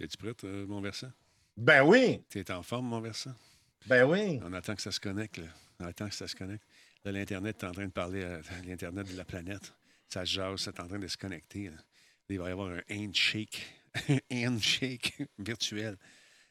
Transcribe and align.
Es-tu 0.00 0.16
prête, 0.16 0.44
euh, 0.44 0.66
mon 0.66 0.80
versant? 0.80 1.10
Ben 1.56 1.82
oui. 1.82 2.22
T'es 2.28 2.50
en 2.50 2.62
forme, 2.62 2.86
mon 2.86 3.00
versant? 3.00 3.34
Ben 3.86 4.04
oui. 4.04 4.40
On 4.44 4.52
attend 4.52 4.74
que 4.76 4.82
ça 4.82 4.92
se 4.92 5.00
connecte. 5.00 5.38
Là. 5.38 5.46
On 5.80 5.86
attend 5.86 6.08
que 6.08 6.14
ça 6.14 6.28
se 6.28 6.36
connecte. 6.36 6.64
Là, 7.04 7.12
l'Internet 7.12 7.62
est 7.62 7.66
en 7.66 7.72
train 7.72 7.86
de 7.86 7.92
parler 7.92 8.24
à 8.24 8.40
l'Internet 8.66 9.10
de 9.10 9.16
la 9.16 9.24
planète. 9.24 9.72
Ça 10.08 10.24
se 10.24 10.32
jase, 10.32 10.60
c'est 10.60 10.80
en 10.80 10.86
train 10.88 10.98
de 10.98 11.08
se 11.08 11.16
connecter. 11.16 11.70
là. 11.70 11.76
Il 12.28 12.38
va 12.38 12.48
y 12.48 12.52
avoir 12.52 12.68
un 12.70 12.80
handshake, 12.90 13.60
un 14.08 14.18
handshake 14.32 15.22
virtuel. 15.38 15.96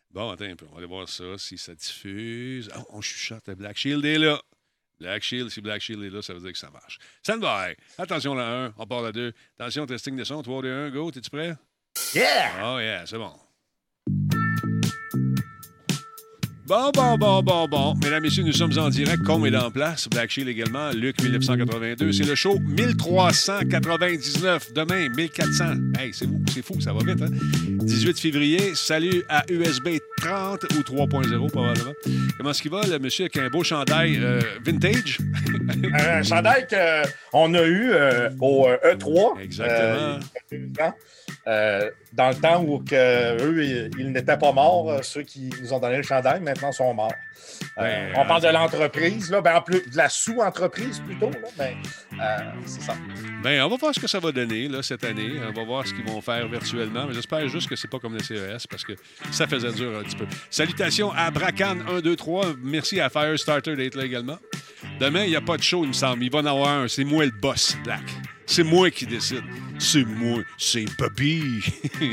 Bon, 0.09 0.29
attends 0.29 0.45
un 0.45 0.55
peu. 0.55 0.66
On 0.70 0.71
va 0.71 0.77
aller 0.79 0.88
voir 0.88 1.07
ça, 1.07 1.38
si 1.38 1.57
ça 1.57 1.75
diffuse. 1.75 2.70
Oh, 2.75 2.86
on 2.89 3.02
chuchote. 3.02 3.50
Black 3.52 3.77
Shield 3.77 4.04
est 4.05 4.18
là. 4.18 4.41
Black 5.00 5.21
Shield, 5.21 5.50
si 5.52 5.61
Black 5.61 5.82
Shield 5.82 6.04
est 6.04 6.09
là, 6.09 6.21
ça 6.23 6.34
veut 6.34 6.39
dire 6.39 6.52
que 6.52 6.57
ça 6.57 6.71
marche. 6.71 6.98
Stand 7.21 7.41
by. 7.41 7.75
Attention, 8.00 8.34
la 8.34 8.66
1, 8.66 8.73
on 8.77 8.88
part 8.88 9.04
la 9.04 9.11
2. 9.11 9.32
Attention, 9.59 9.86
testing 9.86 10.16
de 10.16 10.23
son. 10.23 10.41
3, 10.41 10.64
2, 10.64 10.71
1, 10.88 10.89
go. 10.91 11.11
T'es-tu 11.11 11.29
prêt? 11.29 11.55
Yeah! 12.18 12.49
Oh 12.63 12.79
yeah, 12.79 13.05
c'est 13.05 13.20
bon. 13.20 13.30
Bon, 16.66 16.89
bon, 16.91 17.16
bon, 17.16 17.44
bon, 17.44 17.67
bon. 17.67 17.94
Mesdames, 18.03 18.23
Messieurs, 18.23 18.41
nous 18.41 18.53
sommes 18.53 18.75
en 18.80 18.89
direct. 18.89 19.21
Com 19.23 19.45
est 19.45 19.55
en 19.55 19.70
place. 19.70 20.08
Black 20.09 20.31
Shield 20.31 20.49
également. 20.49 20.89
Luc 20.89 21.22
1982. 21.22 22.11
C'est 22.11 22.23
le 22.23 22.34
show 22.34 22.58
1399. 22.58 24.73
Demain, 24.73 25.09
1400. 25.09 25.66
Hey, 25.99 26.11
c'est 26.11 26.25
fou, 26.25 26.41
c'est 26.52 26.66
fou, 26.66 26.81
ça 26.81 26.91
va 26.91 27.03
vite, 27.05 27.22
hein? 27.22 27.30
18 27.84 28.20
février. 28.20 28.73
Salut 28.73 29.22
à 29.30 29.45
USB 29.52 29.99
30 30.17 30.63
ou 30.73 30.81
3.0, 30.81 31.52
probablement. 31.52 31.94
Comment 32.36 32.49
est-ce 32.49 32.63
qu'il 32.63 32.72
va, 32.72 32.81
le 32.81 32.97
monsieur, 32.97 33.25
avec 33.25 33.38
un 33.38 33.49
beau 33.49 33.63
chandail 33.63 34.17
euh, 34.20 34.41
vintage? 34.66 35.20
Un 35.94 36.23
chandail 36.23 36.66
qu'on 37.31 37.53
a 37.53 37.61
eu 37.61 37.91
euh, 37.91 38.31
au 38.41 38.67
euh, 38.67 38.77
E3. 38.95 39.39
Exactement. 39.39 40.17
euh, 40.52 40.58
Euh, 41.48 41.90
dans 42.14 42.30
le 42.30 42.36
temps 42.36 42.62
où 42.62 42.80
que, 42.80 43.42
eux, 43.42 43.64
ils, 43.64 43.92
ils 43.98 44.12
n'étaient 44.12 44.38
pas 44.38 44.52
morts, 44.52 44.90
euh, 44.90 45.02
ceux 45.02 45.24
qui 45.24 45.50
nous 45.62 45.73
ont 45.73 45.80
donné 45.80 45.98
le 45.98 46.04
chandail, 46.04 46.42
maintenant 46.42 46.72
sont 46.72 46.94
morts. 46.94 47.14
Euh, 47.78 48.12
on 48.16 48.26
parle 48.26 48.42
de 48.42 48.48
l'entreprise, 48.48 49.30
là, 49.30 49.42
ben, 49.42 49.58
en 49.58 49.62
plus, 49.62 49.81
de 49.89 49.98
la 49.98 50.09
sous-entreprise 50.09 51.00
plutôt, 51.00 51.30
là, 51.30 51.48
mais 51.58 51.76
euh, 52.14 52.38
c'est 52.66 52.81
ça. 52.81 52.95
Bien, 53.44 53.66
on 53.66 53.70
va 53.70 53.78
voir 53.78 53.94
ce 53.94 54.00
que 54.00 54.08
ça 54.08 54.20
va 54.20 54.31
donner 54.31 54.67
là, 54.67 54.81
cette 54.81 55.04
année. 55.04 55.34
On 55.48 55.54
va 55.54 55.64
voir 55.64 55.88
ce 55.88 55.94
qu'ils 55.94 56.06
vont 56.06 56.22
faire 56.22 56.48
virtuellement. 56.48 57.06
Mais 57.08 57.14
j'espère 57.14 57.48
juste 57.48 57.70
que 57.70 57.76
c'est 57.76 57.88
pas 57.88 58.00
comme 58.00 58.14
le 58.14 58.23
CES 58.23 58.67
parce 58.67 58.84
que 58.84 58.94
ça 59.32 59.48
faisait 59.48 59.72
dur 59.72 60.00
un 60.00 60.04
petit 60.04 60.16
peu. 60.16 60.26
Salutations 60.50 61.11
à 61.11 61.30
Bracan 61.32 61.78
1, 61.88 62.02
2, 62.02 62.16
3. 62.16 62.45
Merci 62.64 63.00
à 63.00 63.09
Firestarter 63.09 63.76
d'être 63.76 63.95
là 63.95 64.06
également. 64.06 64.38
Demain, 65.00 65.23
il 65.23 65.30
n'y 65.30 65.36
a 65.36 65.42
pas 65.42 65.58
de 65.58 65.64
show, 65.64 65.84
il 65.84 65.89
me 65.89 65.94
semble. 65.94 66.23
Il 66.23 66.32
va 66.32 66.39
en 66.39 66.45
avoir 66.45 66.70
un. 66.70 66.88
C'est 66.88 67.04
moi 67.04 67.26
le 67.26 67.32
boss, 67.32 67.78
Black. 67.84 68.04
C'est 68.45 68.64
moi 68.64 68.89
qui 68.89 69.06
décide. 69.06 69.44
C'est 69.80 70.03
moi. 70.06 70.39
C'est 70.58 70.86
Bobby. 70.97 71.61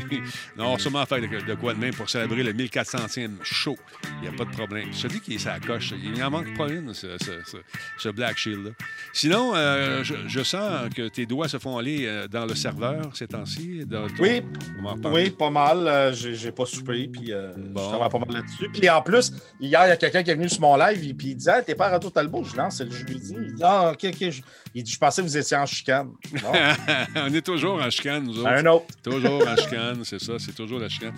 non, 0.57 0.77
sûrement 0.79 1.05
faire 1.07 1.20
de, 1.20 1.27
de 1.47 1.55
quoi 1.55 1.75
de 1.75 1.79
même 1.79 1.95
pour 1.95 2.09
célébrer 2.11 2.43
le 2.43 2.53
1400e 2.53 3.31
show. 3.43 3.77
Il 4.23 4.29
n'y 4.29 4.34
a 4.34 4.37
pas 4.37 4.45
de 4.45 4.51
problème. 4.51 4.89
Dis 4.91 5.20
qu'il 5.20 5.34
est 5.34 5.39
sa 5.39 5.59
coche. 5.61 5.92
Il 6.03 6.12
n'en 6.19 6.31
manque 6.31 6.55
pas 6.57 6.69
une, 6.69 6.92
ce, 6.95 7.17
ce- 7.19 7.42
ce- 7.45 7.57
ce 7.98 8.09
Black 8.11 8.37
Shield-là. 8.39 8.70
Sinon, 9.12 9.53
euh, 9.55 10.05
je, 10.05 10.15
je 10.27 10.42
sens 10.42 10.89
que 10.95 11.09
tes 11.09 11.27
doigts 11.27 11.48
se 11.48 11.59
font 11.59 11.79
aller 11.79 12.05
euh, 12.07 12.29
dans 12.29 12.45
le 12.47 12.55
serveur 12.55 13.11
ces 13.15 13.27
temps-ci. 13.29 13.85
ton- 13.91 14.07
Oui, 14.19 14.42
en. 14.85 14.97
Oui, 15.12 15.31
pas 15.31 15.51
mal. 15.51 15.87
Euh, 15.89 16.12
j'ai, 16.12 16.53
pas 16.53 16.67
soupé, 16.67 17.09
puis 17.09 17.33
Bon. 17.57 17.83
je 17.83 17.89
travaille 17.89 18.11
pas 18.11 18.19
mal 18.19 18.31
là-dessus. 18.33 18.69
Puis 18.73 18.89
en 18.91 19.01
plus, 19.03 19.33
hier, 19.61 19.87
il 19.87 19.89
y 19.89 19.92
a 19.92 19.97
quelqu'un 19.97 20.23
qui 20.23 20.31
est 20.31 20.35
venu 20.35 20.48
sur 20.48 20.61
mon 20.61 20.77
live, 20.77 21.03
et 21.09 21.15
puis 21.15 21.29
il 21.29 21.37
disait, 21.37 21.59
hey, 21.59 21.65
t'es 21.65 21.75
pas 21.75 21.87
à 21.87 21.91
Radio 21.92 22.11
Talbot? 22.11 22.45
Je 22.45 22.55
non, 22.57 22.70
c'est 22.70 22.85
le 22.85 22.91
jeudi. 22.91 23.35
Il 23.37 23.55
dit, 23.55 23.62
ah, 23.62 23.92
ok, 23.92 24.03
Il 24.75 24.83
dit, 24.83 24.92
je 24.92 24.98
pensais 24.98 25.23
que 25.23 25.27
vous 25.27 25.37
étiez 25.37 25.57
en 25.57 25.67
chicane. 25.67 26.11
On 27.17 27.33
est 27.33 27.42
toujours 27.55 27.81
en 27.81 27.91
chicane, 27.91 28.25
nous 28.25 28.39
autres. 28.39 28.49
un 28.49 28.67
autre. 28.67 28.87
Toujours 29.03 29.47
en 29.47 29.57
chicane, 29.57 30.01
c'est 30.05 30.21
ça, 30.21 30.35
c'est 30.39 30.55
toujours 30.55 30.79
la 30.81 30.89
chicane. 30.89 31.15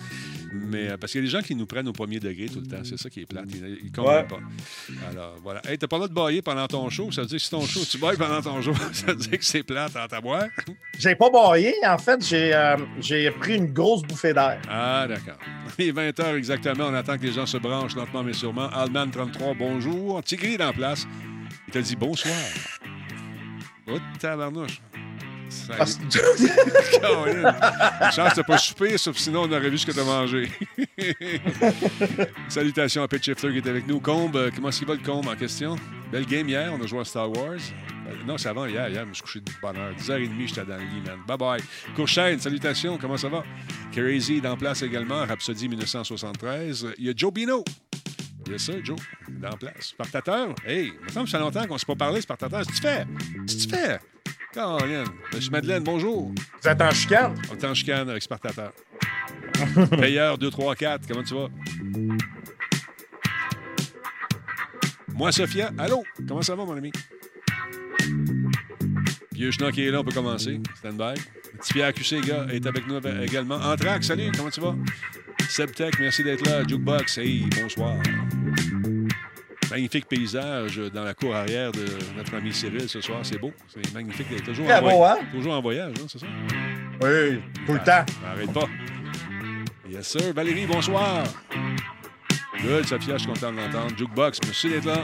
Mais 0.53 0.89
euh, 0.89 0.97
parce 0.97 1.11
qu'il 1.11 1.21
y 1.21 1.23
a 1.23 1.27
des 1.27 1.31
gens 1.31 1.41
qui 1.41 1.55
nous 1.55 1.65
prennent 1.65 1.87
au 1.87 1.93
premier 1.93 2.19
degré 2.19 2.47
tout 2.47 2.59
le 2.61 2.67
temps, 2.67 2.81
c'est 2.83 2.97
ça 2.97 3.09
qui 3.09 3.21
est 3.21 3.25
plate. 3.25 3.45
Ils, 3.49 3.79
ils 3.85 3.91
comprennent 3.91 4.17
Ouais. 4.17 4.27
pas. 4.27 4.39
Alors 5.11 5.35
voilà. 5.43 5.61
Hey, 5.67 5.77
t'as 5.77 5.87
pas 5.87 5.97
droit 5.97 6.07
de 6.07 6.13
bailler 6.13 6.41
pendant 6.41 6.67
ton 6.67 6.89
show. 6.89 7.11
Ça 7.11 7.21
veut 7.21 7.27
dire 7.27 7.37
que 7.37 7.43
si 7.43 7.49
ton 7.49 7.61
show, 7.65 7.81
tu 7.89 7.97
bailles 7.97 8.17
pendant 8.17 8.41
ton 8.41 8.61
show, 8.61 8.73
ça 8.93 9.07
veut 9.07 9.15
dire 9.15 9.37
que 9.37 9.45
c'est 9.45 9.63
plate 9.63 9.95
en 9.95 10.07
ta 10.07 10.21
boire. 10.21 10.45
J'ai 10.97 11.15
pas 11.15 11.29
baillé. 11.29 11.73
En 11.85 11.97
fait, 11.97 12.25
j'ai, 12.25 12.53
euh, 12.53 12.77
j'ai 12.99 13.29
pris 13.31 13.55
une 13.57 13.73
grosse 13.73 14.03
bouffée 14.03 14.33
d'air. 14.33 14.61
Ah, 14.69 15.05
d'accord. 15.07 15.37
Il 15.79 15.89
est 15.89 15.91
20 15.91 16.09
h 16.17 16.35
exactement. 16.37 16.85
On 16.87 16.93
attend 16.93 17.17
que 17.17 17.23
les 17.23 17.33
gens 17.33 17.45
se 17.45 17.57
branchent 17.57 17.95
lentement 17.95 18.23
mais 18.23 18.33
sûrement. 18.33 18.69
Alman 18.69 19.11
33, 19.11 19.53
bonjour. 19.53 20.23
Tigri 20.23 20.57
en 20.63 20.71
place. 20.73 21.05
Il 21.67 21.73
t'a 21.73 21.81
dit 21.81 21.95
bonsoir. 21.95 22.33
Oh, 23.89 23.97
tabarnouche. 24.19 24.81
Ça 25.49 25.73
y 25.73 25.77
Ah, 25.79 25.85
chance 28.15 28.35
de 28.35 28.41
pas 28.41 28.57
souper, 28.57 28.97
sauf 28.97 29.17
sinon 29.17 29.43
on 29.43 29.51
aurait 29.51 29.69
vu 29.69 29.77
ce 29.77 29.85
que 29.85 29.91
tu 29.91 29.99
as 29.99 30.03
mangé. 30.03 30.49
Salutations 32.49 33.03
à 33.03 33.07
Pet 33.07 33.23
Shifter 33.23 33.51
qui 33.51 33.57
est 33.57 33.67
avec 33.67 33.87
nous. 33.87 33.99
Combe, 33.99 34.35
euh, 34.35 34.51
comment 34.53 34.69
est-ce 34.69 34.79
qu'il 34.79 34.87
va 34.87 34.95
le 34.95 35.01
Combe 35.01 35.27
en 35.27 35.35
question? 35.35 35.75
Belle 36.11 36.25
game 36.25 36.47
hier, 36.47 36.71
on 36.73 36.83
a 36.83 36.87
joué 36.87 36.99
à 36.99 37.05
Star 37.05 37.29
Wars. 37.29 37.57
Euh, 38.07 38.13
non, 38.25 38.37
c'est 38.37 38.49
avant 38.49 38.65
hier. 38.65 38.87
Hier, 38.89 39.03
je 39.03 39.09
me 39.09 39.13
suis 39.13 39.23
couché 39.23 39.39
de 39.41 39.51
bonne 39.61 39.77
heure. 39.77 39.93
10h30, 39.93 40.47
j'étais 40.47 40.65
dans 40.65 40.77
le 40.77 40.83
lit, 40.83 41.01
man. 41.05 41.19
Bye 41.27 41.37
bye. 41.37 41.61
Courchaine, 41.95 42.39
salutations, 42.39 42.97
comment 42.97 43.17
ça 43.17 43.29
va? 43.29 43.43
Crazy 43.91 44.37
est 44.37 44.47
en 44.47 44.57
place 44.57 44.81
également. 44.81 45.25
Rhapsody 45.25 45.67
1973. 45.69 46.87
Il 46.97 47.05
y 47.05 47.09
a 47.09 47.13
Joe 47.15 47.33
Bino. 47.33 47.63
Yes, 48.49 48.65
ça, 48.65 48.73
Joe. 48.81 48.97
Il 49.27 49.43
est 49.43 49.47
en 49.47 49.57
place. 49.57 49.87
Spartateur. 49.87 50.55
Hey, 50.65 50.93
il 50.97 51.03
me 51.05 51.09
semble 51.09 51.25
que 51.25 51.31
ça 51.31 51.37
fait 51.37 51.43
longtemps 51.43 51.67
qu'on 51.67 51.73
ne 51.73 51.79
s'est 51.79 51.85
pas 51.85 51.95
parlé, 51.95 52.21
Spartateur. 52.21 52.65
Que 52.65 52.71
tu 52.71 52.81
fais? 52.81 53.05
Qu'est-ce 53.45 53.57
que 53.57 53.63
tu 53.63 53.75
fais? 53.75 53.99
Caroline. 54.53 55.05
Monsieur 55.33 55.51
Madeleine, 55.51 55.83
bonjour. 55.83 56.31
Vous 56.61 56.67
êtes 56.69 56.81
en 56.81 56.91
chicane? 56.91 57.35
On 57.51 57.55
est 57.55 57.65
en 57.65 57.73
chicane 57.73 58.09
avec 58.09 58.23
Spartateur. 58.23 58.71
Payeur 59.91 60.37
2, 60.37 60.49
3, 60.49 60.75
4, 60.75 61.07
comment 61.07 61.23
tu 61.23 61.33
vas? 61.33 61.47
Moi, 65.13 65.31
Sophia, 65.31 65.71
allô? 65.77 66.03
Comment 66.27 66.41
ça 66.41 66.55
va, 66.55 66.65
mon 66.65 66.77
ami? 66.77 66.91
Vieux 69.33 69.51
Chenot 69.51 69.71
qui 69.71 69.83
est 69.83 69.91
là, 69.91 69.99
on 70.01 70.03
peut 70.03 70.11
commencer. 70.11 70.59
Stand 70.75 70.97
by. 70.97 71.19
Petit 71.59 71.73
Pierre 71.73 71.93
QC, 71.93 72.21
gars, 72.21 72.45
est 72.51 72.65
avec 72.65 72.87
nous 72.87 72.97
également. 73.23 73.55
Anthrax, 73.55 74.07
salut, 74.07 74.31
comment 74.35 74.49
tu 74.49 74.61
vas? 74.61 74.75
Sebtech, 75.49 75.99
merci 75.99 76.23
d'être 76.23 76.45
là. 76.45 76.63
Jukebox, 76.67 77.17
hey, 77.17 77.45
bonsoir. 77.61 77.95
Magnifique 79.69 80.07
paysage 80.07 80.77
dans 80.93 81.03
la 81.03 81.13
cour 81.13 81.35
arrière 81.35 81.71
de 81.71 81.85
notre 82.15 82.35
ami 82.35 82.53
Cyril 82.53 82.87
ce 82.87 83.01
soir. 83.01 83.19
C'est 83.23 83.37
beau. 83.37 83.51
C'est 83.67 83.93
magnifique. 83.93 84.27
toujours, 84.43 84.69
en 84.69 84.81
beau, 84.81 85.03
hein? 85.03 85.17
toujours 85.31 85.53
en 85.53 85.61
voyage, 85.61 85.93
hein, 85.99 86.05
c'est 86.07 86.19
ça? 86.19 86.27
Oui, 87.01 87.41
tout 87.65 87.73
le 87.73 87.79
temps. 87.79 88.05
Arrête 88.25 88.53
pas. 88.53 88.67
Yes, 89.89 90.07
sir. 90.07 90.33
Valérie, 90.33 90.65
bonsoir. 90.65 91.23
Good, 92.61 92.85
Sophia, 92.85 93.17
je 93.17 93.23
suis 93.23 93.31
content 93.31 93.51
de 93.51 93.57
l'entendre. 93.57 93.95
Jukebox, 93.97 94.39
merci 94.45 94.69
d'être 94.69 94.85
là. 94.85 95.01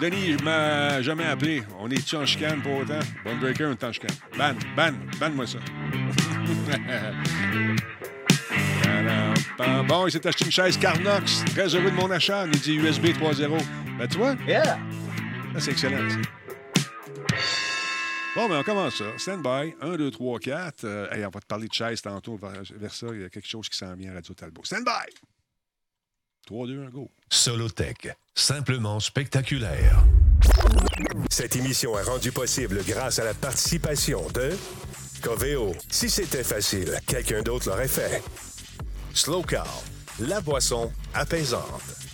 Denis, 0.00 0.36
je 0.38 0.44
m'as 0.44 1.00
jamais 1.00 1.24
appelé. 1.24 1.62
On 1.78 1.88
est-tu 1.90 2.16
en 2.16 2.26
chicane 2.26 2.60
pour 2.60 2.78
autant? 2.78 2.98
Bon 3.24 3.36
breaker, 3.36 3.66
on 3.66 3.72
est 3.72 3.84
en 3.84 3.92
chicane. 3.92 4.14
Ban, 4.36 4.52
ban, 4.76 4.92
ban-moi 5.18 5.46
ça. 5.46 5.58
Bon, 9.88 10.06
il 10.06 10.12
s'est 10.12 10.26
acheté 10.26 10.44
une 10.44 10.50
chaise 10.50 10.76
Carnox. 10.78 11.44
Très 11.46 11.74
heureux 11.74 11.90
de 11.90 11.96
mon 11.96 12.10
achat. 12.10 12.46
Il 12.46 12.60
dit 12.60 12.74
USB 12.76 13.06
3.0. 13.06 13.58
Ben, 13.98 14.06
tu 14.08 14.18
vois, 14.18 14.34
Yeah! 14.46 14.78
c'est 15.58 15.72
excellent. 15.72 16.08
ça. 16.08 16.16
Bon, 18.36 18.48
ben 18.48 18.58
on 18.60 18.62
commence 18.62 18.96
ça. 18.96 19.04
Stand 19.16 19.42
by. 19.42 19.74
1, 19.80 19.96
2, 19.96 20.10
3, 20.10 20.38
4. 20.38 20.84
Euh, 20.84 21.10
hey, 21.10 21.24
on 21.24 21.30
va 21.30 21.40
te 21.40 21.46
parler 21.46 21.66
de 21.66 21.72
chaise 21.72 22.00
tantôt 22.02 22.36
vers, 22.36 22.62
vers 22.76 22.94
ça. 22.94 23.06
Il 23.12 23.22
y 23.22 23.24
a 23.24 23.28
quelque 23.30 23.48
chose 23.48 23.68
qui 23.68 23.76
s'en 23.76 23.94
vient 23.94 24.12
à 24.12 24.14
Radio 24.14 24.34
Talbot. 24.34 24.62
Stand 24.64 24.84
by. 24.84 25.12
3, 26.46 26.66
2, 26.66 26.84
1, 26.84 26.90
go. 26.90 27.10
Solotech, 27.30 28.08
simplement 28.34 29.00
spectaculaire. 29.00 30.04
Cette 31.30 31.56
émission 31.56 31.98
est 31.98 32.02
rendue 32.02 32.32
possible 32.32 32.80
grâce 32.86 33.18
à 33.18 33.24
la 33.24 33.34
participation 33.34 34.28
de 34.28 34.50
Coveo. 35.22 35.74
Si 35.90 36.08
c'était 36.08 36.44
facile, 36.44 36.98
quelqu'un 37.06 37.42
d'autre 37.42 37.68
l'aurait 37.68 37.88
fait. 37.88 38.22
Slow 39.18 39.42
la 40.20 40.40
boisson 40.40 40.92
apaisante. 41.12 42.07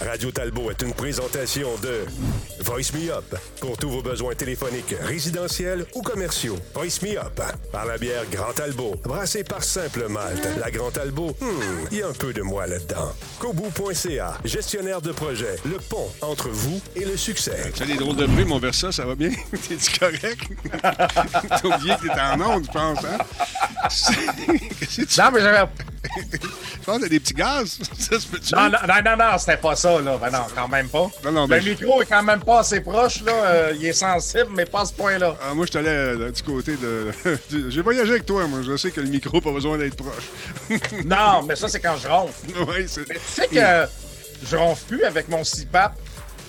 Radio 0.00 0.30
Talbot 0.30 0.70
est 0.70 0.80
une 0.80 0.94
présentation 0.94 1.68
de 1.82 2.06
Voice 2.60 2.92
Me 2.94 3.10
Up 3.12 3.36
pour 3.60 3.76
tous 3.76 3.90
vos 3.90 4.00
besoins 4.00 4.34
téléphoniques 4.34 4.94
résidentiels 5.02 5.84
ou 5.94 6.00
commerciaux. 6.00 6.56
Voice 6.74 7.02
Me 7.02 7.18
Up 7.18 7.40
par 7.70 7.84
la 7.84 7.98
bière 7.98 8.22
Grand 8.32 8.52
Talbot, 8.54 8.94
brassée 9.04 9.44
par 9.44 9.62
Simple 9.62 10.08
Malte. 10.08 10.48
La 10.58 10.70
Grand 10.70 10.90
Talbot, 10.90 11.36
hmm, 11.40 11.86
il 11.92 11.98
y 11.98 12.02
a 12.02 12.08
un 12.08 12.12
peu 12.12 12.32
de 12.32 12.40
moi 12.40 12.66
là-dedans. 12.66 13.12
Kobu.ca, 13.38 14.38
gestionnaire 14.44 15.02
de 15.02 15.12
projet, 15.12 15.56
le 15.66 15.76
pont 15.76 16.08
entre 16.22 16.48
vous 16.48 16.80
et 16.96 17.04
le 17.04 17.18
succès. 17.18 17.70
Tu 17.74 17.82
as 17.82 17.86
des 17.86 17.96
drôles 17.96 18.16
de 18.16 18.26
bruit, 18.26 18.46
mon 18.46 18.58
Versa, 18.58 18.92
ça 18.92 19.04
va 19.04 19.14
bien? 19.14 19.30
T'es-tu 19.68 19.98
correct? 19.98 20.40
T'as 20.82 21.62
oublié 21.62 21.94
que 21.96 22.08
t'étais 22.08 22.20
en 22.20 22.40
onde, 22.40 22.64
je 22.64 22.70
pense, 22.70 23.04
hein? 23.04 23.18
Non, 25.18 25.30
mais 25.32 25.40
j'avais, 25.40 25.68
Je 26.32 26.84
pense 26.84 27.02
a 27.02 27.08
des 27.08 27.20
petits 27.20 27.34
gaz. 27.34 27.78
Ça? 28.42 28.68
Non, 28.68 28.70
non, 28.70 28.94
non, 29.04 29.16
non, 29.16 29.38
c'était 29.38 29.56
pas 29.56 29.76
ça, 29.76 30.00
là. 30.00 30.16
Ben 30.18 30.30
non, 30.30 30.46
quand 30.54 30.68
même 30.68 30.88
pas. 30.88 31.10
Non, 31.24 31.32
non, 31.32 31.46
ben, 31.48 31.62
le 31.62 31.70
micro 31.70 32.02
est 32.02 32.06
quand 32.06 32.22
même 32.22 32.40
pas 32.40 32.60
assez 32.60 32.80
proche, 32.80 33.22
là. 33.22 33.32
Euh, 33.32 33.72
il 33.76 33.86
est 33.86 33.92
sensible, 33.92 34.48
mais 34.50 34.64
pas 34.64 34.80
à 34.82 34.84
ce 34.86 34.92
point-là. 34.94 35.36
Ah, 35.42 35.54
moi, 35.54 35.66
je 35.66 35.70
suis 35.70 35.78
allé 35.78 35.88
euh, 35.88 36.30
du 36.30 36.42
côté 36.42 36.76
de. 36.76 37.10
J'ai 37.70 37.82
voyagé 37.82 38.10
avec 38.12 38.26
toi, 38.26 38.46
moi. 38.46 38.60
Je 38.62 38.76
sais 38.76 38.90
que 38.90 39.00
le 39.00 39.08
micro 39.08 39.36
n'a 39.36 39.40
pas 39.42 39.52
besoin 39.52 39.78
d'être 39.78 39.96
proche. 39.96 40.28
Non, 41.04 41.42
mais 41.46 41.56
ça, 41.56 41.68
c'est 41.68 41.80
quand 41.80 41.96
je 41.96 42.08
ronfle. 42.08 42.46
oui, 42.68 42.84
c'est. 42.86 43.04
Tu 43.04 43.18
sais 43.26 43.46
que 43.48 43.88
je 44.48 44.56
ronfle 44.56 44.84
plus 44.86 45.04
avec 45.04 45.28
mon 45.28 45.42
CPAP. 45.44 45.92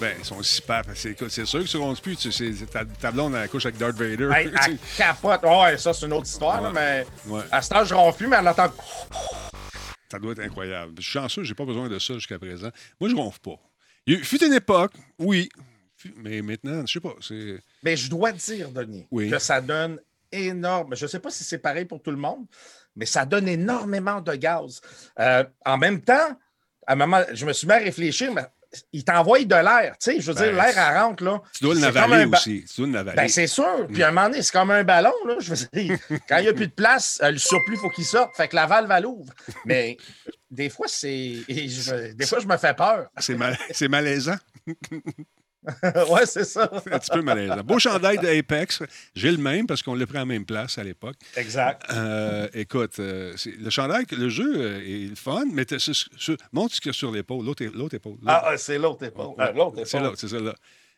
Ben, 0.01 0.15
ils 0.17 0.25
sont 0.25 0.37
pap. 0.65 0.87
C'est 0.95 1.15
c'est 1.29 1.45
sûr 1.45 1.59
que 1.59 1.67
tu 1.67 1.77
rondes 1.77 2.01
plus. 2.01 2.15
Tu 2.15 2.31
sais, 2.31 2.51
ta, 2.71 2.81
ta 2.99 3.11
blonde, 3.11 3.35
elle 3.35 3.47
couche 3.47 3.67
avec 3.67 3.77
Darth 3.77 3.95
Vader. 3.95 4.29
Hey, 4.35 4.51
elle 4.65 4.77
capote. 4.97 5.41
Ouais, 5.43 5.77
ça, 5.77 5.93
c'est 5.93 6.07
une 6.07 6.13
autre 6.13 6.25
histoire, 6.25 6.59
là, 6.59 6.71
mais 6.73 7.05
Ouais. 7.27 7.41
à 7.51 7.61
ce 7.61 7.69
temps, 7.69 7.85
je 7.85 7.93
ronfle 7.93 8.17
plus, 8.17 8.27
mais 8.27 8.37
elle 8.39 8.47
entend. 8.47 8.71
Ça 10.11 10.19
doit 10.19 10.33
être 10.33 10.39
incroyable. 10.41 10.93
Je 10.97 11.01
suis 11.03 11.11
chanceux, 11.13 11.43
j'ai 11.43 11.53
pas 11.55 11.65
besoin 11.65 11.87
de 11.87 11.97
ça 11.97 12.13
jusqu'à 12.15 12.37
présent. 12.37 12.69
Moi, 12.99 13.09
je 13.09 13.15
ronfle 13.15 13.39
pas. 13.39 13.59
Il 14.05 14.23
fut 14.23 14.43
une 14.43 14.53
époque, 14.53 14.93
oui. 15.19 15.49
Mais 16.17 16.41
maintenant, 16.41 16.85
je 16.85 16.93
sais 16.93 16.99
pas. 16.99 17.13
C'est. 17.21 17.59
Mais 17.83 17.95
je 17.95 18.09
dois 18.09 18.31
dire, 18.31 18.71
Denis, 18.71 19.07
Oui. 19.11 19.29
que 19.29 19.39
ça 19.39 19.61
donne 19.61 19.99
énorme. 20.31 20.95
Je 20.95 21.05
ne 21.05 21.09
sais 21.09 21.19
pas 21.19 21.29
si 21.29 21.43
c'est 21.43 21.59
pareil 21.59 21.85
pour 21.85 22.01
tout 22.01 22.11
le 22.11 22.17
monde, 22.17 22.45
mais 22.95 23.05
ça 23.05 23.25
donne 23.25 23.47
énormément 23.47 24.19
de 24.21 24.33
gaz. 24.35 24.81
Euh, 25.19 25.43
en 25.65 25.77
même 25.77 26.01
temps, 26.01 26.37
à 26.87 26.93
un 26.93 26.95
moment, 26.95 27.21
je 27.31 27.45
me 27.45 27.53
suis 27.53 27.67
mis 27.67 27.73
à 27.73 27.77
réfléchir, 27.77 28.33
mais 28.33 28.45
il 28.93 29.03
t'envoie 29.03 29.43
de 29.43 29.55
l'air. 29.55 29.95
Tu 29.99 30.11
sais, 30.13 30.21
je 30.21 30.31
veux 30.31 30.33
Ben, 30.33 30.43
dire, 30.53 30.53
l'air, 30.63 30.73
elle 30.77 30.97
rentre, 30.97 31.23
là. 31.23 31.41
Tu 31.53 31.63
dois 31.63 31.75
un 31.75 32.27
ba- 32.27 32.37
aussi. 32.37 32.65
Tu 32.67 32.77
dois 32.77 32.87
le 32.87 32.93
navaler. 32.93 33.15
Ben, 33.17 33.27
c'est 33.27 33.47
sûr. 33.47 33.87
Puis 33.91 34.01
à 34.03 34.07
un 34.07 34.11
moment 34.11 34.29
donné, 34.29 34.41
c'est 34.41 34.51
comme 34.53 34.71
un 34.71 34.83
ballon, 34.83 35.13
là. 35.27 35.35
Je 35.39 35.53
veux 35.53 35.67
dire, 35.73 35.97
quand 36.29 36.37
il 36.37 36.43
n'y 36.43 36.49
a 36.49 36.53
plus 36.53 36.67
de 36.67 36.73
place, 36.73 37.19
euh, 37.23 37.31
le 37.31 37.37
surplus, 37.37 37.75
il 37.75 37.79
faut 37.79 37.89
qu'il 37.89 38.05
sorte. 38.05 38.35
Fait 38.35 38.47
que 38.47 38.55
la 38.55 38.65
valve, 38.67 38.89
elle 38.91 39.05
ouvre. 39.05 39.33
Mais 39.65 39.97
des 40.49 40.69
fois, 40.69 40.87
c'est. 40.87 41.37
Des 41.47 42.25
fois, 42.25 42.39
je 42.39 42.47
me 42.47 42.57
fais 42.57 42.73
peur. 42.73 43.07
c'est 43.17 43.35
mal- 43.35 43.57
c'est 43.71 43.87
malaisant. 43.89 44.37
ouais, 46.09 46.25
c'est 46.25 46.43
ça. 46.45 46.69
un 46.91 46.99
petit 46.99 47.11
peu 47.11 47.21
malaisant. 47.21 47.63
Beau 47.63 47.77
chandail 47.79 48.17
de 48.17 48.27
Apex. 48.27 48.81
J'ai 49.15 49.31
le 49.31 49.37
même 49.37 49.67
parce 49.67 49.83
qu'on 49.83 49.93
l'a 49.95 50.07
pris 50.07 50.17
en 50.17 50.25
même 50.25 50.45
place 50.45 50.77
à 50.77 50.83
l'époque. 50.83 51.15
Exact. 51.37 51.83
Euh, 51.91 52.47
écoute, 52.53 52.99
euh, 52.99 53.33
le 53.59 53.69
chandail, 53.69 54.05
le 54.11 54.29
jeu 54.29 54.51
euh, 54.55 54.79
est 54.81 55.09
le 55.09 55.15
fun, 55.15 55.43
mais 55.53 55.65
ce- 55.69 55.93
ce- 55.93 56.31
montre 56.51 56.75
ce 56.75 56.81
qu'il 56.81 56.89
y 56.89 56.95
a 56.95 56.97
sur 56.97 57.11
l'épaule, 57.11 57.45
l'autre 57.45 57.63
l'autre 57.75 57.95
épaule. 57.95 58.17
Ah, 58.25 58.43
ah, 58.47 58.57
c'est 58.57 58.77
l'autre 58.79 59.05
épaule. 59.05 59.35
Ah, 59.37 59.51
l'autre 59.51 59.83
c'est 59.85 59.97
épaule. 59.97 60.09
là, 60.09 60.13
c'est 60.15 60.27
ça 60.29 60.39
là. 60.39 60.55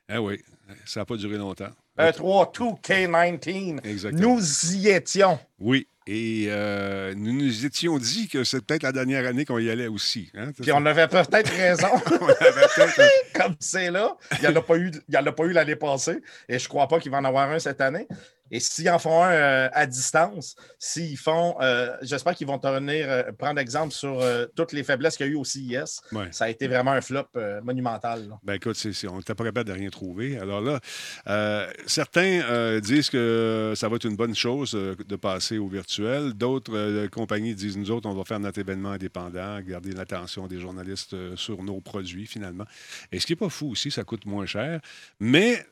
Ah 0.09 0.21
oui, 0.21 0.41
ça 0.85 0.99
n'a 0.99 1.05
pas 1.05 1.15
duré 1.15 1.37
longtemps. 1.37 1.69
Un 1.97 2.11
3-2K19. 2.11 3.79
Exactement. 3.85 4.35
Nous 4.35 4.75
y 4.75 4.89
étions. 4.89 5.39
Oui, 5.59 5.87
et 6.05 6.45
euh, 6.49 7.13
nous 7.15 7.33
nous 7.33 7.65
étions 7.65 7.97
dit 7.97 8.27
que 8.27 8.43
c'est 8.43 8.65
peut-être 8.65 8.83
la 8.83 8.91
dernière 8.91 9.25
année 9.25 9.45
qu'on 9.45 9.59
y 9.59 9.69
allait 9.69 9.87
aussi. 9.87 10.29
hein, 10.35 10.51
Puis 10.55 10.65
ça? 10.65 10.75
on 10.75 10.85
avait 10.85 11.07
peut-être 11.07 11.51
raison. 11.51 11.87
On 12.19 12.27
avait 12.27 12.65
un- 12.77 13.39
Comme 13.39 13.55
c'est 13.59 13.89
là. 13.91 14.15
Il 14.41 14.49
n'y 14.49 14.53
en 14.53 15.25
a 15.25 15.31
pas 15.31 15.43
eu 15.45 15.51
l'année 15.53 15.75
passée. 15.75 16.19
Et 16.49 16.59
je 16.59 16.65
ne 16.65 16.69
crois 16.69 16.87
pas 16.87 16.99
qu'il 16.99 17.11
va 17.11 17.19
en 17.19 17.25
avoir 17.25 17.49
un 17.49 17.59
cette 17.59 17.79
année. 17.81 18.07
Et 18.51 18.59
s'ils 18.59 18.89
en 18.89 18.99
font 18.99 19.23
un 19.23 19.31
euh, 19.31 19.69
à 19.73 19.85
distance, 19.87 20.55
s'ils 20.77 21.17
font, 21.17 21.55
euh, 21.61 21.95
j'espère 22.01 22.35
qu'ils 22.35 22.45
vont 22.47 22.59
te 22.59 22.67
revenir 22.67 23.05
euh, 23.09 23.31
prendre 23.37 23.59
exemple 23.59 23.93
sur 23.93 24.21
toutes 24.55 24.73
les 24.73 24.83
faiblesses 24.83 25.17
qu'il 25.17 25.25
y 25.25 25.29
a 25.29 25.31
eu 25.31 25.35
au 25.35 25.43
CIS. 25.43 26.01
Ouais. 26.11 26.27
Ça 26.31 26.45
a 26.45 26.49
été 26.49 26.67
vraiment 26.67 26.91
un 26.91 27.01
flop 27.01 27.27
monumental. 27.63 28.27
là. 28.29 28.39
Ben 28.43 28.53
écoute, 28.53 28.75
c'est- 28.75 28.93
c'est- 28.93 29.07
on 29.07 29.17
n'était 29.17 29.33
pas 29.35 29.43
capable 29.43 29.67
de 29.69 29.73
rien 29.73 29.89
trouver. 29.89 30.37
Alors 30.37 30.61
là, 30.61 30.79
certains 31.87 32.79
disent 32.79 33.09
que 33.09 33.73
ça 33.75 33.87
va 33.89 33.95
être 33.95 34.05
une 34.05 34.15
bonne 34.15 34.35
chose 34.35 34.71
de 34.73 35.15
passer 35.15 35.57
au 35.57 35.67
virtuel. 35.67 36.33
D'autres 36.33 37.07
compagnies 37.07 37.55
disent, 37.55 37.77
nous 37.77 37.91
autres, 37.91 38.07
on 38.09 38.13
va 38.13 38.23
faire 38.23 38.39
notre 38.39 38.59
événement 38.59 38.91
indépendant, 38.91 39.59
garder 39.61 39.91
l'attention 39.93 40.47
des 40.47 40.59
journalistes 40.59 41.35
sur 41.35 41.63
nos 41.63 41.81
produits, 41.81 42.25
finalement. 42.25 42.65
Et 43.11 43.19
ce 43.19 43.25
qui 43.25 43.33
n'est 43.33 43.37
pas 43.37 43.49
fou 43.49 43.69
aussi, 43.71 43.91
ça 43.91 44.03
coûte 44.03 44.25
moins 44.25 44.45
cher. 44.45 44.79
Mais 45.19 45.65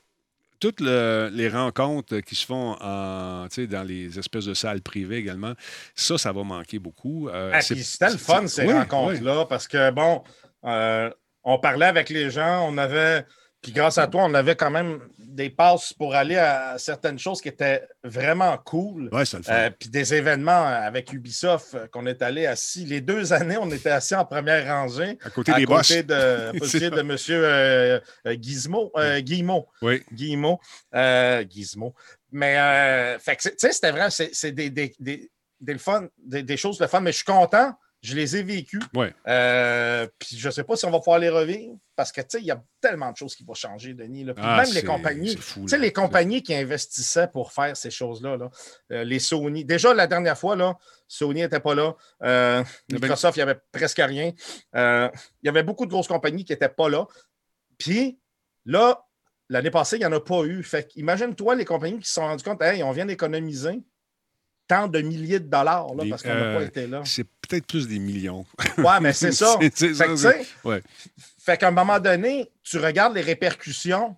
toutes 0.61 0.79
le- 0.79 1.29
les 1.33 1.49
rencontres 1.49 2.19
qui 2.19 2.35
se 2.35 2.45
font 2.45 2.77
en, 2.79 3.47
dans 3.69 3.83
les 3.85 4.17
espèces 4.17 4.45
de 4.45 4.53
salles 4.53 4.81
privées 4.81 5.17
également, 5.17 5.53
ça, 5.95 6.17
ça 6.17 6.31
va 6.31 6.43
manquer 6.43 6.79
beaucoup. 6.79 7.27
Euh, 7.27 7.51
Ah, 7.53 7.61
c'était 7.61 8.11
le 8.11 8.17
fun, 8.17 8.47
ces 8.47 8.65
oui, 8.65 8.73
rencontres-là, 8.73 9.45
parce 9.47 9.67
que, 9.67 9.91
bon, 9.91 10.23
euh, 10.65 11.09
on 11.43 11.57
parlait 11.59 11.87
avec 11.87 12.09
les 12.09 12.29
gens, 12.29 12.65
on 12.69 12.77
avait, 12.77 13.25
puis 13.61 13.71
grâce 13.71 13.99
à 13.99 14.07
toi, 14.07 14.23
on 14.25 14.33
avait 14.33 14.55
quand 14.55 14.71
même 14.71 14.99
des 15.19 15.49
passes 15.49 15.93
pour 15.93 16.15
aller 16.15 16.37
à 16.37 16.77
certaines 16.77 17.19
choses 17.19 17.41
qui 17.41 17.49
étaient 17.49 17.87
vraiment 18.03 18.57
cool. 18.57 19.09
Oui, 19.11 19.25
c'est 19.25 19.37
le 19.37 19.43
fun. 19.43 19.53
Euh, 19.53 19.69
puis 19.69 19.89
des 19.89 20.13
événements 20.13 20.65
avec 20.65 21.13
Ubisoft 21.13 21.75
euh, 21.75 21.87
qu'on 21.87 22.07
est 22.07 22.23
allé 22.23 22.47
assis. 22.47 22.85
Les 22.85 23.01
deux 23.01 23.33
années, 23.33 23.57
on 23.57 23.69
était 23.69 23.91
assis 23.91 24.15
en 24.15 24.25
première 24.25 24.65
rangée. 24.67 25.19
à 25.23 25.29
côté 25.29 25.51
à 25.51 25.57
des 25.57 25.65
boss. 25.65 25.87
côté 25.87 26.03
de, 26.03 26.13
à 26.13 26.51
côté 26.59 26.89
de 26.89 26.95
ça. 26.95 27.01
M. 27.01 27.17
euh, 27.29 27.99
euh, 28.27 28.35
Gizmo, 28.41 28.91
euh, 28.97 29.19
Guillemot. 29.19 29.67
Oui. 29.81 30.01
Guillemot. 30.11 30.59
Gizmo. 31.49 31.93
Mais, 32.31 33.17
fait 33.19 33.35
tu 33.35 33.51
sais, 33.57 33.71
c'était 33.71 33.91
vrai, 33.91 34.09
c'est 34.09 34.51
des, 34.51 34.69
des, 34.69 34.93
des, 34.99 35.77
fun, 35.77 36.07
des, 36.17 36.41
des 36.43 36.57
choses 36.57 36.77
de 36.77 36.87
fun, 36.87 37.01
mais 37.01 37.11
je 37.11 37.17
suis 37.17 37.25
content. 37.25 37.73
Je 38.01 38.15
les 38.15 38.35
ai 38.35 38.41
vécues. 38.41 38.81
Ouais. 38.95 39.13
Euh, 39.27 40.07
puis 40.17 40.35
je 40.37 40.47
ne 40.47 40.51
sais 40.51 40.63
pas 40.63 40.75
si 40.75 40.85
on 40.85 40.91
va 40.91 40.97
pouvoir 40.97 41.19
les 41.19 41.29
revivre 41.29 41.75
parce 41.95 42.11
que, 42.11 42.21
tu 42.21 42.27
sais, 42.29 42.39
il 42.39 42.45
y 42.45 42.51
a 42.51 42.59
tellement 42.81 43.11
de 43.11 43.17
choses 43.17 43.35
qui 43.35 43.43
vont 43.43 43.53
changer, 43.53 43.93
Denis. 43.93 44.23
là. 44.23 44.33
Ah, 44.37 44.63
même 44.63 44.73
les 44.73 44.83
compagnies. 44.83 45.35
Tu 45.35 45.67
sais, 45.67 45.77
les 45.77 45.93
compagnies 45.93 46.41
qui 46.41 46.55
investissaient 46.55 47.27
pour 47.27 47.51
faire 47.51 47.77
ces 47.77 47.91
choses-là, 47.91 48.37
là, 48.37 48.49
euh, 48.91 49.03
les 49.03 49.19
Sony. 49.19 49.65
Déjà, 49.65 49.93
la 49.93 50.07
dernière 50.07 50.37
fois, 50.37 50.55
là, 50.55 50.75
Sony 51.07 51.41
n'était 51.41 51.59
pas 51.59 51.75
là. 51.75 51.95
Euh, 52.23 52.63
Microsoft, 52.91 53.37
il 53.37 53.39
n'y 53.39 53.49
avait 53.49 53.59
presque 53.71 54.01
rien. 54.03 54.31
Il 54.73 55.11
y 55.43 55.49
avait 55.49 55.63
beaucoup 55.63 55.85
de 55.85 55.91
grosses 55.91 56.07
compagnies 56.07 56.43
qui 56.43 56.53
n'étaient 56.53 56.69
pas 56.69 56.89
là. 56.89 57.05
Puis 57.77 58.19
là, 58.65 59.05
l'année 59.49 59.69
passée, 59.69 59.97
il 59.97 59.99
n'y 59.99 60.05
en 60.05 60.11
a 60.13 60.19
pas 60.19 60.43
eu. 60.43 60.63
Fait 60.63 60.89
imagine-toi 60.95 61.55
les 61.55 61.65
compagnies 61.65 61.99
qui 61.99 62.07
se 62.07 62.15
sont 62.15 62.21
rendues 62.21 62.43
compte, 62.43 62.61
hey, 62.63 62.81
on 62.81 62.91
vient 62.91 63.05
d'économiser 63.05 63.83
tant 64.71 64.87
de 64.87 65.01
milliers 65.01 65.39
de 65.39 65.49
dollars 65.49 65.93
là, 65.95 66.05
parce 66.09 66.23
qu'on 66.23 66.29
n'a 66.29 66.35
euh, 66.35 66.57
pas 66.57 66.63
été 66.63 66.87
là. 66.87 67.01
C'est 67.03 67.25
peut-être 67.25 67.67
plus 67.67 67.87
des 67.89 67.99
millions. 67.99 68.45
Ouais, 68.77 68.99
mais 69.01 69.11
c'est 69.11 69.31
ça. 69.41 69.57
C'est- 69.73 69.93
Fait 69.93 70.05
que, 70.05 70.67
ouais. 70.67 71.57
qu'à 71.57 71.67
un 71.67 71.71
moment 71.71 71.99
donné, 71.99 72.49
tu 72.63 72.77
regardes 72.77 73.13
les 73.13 73.21
répercussions 73.21 74.15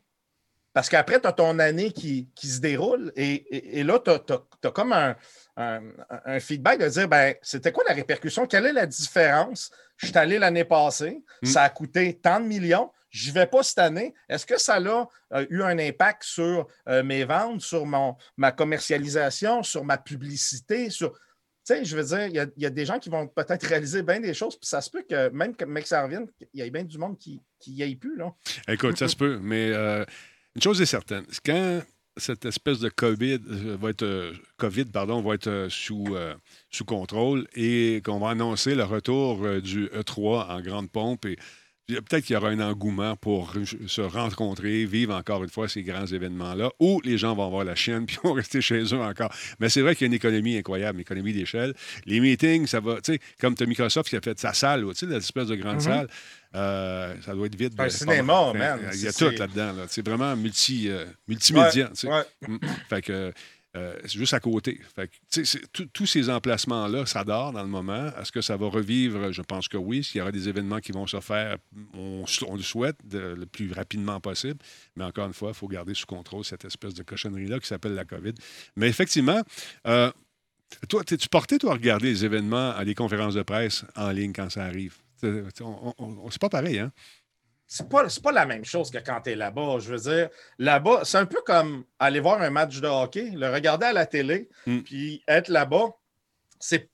parce 0.74 0.90
qu'après, 0.90 1.20
tu 1.20 1.28
as 1.28 1.32
ton 1.34 1.58
année 1.60 1.92
qui, 1.92 2.30
qui 2.36 2.48
se 2.48 2.60
déroule 2.60 3.12
et, 3.16 3.34
et- 3.56 3.80
et 3.80 3.84
là, 3.84 4.00
tu 4.00 4.12
as, 4.12 4.72
comme 4.72 4.94
un, 4.94 5.16
un- 5.58 5.82
un 6.26 6.40
feedback 6.40 6.80
de 6.80 6.88
dire 6.90 7.08
ben, 7.08 7.34
c'était 7.42 7.72
quoi 7.72 7.84
la 7.88 7.94
répercussion? 7.96 8.46
Quelle 8.46 8.68
est 8.68 8.74
la 8.74 8.86
différence? 8.86 9.72
Je 9.98 10.08
suis 10.08 10.18
allé 10.18 10.38
l'année 10.40 10.66
passée, 10.66 11.24
Mm. 11.42 11.48
ça 11.48 11.64
a 11.64 11.70
coûté 11.70 12.14
tant 12.20 12.40
de 12.40 12.46
millions. 12.46 12.92
Je 13.14 13.30
ne 13.30 13.36
vais 13.36 13.46
pas 13.46 13.62
cette 13.62 13.78
année. 13.78 14.14
Est-ce 14.28 14.46
que 14.46 14.60
ça 14.60 14.78
a 14.78 15.08
euh, 15.34 15.46
eu 15.52 15.62
un 15.62 15.78
impact 15.78 16.24
sur 16.24 16.68
euh, 16.90 17.04
mes 17.04 17.24
ventes, 17.24 17.62
sur 17.62 17.86
mon, 17.86 18.18
ma 18.38 18.52
commercialisation, 18.52 19.62
sur 19.62 19.86
ma 19.86 19.98
publicité, 19.98 20.90
sur. 20.90 21.14
Tu 21.14 21.76
sais, 21.76 21.86
je 21.86 21.96
veux 21.96 22.04
dire, 22.04 22.26
il 22.26 22.34
y 22.58 22.64
y, 22.64 22.66
a 22.66 22.70
des 22.70 22.86
gens 22.86 23.00
qui 23.00 23.10
vont 23.10 23.26
peut-être 23.28 23.64
réaliser 23.66 24.02
bien 24.02 24.20
des 24.20 24.34
choses, 24.34 24.58
puis 24.58 24.68
ça 24.68 24.82
se 24.82 24.90
peut 24.90 25.06
que 25.08 25.30
même 25.30 25.56
que, 25.56 25.66
ça 25.86 26.04
revienne, 26.04 26.28
il 26.54 26.60
y 26.60 26.62
ait 26.62 26.70
bien 26.70 26.84
du 26.84 26.98
monde 26.98 27.18
qui 27.18 27.40
n'y 27.68 27.84
aille 27.84 27.96
plus. 27.96 28.18
Là. 28.18 28.34
Écoute, 28.68 28.98
ça 28.98 29.08
se 29.08 29.16
peut, 29.16 29.40
mais 29.42 29.72
euh, 29.72 30.04
une 30.56 30.62
chose 30.62 30.82
est 30.82 30.86
certaine. 30.86 31.24
Quand 31.46 31.82
cette 32.18 32.44
espèce 32.46 32.80
de 32.80 32.90
COVID 32.90 33.40
va 33.80 33.92
être, 33.92 34.34
COVID, 34.58 34.86
pardon, 34.86 35.22
va 35.22 35.36
être 35.36 35.68
sous, 35.70 36.16
sous 36.70 36.86
contrôle 36.86 37.48
et 37.56 38.02
qu'on 38.04 38.20
va 38.20 38.32
annoncer 38.32 38.76
le 38.76 38.84
retour 38.84 39.62
du 39.62 39.88
E3 39.88 40.52
en 40.52 40.62
grande 40.62 40.92
pompe 40.92 41.26
et 41.26 41.40
Peut-être 41.88 42.24
qu'il 42.24 42.34
y 42.34 42.38
aura 42.38 42.48
un 42.50 42.60
engouement 42.62 43.18
pour 43.18 43.54
se 43.88 44.02
rencontrer, 44.02 44.86
vivre 44.86 45.14
encore 45.14 45.44
une 45.44 45.50
fois 45.50 45.68
ces 45.68 45.84
grands 45.84 46.06
événements-là, 46.06 46.72
où 46.80 47.02
les 47.04 47.18
gens 47.18 47.36
vont 47.36 47.46
avoir 47.46 47.66
la 47.66 47.76
chienne 47.76 48.06
puis 48.08 48.18
vont 48.24 48.32
rester 48.34 48.62
chez 48.62 48.82
eux 48.84 49.02
encore. 49.02 49.34
Mais 49.60 49.68
c'est 49.68 49.82
vrai 49.82 49.94
qu'il 49.94 50.06
y 50.06 50.08
a 50.08 50.08
une 50.08 50.14
économie 50.14 50.56
incroyable, 50.58 50.98
une 50.98 51.02
économie 51.02 51.34
d'échelle. 51.34 51.74
Les 52.06 52.22
meetings, 52.22 52.68
ça 52.68 52.80
va, 52.80 53.02
tu 53.02 53.14
sais, 53.14 53.20
comme 53.40 53.54
tu 53.56 53.64
as 53.64 53.66
Microsoft 53.66 54.10
qui 54.10 54.16
a 54.16 54.22
fait 54.22 54.40
sa 54.40 54.54
salle, 54.54 54.86
tu 54.90 54.96
sais, 54.96 55.06
l'espèce 55.08 55.48
de 55.48 55.56
grande 55.56 55.76
Mhm. 55.76 55.82
salle, 55.82 56.08
euh, 56.56 57.16
ça 57.26 57.34
doit 57.34 57.48
être 57.48 57.56
vite. 57.58 57.74
Un 57.78 57.86
de- 57.86 57.90
cinéma, 57.90 58.54
man. 58.54 58.80
Il 58.94 59.02
y 59.02 59.08
a 59.08 59.12
tout 59.12 59.30
là-dedans. 59.30 59.74
Là. 59.74 59.86
C'est 59.90 60.06
vraiment 60.08 60.36
multi, 60.38 60.88
euh, 60.90 61.06
multimédia. 61.28 61.90
Ouais. 62.06 62.24
Mm. 62.48 62.58
Fait 62.90 63.02
que 63.02 63.34
euh, 63.76 63.96
c'est 64.04 64.20
juste 64.20 64.34
à 64.34 64.40
côté. 64.40 64.80
Tu 65.32 65.44
tous 65.92 66.06
ces 66.06 66.30
emplacements-là, 66.30 67.06
ça 67.08 67.24
dort 67.24 67.52
dans 67.54 67.64
le 67.64 67.70
moment. 67.70 68.12
Est-ce 68.20 68.32
que 68.32 68.42
ça 68.42 68.56
va 68.56 68.68
revivre? 68.68 69.32
Je 69.32 69.42
pense 69.42 69.68
que 69.68 69.78
oui. 69.78 70.04
S'il 70.04 70.20
y 70.20 70.22
aura 70.22 70.32
des 70.32 70.48
événements 70.48 70.80
qui 70.80 70.92
vont 70.92 71.08
se 71.08 71.20
faire, 71.20 71.58
on, 71.96 72.24
le 72.56 72.62
souhaite 72.62 72.98
le 73.12 73.46
plus 73.46 73.72
rapidement 73.72 74.20
possible. 74.20 74.60
Mais 74.96 75.04
encore 75.04 75.26
une 75.26 75.34
fois, 75.34 75.50
il 75.50 75.56
faut 75.56 75.68
garder 75.68 75.96
sous 75.96 76.06
contrôle 76.06 76.46
cette 76.46 76.66
espèce 76.66 76.94
de 76.94 77.02
cochonnerie-là 77.04 77.60
qui 77.60 77.68
s'appelle 77.68 77.96
la 77.96 78.06
COVID. 78.06 78.34
Mais 78.76 78.90
effectivement, 78.90 79.42
euh, 79.88 80.12
toi, 80.88 81.04
t'es-tu 81.04 81.28
porté, 81.30 81.58
toi, 81.58 81.72
à 81.72 81.74
regarder 81.74 82.10
les 82.10 82.26
événements, 82.26 82.72
à 82.72 82.86
des 82.86 82.96
conférences 82.96 83.34
de 83.34 83.44
presse 83.44 83.86
en 83.96 84.12
ligne 84.12 84.34
quand 84.34 84.52
ça 84.52 84.66
arrive? 84.66 84.98
C'est 85.20 86.40
pas 86.40 86.50
pareil, 86.50 86.80
hein? 86.80 86.92
C'est 87.76 87.90
pas, 87.90 88.06
pas 88.22 88.32
la 88.32 88.46
même 88.46 88.64
chose 88.64 88.92
que 88.92 89.00
quand 89.00 89.22
tu 89.22 89.32
es 89.32 89.36
là-bas. 89.36 89.78
Je 89.80 89.90
veux 89.96 89.98
dire, 90.16 90.30
là-bas, 90.60 91.02
c'est 91.06 91.18
un 91.18 91.26
peu 91.26 91.42
comme 91.44 91.86
aller 91.98 92.20
voir 92.20 92.40
un 92.40 92.52
match 92.52 92.80
de 92.80 92.88
hockey, 92.88 93.32
le 93.34 93.50
regarder 93.52 93.88
à 93.88 93.94
la 93.94 94.06
télé, 94.06 94.48
Mm. 94.68 94.80
puis 94.82 95.24
être 95.28 95.48
là-bas. 95.50 95.90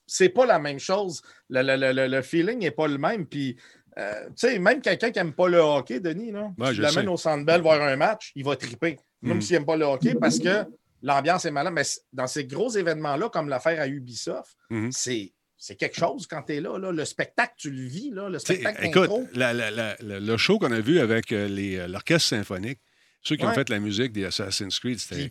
c'est 0.08 0.30
pas 0.30 0.46
la 0.48 0.58
même 0.58 0.80
chose. 0.80 1.22
Le, 1.50 1.62
le- 1.62 1.92
le- 1.94 2.08
le- 2.08 2.22
feeling 2.24 2.58
n'est 2.60 2.72
pas 2.72 2.88
le 2.88 2.98
même. 2.98 3.28
Puis, 3.28 3.56
euh, 4.00 4.26
tu 4.30 4.34
sais, 4.48 4.58
même 4.58 4.82
quelqu'un 4.82 5.12
qui 5.12 5.20
n'aime 5.20 5.34
pas 5.34 5.48
le 5.48 5.60
hockey, 5.60 6.00
Denis, 6.00 6.32
là, 6.32 6.52
Ouais, 6.58 6.74
tu 6.74 6.82
l'amènes 6.82 7.10
au 7.10 7.18
Centre 7.18 7.46
Bell 7.46 7.62
voir 7.62 7.80
un 7.82 7.96
match, 7.96 8.32
il 8.36 8.44
va 8.46 8.56
triper. 8.56 8.98
Même 9.22 9.36
Mhm. 9.36 9.42
s'il 9.42 9.56
n'aime 9.58 9.66
pas 9.66 9.76
le 9.76 9.86
hockey, 9.86 10.16
parce 10.16 10.40
que 10.40 10.66
l'ambiance 11.04 11.46
est 11.46 11.52
malade. 11.52 11.74
Mais 11.74 11.84
dans 12.14 12.26
ces 12.26 12.46
gros 12.46 12.70
événements-là, 12.72 13.30
comme 13.30 13.48
l'affaire 13.50 13.80
à 13.80 13.88
Ubisoft, 13.88 14.56
Mhm. 14.72 14.92
c'est. 14.92 15.34
C'est 15.62 15.76
quelque 15.76 15.98
chose 16.00 16.26
quand 16.26 16.42
tu 16.44 16.54
es 16.56 16.62
là, 16.62 16.78
là. 16.80 16.92
Le 16.94 17.04
spectacle, 17.04 17.54
tu 17.58 17.70
le 17.70 17.84
vis. 17.84 18.12
Là. 18.12 18.30
Le 18.30 18.40
spectacle 18.40 18.86
écoute, 18.86 19.10
la- 19.34 19.54
la- 19.54 19.96
le 20.02 20.38
show 20.38 20.58
qu'on 20.58 20.72
a 20.72 20.80
vu 20.80 21.00
avec 21.00 21.34
euh, 21.34 21.50
euh, 21.50 21.88
l'orchestre 21.88 22.30
symphonique, 22.30 22.80
ceux 23.22 23.36
qui 23.36 23.44
ont 23.44 23.52
fait 23.52 23.68
la 23.68 23.80
musique 23.82 24.14
des 24.14 24.24
Assassin's 24.24 24.80
Creed, 24.80 24.98
c'était. 24.98 25.30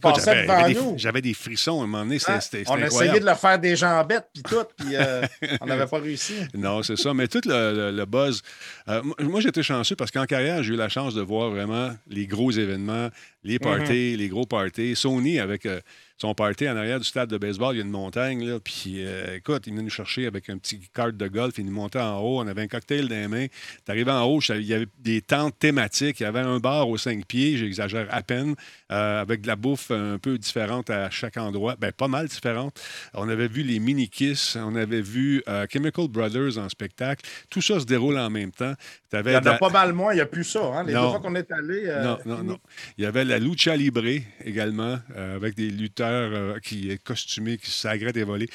J'avais, 0.97 1.23
des, 1.23 1.33
frissons 1.33 1.81
à 1.81 1.85
un 1.85 1.87
moment 1.87 2.05
donné, 2.05 2.19
c'était, 2.19 2.41
c'était 2.43 2.65
On 2.69 2.75
a 2.75 2.81
essayé 2.81 2.87
incroyable. 2.87 3.21
de 3.21 3.25
le 3.31 3.35
faire 3.37 3.59
des 3.59 3.77
jambettes, 3.77 4.29
puis 4.35 4.43
tout, 4.43 4.65
puis 4.77 4.89
euh, 4.97 5.23
on 5.63 5.67
n'avait 5.67 5.87
pas 5.87 5.99
réussi. 5.99 6.35
Non, 6.53 6.83
c'est 6.83 6.97
ça. 6.97 7.15
Mais 7.15 7.27
tout 7.29 7.41
le, 7.47 7.73
le- 7.91 7.97
le 7.97 8.05
buzz. 8.05 8.43
euh, 8.89 9.03
moi- 9.21 9.41
j'étais 9.41 9.63
chanceux 9.63 9.97
parce 9.97 10.11
qu'en 10.11 10.27
carrière, 10.27 10.63
j'ai 10.63 10.75
eu 10.75 10.77
la 10.77 10.91
chance 10.91 11.15
de 11.15 11.23
voir 11.23 11.49
vraiment 11.49 11.95
les 12.07 12.27
gros 12.27 12.51
événements, 12.51 13.09
les 13.45 13.59
parties, 13.59 14.15
les 14.19 14.29
gros 14.29 14.45
parties. 14.45 14.95
Sony, 14.95 15.41
avec 15.41 15.65
euh, 15.65 15.81
son 16.21 16.35
party 16.35 16.69
en 16.69 16.77
arrière 16.77 16.99
du 16.99 17.05
stade 17.05 17.29
de 17.31 17.39
baseball, 17.39 17.75
il 17.75 17.79
y 17.79 17.81
a 17.81 17.85
une 17.85 17.91
montagne. 17.93 18.45
Là, 18.45 18.59
puis, 18.59 18.97
euh, 18.99 19.37
écoute, 19.37 19.63
il 19.67 19.73
venait 19.73 19.85
nous 19.85 19.89
chercher 19.91 20.27
avec 20.27 20.51
un 20.51 20.59
petit 20.59 20.81
cart 20.93 21.13
de 21.13 21.29
golf. 21.29 21.55
Il 21.59 21.67
nous 21.67 21.73
montait 21.73 22.01
en 22.01 22.19
haut. 22.21 22.41
On 22.43 22.47
avait 22.49 22.63
un 22.63 22.67
cocktail 22.67 23.07
dans 23.09 23.15
les 23.15 23.29
mains. 23.29 23.47
T'arrivais 23.85 24.11
en 24.11 24.25
haut, 24.25 24.41
il 24.49 24.63
y 24.65 24.75
avait 24.75 24.89
des 24.99 25.21
tentes 25.23 25.57
thématiques. 25.61 26.19
Il 26.19 26.25
y 26.25 26.27
avait 26.27 26.41
un 26.41 26.59
bar 26.59 26.89
aux 26.89 26.99
cinq 26.99 27.25
pieds, 27.27 27.57
j'exagère 27.57 28.09
à 28.11 28.23
peine, 28.23 28.57
euh, 28.91 29.21
avec 29.21 29.43
de 29.43 29.47
la 29.47 29.55
bouffe 29.55 29.93
un 29.93 30.19
peu 30.19 30.37
différente 30.39 30.91
à 30.91 31.09
chaque 31.11 31.37
endroit. 31.37 31.77
Ben, 31.79 31.93
pas 31.93 32.09
mal 32.09 32.27
différente. 32.27 32.81
On 33.15 33.29
avait 33.29 33.47
vu 33.49 33.63
les 33.63 33.79
mini-kiss, 33.79 34.57
on 34.61 34.75
avait 34.75 35.01
vu 35.03 35.43
euh, 35.49 35.67
Chemical 35.73 36.09
Brothers 36.09 36.59
en 36.59 36.69
spectacle. 36.69 37.25
Tout 37.49 37.63
ça 37.63 37.79
se 37.79 37.85
déroule 37.87 38.19
en 38.19 38.29
même 38.29 38.51
temps. 38.51 38.75
Il 39.13 39.17
y 39.19 39.21
en 39.21 39.39
a 39.39 39.41
la- 39.41 39.55
pas 39.55 39.71
mal 39.71 39.93
moins, 39.93 40.13
il 40.13 40.17
n'y 40.17 40.21
a 40.21 40.27
plus 40.27 40.45
ça. 40.45 40.61
Hein? 40.65 40.83
Les 40.85 40.93
Non. 40.95 41.05
deux 41.05 41.11
fois 41.11 41.21
qu'on 41.21 41.35
est 41.37 41.51
allé. 41.53 41.85
non, 42.03 42.19
non, 42.27 42.43
non. 42.43 42.59
Il 42.99 43.05
y 43.05 43.07
avait 43.07 43.25
la 43.25 43.39
lucha 43.39 43.77
libre 43.77 44.03
également, 44.45 44.99
avec 45.17 45.55
des 45.55 45.71
lutteurs 45.71 46.08
euh, 46.09 46.59
qui 46.61 46.91
est 46.91 47.03
costumés, 47.03 47.57
qui 47.59 47.71
s'agrètent 47.71 48.15
des 48.15 48.25
volets. 48.25 48.49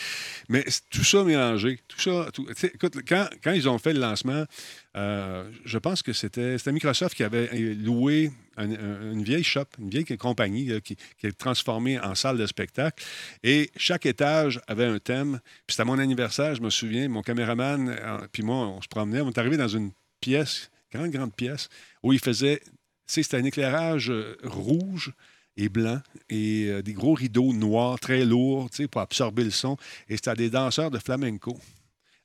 Mais 0.50 0.66
tout 0.90 1.04
ça 1.04 1.24
mélangé, 1.24 1.80
tout 1.88 2.00
ça. 2.00 2.28
quand, 3.44 3.52
ils 3.52 3.68
ont 3.70 3.78
fait 3.78 3.94
le 3.94 4.00
lancement, 4.00 4.46
euh, 4.96 5.50
je 5.66 5.78
pense 5.78 6.02
que 6.04 6.14
c'était 6.14 6.58
Microsoft 6.72 7.16
qui 7.16 7.24
avait 7.24 7.50
euh, 7.54 7.76
loué 7.76 8.32
un- 8.58 8.72
un- 8.72 9.12
une 9.14 9.24
vieille 9.24 9.44
shop, 9.44 9.66
une 9.80 9.90
vieille 9.90 10.06
compagnie 10.18 10.82
qui, 10.82 10.96
qui 11.18 11.28
est 11.28 11.38
transformée 11.38 12.00
en 12.00 12.14
salle 12.16 12.38
de 12.38 12.46
spectacle. 12.46 13.04
Et 13.44 13.72
chaque 13.78 14.06
étage 14.06 14.60
avait 14.68 14.86
un 14.86 15.00
thème. 15.00 15.40
Puis 15.66 15.76
c'était 15.76 15.86
mon 15.86 15.98
anniversaire, 16.00 16.54
je 16.56 16.62
me 16.62 16.70
souviens, 16.70 17.08
mon 17.10 17.22
caméraman, 17.22 17.96
puis 18.32 18.44
moi, 18.44 18.68
on 18.68 18.82
se 18.82 18.88
promenait. 18.88 19.22
On 19.22 19.30
est 19.30 19.38
arrivé 19.38 19.58
dans 19.58 19.68
une 19.68 19.92
pièce, 20.22 20.70
grande, 20.94 21.10
grande 21.12 21.34
pièce, 21.36 21.70
où 22.04 22.14
il 22.14 22.20
faisait, 22.20 22.62
tu 23.12 23.22
c'était 23.24 23.38
un 23.38 23.44
éclairage 23.44 24.12
rouge 24.44 25.12
et 25.58 25.70
blanc 25.70 26.02
et 26.30 26.68
euh, 26.68 26.82
des 26.82 26.94
gros 26.94 27.14
rideaux 27.14 27.54
noirs 27.54 28.00
très 28.00 28.26
lourds, 28.26 28.70
tu 28.70 28.78
sais, 28.78 28.88
pour 28.88 29.02
absorber 29.02 29.44
le 29.44 29.52
son. 29.52 29.78
Et 30.10 30.16
c'était 30.16 30.36
des 30.36 30.50
danseurs 30.50 30.92
de 30.92 31.00
flamenco 31.00 31.58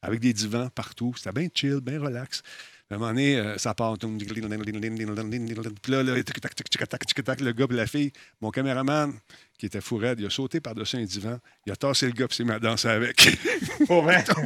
avec 0.02 0.20
des 0.20 0.32
divans 0.32 0.68
partout. 0.74 1.12
C'était 1.16 1.32
bien 1.32 1.48
chill, 1.52 1.80
bien 1.82 2.00
relax. 2.00 2.42
À 2.90 2.94
un 2.94 2.98
moment 2.98 3.10
donné, 3.10 3.36
euh, 3.36 3.58
ça 3.58 3.74
part. 3.74 3.98
Puis 3.98 4.08
là, 4.08 6.02
là, 6.02 6.22
tic, 6.22 6.40
tac, 6.40 6.54
tic, 6.54 6.70
tic, 6.70 6.88
tac, 6.88 7.06
tic, 7.06 7.22
tac, 7.22 7.40
le 7.42 7.52
gars 7.52 7.66
et 7.68 7.74
la 7.74 7.86
fille, 7.86 8.12
mon 8.40 8.50
caméraman, 8.50 9.12
qui 9.58 9.66
était 9.66 9.82
fou 9.82 9.98
raide, 9.98 10.20
il 10.20 10.26
a 10.26 10.30
sauté 10.30 10.60
par-dessus 10.60 10.96
un 10.96 11.04
divan, 11.04 11.38
il 11.66 11.72
a 11.72 11.76
tassé 11.76 12.06
le 12.06 12.12
gars 12.12 12.26
et 12.30 12.34
s'est 12.34 12.44
mis 12.44 12.52
à 12.52 12.58
danser 12.58 12.88
avec. 12.88 13.38
Pour 13.86 14.04
vrai? 14.04 14.24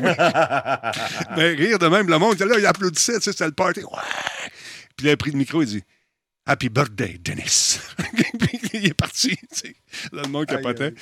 ben, 1.36 1.56
rire 1.56 1.78
de 1.78 1.86
même, 1.86 2.08
le 2.08 2.18
monde, 2.18 2.36
là, 2.40 2.58
il 2.58 2.66
applaudissait, 2.66 3.18
tu 3.18 3.22
sais, 3.22 3.30
c'était 3.30 3.46
le 3.46 3.52
party. 3.52 3.84
Ouais! 3.84 4.50
Puis 4.96 5.06
il 5.06 5.10
a 5.10 5.16
pris 5.16 5.30
le 5.30 5.38
micro, 5.38 5.62
il 5.62 5.68
dit 5.68 5.84
Happy 6.44 6.68
birthday, 6.68 7.18
Dennis. 7.18 7.78
Il 8.74 8.86
est 8.86 8.94
parti. 8.94 9.38
Là, 10.12 10.22
le 10.24 10.28
monde 10.28 10.46
capotait. 10.46 10.92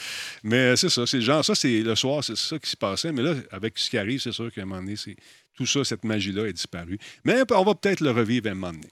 Mais 0.43 0.57
euh, 0.73 0.77
c'est 0.77 0.91
ça, 0.91 1.07
c'est 1.07 1.21
genre, 1.23 1.43
ça, 1.45 1.55
c'est 1.55 1.81
le 1.81 1.95
soir, 1.95 2.23
c'est 2.23 2.37
ça 2.37 2.59
qui 2.59 2.69
se 2.69 2.77
passait. 2.77 3.11
Mais 3.13 3.23
là, 3.23 3.35
avec 3.51 3.79
ce 3.79 3.89
qui 3.89 3.97
arrive, 3.97 4.21
c'est 4.21 4.33
sûr 4.33 4.53
qu'à 4.53 4.63
un 4.63 4.65
moment 4.67 4.83
donné, 4.83 4.97
c'est, 4.97 5.17
tout 5.55 5.65
ça, 5.67 5.83
cette 5.85 6.05
magie-là 6.05 6.47
est 6.47 6.53
disparue. 6.53 6.99
Mais 7.25 7.43
on 7.53 7.65
va 7.65 7.75
peut-être 7.75 8.01
le 8.01 8.11
revivre 8.11 8.49
à 8.49 8.51
un 8.51 8.55
moment 8.55 8.73
donné. 8.73 8.91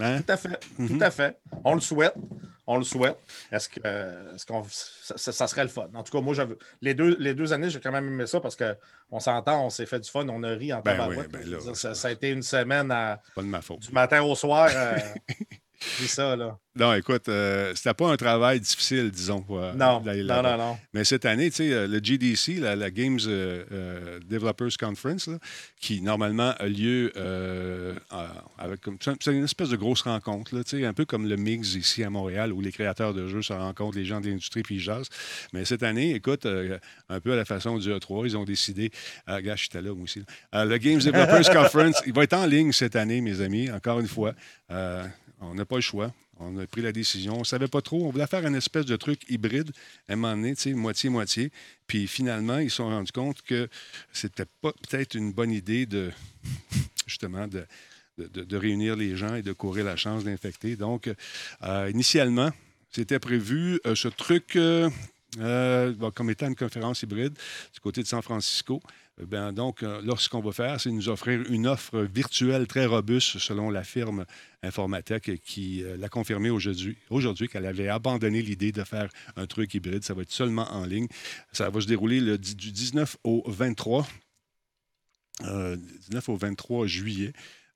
Hein? 0.00 0.20
Tout 0.22 0.32
à 0.32 0.36
fait. 0.36 0.60
Tout 0.76 0.98
à 1.00 1.10
fait. 1.10 1.38
On 1.64 1.74
le 1.74 1.80
souhaite. 1.80 2.14
On 2.66 2.76
le 2.78 2.84
souhaite. 2.84 3.16
Est-ce 3.50 3.68
que 3.68 3.80
euh, 3.84 4.34
est-ce 4.34 4.46
qu'on 4.46 4.64
ça, 4.68 5.48
serait 5.48 5.62
le 5.64 5.68
fun? 5.70 5.88
En 5.94 6.02
tout 6.04 6.12
cas, 6.12 6.20
moi, 6.22 6.34
j'avais 6.34 6.54
les 6.82 6.94
deux, 6.94 7.16
les 7.18 7.34
deux 7.34 7.52
années, 7.52 7.68
j'ai 7.70 7.80
quand 7.80 7.90
même 7.90 8.06
aimé 8.06 8.26
ça 8.26 8.38
parce 8.40 8.54
qu'on 8.56 9.18
s'entend, 9.18 9.66
on 9.66 9.70
s'est 9.70 9.86
fait 9.86 9.98
du 9.98 10.08
fun, 10.08 10.28
on 10.28 10.42
a 10.44 10.50
ri 10.50 10.72
en 10.72 10.80
Ben 10.80 11.08
oui, 11.08 11.24
ben 11.30 11.48
là, 11.50 11.58
ça, 11.74 11.94
ça 11.94 12.08
a 12.08 12.10
été 12.12 12.28
une 12.30 12.42
semaine 12.42 12.90
à- 12.92 13.20
C'est 13.26 13.34
pas 13.34 13.42
de 13.42 13.46
ma 13.48 13.60
faute. 13.60 13.80
du 13.80 13.90
matin 13.92 14.22
au 14.22 14.34
soir. 14.36 14.70
euh, 14.72 14.96
c'est 15.80 16.06
ça, 16.08 16.36
là. 16.36 16.58
Non, 16.76 16.94
écoute, 16.94 17.28
euh, 17.28 17.72
c'était 17.74 17.94
pas 17.94 18.08
un 18.12 18.16
travail 18.16 18.60
difficile, 18.60 19.10
disons. 19.10 19.44
euh, 19.50 19.72
Non, 19.74 20.00
non, 20.04 20.42
non, 20.42 20.56
non. 20.56 20.78
Mais 20.94 21.02
cette 21.02 21.24
année, 21.24 21.50
tu 21.50 21.56
sais, 21.56 21.72
euh, 21.72 21.88
le 21.88 21.98
GDC, 22.02 22.60
la, 22.60 22.76
la 22.76 22.90
Games 22.92 23.18
euh, 23.26 24.20
Developers 24.24 24.70
Conference, 24.78 25.26
là, 25.26 25.38
qui 25.80 26.00
normalement 26.00 26.52
a 26.58 26.66
lieu 26.66 27.12
euh, 27.16 27.94
avec 28.56 28.80
comme 28.82 28.98
c'est 29.00 29.32
une 29.32 29.44
espèce 29.44 29.70
de 29.70 29.76
grosse 29.76 30.02
rencontre, 30.02 30.54
là, 30.54 30.62
tu 30.62 30.78
sais, 30.78 30.86
un 30.86 30.92
peu 30.92 31.04
comme 31.04 31.28
le 31.28 31.36
Mix 31.36 31.74
ici 31.74 32.04
à 32.04 32.10
Montréal, 32.10 32.52
où 32.52 32.60
les 32.60 32.70
créateurs 32.72 33.14
de 33.14 33.26
jeux 33.26 33.42
se 33.42 33.52
rencontrent, 33.52 33.98
les 33.98 34.04
gens 34.04 34.20
de 34.20 34.28
l'industrie 34.28 34.62
puis 34.62 34.76
ils 34.76 34.80
jasent. 34.80 35.08
Mais 35.52 35.64
cette 35.64 35.82
année, 35.82 36.14
écoute, 36.14 36.46
un 36.46 37.20
peu 37.20 37.32
à 37.32 37.36
la 37.36 37.44
façon 37.44 37.78
du 37.78 37.90
E3, 37.90 38.26
ils 38.26 38.36
ont 38.36 38.44
décidé. 38.44 38.92
Euh, 39.28 39.40
gars, 39.40 39.56
j'étais 39.56 39.82
là 39.82 39.92
moi 39.92 40.04
aussi. 40.04 40.22
là. 40.52 40.64
Le 40.64 40.78
Games 40.78 41.00
Developers 41.00 41.50
Conference, 41.52 42.00
il 42.06 42.12
va 42.12 42.22
être 42.22 42.34
en 42.34 42.46
ligne 42.46 42.70
cette 42.70 42.94
année, 42.94 43.20
mes 43.20 43.40
amis, 43.40 43.70
encore 43.72 43.98
une 43.98 44.08
fois. 44.08 44.34
On 45.40 45.54
n'a 45.54 45.64
pas 45.64 45.76
le 45.76 45.80
choix. 45.82 46.12
On 46.38 46.56
a 46.58 46.66
pris 46.66 46.82
la 46.82 46.92
décision. 46.92 47.36
On 47.36 47.40
ne 47.40 47.44
savait 47.44 47.68
pas 47.68 47.82
trop. 47.82 48.06
On 48.06 48.10
voulait 48.10 48.26
faire 48.26 48.46
une 48.46 48.54
espèce 48.54 48.86
de 48.86 48.96
truc 48.96 49.22
hybride, 49.28 49.72
à 50.08 50.12
un 50.12 50.16
moment 50.16 50.36
donné, 50.36 50.54
moitié-moitié. 50.74 51.50
Puis 51.86 52.06
finalement, 52.06 52.58
ils 52.58 52.70
se 52.70 52.76
sont 52.76 52.88
rendus 52.88 53.12
compte 53.12 53.42
que 53.42 53.68
c'était 54.12 54.46
pas 54.60 54.72
peut-être 54.72 55.14
une 55.14 55.32
bonne 55.32 55.50
idée 55.50 55.86
de, 55.86 56.10
justement, 57.06 57.46
de, 57.46 58.56
réunir 58.56 58.96
les 58.96 59.16
gens 59.16 59.34
et 59.34 59.42
de 59.42 59.52
courir 59.52 59.84
la 59.84 59.96
chance 59.96 60.24
d'infecter. 60.24 60.76
Donc, 60.76 61.10
euh, 61.62 61.90
initialement, 61.90 62.50
c'était 62.90 63.18
prévu 63.18 63.80
euh, 63.86 63.94
ce 63.94 64.08
truc 64.08 64.56
euh, 64.56 64.90
comme 66.14 66.30
étant 66.30 66.48
une 66.48 66.56
conférence 66.56 67.02
hybride 67.02 67.34
du 67.72 67.80
côté 67.80 68.02
de 68.02 68.06
San 68.06 68.20
Francisco. 68.20 68.82
Euh, 69.20 69.26
Ben, 69.26 69.52
donc, 69.52 69.82
euh, 69.82 70.00
là, 70.02 70.14
ce 70.16 70.28
qu'on 70.28 70.40
va 70.40 70.52
faire, 70.52 70.80
c'est 70.80 70.90
nous 70.90 71.08
offrir 71.08 71.42
une 71.50 71.66
offre 71.66 72.00
virtuelle 72.00 72.66
très 72.66 72.86
robuste 72.86 73.38
selon 73.38 73.70
la 73.70 73.84
firme 73.84 74.24
Informatech 74.62 75.40
qui 75.42 75.82
euh, 75.82 75.96
l'a 75.96 76.08
confirmé 76.08 76.50
aujourd'hui, 76.50 76.96
aujourd'hui 77.10 77.48
qu'elle 77.48 77.66
avait 77.66 77.88
abandonné 77.88 78.42
l'idée 78.42 78.72
de 78.72 78.84
faire 78.84 79.08
un 79.36 79.46
truc 79.46 79.74
hybride. 79.74 80.04
Ça 80.04 80.14
va 80.14 80.22
être 80.22 80.32
seulement 80.32 80.70
en 80.72 80.84
ligne. 80.84 81.08
Ça 81.52 81.70
va 81.70 81.80
se 81.80 81.86
dérouler 81.86 82.38
du 82.38 82.54
19 82.72 83.16
au 83.24 83.42
23, 83.46 84.06
euh, 85.44 85.76
19 85.76 86.28
au 86.28 86.36
23 86.36 86.86
juillet. 86.86 87.32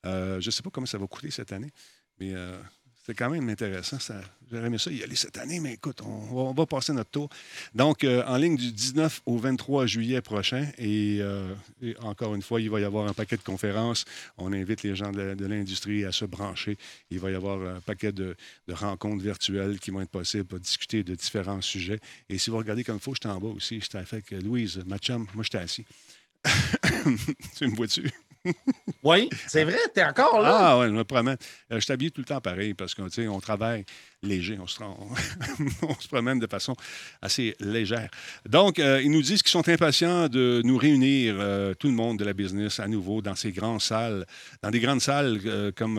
Euh, 0.07 0.41
je 0.41 0.49
ne 0.49 0.51
sais 0.51 0.63
pas 0.63 0.71
comment 0.71 0.87
ça 0.87 0.99
va 0.99 1.07
coûter 1.07 1.31
cette 1.31 1.53
année, 1.53 1.73
mais 2.21 2.35
euh, 2.35 2.59
c'est 3.05 3.15
quand 3.15 3.29
même 3.29 3.49
intéressant. 3.51 3.99
Ça, 3.99 4.21
j'aurais 4.51 4.67
aimé 4.67 4.79
ça 4.79 4.91
y 4.91 5.03
aller 5.03 5.15
cette 5.15 5.37
année, 5.37 5.61
mais 5.61 5.75
écoute, 5.75 6.01
on 6.03 6.53
va, 6.53 6.67
passer 6.67 6.95
notre 6.95 7.11
tour. 7.11 7.29
Donc, 7.75 8.03
euh, 8.03 8.25
en 8.27 8.39
ligne 8.39 8.57
du 8.57 8.73
19 8.73 9.23
au 9.27 9.37
23 9.37 9.87
juillet 9.87 10.23
prochain. 10.23 10.67
Et, 10.79 11.19
euh, 11.21 11.55
et 11.83 11.95
encore 11.99 12.35
une 12.35 12.41
fois, 12.41 12.63
il 12.63 12.71
va 12.71 12.81
y 12.81 12.85
avoir 12.85 13.07
un 13.07 13.13
paquet 13.13 13.37
de 13.37 13.43
conférences. 13.43 14.07
On 14.39 14.53
invite 14.55 14.83
les 14.83 14.97
gens 14.97 15.13
de, 15.13 15.35
l'industrie 15.45 16.05
à 16.07 16.13
se 16.13 16.25
brancher. 16.25 16.79
Il 17.11 17.21
va 17.21 17.31
y 17.31 17.35
avoir 17.35 17.77
un 17.77 17.81
paquet 17.81 18.13
de, 18.13 18.37
rencontres 18.71 19.23
virtuelles 19.23 19.79
qui 19.79 19.91
vont 19.91 20.01
être 20.01 20.11
possibles 20.11 20.45
pour 20.45 20.59
discuter 20.59 21.03
de 21.03 21.15
différents 21.15 21.61
sujets. 21.61 22.01
Et 22.31 22.39
si 22.39 22.49
vous 22.49 22.57
regardez 22.57 22.85
comme 22.85 22.97
il 22.97 23.03
faut, 23.03 23.15
j'étais 23.15 23.29
en 23.29 23.39
bas 23.39 23.49
aussi. 23.49 23.81
J'étais 23.81 23.99
avec 23.99 24.31
Louise, 24.31 24.83
ma 24.87 24.97
chum. 24.97 25.27
Moi, 25.35 25.45
j'étais 25.45 25.59
assis. 25.59 25.85
tu 27.57 27.67
me 27.67 27.77
vois-tu? 27.77 28.11
Oui, 29.03 29.29
c'est 29.47 29.65
vrai, 29.65 29.79
t'es 29.93 30.03
encore 30.03 30.41
là. 30.41 30.57
Ah 30.59 30.79
ouais, 30.79 30.87
je 30.87 30.93
me 30.93 31.05
promène. 31.05 31.37
Euh, 31.71 31.79
je 31.79 31.87
t'habille 31.87 32.11
tout 32.11 32.23
le 32.23 32.27
temps 32.27 32.41
pareil 32.41 32.73
parce 32.73 32.95
qu'on 32.95 33.09
on 33.29 33.41
travaille 33.41 33.85
léger. 34.23 34.59
On 34.63 34.67
se, 34.67 36.09
promène 36.09 36.39
de 36.39 36.47
façon 36.47 36.75
assez 37.21 37.55
légère. 37.61 38.09
Donc, 38.49 38.79
euh, 38.79 39.03
ils 39.03 39.11
nous 39.11 39.21
disent 39.21 39.43
qu'ils 39.43 39.51
sont 39.51 39.69
impatients 39.69 40.29
de 40.29 40.63
nous 40.65 40.79
réunir, 40.79 41.37
euh, 41.39 41.75
tout 41.75 41.89
le 41.89 41.93
monde 41.93 42.19
de 42.19 42.25
la 42.25 42.33
business, 42.33 42.81
à 42.81 42.89
nouveau 42.89 43.21
dans 43.21 43.35
ces 43.35 43.53
grandes 43.53 43.83
salles, 43.83 44.25
dans 44.63 44.71
des 44.71 44.81
grandes 44.81 45.03
salles 45.03 45.73
comme. 45.77 45.99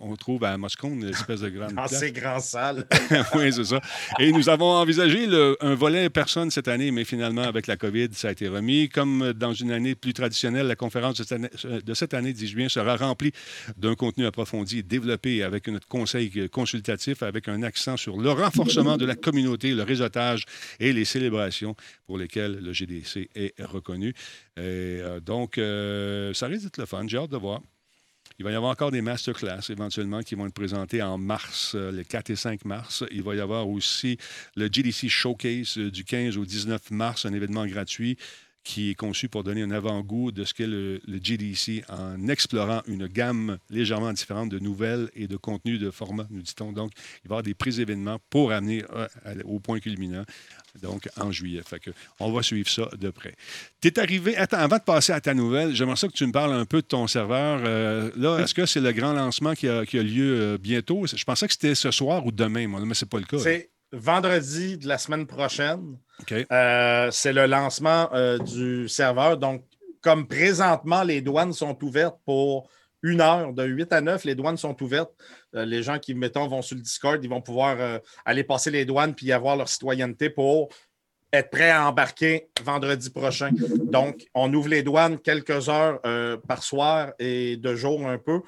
Euh, 0.00 0.04
on 0.10 0.16
trouve 0.16 0.44
à 0.44 0.56
Moscou 0.56 0.88
une 0.88 1.08
espèce 1.08 1.40
de 1.40 1.48
grande 1.50 1.72
Dans 1.74 1.86
ces 1.86 2.12
grandes 2.12 2.40
salles. 2.40 2.86
oui, 3.34 3.52
c'est 3.52 3.64
ça. 3.64 3.80
Et 4.18 4.32
nous 4.32 4.48
avons 4.48 4.70
envisagé 4.72 5.26
le- 5.26 5.56
un 5.60 5.74
volet 5.74 6.10
personne 6.10 6.50
cette 6.50 6.68
année, 6.68 6.90
mais 6.90 7.04
finalement, 7.04 7.42
avec 7.42 7.66
la 7.66 7.76
COVID, 7.76 8.08
ça 8.12 8.28
a 8.28 8.32
été 8.32 8.48
remis. 8.48 8.88
Comme 8.88 9.32
dans 9.32 9.52
une 9.52 9.70
année 9.72 9.94
plus 9.94 10.12
traditionnelle, 10.12 10.66
la 10.66 10.76
conférence 10.76 11.16
de 11.18 11.22
cette 11.24 11.32
année, 11.32 11.50
de 11.84 11.94
cette 11.94 12.14
année 12.14 12.32
10 12.32 12.46
juin 12.48 12.68
sera 12.68 12.96
remplie 12.96 13.32
d'un 13.76 13.94
contenu 13.94 14.26
approfondi 14.26 14.78
et 14.78 14.82
développé 14.82 15.42
avec 15.42 15.68
notre 15.68 15.86
conseil 15.88 16.48
consultatif, 16.50 17.22
avec 17.22 17.48
un 17.48 17.62
accent 17.62 17.96
sur 17.96 18.16
le 18.16 18.30
renforcement 18.30 18.96
de 18.96 19.04
la 19.06 19.16
communauté, 19.16 19.72
le 19.72 19.82
réseautage 19.82 20.44
et 20.78 20.92
les 20.92 21.04
célébrations 21.04 21.74
pour 22.06 22.18
lesquelles 22.18 22.58
le 22.62 22.72
GDC 22.72 23.28
est 23.34 23.54
reconnu. 23.62 24.14
Et, 24.56 24.60
euh, 25.02 25.20
donc, 25.20 25.58
euh, 25.58 26.34
ça 26.34 26.46
risque 26.46 26.64
d'être 26.64 26.78
le 26.78 26.86
fun. 26.86 27.04
J'ai 27.06 27.18
hâte 27.18 27.30
de 27.30 27.36
voir. 27.36 27.60
Il 28.40 28.44
va 28.44 28.52
y 28.52 28.54
avoir 28.54 28.72
encore 28.72 28.90
des 28.90 29.02
masterclass 29.02 29.68
éventuellement 29.68 30.22
qui 30.22 30.34
vont 30.34 30.46
être 30.46 30.54
présentés 30.54 31.02
en 31.02 31.18
mars, 31.18 31.72
euh, 31.74 31.92
le 31.92 32.04
4 32.04 32.30
et 32.30 32.36
5 32.36 32.64
mars. 32.64 33.04
Il 33.10 33.22
va 33.22 33.34
y 33.34 33.40
avoir 33.40 33.68
aussi 33.68 34.16
le 34.56 34.68
GDC 34.72 35.08
Showcase 35.08 35.76
euh, 35.76 35.90
du 35.90 36.04
15 36.04 36.38
au 36.38 36.46
19 36.46 36.90
mars, 36.90 37.26
un 37.26 37.34
événement 37.34 37.66
gratuit 37.66 38.16
qui 38.64 38.90
est 38.90 38.94
conçu 38.94 39.28
pour 39.28 39.44
donner 39.44 39.62
un 39.62 39.70
avant-goût 39.70 40.32
de 40.32 40.44
ce 40.44 40.54
qu'est 40.54 40.66
le, 40.66 41.00
le 41.06 41.18
GDC 41.22 41.84
en 41.90 42.28
explorant 42.28 42.80
une 42.86 43.06
gamme 43.08 43.58
légèrement 43.68 44.12
différente 44.12 44.48
de 44.48 44.58
nouvelles 44.58 45.10
et 45.14 45.28
de 45.28 45.36
contenus 45.36 45.78
de 45.78 45.90
format, 45.90 46.26
nous 46.30 46.42
dit-on. 46.42 46.72
Donc, 46.72 46.92
il 46.96 47.28
va 47.28 47.34
y 47.34 47.38
avoir 47.38 47.42
des 47.42 47.54
pré-événements 47.54 48.18
pour 48.30 48.52
amener 48.52 48.84
euh, 48.94 49.08
au 49.44 49.60
point 49.60 49.80
culminant, 49.80 50.24
donc 50.82 51.08
en 51.18 51.32
juillet. 51.32 51.62
Fait 51.66 51.80
que 51.80 51.90
on 52.18 52.32
va 52.32 52.42
suivre 52.42 52.68
ça 52.68 52.88
de 52.98 53.10
près. 53.10 53.34
Tu 53.80 53.88
es 53.88 53.98
arrivé, 53.98 54.36
attends, 54.36 54.58
avant 54.58 54.78
de 54.78 54.82
passer 54.82 55.12
à 55.12 55.20
ta 55.20 55.34
nouvelle, 55.34 55.74
j'aimerais 55.74 55.96
ça 55.96 56.08
que 56.08 56.12
tu 56.12 56.26
me 56.26 56.32
parles 56.32 56.52
un 56.52 56.64
peu 56.64 56.82
de 56.82 56.86
ton 56.86 57.06
serveur. 57.06 57.60
Euh, 57.64 58.10
là, 58.16 58.38
est-ce 58.38 58.54
que 58.54 58.66
c'est 58.66 58.80
le 58.80 58.92
grand 58.92 59.12
lancement 59.12 59.54
qui 59.54 59.68
a, 59.68 59.84
qui 59.84 59.98
a 59.98 60.02
lieu 60.02 60.40
euh, 60.40 60.58
bientôt? 60.58 61.06
Je 61.06 61.24
pensais 61.24 61.46
que 61.46 61.52
c'était 61.52 61.74
ce 61.74 61.90
soir 61.90 62.24
ou 62.26 62.32
demain, 62.32 62.66
moi, 62.68 62.80
mais 62.84 62.94
c'est 62.94 63.08
pas 63.08 63.18
le 63.18 63.24
cas. 63.24 63.38
C'est 63.38 63.70
vendredi 63.92 64.78
de 64.78 64.88
la 64.88 64.98
semaine 64.98 65.26
prochaine. 65.26 65.98
OK. 66.20 66.34
Euh, 66.50 67.10
c'est 67.10 67.32
le 67.32 67.46
lancement 67.46 68.08
euh, 68.12 68.38
du 68.38 68.88
serveur. 68.88 69.36
Donc, 69.36 69.64
comme 70.00 70.26
présentement, 70.26 71.02
les 71.02 71.20
douanes 71.20 71.52
sont 71.52 71.76
ouvertes 71.84 72.18
pour 72.24 72.68
une 73.02 73.20
heure, 73.20 73.52
de 73.52 73.64
8 73.64 73.92
à 73.92 74.00
9, 74.00 74.24
les 74.24 74.34
douanes 74.34 74.56
sont 74.56 74.80
ouvertes. 74.82 75.12
Euh, 75.54 75.64
les 75.64 75.82
gens 75.82 75.98
qui, 75.98 76.14
mettons, 76.14 76.46
vont 76.46 76.62
sur 76.62 76.76
le 76.76 76.82
Discord, 76.82 77.22
ils 77.22 77.30
vont 77.30 77.40
pouvoir 77.40 77.76
euh, 77.80 77.98
aller 78.24 78.44
passer 78.44 78.70
les 78.70 78.84
douanes 78.84 79.14
puis 79.14 79.32
avoir 79.32 79.56
leur 79.56 79.68
citoyenneté 79.68 80.30
pour 80.30 80.68
être 81.32 81.50
prêts 81.50 81.70
à 81.70 81.88
embarquer 81.88 82.48
vendredi 82.64 83.08
prochain. 83.08 83.50
Donc, 83.84 84.26
on 84.34 84.52
ouvre 84.52 84.68
les 84.68 84.82
douanes 84.82 85.16
quelques 85.18 85.68
heures 85.68 86.00
euh, 86.04 86.36
par 86.36 86.62
soir 86.64 87.12
et 87.20 87.56
de 87.56 87.74
jour 87.76 88.04
un 88.08 88.18
peu. 88.18 88.40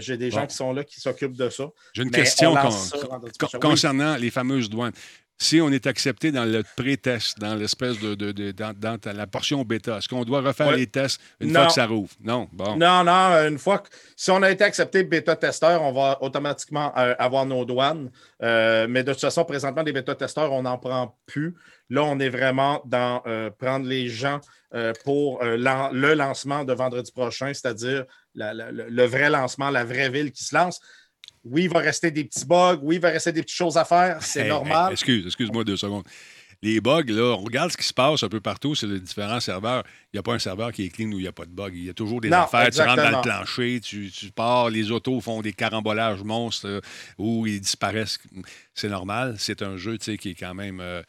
J'ai 0.00 0.18
des 0.18 0.30
gens 0.30 0.46
qui 0.46 0.54
sont 0.54 0.72
là 0.74 0.84
qui 0.84 1.00
s'occupent 1.00 1.36
de 1.36 1.48
ça. 1.48 1.70
J'ai 1.94 2.02
une 2.02 2.10
Mais 2.10 2.18
question 2.18 2.54
con- 2.54 2.68
con-. 2.68 3.48
Oui. 3.54 3.60
concernant 3.60 4.16
les 4.16 4.30
fameuses 4.30 4.68
douanes. 4.68 4.92
Si 5.38 5.60
on 5.60 5.70
est 5.70 5.86
accepté 5.86 6.32
dans 6.32 6.46
le 6.46 6.62
pré-test, 6.78 7.38
dans 7.38 7.54
l'espèce 7.54 8.00
de, 8.00 8.14
de- 8.14 8.32
de- 8.32 8.52
dans, 8.52 8.72
dans 8.74 8.96
ta- 8.96 9.12
la 9.12 9.26
portion 9.26 9.62
bêta, 9.64 9.98
est-ce 9.98 10.08
qu'on 10.08 10.24
doit 10.24 10.40
refaire 10.40 10.68
Ouais. 10.68 10.76
les 10.78 10.86
tests 10.86 11.20
une 11.40 11.48
Non. 11.52 11.60
fois 11.60 11.66
que 11.66 11.72
ça 11.74 11.86
rouvre? 11.86 12.10
Non. 12.22 12.48
Bon. 12.52 12.76
Non, 12.78 13.04
non, 13.04 13.32
euh, 13.32 13.48
une 13.50 13.58
fois 13.58 13.80
que 13.80 13.88
si 14.16 14.30
on 14.30 14.42
a 14.42 14.50
été 14.50 14.64
accepté 14.64 15.04
bêta-testeur, 15.04 15.82
on 15.82 15.92
va 15.92 16.16
automatiquement 16.22 16.90
euh, 16.96 17.14
avoir 17.18 17.44
nos 17.44 17.66
douanes. 17.66 18.10
Euh, 18.42 18.86
mais 18.88 19.04
de 19.04 19.12
toute 19.12 19.20
façon, 19.20 19.44
présentement, 19.44 19.82
des 19.82 19.92
bêta-testeurs, 19.92 20.50
on 20.52 20.62
n'en 20.62 20.78
prend 20.78 21.14
plus. 21.26 21.54
Là, 21.90 22.02
on 22.04 22.18
est 22.18 22.30
vraiment 22.30 22.80
dans 22.86 23.22
euh, 23.26 23.50
prendre 23.50 23.86
les 23.86 24.08
gens 24.08 24.40
pour 25.04 25.42
le 25.42 26.14
lancement 26.14 26.64
de 26.64 26.72
vendredi 26.74 27.10
prochain, 27.10 27.46
c'est-à-dire 27.54 28.04
la- 28.34 28.52
la- 28.52 28.70
le, 28.72 28.88
le 28.90 29.04
vrai 29.04 29.30
lancement, 29.30 29.70
la 29.70 29.84
vraie 29.84 30.10
ville 30.10 30.32
qui 30.32 30.44
se 30.44 30.54
lance. 30.54 30.80
Oui, 31.48 31.64
il 31.64 31.70
va 31.70 31.80
rester 31.80 32.10
des 32.10 32.24
petits 32.24 32.44
bugs, 32.44 32.78
oui, 32.82 32.96
il 32.96 33.00
va 33.00 33.10
rester 33.10 33.32
des 33.32 33.42
petites 33.42 33.56
choses 33.56 33.76
à 33.76 33.84
faire, 33.84 34.18
c'est 34.22 34.42
Hey, 34.42 34.48
normal. 34.48 34.86
hey, 34.88 34.92
excuse, 34.92 35.24
excuse-moi 35.26 35.64
deux 35.64 35.76
secondes. 35.76 36.04
Les 36.62 36.80
bugs, 36.80 37.04
là, 37.08 37.34
on 37.38 37.44
regarde 37.44 37.70
ce 37.70 37.76
qui 37.76 37.84
se 37.84 37.92
passe 37.92 38.22
un 38.22 38.30
peu 38.30 38.40
partout 38.40 38.74
sur 38.74 38.88
les 38.88 38.98
différents 38.98 39.40
serveurs. 39.40 39.84
Il 40.06 40.16
n'y 40.16 40.20
a 40.20 40.22
pas 40.22 40.32
un 40.32 40.38
serveur 40.38 40.72
qui 40.72 40.86
est 40.86 40.88
clean 40.88 41.08
où 41.12 41.18
il 41.18 41.22
n'y 41.22 41.28
a 41.28 41.32
pas 41.32 41.44
de 41.44 41.50
bug. 41.50 41.74
Il 41.76 41.84
y 41.84 41.90
a 41.90 41.94
toujours 41.94 42.20
des 42.22 42.30
Non, 42.30 42.38
affaires. 42.38 42.70
Tu 42.70 42.80
rentres 42.80 42.96
dans 42.96 43.10
le 43.10 43.22
plancher, 43.22 43.78
tu, 43.80 44.10
tu 44.10 44.30
pars, 44.30 44.70
les 44.70 44.90
autos 44.90 45.20
font 45.20 45.42
des 45.42 45.52
carambolages 45.52 46.22
monstres 46.24 46.66
euh, 46.66 46.80
où 47.18 47.46
ils 47.46 47.60
disparaissent. 47.60 48.18
C'est 48.74 48.88
normal. 48.88 49.36
C'est 49.38 49.60
un 49.60 49.76
jeu 49.76 49.98
tu 49.98 50.04
sais, 50.06 50.16
qui 50.16 50.30
est 50.30 50.34
quand 50.34 50.54
même. 50.54 50.80
euh, 50.80 51.02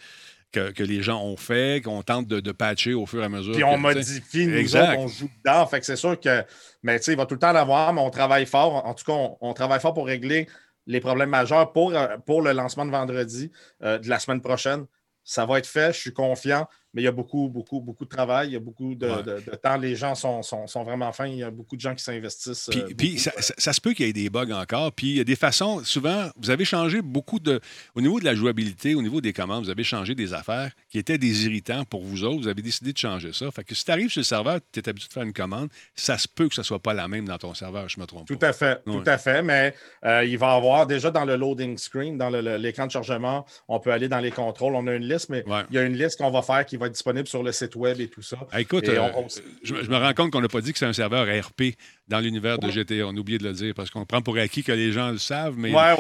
que, 0.52 0.72
que 0.72 0.84
les 0.84 1.02
gens 1.02 1.22
ont 1.24 1.38
fait, 1.38 1.84
qu'on 1.84 2.02
tente 2.04 2.28
de, 2.28 2.40
de 2.40 2.52
patcher 2.52 2.94
au 2.94 3.06
fur 3.06 3.22
et 3.22 3.26
à 3.26 3.30
mesure. 3.30 3.54
Puis 3.54 3.64
on 3.64 3.78
modifie, 3.78 4.48
nous 4.48 4.58
Exact. 4.58 4.94
autres, 4.94 5.00
on 5.00 5.08
joue 5.08 5.30
dedans. 5.44 5.66
Fait 5.68 5.80
que 5.80 5.86
c'est 5.86 5.96
sûr 5.96 6.20
que, 6.20 6.44
mais 6.84 6.98
tu 7.00 7.06
sais, 7.06 7.14
il 7.14 7.18
va 7.18 7.26
tout 7.26 7.36
le 7.36 7.40
temps 7.40 7.52
l'avoir, 7.52 7.94
mais 7.94 8.02
on 8.02 8.10
travaille 8.10 8.46
fort. 8.46 8.86
En 8.86 8.94
tout 8.94 9.04
cas, 9.06 9.14
on, 9.14 9.38
on 9.42 9.54
travaille 9.54 9.80
fort 9.80 9.94
pour 9.94 10.06
régler 10.08 10.48
les 10.86 11.02
problèmes 11.02 11.30
majeurs 11.30 11.74
pour, 11.74 11.94
euh, 11.94 12.18
pour 12.26 12.42
le 12.42 12.54
lancement 12.54 12.86
de 12.86 12.92
vendredi 12.92 13.52
euh, 13.84 14.00
de 14.00 14.10
la 14.10 14.20
semaine 14.20 14.42
prochaine. 14.42 14.86
Ça 15.24 15.46
va 15.46 15.60
être 15.60 15.68
fait, 15.68 15.94
je 15.94 16.00
suis 16.00 16.14
confiant, 16.14 16.68
mais 16.94 17.02
il 17.02 17.06
y 17.06 17.08
a 17.08 17.12
beaucoup, 17.12 17.50
beaucoup, 17.50 17.80
beaucoup 17.82 18.06
de 18.06 18.10
travail, 18.10 18.50
il 18.50 18.54
y 18.54 18.56
a 18.56 18.60
beaucoup 18.60 18.96
de, 18.96 19.08
Ouais. 19.08 19.24
de- 19.24 19.44
de 19.52 19.56
temps. 19.56 19.78
Les 19.78 19.96
gens 19.96 20.16
sont, 20.16 20.42
sont, 20.42 20.68
sont 20.68 20.84
vraiment 20.84 21.12
fins, 21.12 21.28
il 21.28 21.38
y 21.38 21.44
a 21.44 21.52
beaucoup 21.52 21.76
de 21.76 21.82
gens 21.82 21.94
qui 21.96 22.04
s'investissent. 22.04 22.70
Puis, 22.72 22.80
euh, 22.80 22.86
puis 22.98 23.08
beaucoup. 23.10 23.20
ça, 23.22 23.32
ça- 23.40 23.54
ça 23.58 23.74
se 23.74 23.82
peut 23.82 23.94
qu'il 23.94 24.06
y 24.06 24.10
ait 24.10 24.14
des 24.14 24.30
bugs 24.30 24.52
encore. 24.52 24.92
Puis 24.92 25.08
il 25.12 25.18
y 25.18 25.20
a 25.20 25.24
des 25.24 25.36
façons, 25.36 25.84
souvent, 25.84 26.30
vous 26.38 26.50
avez 26.50 26.66
changé 26.66 27.02
beaucoup 27.02 27.40
de. 27.40 27.60
Au 27.96 28.02
niveau 28.02 28.20
de 28.20 28.26
la 28.26 28.36
jouabilité, 28.36 28.96
au 28.96 29.02
niveau 29.02 29.22
des 29.22 29.34
commandes, 29.34 29.64
vous 29.66 29.70
avez 29.70 29.84
changé 29.84 30.16
des 30.16 30.34
affaires 30.34 30.72
qui 30.90 30.98
étaient 31.00 31.18
des 31.18 31.46
irritants 31.46 31.84
pour 31.86 32.02
vous 32.04 32.24
autres. 32.24 32.42
Vous 32.42 32.48
avez 32.48 32.62
décidé 32.62 32.94
de 32.94 32.98
changer 32.98 33.34
ça. 33.34 33.50
Fait 33.52 33.64
que 33.64 33.76
si 33.76 33.84
tu 33.86 33.92
arrives 33.92 34.10
sur 34.10 34.20
le 34.20 34.26
serveur, 34.26 34.60
tu 34.72 34.80
es 34.80 34.90
habitué 34.90 35.08
de 35.10 35.14
faire 35.14 35.24
une 35.24 35.34
commande, 35.34 35.70
ça 35.96 36.18
se 36.18 36.28
peut 36.28 36.48
que 36.48 36.56
ce 36.56 36.62
ne 36.62 36.66
soit 36.66 36.80
pas 36.80 36.94
la 36.94 37.08
même 37.08 37.26
dans 37.28 37.38
ton 37.38 37.54
serveur, 37.54 37.88
je 37.90 38.00
me 38.00 38.06
trompe 38.06 38.28
Tout 38.28 38.38
pas. 38.38 38.50
à 38.50 38.54
fait, 38.54 38.82
Ouais. 38.86 38.94
tout 38.96 39.04
à 39.06 39.18
fait. 39.18 39.42
Mais 39.44 39.74
euh, 40.06 40.24
il 40.26 40.38
va 40.38 40.54
y 40.54 40.58
avoir 40.58 40.88
déjà 40.88 41.12
dans 41.12 41.26
le 41.26 41.36
loading 41.36 41.78
screen, 41.78 42.18
dans 42.18 42.30
l'écran 42.30 42.86
de 42.88 42.92
chargement, 42.92 43.46
on 43.68 43.80
peut 43.80 43.92
aller 43.92 44.08
dans 44.08 44.20
les 44.20 44.32
contrôles. 44.32 44.76
On 44.76 44.88
a 44.88 44.94
une 44.94 45.08
liste, 45.08 45.30
mais 45.30 45.44
Ouais. 45.48 45.64
il 45.70 45.76
y 45.76 45.80
a 45.80 45.84
une 45.84 45.96
liste 45.98 46.18
qu'on 46.20 46.32
va 46.32 46.42
faire 46.42 46.66
qui 46.66 46.77
va 46.78 46.88
être 46.88 46.94
disponible 46.94 47.28
sur 47.28 47.44
le 47.44 47.52
site 47.52 47.76
web 47.76 48.00
et 48.00 48.08
tout 48.08 48.22
ça. 48.22 48.38
Ah, 48.52 48.62
écoute, 48.62 48.88
euh, 48.88 49.00
on- 49.16 49.24
on- 49.24 49.28
je, 49.64 49.76
je 49.84 49.90
me 49.90 49.98
rends 49.98 50.14
compte 50.14 50.32
qu'on 50.32 50.42
n'a 50.42 50.48
pas 50.48 50.62
dit 50.62 50.72
que 50.74 50.80
c'est 50.80 50.86
un 50.86 50.94
serveur 50.94 51.26
RP 51.28 51.76
dans 52.08 52.20
l'univers 52.20 52.58
de 52.60 52.70
GTA. 52.70 53.06
On 53.08 53.16
a 53.16 53.20
oublié 53.20 53.38
de 53.38 53.44
le 53.44 53.54
dire 53.54 53.74
parce 53.76 53.90
qu'on 53.90 54.06
prend 54.06 54.22
pour 54.22 54.38
acquis 54.38 54.64
que 54.64 54.72
les 54.72 54.92
gens 54.92 55.12
le 55.12 55.18
savent, 55.18 55.56
mais 55.58 55.72
Ouais, 55.74 55.94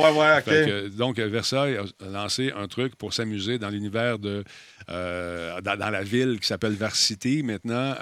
ouais, 0.55 0.65
que, 0.65 0.87
donc, 0.89 1.19
Versailles 1.19 1.77
a 1.77 2.09
lancé 2.09 2.51
un 2.55 2.67
truc 2.67 2.95
pour 2.95 3.13
s'amuser 3.13 3.57
dans 3.59 3.69
l'univers 3.69 4.19
de. 4.19 4.43
euh, 4.89 5.59
dans, 5.61 5.77
dans 5.77 5.89
la 5.89 6.03
ville 6.03 6.39
qui 6.39 6.47
s'appelle 6.47 6.73
Varsity 6.73 7.43
maintenant. 7.43 7.95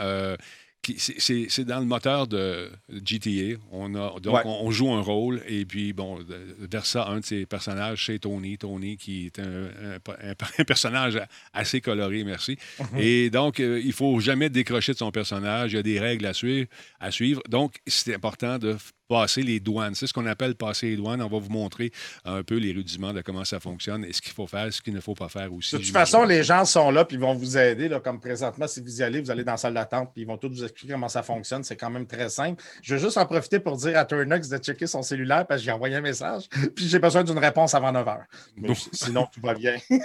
C'est- 0.98 1.64
dans 1.66 1.80
le 1.80 1.86
moteur 1.86 2.28
de 2.28 2.70
GTA. 3.06 3.58
On, 3.72 3.96
a, 3.96 4.20
donc, 4.20 4.36
Ouais. 4.36 4.42
on, 4.46 4.66
on 4.68 4.72
joue 4.72 4.92
un 4.92 5.02
rôle. 5.02 5.42
Et 5.48 5.66
puis, 5.66 5.94
bon, 5.94 6.20
Versa, 6.60 7.08
un 7.08 7.20
de 7.20 7.26
ses 7.26 7.46
personnages, 7.46 8.06
c'est 8.06 8.20
Tony. 8.20 8.58
Tony, 8.58 8.98
qui 8.98 9.28
est 9.28 9.40
un, 9.40 9.44
un- 9.44 9.96
un- 10.30 10.36
un 10.60 10.64
personnage 10.66 11.20
assez 11.54 11.82
coloré, 11.82 12.24
merci. 12.24 12.58
Et 12.98 13.30
donc, 13.30 13.60
euh, 13.60 13.82
il 13.84 13.94
faut 13.94 14.20
jamais 14.20 14.50
décrocher 14.50 14.94
de 14.94 14.98
son 14.98 15.12
personnage. 15.12 15.74
Il 15.74 15.76
y 15.76 15.80
a 15.80 15.84
des 15.84 16.00
règles 16.00 16.26
à 16.26 16.34
suivre. 16.34 16.68
À 17.00 17.12
suivre. 17.12 17.42
Donc, 17.50 17.76
c'est 17.88 18.14
important 18.16 18.58
de 18.60 18.76
passer 19.08 19.42
les 19.44 19.60
douanes. 19.60 19.96
C'est 19.96 20.08
ce 20.08 20.14
qu'on 20.14 20.26
appelle 20.26 20.56
passer 20.56 20.88
les 20.90 20.96
douanes. 20.98 21.22
On 21.22 21.28
va 21.30 21.40
vous 21.40 21.50
montrer 21.50 21.92
un 22.24 22.44
peu 22.44 22.56
les 22.58 22.72
rudiments 22.74 23.14
de 23.14 23.22
comment 23.22 23.46
ça 23.46 23.60
fonctionne 23.60 24.04
et 24.06 24.14
ce 24.14 24.22
qu'il 24.22 24.34
faut 24.34 24.48
faire, 24.48 24.72
ce 24.74 24.82
qu'il 24.82 24.94
ne 24.94 25.00
faut 25.02 25.14
pas 25.14 25.30
faire 25.30 25.54
aussi. 25.54 25.76
De 25.76 25.82
toute 25.82 25.92
façon, 25.92 26.24
les 26.24 26.44
gens 26.44 26.66
sont 26.66 26.92
là 26.92 27.06
puis 27.06 27.18
ils 27.18 27.22
vont 27.22 27.34
vous 27.34 27.58
aider. 27.58 27.88
Là, 27.88 28.00
comme 28.00 28.20
présentement, 28.20 28.68
si 28.68 28.82
vous 28.82 29.00
y 29.00 29.04
allez, 29.04 29.22
vous 29.22 29.32
allez 29.32 29.44
dans 29.44 29.52
la 29.54 29.58
salle 29.58 29.74
d'attente 29.74 30.12
puis 30.14 30.24
ils 30.24 30.28
vont 30.28 30.38
tous 30.38 30.50
vous 30.50 30.64
expliquer 30.64 30.94
comment 30.94 31.10
ça 31.10 31.24
fonctionne. 31.24 31.64
C'est 31.64 31.76
quand 31.76 31.90
même 31.90 32.08
très 32.08 32.30
simple. 32.30 32.64
Je 32.82 32.96
veux 32.96 33.02
juste 33.02 33.18
en 33.18 33.26
profiter 33.26 33.60
pour 33.60 33.78
dire 33.78 33.98
à 33.98 34.06
Turnox 34.06 34.50
de 34.50 34.58
checker 34.58 34.88
son 34.88 35.02
cellulaire 35.02 35.46
parce 35.48 35.62
que 35.62 35.66
j'ai 35.66 35.72
envoyé 35.72 35.96
un 35.96 36.02
message 36.02 36.44
puis 36.76 36.88
j'ai 36.88 37.00
besoin 37.00 37.24
d'une 37.24 37.38
réponse 37.40 37.74
avant 37.74 37.92
9 37.92 38.06
h. 38.08 38.18
Mais 38.58 38.68
Bon. 38.70 38.74
s- 38.74 38.90
sinon, 38.92 39.28
tout 39.34 39.42
va 39.42 39.54
bien. 39.54 39.78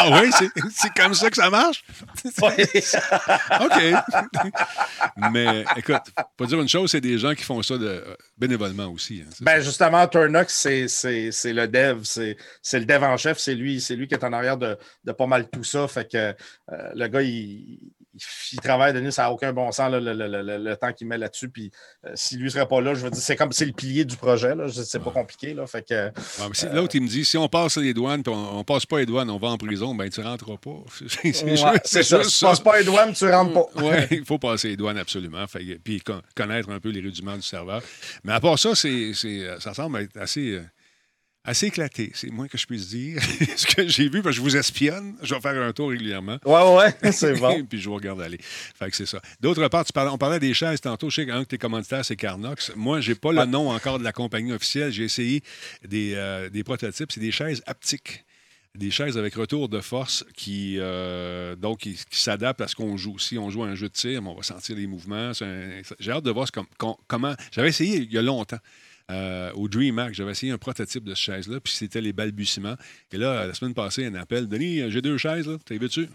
Ah 0.00 0.10
oui, 0.22 0.30
c'est- 0.38 0.50
c'est 0.70 0.92
comme 0.94 1.12
ça 1.14 1.28
que 1.28 1.36
ça 1.36 1.50
marche? 1.50 1.82
OK. 3.60 3.82
Mais 5.32 5.64
écoute, 5.76 5.96
faut 6.36 6.46
dire 6.46 6.60
une 6.60 6.68
chose, 6.68 6.90
c'est 6.90 7.00
des 7.00 7.18
gens 7.18 7.34
qui 7.34 7.42
font 7.42 7.60
ça 7.62 7.76
de, 7.76 7.97
euh, 8.06 8.14
bénévolement 8.36 8.86
aussi. 8.86 9.22
hein, 9.26 9.30
Ben 9.40 9.60
justement, 9.60 10.06
Turnox, 10.08 10.52
c'est- 10.54 10.88
c'est 10.88 11.30
c'est 11.32 11.52
le 11.52 11.66
dev, 11.68 12.00
c'est 12.04 12.36
c'est 12.62 12.78
le 12.80 12.84
dev 12.86 13.02
en 13.02 13.16
chef, 13.16 13.38
c'est 13.38 13.54
lui, 13.54 13.80
c'est 13.80 13.96
lui 13.96 14.06
qui 14.08 14.14
est 14.14 14.24
en 14.24 14.32
arrière 14.32 14.56
de, 14.56 14.76
de 15.04 15.12
pas 15.12 15.26
mal 15.26 15.48
tout 15.50 15.64
ça. 15.64 15.86
Fait 15.88 16.10
que 16.10 16.16
euh, 16.18 16.34
le 16.94 17.08
gars, 17.08 17.22
il, 17.22 17.78
il- 18.18 18.54
il 18.56 18.60
travaille, 18.60 18.92
Denis, 18.92 19.12
ça 19.12 19.22
n'a 19.22 19.32
aucun 19.32 19.52
bon 19.52 19.70
sens 19.72 19.90
là, 19.90 20.00
le, 20.00 20.12
le- 20.12 20.26
le- 20.28 20.42
le- 20.42 20.58
le 20.58 20.76
temps 20.76 20.92
qu'il 20.92 21.06
met 21.06 21.18
là-dessus. 21.18 21.48
Puis 21.48 21.70
euh, 22.06 22.10
s'il 22.14 22.40
lui 22.40 22.50
serait 22.50 22.66
pas 22.68 22.80
là, 22.80 22.94
je 22.94 23.00
veux 23.04 23.10
dire, 23.10 23.20
c'est 23.22 23.36
comme 23.36 23.52
c'est 23.52 23.64
le 23.66 23.72
pilier 23.72 24.04
du 24.04 24.16
projet. 24.16 24.54
là. 24.54 24.66
C'est 24.68 25.02
pas 25.02 25.10
compliqué. 25.10 25.54
Là, 25.54 25.66
fait 25.66 25.86
que 25.86 25.94
Ouais, 25.94 26.12
mais 26.48 26.54
si- 26.54 26.66
L'autre, 26.72 26.94
il 26.96 27.02
me 27.02 27.08
dit 27.08 27.24
si 27.24 27.36
on 27.38 27.48
passe 27.48 27.76
les 27.78 27.94
douanes 27.94 28.22
puis 28.22 28.32
on, 28.34 28.58
on 28.58 28.64
passe 28.64 28.84
pas 28.86 28.98
les 28.98 29.06
douanes, 29.06 29.30
on 29.30 29.38
va 29.38 29.48
en 29.48 29.56
prison, 29.58 29.94
ben 29.94 30.08
tu 30.10 30.20
rentreras 30.20 30.56
pas. 30.58 30.76
C'est 31.08 31.32
c'est 31.32 31.44
Ouais, 31.44 31.50
juste, 31.56 31.80
c'est 31.84 32.02
ça. 32.02 32.22
juste 32.22 32.38
Tu 32.38 32.44
passes 32.44 32.60
pas 32.60 32.78
les 32.78 32.84
douanes, 32.84 33.12
tu 33.12 33.28
rentres 33.30 33.52
pas. 33.54 33.66
Oui, 33.82 33.96
il 34.10 34.24
faut 34.24 34.38
passer 34.38 34.68
les 34.68 34.76
douanes 34.76 34.98
absolument. 34.98 35.46
Fait 35.46 35.78
puis 35.82 36.00
con- 36.00 36.22
connaître 36.34 36.70
un 36.70 36.80
peu 36.80 36.90
les 36.90 37.00
rudiments 37.00 37.36
du 37.36 37.42
serveur. 37.42 37.82
Mais 38.24 38.32
à 38.32 38.40
part 38.40 38.58
ça, 38.58 38.74
c'est, 38.74 39.12
c'est- 39.14 39.58
ça 39.60 39.74
semble 39.74 39.98
être 40.00 40.16
assez, 40.16 40.52
euh, 40.52 40.62
Assez 41.44 41.66
éclaté, 41.68 42.10
c'est 42.14 42.30
moins 42.30 42.46
que 42.46 42.58
je 42.58 42.66
puisse 42.66 42.88
dire. 42.88 43.22
Ce 43.56 43.64
que 43.66 43.88
j'ai 43.88 44.10
vu, 44.10 44.20
parce 44.22 44.34
que 44.36 44.38
je 44.38 44.40
vous 44.42 44.56
espionne, 44.56 45.16
je 45.22 45.34
vais 45.34 45.40
faire 45.40 45.62
un 45.62 45.72
tour 45.72 45.88
régulièrement. 45.90 46.38
Ouais, 46.44 46.76
ouais, 47.02 47.12
c'est 47.12 47.38
bon. 47.38 47.64
puis 47.70 47.80
je 47.80 47.88
vous 47.88 47.94
regarde 47.94 48.20
aller. 48.20 48.38
Fait 48.40 48.90
que 48.90 48.96
c'est 48.96 49.06
ça. 49.06 49.22
D'autre 49.40 49.66
part, 49.68 49.84
tu 49.84 49.92
parlais- 49.92 50.10
on 50.10 50.18
parlait 50.18 50.40
des 50.40 50.52
chaises 50.52 50.80
tantôt. 50.80 51.08
Je 51.08 51.16
sais 51.22 51.26
qu'un 51.26 51.40
de 51.40 51.44
tes 51.44 51.56
commanditaires, 51.56 52.04
c'est 52.04 52.16
Carnox. 52.16 52.72
Moi, 52.76 53.00
j'ai 53.00 53.14
pas 53.14 53.32
le 53.32 53.44
nom 53.46 53.70
encore 53.70 53.98
de 53.98 54.04
la 54.04 54.12
compagnie 54.12 54.52
officielle. 54.52 54.92
J'ai 54.92 55.04
essayé 55.04 55.42
des, 55.86 56.12
euh, 56.16 56.50
des 56.50 56.64
prototypes. 56.64 57.10
C'est 57.12 57.20
des 57.20 57.32
chaises 57.32 57.62
haptiques. 57.66 58.24
Des 58.74 58.90
chaises 58.90 59.16
avec 59.16 59.34
retour 59.34 59.68
de 59.70 59.80
force 59.80 60.24
qui, 60.36 60.76
euh, 60.78 61.56
donc, 61.56 61.78
qui, 61.78 61.94
qui 62.10 62.20
s'adaptent 62.20 62.60
à 62.60 62.68
ce 62.68 62.74
qu'on 62.76 62.96
joue. 62.98 63.18
Si 63.18 63.38
on 63.38 63.48
joue 63.48 63.64
à 63.64 63.68
un 63.68 63.74
jeu 63.74 63.88
de 63.88 63.92
tir, 63.94 64.20
on 64.24 64.34
va 64.34 64.42
sentir 64.42 64.76
les 64.76 64.86
mouvements. 64.86 65.32
Un- 65.40 65.80
J'ai 65.98 66.12
hâte 66.12 66.24
de 66.24 66.30
voir 66.30 66.46
ce 66.46 66.52
com- 66.52 66.66
com- 66.76 66.94
comment. 67.06 67.34
J'avais 67.52 67.70
essayé 67.70 67.96
il 67.96 68.12
y 68.12 68.18
a 68.18 68.22
longtemps. 68.22 68.58
Euh, 69.10 69.52
au 69.54 69.68
DreamHack, 69.68 70.14
j'avais 70.14 70.32
essayé 70.32 70.52
un 70.52 70.58
prototype 70.58 71.04
de 71.04 71.14
ce 71.14 71.22
chaise-là, 71.22 71.60
puis 71.60 71.72
c'était 71.72 72.00
les 72.00 72.12
balbutiements. 72.12 72.76
Et 73.12 73.16
là, 73.16 73.46
la 73.46 73.54
semaine 73.54 73.74
passée, 73.74 74.04
un 74.06 74.14
appel. 74.14 74.48
Denis, 74.48 74.90
j'ai 74.90 75.00
deux 75.00 75.16
chaises, 75.16 75.46
là. 75.46 75.56
T'es 75.64 75.78
veux-tu? 75.78 76.08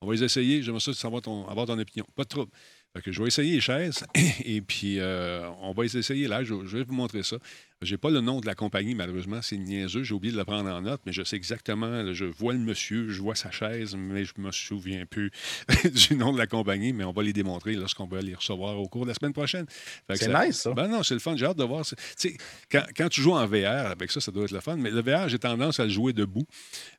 On 0.00 0.06
va 0.06 0.14
les 0.14 0.24
essayer. 0.24 0.62
J'aimerais 0.62 0.80
ça 0.80 0.92
savoir 0.94 1.22
ton, 1.22 1.46
avoir 1.48 1.66
ton 1.66 1.78
opinion. 1.78 2.06
Pas 2.14 2.24
de 2.24 2.28
trouble. 2.28 2.52
Fait 2.96 3.12
je 3.12 3.20
vais 3.20 3.28
essayer 3.28 3.54
les 3.54 3.60
chaises 3.60 4.04
et 4.44 4.60
puis 4.62 4.98
euh, 4.98 5.48
on 5.60 5.72
va 5.72 5.82
les 5.82 5.96
essayer 5.96 6.26
là. 6.26 6.42
Je 6.42 6.54
vais 6.54 6.84
vous 6.84 6.94
montrer 6.94 7.22
ça. 7.22 7.36
J'ai 7.80 7.96
pas 7.96 8.10
le 8.10 8.20
nom 8.20 8.40
de 8.40 8.46
la 8.46 8.56
compagnie, 8.56 8.96
malheureusement. 8.96 9.40
C'est 9.40 9.56
niaiseux. 9.56 10.02
J'ai 10.02 10.12
oublié 10.12 10.32
de 10.32 10.38
le 10.38 10.44
prendre 10.44 10.68
en 10.68 10.80
note, 10.80 11.00
mais 11.06 11.12
je 11.12 11.22
sais 11.22 11.36
exactement. 11.36 11.86
là, 11.88 12.12
je 12.12 12.24
vois 12.24 12.52
le 12.52 12.58
monsieur, 12.58 13.08
je 13.08 13.22
vois 13.22 13.36
sa 13.36 13.52
chaise, 13.52 13.94
mais 13.96 14.24
je 14.24 14.32
me 14.38 14.50
souviens 14.50 15.06
plus 15.06 15.30
du 15.84 16.16
nom 16.16 16.32
de 16.32 16.38
la 16.38 16.48
compagnie. 16.48 16.92
Mais 16.92 17.04
on 17.04 17.12
va 17.12 17.22
les 17.22 17.32
démontrer 17.32 17.74
lorsqu'on 17.74 18.06
va 18.08 18.20
les 18.20 18.34
recevoir 18.34 18.80
au 18.80 18.88
cours 18.88 19.02
de 19.04 19.08
la 19.10 19.14
semaine 19.14 19.32
prochaine. 19.32 19.64
C'est 20.10 20.24
ça- 20.30 20.44
nice, 20.46 20.56
ça. 20.62 20.72
Ben 20.72 20.88
non, 20.88 21.04
c'est 21.04 21.14
le 21.14 21.20
fun. 21.20 21.36
J'ai 21.36 21.46
hâte 21.46 21.56
de 21.56 21.62
voir. 21.62 21.84
Tu 22.18 22.36
quand, 22.70 22.82
quand 22.96 23.08
tu 23.08 23.20
joues 23.22 23.34
en 23.34 23.46
VR, 23.46 23.86
avec 23.90 24.10
ça, 24.10 24.20
ça 24.20 24.32
doit 24.32 24.44
être 24.44 24.50
le 24.50 24.60
fun. 24.60 24.76
Mais 24.76 24.90
le 24.90 25.00
VR, 25.00 25.28
j'ai 25.28 25.38
tendance 25.38 25.78
à 25.78 25.84
le 25.84 25.90
jouer 25.90 26.12
debout. 26.12 26.46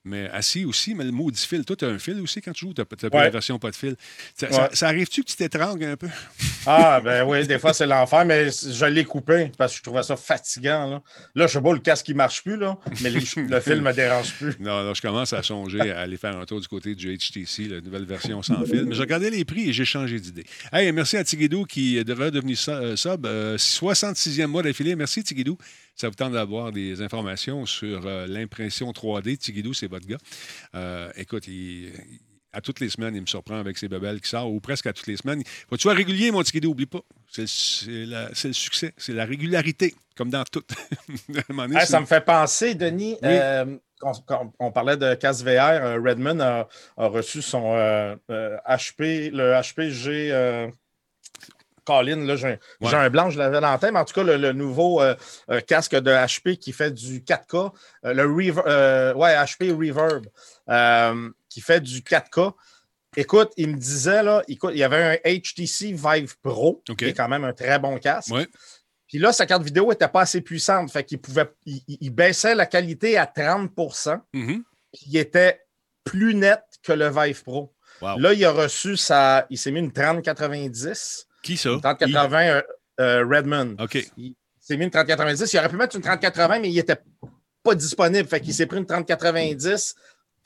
Mais 0.06 0.30
assis 0.30 0.64
aussi, 0.64 0.96
mais 0.96 1.04
le 1.04 1.12
maudit 1.12 1.46
fil. 1.46 1.66
Toi, 1.66 1.76
tu 1.76 1.84
as 1.84 1.90
un 1.90 2.00
fil 2.00 2.22
aussi 2.22 2.40
quand 2.42 2.54
tu 2.54 2.66
joues. 2.66 2.74
Tu 2.74 2.80
n'as 2.82 3.10
pas 3.10 3.24
la 3.24 3.30
version 3.30 3.60
pas 3.60 3.72
de 3.72 3.76
fil. 3.76 3.96
Ça, 4.34 4.50
ça- 4.50 4.62
Ouais. 4.64 4.70
ça 4.74 4.88
arrive-tu 4.88 5.24
que 5.24 5.30
tu 5.30 5.36
t'étrangles 5.36 5.84
un 5.84 5.98
peu? 5.98 6.08
Ah, 6.66 7.02
ben 7.04 7.26
oui, 7.28 7.46
des 7.46 7.60
fois, 7.60 7.74
c'est 7.74 7.86
l'enfer, 7.86 8.24
mais 8.26 8.50
je 8.50 8.86
l'ai 8.86 9.04
coupé 9.04 9.52
parce 9.58 9.74
que 9.74 9.78
je 9.80 9.84
trouvais 9.84 10.04
ça 10.04 10.16
fatigant. 10.16 10.69
Là, 10.74 11.48
je 11.48 11.54
sais 11.54 11.62
pas, 11.62 11.74
le 11.74 11.80
casque, 11.80 12.08
il 12.10 12.16
marche 12.16 12.44
plus, 12.44 12.58
mais 13.02 13.10
les- 13.10 13.20
le 13.20 13.60
film 13.60 13.82
me 13.82 13.94
dérange 13.94 14.34
plus. 14.36 14.56
Non, 14.60 14.84
là, 14.84 14.94
je 14.94 15.02
commence 15.02 15.34
à 15.34 15.42
songer 15.44 15.92
à 15.92 16.02
aller 16.02 16.18
faire 16.18 16.38
un 16.38 16.46
tour 16.46 16.60
du 16.62 16.68
côté 16.68 16.96
du 16.96 17.16
HTC, 17.18 17.68
la 17.68 17.82
nouvelle 17.82 18.06
version 18.06 18.42
sans 18.42 18.64
fil. 18.66 18.86
Mais 18.86 18.96
j'ai 18.96 19.02
regardé 19.02 19.30
les 19.30 19.46
prix 19.46 19.70
et 19.70 19.74
j'ai 19.74 19.86
changé 19.86 20.20
d'idée. 20.20 20.46
Hey, 20.72 20.92
merci 20.92 21.18
à 21.18 21.24
Tigidou 21.24 21.66
qui 21.66 22.04
devrait 22.04 22.32
devenir 22.32 22.58
euh, 22.70 22.96
sub. 22.96 23.26
euh, 23.26 23.58
66e 23.58 24.48
mois 24.48 24.64
d'affilée. 24.64 24.96
Merci, 24.96 25.24
Tigidou. 25.24 25.58
Ça 25.96 26.08
vous 26.10 26.16
tente 26.16 26.34
d'avoir 26.34 26.72
des 26.72 27.02
informations 27.02 27.66
sur 27.66 28.06
euh, 28.06 28.26
l'impression 28.28 28.92
3D. 28.92 29.38
Tigidou, 29.38 29.74
c'est 29.74 29.88
votre 29.88 30.08
gars. 30.08 30.18
Euh, 30.76 31.10
écoute, 31.18 31.48
il- 31.48 31.92
à 32.54 32.62
toutes 32.62 32.80
les 32.80 32.90
semaines, 32.90 33.16
il 33.16 33.22
me 33.22 33.28
surprend 33.28 33.58
avec 33.60 33.78
ses 33.78 33.88
bebelles 33.88 34.22
qui 34.22 34.30
sortent, 34.30 34.50
ou 34.50 34.60
presque 34.60 34.88
à 34.88 34.94
toutes 34.94 35.08
les 35.08 35.18
semaines. 35.18 35.44
Faut 35.70 35.76
que 35.76 35.76
tu 35.76 35.84
sois 35.84 35.94
régulier, 35.94 36.32
mon 36.32 36.42
Tigidou, 36.44 36.72
oublie 36.72 36.86
pas. 36.86 37.02
C'est 37.32 37.46
le, 37.88 38.34
succès, 38.54 38.94
c'est 38.98 39.14
la 39.14 39.26
régularité, 39.26 39.94
comme 40.18 40.30
dans 40.30 40.44
tout. 40.46 40.64
Donné, 41.30 41.76
Hey, 41.80 41.86
ça 41.86 42.00
me 42.00 42.06
fait 42.06 42.22
penser, 42.26 42.74
Denis, 42.76 43.18
euh, 43.24 43.78
quand, 44.00 44.24
quand 44.26 44.54
on 44.60 44.72
parlait 44.72 44.98
de 44.98 45.14
casse 45.14 45.44
VR, 45.44 45.48
euh, 45.84 46.00
Redmond 46.04 46.40
a, 46.40 46.68
a 46.98 47.08
reçu 47.08 47.42
son 47.42 47.74
euh, 47.76 48.16
euh, 48.32 48.58
HP, 48.68 49.30
le 49.32 49.54
HPG. 49.62 50.32
Euh, 50.32 50.68
Colin, 51.86 52.24
là, 52.26 52.36
j'ai 52.36 52.60
un, 52.96 53.10
blanc, 53.10 53.32
je 53.32 53.40
l'avais 53.40 53.60
dans 53.60 53.72
la 53.72 53.78
tête, 53.80 53.92
mais 53.92 54.00
en 54.00 54.06
tout 54.06 54.14
cas, 54.14 54.22
le, 54.24 54.38
le 54.38 54.54
nouveau 54.54 55.02
euh, 55.02 55.16
euh, 55.50 55.60
casque 55.62 55.96
de 55.96 56.12
HP 56.12 56.58
qui 56.58 56.72
fait 56.72 56.92
du 56.92 57.22
4K, 57.22 57.72
euh, 58.06 58.14
le 58.14 58.24
Rever- 58.26 58.62
euh, 58.68 59.14
ouais, 59.16 59.34
HP 59.36 59.72
Reverb, 59.72 60.28
euh, 60.70 61.30
qui 61.50 61.62
fait 61.62 61.82
du 61.82 62.02
4K. 62.02 62.54
Écoute, 63.18 63.52
il 63.58 63.70
me 63.70 63.78
disait, 63.78 64.22
là, 64.22 64.44
écoute, 64.48 64.72
il 64.74 64.80
y 64.80 64.84
avait 64.84 65.20
un 65.26 65.32
HTC 65.40 65.94
Vive 65.94 66.38
Pro, 66.42 66.84
qui 66.98 67.06
est 67.06 67.14
quand 67.14 67.28
même 67.28 67.44
un 67.44 67.54
très 67.54 67.80
bon 67.80 67.98
casque. 67.98 68.32
Ouais. 68.32 68.48
Puis 69.08 69.18
là, 69.18 69.34
sa 69.34 69.48
carte 69.48 69.64
vidéo 69.64 69.90
n'était 69.90 70.08
pas 70.08 70.22
assez 70.22 70.42
puissante. 70.42 70.92
Fait 70.92 71.04
qu'il 71.04 71.20
pouvait. 71.20 71.50
Il, 71.66 72.12
baissait 72.12 72.54
la 72.54 72.68
qualité 72.68 73.18
à 73.18 73.26
30 73.26 73.72
Mhm. 74.34 74.64
puis 74.94 75.02
il 75.08 75.18
était 75.18 75.62
plus 76.04 76.36
net 76.36 76.62
que 76.84 76.94
le 76.94 77.10
Vive 77.10 77.42
Pro. 77.44 77.74
Wow. 78.02 78.20
Là, 78.20 78.34
il 78.34 78.46
a 78.46 78.52
reçu 78.52 78.96
sa. 78.96 79.48
Il 79.50 79.58
s'est 79.58 79.72
mis 79.72 79.80
une 79.80 79.92
3090. 79.92 81.26
Qui 81.42 81.58
ça? 81.58 81.70
Une 81.72 81.82
3080 81.82 82.42
euh, 82.50 82.62
euh, 83.00 83.26
Redmond. 83.28 83.76
Il- 83.80 83.84
OK. 83.84 84.08
Il 84.18 84.36
s'est 84.60 84.78
mis 84.78 84.86
une 84.86 84.92
3090. 84.92 85.52
Il 85.52 85.58
aurait 85.58 85.70
pu 85.70 85.76
mettre 85.76 85.96
une 85.96 86.04
3080, 86.04 86.60
mais 86.60 86.70
il 86.70 86.76
n'était 86.76 86.98
pas 87.64 87.74
disponible. 87.76 88.30
Fait 88.30 88.40
qu'il 88.40 88.54
s'est 88.54 88.68
pris 88.68 88.78
une 88.78 88.86
3090. 88.86 89.96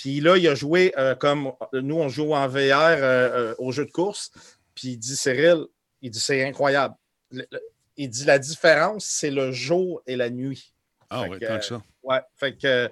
Puis 0.03 0.19
là, 0.19 0.35
il 0.35 0.45
a 0.49 0.53
joué 0.53 0.93
euh, 0.97 1.15
comme 1.15 1.53
nous, 1.71 1.95
on 1.95 2.09
joue 2.09 2.33
en 2.33 2.45
VR 2.49 2.57
euh, 2.57 2.97
euh, 3.01 3.55
au 3.57 3.71
jeu 3.71 3.85
de 3.85 3.91
course. 3.91 4.31
Puis 4.75 4.89
il 4.89 4.97
dit, 4.97 5.15
Cyril, 5.15 5.63
il 6.01 6.11
dit, 6.11 6.19
c'est 6.19 6.43
incroyable. 6.43 6.93
Le- 7.31 7.45
le- 7.49 7.61
il 7.95 8.09
dit, 8.09 8.25
la 8.25 8.37
différence, 8.37 9.05
c'est 9.05 9.31
le 9.31 9.53
jour 9.53 10.01
et 10.05 10.17
la 10.17 10.29
nuit. 10.29 10.72
Ah 11.13 11.23
Fait 11.23 11.29
oui, 11.29 11.39
que, 11.39 11.45
tant 11.45 11.59
que 11.59 11.65
ça. 11.65 11.81
Ouais, 12.03 12.19
fait 12.35 12.51
que 12.53 12.67
euh, 12.67 12.87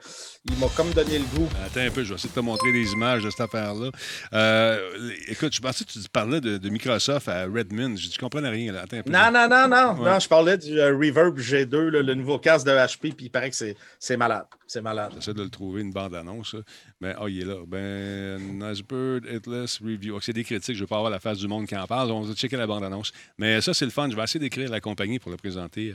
il 0.46 0.58
m'a 0.58 0.68
comme 0.70 0.92
donné 0.92 1.20
le 1.20 1.26
goût. 1.36 1.50
Attends 1.66 1.82
un 1.82 1.90
peu, 1.90 2.02
je 2.04 2.10
vais 2.10 2.16
essayer 2.16 2.30
de 2.30 2.36
te 2.36 2.40
montrer 2.40 2.72
des 2.72 2.94
images 2.94 3.24
de 3.24 3.30
cette 3.30 3.42
affaire-là. 3.42 3.90
Euh, 4.32 5.12
écoute, 5.28 5.54
je 5.54 5.60
pensais 5.60 5.84
que 5.84 5.92
tu 5.92 6.00
parlais 6.14 6.40
de, 6.40 6.58
de 6.58 6.70
Microsoft 6.70 7.28
à 7.28 7.44
Redmond. 7.44 7.98
Je 7.98 8.08
ne 8.08 8.18
comprenais 8.20 8.48
rien. 8.48 8.72
Là. 8.72 8.84
Attends 8.84 8.98
un 8.98 9.04
peu. 9.04 9.12
Non, 9.12 9.30
non, 9.34 9.50
non, 9.50 9.68
non. 9.68 10.02
Ouais. 10.02 10.10
Non, 10.10 10.20
je 10.20 10.30
parlais 10.30 10.58
du 10.58 10.80
euh, 10.80 10.96
Reverb 10.96 11.38
G2, 11.38 11.90
là, 11.90 12.02
le 12.02 12.14
nouveau 12.14 12.40
casque 12.40 12.66
de 12.66 12.72
HP, 12.72 13.14
puis 13.14 13.26
il 13.26 13.30
paraît 13.30 13.50
que 13.50 13.56
c'est 14.00 14.18
malade. 14.18 14.46
C'est 14.66 14.82
malade. 14.82 15.12
J'essaie 15.16 15.34
de 15.34 15.44
le 15.44 15.50
trouver, 15.50 15.82
une 15.82 15.92
bande-annonce. 15.92 16.56
Mais, 17.02 17.14
ah, 17.20 17.26
il 17.28 17.42
est 17.42 17.46
là. 17.46 17.58
Ben, 17.68 18.40
Nicebird, 18.40 19.26
Hitless, 19.30 19.80
Review. 19.84 20.22
C'est 20.22 20.32
des 20.32 20.46
critiques. 20.46 20.76
Je 20.76 20.80
ne 20.80 20.84
veux 20.84 20.88
pas 20.88 20.98
avoir 20.98 21.12
la 21.12 21.20
face 21.20 21.40
du 21.40 21.50
monde 21.50 21.68
qui 21.68 21.76
en 21.76 21.86
parle. 21.86 22.12
On 22.12 22.22
va 22.22 22.34
checker 22.34 22.56
la 22.56 22.68
bande-annonce. 22.68 23.12
Mais 23.38 23.60
ça, 23.60 23.74
c'est 23.74 23.84
le 23.84 23.92
fun. 23.92 24.10
Je 24.10 24.16
vais 24.16 24.24
essayer 24.24 24.40
d'écrire 24.40 24.70
la 24.70 24.80
compagnie 24.80 25.20
pour 25.20 25.32
le 25.32 25.38
présenter. 25.38 25.94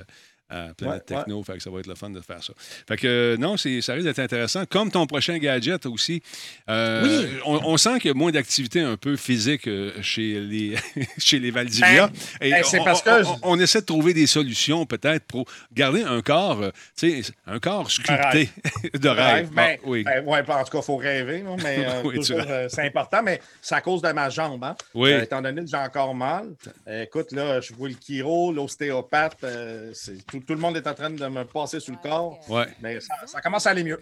À 0.49 0.69
Planète 0.77 1.11
Ouais, 1.11 1.17
Techno, 1.19 1.43
fait 1.43 1.55
que 1.55 1.63
ça 1.63 1.71
va 1.71 1.81
être 1.81 1.87
le 1.87 1.95
fun 1.95 2.11
de 2.11 2.21
faire 2.21 2.43
ça. 2.43 2.53
Fait 2.89 2.97
que 2.97 3.07
euh, 3.07 3.37
non, 3.37 3.57
c'est- 3.57 3.81
ça 3.81 3.95
risque 3.95 4.07
d'être 4.07 4.19
intéressant. 4.19 4.65
Comme 4.67 4.91
ton 4.91 5.07
prochain 5.07 5.39
gadget 5.39 5.87
aussi. 5.87 6.23
Euh, 6.69 7.03
Oui. 7.05 7.39
on, 7.47 7.61
on 7.73 7.77
sent 7.77 7.99
qu'il 8.01 8.09
y 8.09 8.11
a 8.11 8.15
moins 8.15 8.31
d'activité 8.31 8.81
un 8.81 8.97
peu 8.97 9.17
physique 9.17 9.67
euh, 9.69 9.93
chez 10.03 10.41
les, 10.41 10.75
chez 11.19 11.39
les 11.39 11.51
Valdivia. 11.51 12.11
Et 12.41 12.51
ben, 12.51 12.63
c'est 12.65 12.81
on, 12.81 12.85
parce 12.85 13.03
que- 13.03 13.25
on- 13.27 13.39
on 13.43 13.59
essaie 13.61 13.81
de 13.81 13.87
trouver 13.87 14.15
des 14.15 14.27
solutions 14.27 14.87
peut-être 14.87 15.25
pour 15.27 15.47
garder 15.73 16.03
un 16.03 16.23
corps, 16.23 16.61
tu 16.97 17.23
sais, 17.23 17.33
un 17.47 17.59
corps 17.59 17.91
sculpté 17.91 18.49
de 18.99 19.09
rêve. 19.09 19.51
Ben, 19.53 19.77
Ah, 19.79 19.83
oui. 19.87 20.05
ben, 20.05 20.25
ouais, 20.25 20.41
en 20.49 20.65
tout 20.65 20.71
cas, 20.71 20.79
il 20.79 20.83
faut 20.85 20.97
rêver, 20.97 21.45
mais 21.63 21.85
euh, 21.87 22.03
Oui, 22.05 22.19
euh, 22.31 22.69
c'est 22.71 22.83
important, 22.87 23.23
mais 23.23 23.41
c'est 23.61 23.75
à 23.75 23.81
cause 23.81 24.03
de 24.03 24.13
ma 24.13 24.31
jambe. 24.31 24.63
Hein? 24.65 24.77
Oui. 24.95 25.13
Euh, 25.13 25.23
étant 25.23 25.43
donné 25.43 25.63
que 25.63 25.69
j'ai 25.69 25.77
encore 25.77 26.15
mal, 26.15 26.49
euh, 26.89 27.03
écoute, 27.03 27.33
là, 27.33 27.61
je 27.61 27.73
vois 27.75 27.89
le 27.89 27.95
chiro, 28.01 28.53
l'ostéopathe, 28.53 29.39
euh, 29.45 29.91
c'est- 29.93 30.25
tout, 30.27 30.36
tout 30.45 30.55
le 30.55 30.61
monde 30.61 30.77
est 30.77 30.87
en 30.87 30.95
train 30.95 31.11
de 31.11 31.27
me 31.27 31.45
passer 31.45 31.81
sur 31.81 31.93
le 31.95 31.99
corps, 32.09 32.39
Ouais. 32.49 32.67
mais 32.81 33.01
ça, 33.01 33.15
ça 33.27 33.41
commence 33.41 33.67
à 33.67 33.71
aller 33.71 33.85
mieux. 33.85 34.01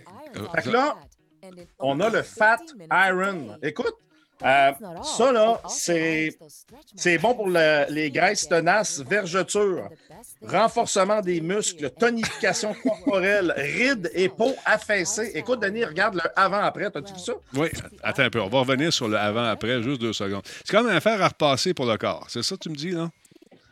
Fait 0.54 0.62
que 0.62 0.70
là, 0.70 0.96
On 1.78 2.00
a 2.00 2.08
le 2.08 2.22
Fat 2.22 2.56
Iron. 2.90 3.58
Écoute, 3.62 3.92
euh, 4.42 4.72
ça, 5.02 5.30
là, 5.30 5.60
c'est 5.68 6.36
c'est 6.96 7.18
bon 7.18 7.34
pour 7.34 7.48
le- 7.48 7.84
les 7.90 8.10
graisses 8.10 8.48
tenaces, 8.48 9.00
vergeture, 9.00 9.90
renforcement 10.42 11.20
des 11.20 11.40
muscles, 11.42 11.90
tonification 11.90 12.74
corporelle, 12.82 13.52
rides 13.56 14.10
et 14.14 14.28
peau 14.30 14.54
affaissée. 14.64 15.32
Écoute, 15.34 15.60
Denis, 15.60 15.84
regarde 15.84 16.14
le 16.14 16.22
avant-après. 16.34 16.90
T'as-tu 16.90 17.12
vu 17.12 17.18
ça? 17.18 17.34
Oui, 17.54 17.68
attends 18.02 18.22
un 18.22 18.30
peu. 18.30 18.40
On 18.40 18.48
va 18.48 18.60
revenir 18.60 18.90
sur 18.92 19.08
le 19.08 19.16
avant-après, 19.18 19.82
juste 19.82 20.00
deux 20.00 20.12
secondes. 20.14 20.42
C'est 20.64 20.72
quand 20.74 20.82
même 20.82 20.96
un 20.96 21.00
fer 21.00 21.20
à 21.20 21.28
repasser 21.28 21.74
pour 21.74 21.86
le 21.86 21.96
corps. 21.98 22.26
C'est 22.28 22.42
ça 22.42 22.54
que 22.56 22.60
tu 22.60 22.70
me 22.70 22.74
dis, 22.76 22.90
là? 22.92 23.10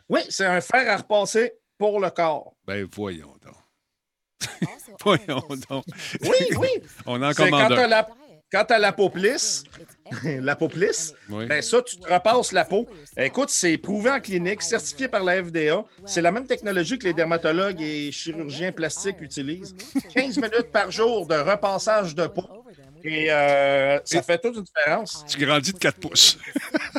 Oui, 0.09 0.21
c'est 0.29 0.45
un 0.45 0.61
fer 0.61 0.87
à 0.91 0.97
repasser 0.97 1.53
pour 1.83 1.99
le 1.99 2.09
corps. 2.11 2.53
Ben, 2.65 2.87
voyons 2.93 3.35
donc. 3.43 4.49
Voyons 5.03 5.43
donc. 5.69 5.83
Oui, 6.21 6.55
oui. 6.57 6.69
On 7.05 7.21
en 7.21 7.31
quand 7.33 7.43
commande 7.43 7.75
t'as 7.75 7.83
un. 7.83 7.87
la, 7.87 8.07
quand 8.49 8.63
t'as 8.65 8.79
la 8.79 8.93
peau 8.93 9.09
plisse, 9.09 9.65
la 10.23 10.55
peau 10.55 10.69
plisse, 10.69 11.13
Oui. 11.29 11.45
ben 11.45 11.61
ça, 11.61 11.81
tu 11.81 11.97
te 11.97 12.07
repasses 12.07 12.53
la 12.53 12.63
peau. 12.63 12.87
Écoute, 13.17 13.49
c'est 13.49 13.77
prouvé 13.77 14.11
en 14.11 14.21
clinique, 14.21 14.61
certifié 14.61 15.09
par 15.09 15.25
la 15.25 15.43
FDA. 15.43 15.83
C'est 16.05 16.21
la 16.21 16.31
même 16.31 16.47
technologie 16.47 16.97
que 16.97 17.03
les 17.03 17.13
dermatologues 17.13 17.81
et 17.81 18.13
chirurgiens 18.13 18.71
plastiques 18.71 19.19
utilisent. 19.19 19.75
15 20.13 20.37
minutes 20.37 20.71
par 20.71 20.89
jour 20.89 21.27
de 21.27 21.35
repassage 21.35 22.15
de 22.15 22.27
peau. 22.27 22.47
Et 23.03 23.29
euh, 23.29 23.99
ça 24.05 24.21
fait 24.21 24.37
toute 24.37 24.55
une 24.55 24.63
différence. 24.63 25.25
Tu 25.27 25.37
grandis 25.37 25.73
de 25.73 25.79
4 25.79 25.99
pouces. 25.99 26.37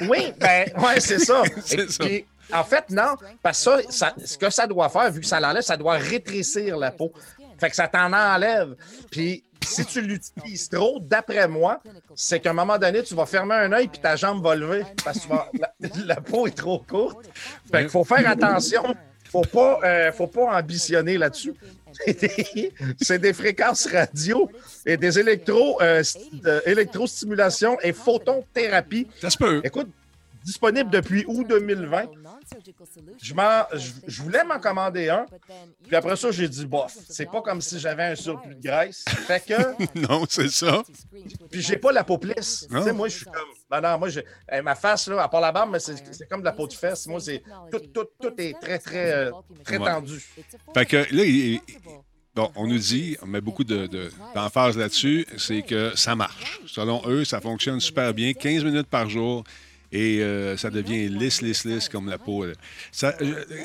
Oui, 0.03 0.35
ben, 0.39 0.67
ouais, 0.77 1.01
c'est 1.01 1.21
ça. 1.21 1.43
C'est 1.65 1.91
ça. 1.91 2.05
puis, 2.05 2.27
en 2.53 2.65
fait, 2.65 2.91
non, 2.91 3.17
parce 3.43 3.65
que 3.65 3.65
ça, 3.65 3.79
ça- 3.91 4.15
ce 4.25 4.37
que 4.39 4.51
ça 4.51 4.67
doit 4.67 4.89
faire, 4.89 5.11
vu 5.11 5.21
que 5.21 5.27
ça 5.27 5.41
l'enlève, 5.41 5.63
ça 5.63 5.77
doit 5.77 5.95
rétrécir 5.97 6.77
la 6.77 6.91
peau. 6.91 7.13
Fait 7.59 7.71
que 7.71 7.77
ça 7.77 7.89
t'en 7.89 8.13
enlève. 8.13 8.75
Puis, 9.11 9.45
si 9.65 9.85
tu 9.87 10.01
l'utilises 10.01 10.69
trop, 10.69 10.99
d'après 11.01 11.49
moi, 11.49 11.81
c'est 12.15 12.41
qu'à 12.41 12.51
un 12.51 12.55
moment 12.55 12.77
donné, 12.79 13.03
tu 13.03 13.15
vas 13.15 13.27
fermer 13.27 13.55
un 13.55 13.73
œil 13.73 13.89
puis 13.89 14.01
ta 14.01 14.17
jambe 14.17 14.43
va 14.45 14.55
lever 14.57 14.85
parce 15.05 15.19
que 15.21 15.23
tu 15.25 15.29
vas- 15.29 15.49
la, 15.59 15.73
la 16.07 16.17
peau 16.21 16.47
est 16.47 16.57
trop 16.57 16.81
courte. 16.81 17.25
Fait 17.71 17.81
qu'il 17.81 17.89
faut 17.91 18.05
faire 18.05 18.29
attention. 18.29 18.83
Faut 19.31 19.43
pas, 19.43 19.81
euh, 19.83 20.13
faut 20.13 20.27
pas 20.29 20.57
ambitionner 20.59 21.17
là-dessus. 21.19 21.55
c'est 23.01 23.19
des, 23.19 23.33
fréquences 23.33 23.87
radio 23.91 24.51
et 24.87 24.97
des 24.97 25.19
électro, 25.19 25.81
euh, 25.83 26.03
euh, 26.47 26.61
électrostimulation 26.67 27.79
et 27.83 27.93
photothérapie. 27.93 29.09
Ça 29.21 29.31
se 29.31 29.37
peut. 29.39 29.61
Écoute, 29.65 29.89
disponible 30.45 30.91
depuis 30.91 31.25
août 31.27 31.47
2020. 31.49 32.05
Je, 33.23 33.33
je, 33.79 33.91
je 34.07 34.23
voulais 34.23 34.45
m'en 34.45 34.59
commander 34.59 35.09
un, 35.09 35.27
puis 35.87 35.97
après 35.97 36.17
ça, 36.17 36.31
j'ai 36.31 36.49
dit, 36.49 36.67
bof, 36.67 36.97
c'est 37.09 37.31
pas 37.31 37.41
comme 37.43 37.61
si 37.61 37.79
j'avais 37.81 38.05
un 38.05 38.15
surplus 38.15 38.55
de 38.55 38.61
graisse. 38.63 39.05
Fait 39.09 39.45
que, 39.45 39.55
Non, 40.09 40.25
c'est 40.29 40.49
ça. 40.51 40.83
puis 41.51 41.63
j'ai 41.63 41.77
pas 41.77 41.93
la 41.93 42.05
peau 42.05 42.19
plisse. 42.19 42.67
Tu 42.71 42.83
sais, 42.83 42.93
moi, 42.93 43.09
je 43.09 43.17
suis 43.17 43.25
comme, 43.25 43.35
ben 43.71 43.81
non, 43.81 43.99
moi, 43.99 44.09
j'ai- 44.09 44.25
eh, 44.53 44.61
ma 44.61 44.75
face, 44.75 45.09
là, 45.09 45.23
à 45.23 45.29
part 45.29 45.41
la 45.41 45.53
barbe, 45.53 45.71
mais 45.73 45.81
c'est 45.81 45.95
c'est 46.13 46.29
comme 46.29 46.41
de 46.41 46.45
la 46.45 46.53
peau 46.53 46.67
de 46.67 46.73
fesse. 46.73 47.07
Moi, 47.07 47.21
c'est 47.21 47.43
tout, 47.71 47.79
tout, 47.93 48.07
tout 48.21 48.35
est 48.39 48.55
très, 48.61 48.79
très, 48.79 49.13
euh, 49.13 49.31
très 49.65 49.79
Ouais. 49.79 49.91
tendu. 49.91 50.23
Fait 50.75 50.87
que 50.87 50.97
là, 50.97 51.25
il- 51.25 51.61
Bon, 52.35 52.51
on 52.57 52.67
nous 52.67 52.79
dit, 52.79 53.17
on 53.23 53.27
met 53.29 53.41
beaucoup 53.41 53.63
de- 53.63 53.87
de- 53.87 54.11
d'emphase 54.35 54.77
là-dessus, 54.77 55.25
c'est 55.37 55.63
que 55.63 55.93
ça 55.97 56.17
marche. 56.17 56.61
Selon 56.67 57.01
eux, 57.07 57.25
ça 57.25 57.41
fonctionne 57.41 57.79
super 57.79 58.13
bien, 58.13 58.33
15 58.33 58.65
minutes 58.65 58.89
par 58.89 59.09
jour, 59.09 59.45
et 59.97 60.21
euh, 60.23 60.57
ça 60.57 60.71
devient 60.71 61.09
lisse, 61.09 61.41
lisse, 61.41 61.65
lisse 61.65 61.89
comme 61.89 62.09
la 62.11 62.19
peau. 62.19 62.45
Ça, 62.91 63.15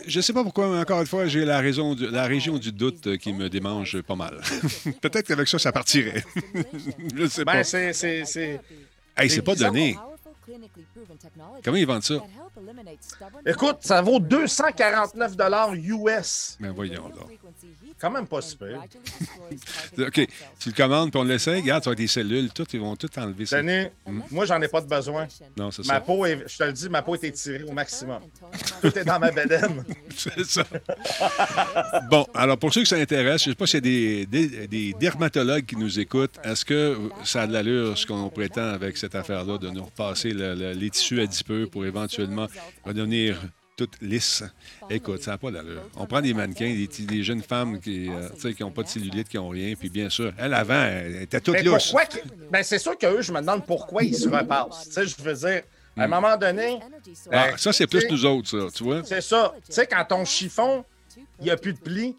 je 0.07 0.17
ne 0.17 0.21
sais 0.21 0.31
pas 0.31 0.43
pourquoi, 0.43 0.69
mais 0.69 0.77
encore 0.79 1.01
une 1.01 1.07
fois, 1.07 1.25
j'ai 1.27 1.43
la, 1.43 1.59
raison 1.59 1.95
du- 1.95 2.07
la 2.09 2.25
région 2.27 2.57
du 2.59 2.71
doute 2.71 3.07
euh, 3.07 3.17
qui 3.17 3.33
me 3.33 3.49
démange 3.49 3.99
pas 4.03 4.15
mal. 4.15 4.39
Peut-être 5.01 5.23
qu'avec 5.27 5.47
ça, 5.47 5.57
ça 5.57 5.71
partirait. 5.71 6.23
je 7.15 7.23
ne 7.23 7.27
sais 7.27 7.43
pas. 7.43 7.53
Ben, 7.55 7.63
c'est- 7.63 7.93
c'est- 7.93 8.25
c'est- 8.25 8.61
Hey, 9.17 9.29
c'est 9.29 9.41
pas 9.41 9.55
donné. 9.55 9.97
Comment 11.63 11.77
ils 11.77 11.85
vendent 11.85 12.03
ça? 12.03 12.15
Écoute, 13.45 13.77
ça 13.81 14.01
vaut 14.01 14.19
249 14.19 15.33
US. 15.83 16.57
Ben 16.59 16.71
voyons 16.71 17.09
donc. 17.09 17.29
Quand 17.99 18.09
même 18.11 18.27
pas 18.27 18.41
super. 18.41 18.81
OK, 19.97 20.27
tu 20.59 20.69
le 20.69 20.75
commandes, 20.75 21.11
puis 21.11 21.19
on 21.19 21.23
l'essaie. 21.23 21.55
Regarde, 21.59 21.83
tu 21.83 21.89
as 21.89 21.95
des 21.95 22.07
cellules, 22.07 22.49
tout, 22.51 22.65
ils 22.73 22.79
vont 22.79 22.95
tout 22.95 23.09
enlever 23.19 23.45
ça. 23.45 23.61
Denis, 23.61 23.87
moi, 24.31 24.45
j'en 24.45 24.61
ai 24.61 24.67
pas 24.67 24.81
de 24.81 24.87
besoin. 24.87 25.27
Non, 25.57 25.69
c'est 25.71 25.85
Ma 25.87 25.95
ça. 25.95 25.99
peau, 26.01 26.25
est, 26.25 26.43
je 26.47 26.57
te 26.57 26.63
le 26.63 26.71
dis, 26.73 26.87
ma 26.89 27.01
peau 27.01 27.15
est 27.15 27.23
étirée 27.25 27.63
au 27.63 27.71
maximum. 27.73 28.21
Tout 28.81 28.97
est 28.97 29.03
dans 29.03 29.19
ma 29.19 29.31
bedaine. 29.31 29.83
C'est 30.15 30.43
ça. 30.45 30.63
Bon, 32.09 32.25
alors 32.33 32.57
pour 32.57 32.73
ceux 32.73 32.81
que 32.81 32.87
ça 32.87 32.97
intéresse, 32.97 33.43
je 33.43 33.49
ne 33.49 33.53
sais 33.53 33.57
pas 33.57 33.67
s'il 33.67 33.75
y 33.85 34.21
a 34.21 34.25
des, 34.25 34.25
des- 34.25 34.67
des 34.67 34.93
dermatologues 34.99 35.65
qui 35.65 35.75
nous 35.75 35.99
écoutent. 35.99 36.35
Est-ce 36.43 36.65
que 36.65 36.97
ça 37.23 37.43
a 37.43 37.47
de 37.47 37.53
l'allure, 37.53 37.97
ce 37.97 38.05
qu'on 38.05 38.29
prétend 38.29 38.69
avec 38.69 38.97
cette 38.97 39.15
affaire-là, 39.15 39.57
de 39.57 39.69
nous 39.69 39.83
repasser 39.83 40.31
le- 40.31 40.55
le- 40.55 40.73
les 40.73 40.89
tissus 40.89 41.21
adipeux 41.21 41.67
pour 41.67 41.85
éventuellement 41.85 42.47
redevenir 42.85 43.39
toutes 43.79 44.01
lisses? 44.01 44.43
Écoute, 44.89 45.23
ça 45.23 45.31
n'a 45.31 45.37
pas 45.37 45.51
d'allure. 45.51 45.81
On 45.95 46.05
prend 46.05 46.19
des 46.21 46.33
mannequins, 46.33 46.75
des, 46.99 47.23
jeunes 47.23 47.41
femmes 47.41 47.79
qui 47.79 48.09
n'ont 48.59 48.71
pas 48.71 48.83
de 48.83 48.87
cellulite, 48.89 49.29
qui 49.29 49.37
n'ont 49.37 49.49
rien, 49.49 49.73
puis 49.75 49.89
bien 49.89 50.09
sûr, 50.09 50.33
elle, 50.37 50.53
avant, 50.53 50.83
elle 50.83 51.21
était 51.23 51.39
toute 51.39 51.53
Mais 51.53 51.63
lousse. 51.63 51.85
pourquoi 51.91 52.05
que- 52.05 52.19
ben, 52.51 52.61
c'est 52.63 52.79
sûr 52.79 52.97
qu'eux, 52.97 53.21
je 53.21 53.31
me 53.31 53.39
demande 53.39 53.65
pourquoi 53.65 54.03
ils 54.03 54.15
se 54.15 54.27
repassent. 54.27 54.87
Tu 54.87 54.91
sais, 54.93 55.05
je 55.07 55.15
veux 55.21 55.33
dire, 55.33 55.61
à 55.97 56.03
un 56.03 56.07
moment 56.07 56.35
donné, 56.35 56.79
Ah, 57.31 57.51
ça, 57.57 57.71
c'est 57.71 57.87
plus 57.87 58.05
nous 58.09 58.25
autres, 58.25 58.49
ça, 58.49 58.67
tu 58.75 58.83
vois? 58.83 59.01
C'est 59.05 59.21
ça. 59.21 59.53
Tu 59.65 59.73
sais, 59.73 59.87
quand 59.87 60.03
ton 60.03 60.25
chiffon, 60.25 60.83
il 61.39 61.45
n'y 61.45 61.51
a 61.51 61.57
plus 61.57 61.73
de 61.73 61.79
plis, 61.79 62.15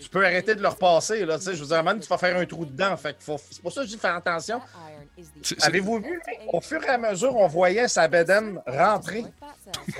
tu 0.00 0.08
peux 0.08 0.24
arrêter 0.24 0.54
de 0.56 0.60
le 0.62 0.68
repasser. 0.68 1.24
Là, 1.24 1.38
tu 1.38 1.44
sais, 1.44 1.54
je 1.54 1.60
veux 1.62 1.68
dire, 1.68 1.82
même 1.84 2.00
tu 2.00 2.08
vas 2.08 2.18
faire 2.18 2.36
un 2.36 2.44
trou 2.44 2.64
dedans. 2.64 2.96
Fait 2.96 3.16
que 3.16 3.22
faut- 3.22 3.40
c'est 3.50 3.62
pour 3.62 3.72
ça 3.72 3.82
que 3.82 3.86
je 3.86 3.92
dis 3.94 3.98
faire 3.98 4.16
attention. 4.16 4.60
Avez-vous 5.62 5.98
vu? 6.00 6.20
Au 6.52 6.60
fur 6.60 6.82
et 6.82 6.88
à 6.88 6.98
mesure, 6.98 7.36
on 7.36 7.46
voyait 7.46 7.86
sa 7.88 8.08
bedaine 8.08 8.60
rentrer. 8.66 9.24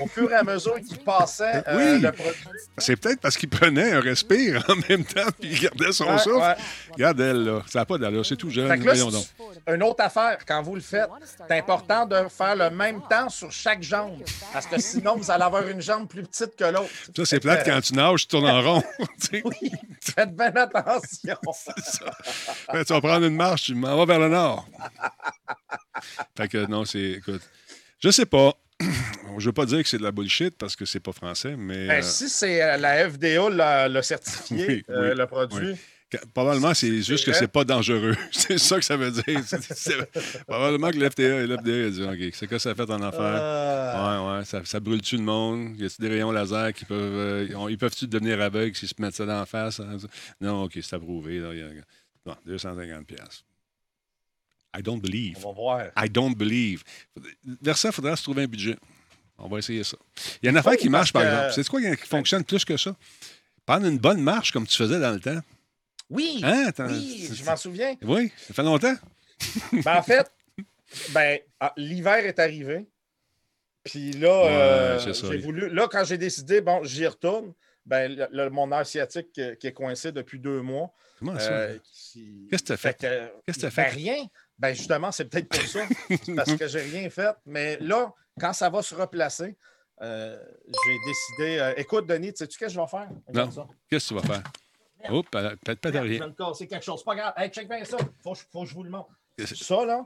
Au 0.01 0.07
fur 0.07 0.31
et 0.31 0.35
à 0.35 0.43
mesure 0.43 0.75
qu'il 0.81 0.97
passait 0.99 1.63
euh, 1.67 1.93
Oui. 1.95 2.01
le 2.01 2.11
produit. 2.11 2.33
C'est 2.77 2.95
peut-être 2.95 3.21
parce 3.21 3.37
qu'il 3.37 3.49
prenait 3.49 3.91
un 3.93 3.99
respire 4.01 4.63
en 4.69 4.75
même 4.89 5.05
temps, 5.05 5.29
puis 5.39 5.51
il 5.51 5.59
gardait 5.59 5.91
son 5.91 6.05
Ouais, 6.05 6.17
souffle. 6.17 6.55
Regarde 6.95 7.19
elle, 7.19 7.43
là. 7.43 7.61
Ça 7.67 7.79
n'a 7.79 7.85
pas 7.85 7.97
d'allure, 7.97 8.25
c'est 8.25 8.35
tout 8.35 8.49
jeune. 8.49 8.67
Fait 8.67 8.79
que 8.79 8.85
là, 8.85 8.93
Voyons 8.93 9.11
donc. 9.11 9.25
c'est 9.65 9.75
une 9.75 9.83
autre 9.83 10.03
affaire. 10.03 10.37
Quand 10.45 10.61
vous 10.61 10.75
le 10.75 10.81
faites, 10.81 11.09
c'est 11.47 11.57
important 11.57 12.05
de 12.05 12.27
faire 12.29 12.55
le 12.55 12.69
même 12.69 13.01
temps 13.09 13.29
sur 13.29 13.51
chaque 13.51 13.83
jambe. 13.83 14.23
Parce 14.53 14.65
que 14.65 14.79
sinon, 14.79 15.15
vous 15.15 15.29
allez 15.29 15.43
avoir 15.43 15.67
une 15.67 15.81
jambe 15.81 16.07
plus 16.07 16.23
petite 16.23 16.55
que 16.55 16.65
l'autre. 16.65 16.89
Ça, 17.15 17.25
c'est 17.25 17.39
plate 17.39 17.65
quand 17.65 17.81
tu 17.81 17.93
nages, 17.93 18.21
tu 18.21 18.27
tournes 18.27 18.47
en 18.49 18.61
rond. 18.61 18.83
Oui, 19.43 19.71
faites 20.01 20.35
bien 20.35 20.55
attention. 20.55 21.35
tu 22.71 22.93
vas 22.93 23.01
prendre 23.01 23.25
une 23.25 23.35
marche, 23.35 23.63
tu 23.63 23.75
m'en 23.75 23.97
vas 23.97 24.05
vers 24.05 24.19
le 24.19 24.29
nord. 24.29 24.65
fait 26.37 26.47
que 26.47 26.65
non, 26.67 26.85
c'est. 26.85 27.11
Écoute, 27.11 27.41
je 27.99 28.09
sais 28.11 28.25
pas. 28.25 28.53
Je 29.37 29.45
veux 29.45 29.53
pas 29.53 29.65
dire 29.65 29.81
que 29.81 29.89
c'est 29.89 29.97
de 29.97 30.03
la 30.03 30.11
bullshit 30.11 30.57
parce 30.57 30.75
que 30.75 30.85
c'est 30.85 30.99
pas 30.99 31.11
français, 31.11 31.55
mais. 31.57 31.87
Ben, 31.87 31.99
euh, 31.99 32.01
si 32.01 32.29
c'est 32.29 32.61
euh, 32.61 32.77
la 32.77 33.09
FDA 33.09 33.49
l'a, 33.49 33.87
l'a 33.87 34.03
certifié, 34.03 34.65
Oui, 34.67 34.85
euh, 34.89 35.09
oui, 35.11 35.17
le 35.17 35.27
produit, 35.27 35.71
oui. 35.71 35.77
Probablement, 36.33 36.73
c'est 36.73 37.01
juste 37.01 37.25
que 37.25 37.33
c'est 37.33 37.47
pas 37.47 37.63
dangereux. 37.63 38.15
c'est 38.31 38.57
ça 38.57 38.77
que 38.79 38.85
ça 38.85 38.97
veut 38.97 39.11
dire. 39.11 39.23
Probablement 40.47 40.91
que 40.91 40.97
l'FDA, 40.97 41.45
l'FDA 41.45 41.85
a 41.85 41.89
dit 41.89 42.03
OK, 42.27 42.33
c'est 42.35 42.47
quoi 42.47 42.59
ça 42.59 42.73
fait 42.75 42.89
en 42.89 43.01
affaire? 43.01 43.21
euh, 43.21 44.31
Ouais, 44.31 44.37
ouais. 44.39 44.45
Ça, 44.45 44.61
ça 44.65 44.79
brûle-tu 44.79 45.17
le 45.17 45.23
monde? 45.23 45.79
Y 45.79 45.85
a-t-il 45.85 46.01
des 46.01 46.09
rayons 46.09 46.31
laser 46.31 46.73
qui 46.73 46.85
peuvent. 46.85 46.99
euh, 46.99 47.67
ils 47.69 47.77
peuvent-tu 47.77 48.07
devenir 48.07 48.41
aveugles 48.41 48.75
s'ils 48.75 48.87
se 48.89 48.93
mettent 48.99 49.15
ça 49.15 49.25
dans 49.25 49.39
la 49.39 49.45
face? 49.45 49.79
hein? 49.79 49.97
Non, 50.41 50.63
OK, 50.63 50.73
c'est 50.81 50.95
approuvé. 50.95 51.39
Là, 51.39 51.53
Y 51.53 51.61
a- 51.61 51.83
Bon, 52.25 52.35
250 52.45 53.05
pièces. 53.05 53.43
I 54.77 54.81
don't 54.81 54.99
believe. 54.99 55.37
on 55.37 55.49
va 55.49 55.53
voir. 55.53 55.85
I 55.97 56.09
don't 56.09 56.35
believe. 56.35 56.83
Vers 57.61 57.77
ça, 57.77 57.89
il 57.89 57.93
faudra 57.93 58.15
se 58.15 58.23
trouver 58.23 58.43
un 58.43 58.47
budget. 58.47 58.75
On 59.37 59.47
va 59.47 59.59
essayer 59.59 59.83
ça. 59.83 59.97
Il 60.41 60.45
y 60.45 60.47
a 60.47 60.51
une 60.51 60.57
affaire 60.57 60.75
qui 60.77 60.89
marche, 60.89 61.13
par 61.13 61.21
que- 61.21 61.27
exemple. 61.27 61.53
C'est 61.53 61.67
quoi 61.69 61.81
qui 61.95 62.07
fonctionne 62.07 62.43
plus 62.43 62.65
que 62.65 62.75
ça? 62.77 62.95
Prendre 63.65 63.85
une 63.87 63.97
bonne 63.97 64.21
marche 64.21 64.51
comme 64.51 64.65
tu 64.67 64.75
faisais 64.75 64.99
dans 64.99 65.11
le 65.11 65.19
temps. 65.19 65.39
Oui, 66.09 66.41
Hein? 66.43 66.71
Oui, 66.79 67.29
je 67.33 67.43
m'en 67.45 67.55
souviens. 67.55 67.95
Oui, 68.03 68.31
ça 68.37 68.53
fait 68.53 68.63
longtemps. 68.63 68.93
Ben, 69.73 69.97
en 69.97 70.03
fait, 70.03 70.31
ben, 71.13 71.39
ah, 71.59 71.73
l'hiver 71.77 72.25
est 72.25 72.39
arrivé. 72.39 72.87
Puis 73.83 74.11
là, 74.13 74.45
euh, 74.45 74.99
j'ai 74.99 75.37
voulu. 75.37 75.69
Là, 75.69 75.87
quand 75.91 76.03
j'ai 76.03 76.17
décidé, 76.17 76.61
bon, 76.61 76.83
j'y 76.83 77.05
retourne. 77.07 77.53
Ben, 77.85 78.11
le, 78.15 78.27
le- 78.31 78.49
mon 78.49 78.65
nerf 78.67 78.87
sciatique 78.87 79.31
qui, 79.31 79.43
qui 79.59 79.67
est 79.67 79.73
coincé 79.73 80.11
depuis 80.11 80.39
deux 80.39 80.61
mois. 80.61 80.91
Comment 81.19 81.37
ça? 81.37 81.51
euh, 81.51 81.77
qui- 81.83 82.47
Qu'est-ce 82.49 82.63
que 82.63 82.67
t'as 82.69 82.77
fait? 82.77 82.97
que- 82.99 83.31
Qu'est-ce 83.45 83.57
que 83.57 83.61
t'as 83.61 83.67
ben, 83.67 83.71
fait? 83.71 83.89
rien. 83.89 84.25
Ben, 84.57 84.73
justement, 84.73 85.11
c'est 85.11 85.25
peut-être 85.25 85.49
pour 85.49 85.61
ça. 85.61 85.81
Parce 86.35 86.55
que 86.55 86.67
j'ai 86.67 86.81
rien 86.81 87.09
fait. 87.11 87.35
Mais 87.45 87.77
là, 87.79 88.11
quand 88.39 88.53
ça 88.53 88.69
va 88.71 88.81
se 88.81 88.95
replacer, 88.95 89.55
euh, 90.01 90.37
j'ai 90.67 90.97
décidé. 91.05 91.73
écoute, 91.77 92.07
Denis, 92.07 92.31
sais-tu 92.35 92.53
ce 92.55 92.57
que 92.57 92.69
je 92.69 92.79
vais 92.79 92.87
faire? 92.87 93.09
Non. 93.33 93.51
ça. 93.51 93.67
Qu'est-ce 93.87 94.09
que 94.09 94.19
tu 94.19 94.19
vas 94.27 94.33
faire? 94.33 94.43
Oups, 95.11 95.29
peut-être 95.29 95.79
pas 95.79 95.89
Je 95.89 95.93
vais 95.93 95.99
rien. 95.99 96.31
casser 96.37 96.67
quelque 96.67 96.83
chose. 96.85 96.99
C'est 96.99 97.05
pas 97.05 97.15
grave. 97.15 97.33
Hey, 97.37 97.49
check 97.49 97.67
bien 97.67 97.83
ça. 97.83 97.97
Faut, 98.23 98.33
que 98.33 98.39
je- 98.39 98.43
faut 98.51 98.63
que 98.63 98.69
je 98.69 98.73
vous 98.73 98.83
le 98.83 98.89
montre. 98.89 99.09
Ça, 99.45 99.85
là. 99.85 100.05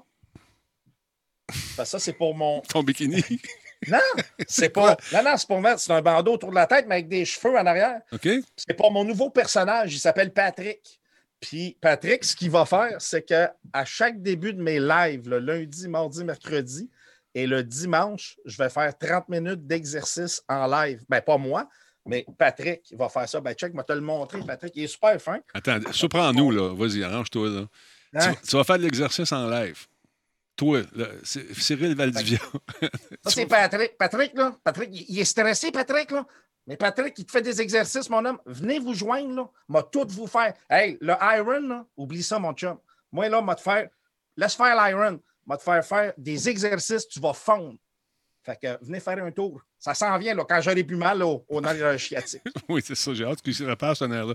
ben, 1.78 1.86
ça, 1.86 2.00
c'est 2.00 2.14
pour 2.14 2.36
mon. 2.36 2.62
Ton 2.70 2.84
bikini? 2.84 3.24
Non! 3.88 3.98
C'est 4.46 4.68
pas. 4.72 4.98
Non, 5.14 5.24
non, 5.24 5.38
c'est 5.38 5.48
pour 5.48 5.62
mettre. 5.62 5.80
C'est 5.80 5.94
un 5.94 6.02
bandeau 6.02 6.34
autour 6.34 6.50
de 6.50 6.56
la 6.56 6.68
tête, 6.68 6.86
mais 6.86 6.96
avec 6.96 7.08
des 7.08 7.24
cheveux 7.24 7.56
en 7.58 7.66
arrière. 7.66 8.02
OK? 8.12 8.28
C'est 8.58 8.74
pour 8.74 8.92
mon 8.92 9.06
nouveau 9.06 9.30
personnage. 9.30 9.94
Il 9.94 10.00
s'appelle 10.00 10.34
Patrick. 10.34 11.00
Puis 11.40 11.78
Patrick, 11.80 12.26
ce 12.26 12.36
qu'il 12.36 12.52
va 12.52 12.66
faire, 12.66 12.98
c'est 13.00 13.22
que 13.22 13.48
à 13.72 13.86
chaque 13.86 14.22
début 14.22 14.52
de 14.54 14.62
mes 14.62 14.82
lives, 14.82 15.30
le 15.30 15.40
lundi, 15.40 15.88
mardi, 15.88 16.26
mercredi, 16.26 16.90
et 17.34 17.48
le 17.48 17.64
dimanche, 17.64 18.38
je 18.44 18.58
vais 18.62 18.70
faire 18.70 18.98
30 18.98 19.30
minutes 19.30 19.66
d'exercice 19.66 20.44
en 20.50 20.68
live. 20.68 21.02
Ben, 21.08 21.22
pas 21.22 21.38
moi, 21.38 21.70
mais 22.06 22.26
Patrick 22.38 22.82
va 22.94 23.10
faire 23.10 23.28
ça. 23.28 23.40
Ben, 23.42 23.54
check, 23.54 23.74
moi 23.74 23.84
te 23.84 23.94
le 23.94 24.02
montrer. 24.02 24.40
Patrick, 24.46 24.74
il 24.76 24.84
est 24.84 24.88
super 24.88 25.22
fin. 25.22 25.40
Attends, 25.54 25.80
surprends-nous, 25.92 26.52
là. 26.52 26.74
Vas-y, 26.76 27.04
arrange-toi, 27.04 27.50
là. 27.50 27.62
Tu, 28.12 28.18
Hein? 28.18 28.32
vas- 28.32 28.36
tu 28.48 28.56
vas 28.56 28.64
faire 28.64 28.78
de 28.78 28.84
l'exercice 28.84 29.32
en 29.32 29.48
live. 29.50 29.86
Toi, 30.56 30.82
là, 30.96 31.06
Cyril 31.24 31.96
Valdivia. 31.96 32.40
Ça, 33.24 33.30
c'est 33.30 33.46
Patrick. 33.46 33.98
Patrick, 33.98 34.34
là, 34.34 34.56
Patrick, 34.64 34.90
il 34.92 35.06
il 35.08 35.20
est 35.20 35.26
stressé, 35.26 35.72
Patrick, 35.72 36.12
là. 36.12 36.26
Mais 36.68 36.76
Patrick, 36.78 37.18
il 37.18 37.26
te 37.26 37.32
fait 37.32 37.42
des 37.42 37.62
exercices, 37.62 38.10
mon 38.10 38.24
homme. 38.26 38.40
Venez 38.46 38.78
vous 38.80 38.94
joindre, 38.94 39.34
là. 39.36 39.50
M'a 39.70 39.84
tout 39.84 40.06
vous 40.10 40.28
faire. 40.28 40.54
Hey, 40.70 40.98
le 41.02 41.14
iron, 41.22 41.62
là, 41.68 41.86
oublie 41.98 42.22
ça, 42.24 42.38
mon 42.40 42.54
chum. 42.54 42.78
Moi, 43.12 43.30
là, 43.30 43.42
m'a 43.42 43.56
te 43.56 43.62
faire. 43.62 43.90
Laisse 44.36 44.56
faire 44.56 44.76
l'iron. 44.76 45.20
M'a 45.48 45.58
te 45.58 45.64
faire 45.64 45.84
faire 45.86 46.14
des 46.18 46.48
exercices, 46.50 47.08
tu 47.08 47.20
vas 47.20 47.34
fondre. 47.34 47.78
Fait 48.44 48.58
que 48.62 48.84
venez 48.86 49.00
faire 49.00 49.24
un 49.24 49.32
tour. 49.32 49.62
Ça 49.78 49.94
s'en 49.94 50.18
vient, 50.18 50.34
là, 50.34 50.44
quand 50.48 50.62
j'aurai 50.62 50.84
plus 50.84 50.96
mal 50.96 51.22
au, 51.24 51.46
au 51.50 51.62
nerf 51.62 51.98
chiatique. 52.00 52.42
oui, 52.70 52.82
c'est 52.84 52.96
ça. 52.96 53.14
J'ai 53.14 53.26
hâte 53.26 53.42
qu'il 53.42 53.54
se 53.54 53.64
repasse, 53.64 54.00
ce 54.00 54.06
nerf-là. 54.06 54.34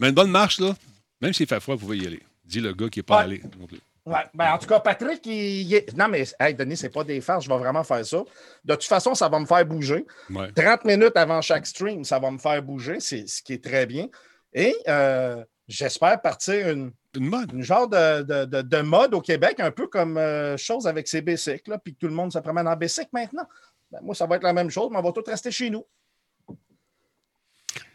Mais 0.00 0.08
une 0.08 0.14
bonne 0.14 0.30
marche, 0.30 0.58
là, 0.60 0.74
même 1.20 1.32
s'il 1.32 1.46
fait 1.46 1.60
froid, 1.60 1.74
vous 1.74 1.82
pouvez 1.86 1.98
y 1.98 2.06
aller. 2.06 2.22
Dis 2.44 2.60
le 2.60 2.72
gars 2.72 2.88
qui 2.88 2.98
n'est 2.98 3.02
pas 3.04 3.18
Ouais. 3.18 3.22
allé. 3.24 3.42
non 3.58 3.66
plus. 3.66 3.80
Ouais, 4.04 4.24
ben, 4.34 4.52
en 4.52 4.58
tout 4.58 4.66
cas, 4.66 4.80
Patrick, 4.80 5.24
il, 5.26 5.32
il 5.62 5.74
est... 5.74 5.96
Non, 5.96 6.08
mais, 6.08 6.24
hey, 6.40 6.54
Denis, 6.54 6.76
c'est 6.76 6.88
pas 6.88 7.04
des 7.04 7.20
farces, 7.20 7.44
je 7.44 7.48
vais 7.48 7.56
vraiment 7.58 7.84
faire 7.84 8.04
ça. 8.04 8.24
De 8.64 8.74
toute 8.74 8.82
façon, 8.84 9.14
ça 9.14 9.28
va 9.28 9.38
me 9.38 9.46
faire 9.46 9.64
bouger. 9.64 10.04
Ouais. 10.28 10.50
30 10.52 10.84
minutes 10.86 11.16
avant 11.16 11.40
chaque 11.40 11.66
stream, 11.66 12.02
ça 12.02 12.18
va 12.18 12.30
me 12.32 12.38
faire 12.38 12.60
bouger, 12.64 12.98
c'est 12.98 13.28
ce 13.28 13.40
qui 13.42 13.52
est 13.52 13.62
très 13.62 13.86
bien. 13.86 14.08
Et 14.52 14.74
euh, 14.88 15.44
j'espère 15.68 16.20
partir 16.20 16.68
une, 16.70 16.92
Une 17.16 17.26
mode. 17.28 17.52
une 17.52 17.62
genre 17.62 17.88
de, 17.88 18.22
de- 18.22 18.44
de- 18.46 18.62
de 18.62 18.80
mode 18.82 19.14
au 19.14 19.20
Québec, 19.20 19.60
un 19.60 19.70
peu 19.70 19.86
comme 19.86 20.16
euh, 20.18 20.56
chose 20.56 20.86
avec 20.86 21.08
ces 21.08 21.20
bicycles, 21.22 21.70
là, 21.70 21.78
puis 21.78 21.94
que 21.94 21.98
tout 22.00 22.08
le 22.08 22.14
monde 22.14 22.32
se 22.32 22.38
promène 22.38 22.66
en 22.68 22.76
bicycle 22.76 23.10
maintenant. 23.12 23.46
Ben, 23.90 24.00
moi, 24.02 24.14
ça 24.14 24.26
va 24.26 24.36
être 24.36 24.42
la 24.44 24.52
même 24.52 24.70
chose, 24.70 24.88
mais 24.90 24.98
on 24.98 25.02
va 25.02 25.12
tous 25.12 25.28
rester 25.28 25.50
chez 25.50 25.70
nous. 25.70 25.84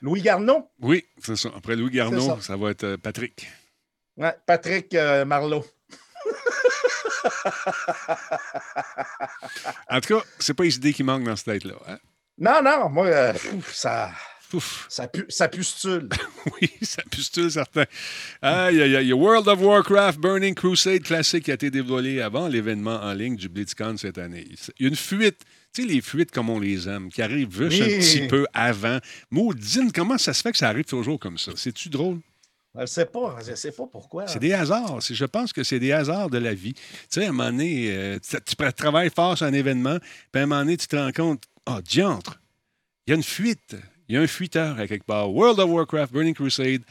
Louis 0.02 0.22
Garneau? 0.22 0.70
Oui, 0.80 1.06
c'est 1.24 1.36
ça. 1.36 1.50
Après 1.56 1.76
Louis 1.76 1.92
Garneau, 1.92 2.22
ça. 2.22 2.38
ça. 2.42 2.56
va 2.56 2.70
être 2.72 2.84
euh, 2.84 2.98
Patrick. 2.98 3.48
Ouais, 4.16 4.36
Patrick 4.46 4.94
euh, 4.96 5.26
Marleau. 5.26 5.64
En 9.90 10.00
tout 10.02 10.18
cas, 10.20 10.24
c'est 10.40 10.54
pas 10.54 10.64
les 10.64 10.76
idées 10.76 10.94
qui 10.94 11.04
manquent 11.04 11.24
dans 11.24 11.36
cette 11.36 11.46
tête-là. 11.46 11.76
hein? 11.88 11.98
Non, 12.38 12.62
non, 12.64 12.90
moi, 12.90 13.08
euh, 13.08 13.34
ça, 13.72 14.12
Ouf. 14.54 14.86
ça, 14.90 15.08
pu, 15.08 15.26
ça 15.30 15.48
pustule. 15.50 16.08
Oui, 16.62 16.70
ça 16.82 17.02
pustule 17.12 17.52
certain. 17.52 17.84
Aïe, 18.42 18.82
aïe, 18.82 18.96
aïe. 18.96 19.12
World 19.14 19.48
of 19.50 19.60
Warcraft 19.60 20.20
Burning 20.20 20.56
Crusade 20.56 21.04
classique 21.04 21.44
qui 21.46 21.52
a 21.52 21.56
été 21.56 21.70
dévoilé 21.70 22.22
avant 22.22 22.48
l'événement 22.48 22.96
en 23.04 23.14
ligne 23.14 23.36
du 23.36 23.50
BlitzCon 23.50 23.98
cette 23.98 24.18
année. 24.18 24.48
Il 24.80 24.84
y 24.84 24.86
a 24.86 24.90
une 24.90 24.96
fuite. 24.96 25.40
Tu 25.74 25.82
sais, 25.82 25.88
les 25.88 26.00
fuites 26.02 26.32
comme 26.32 26.50
on 26.50 26.60
les 26.60 26.88
aime, 26.88 27.10
qui 27.10 27.22
arrivent 27.22 27.70
juste 27.70 27.82
un 27.82 27.86
petit 28.00 28.28
peu 28.28 28.48
avant. 28.54 29.00
Maudine, 29.30 29.92
comment 29.92 30.18
ça 30.18 30.34
se 30.34 30.42
fait 30.42 30.54
que 30.54 30.58
ça 30.58 30.70
arrive 30.70 30.86
toujours 30.86 31.20
comme 31.20 31.38
ça? 31.38 31.52
C'est-tu 31.56 31.90
drôle? 31.90 32.20
Je 32.80 32.86
sais 32.86 33.06
pas, 33.06 33.38
je 33.46 33.54
sais 33.56 33.72
pas 33.72 33.86
pourquoi. 33.92 34.28
C'est 34.28 34.40
des 34.40 34.54
hasards. 34.54 35.02
Je 35.02 35.26
pense 35.26 35.52
que 35.52 35.64
c'est 35.64 35.80
des 35.80 35.92
hasards 35.92 36.30
de 36.30 36.38
la 36.38 36.54
vie. 36.54 36.74
Tu 36.74 36.82
sais, 37.10 37.26
à 37.26 37.30
un 37.30 37.32
moment 37.32 37.50
donné, 37.52 37.88
euh, 37.92 38.18
tu, 38.20 38.38
tu 38.46 38.56
tra- 38.56 38.72
travailles 38.72 39.10
fort 39.14 39.36
sur 39.38 39.46
un 39.48 39.54
événement, 39.54 39.98
puis 40.32 40.40
à 40.40 40.44
un 40.44 40.46
moment 40.46 40.62
donné, 40.62 40.78
tu 40.78 40.88
te 40.88 40.96
rends 40.96 41.12
compte, 41.12 41.44
ah, 41.66 41.82
diantre, 41.84 42.40
il 43.06 43.12
y 43.12 43.14
a 43.14 43.18
une 43.18 43.24
fuite. 43.24 43.76
Il 44.10 44.16
y 44.16 44.18
a 44.18 44.22
un 44.22 44.28
fuiteur 44.28 44.80
à 44.80 44.88
quelque 44.88 45.06
part. 45.06 45.30
World 45.32 45.60
of 45.60 45.70
Warcraft, 45.70 46.14
Burning 46.14 46.34
Crusade. 46.34 46.82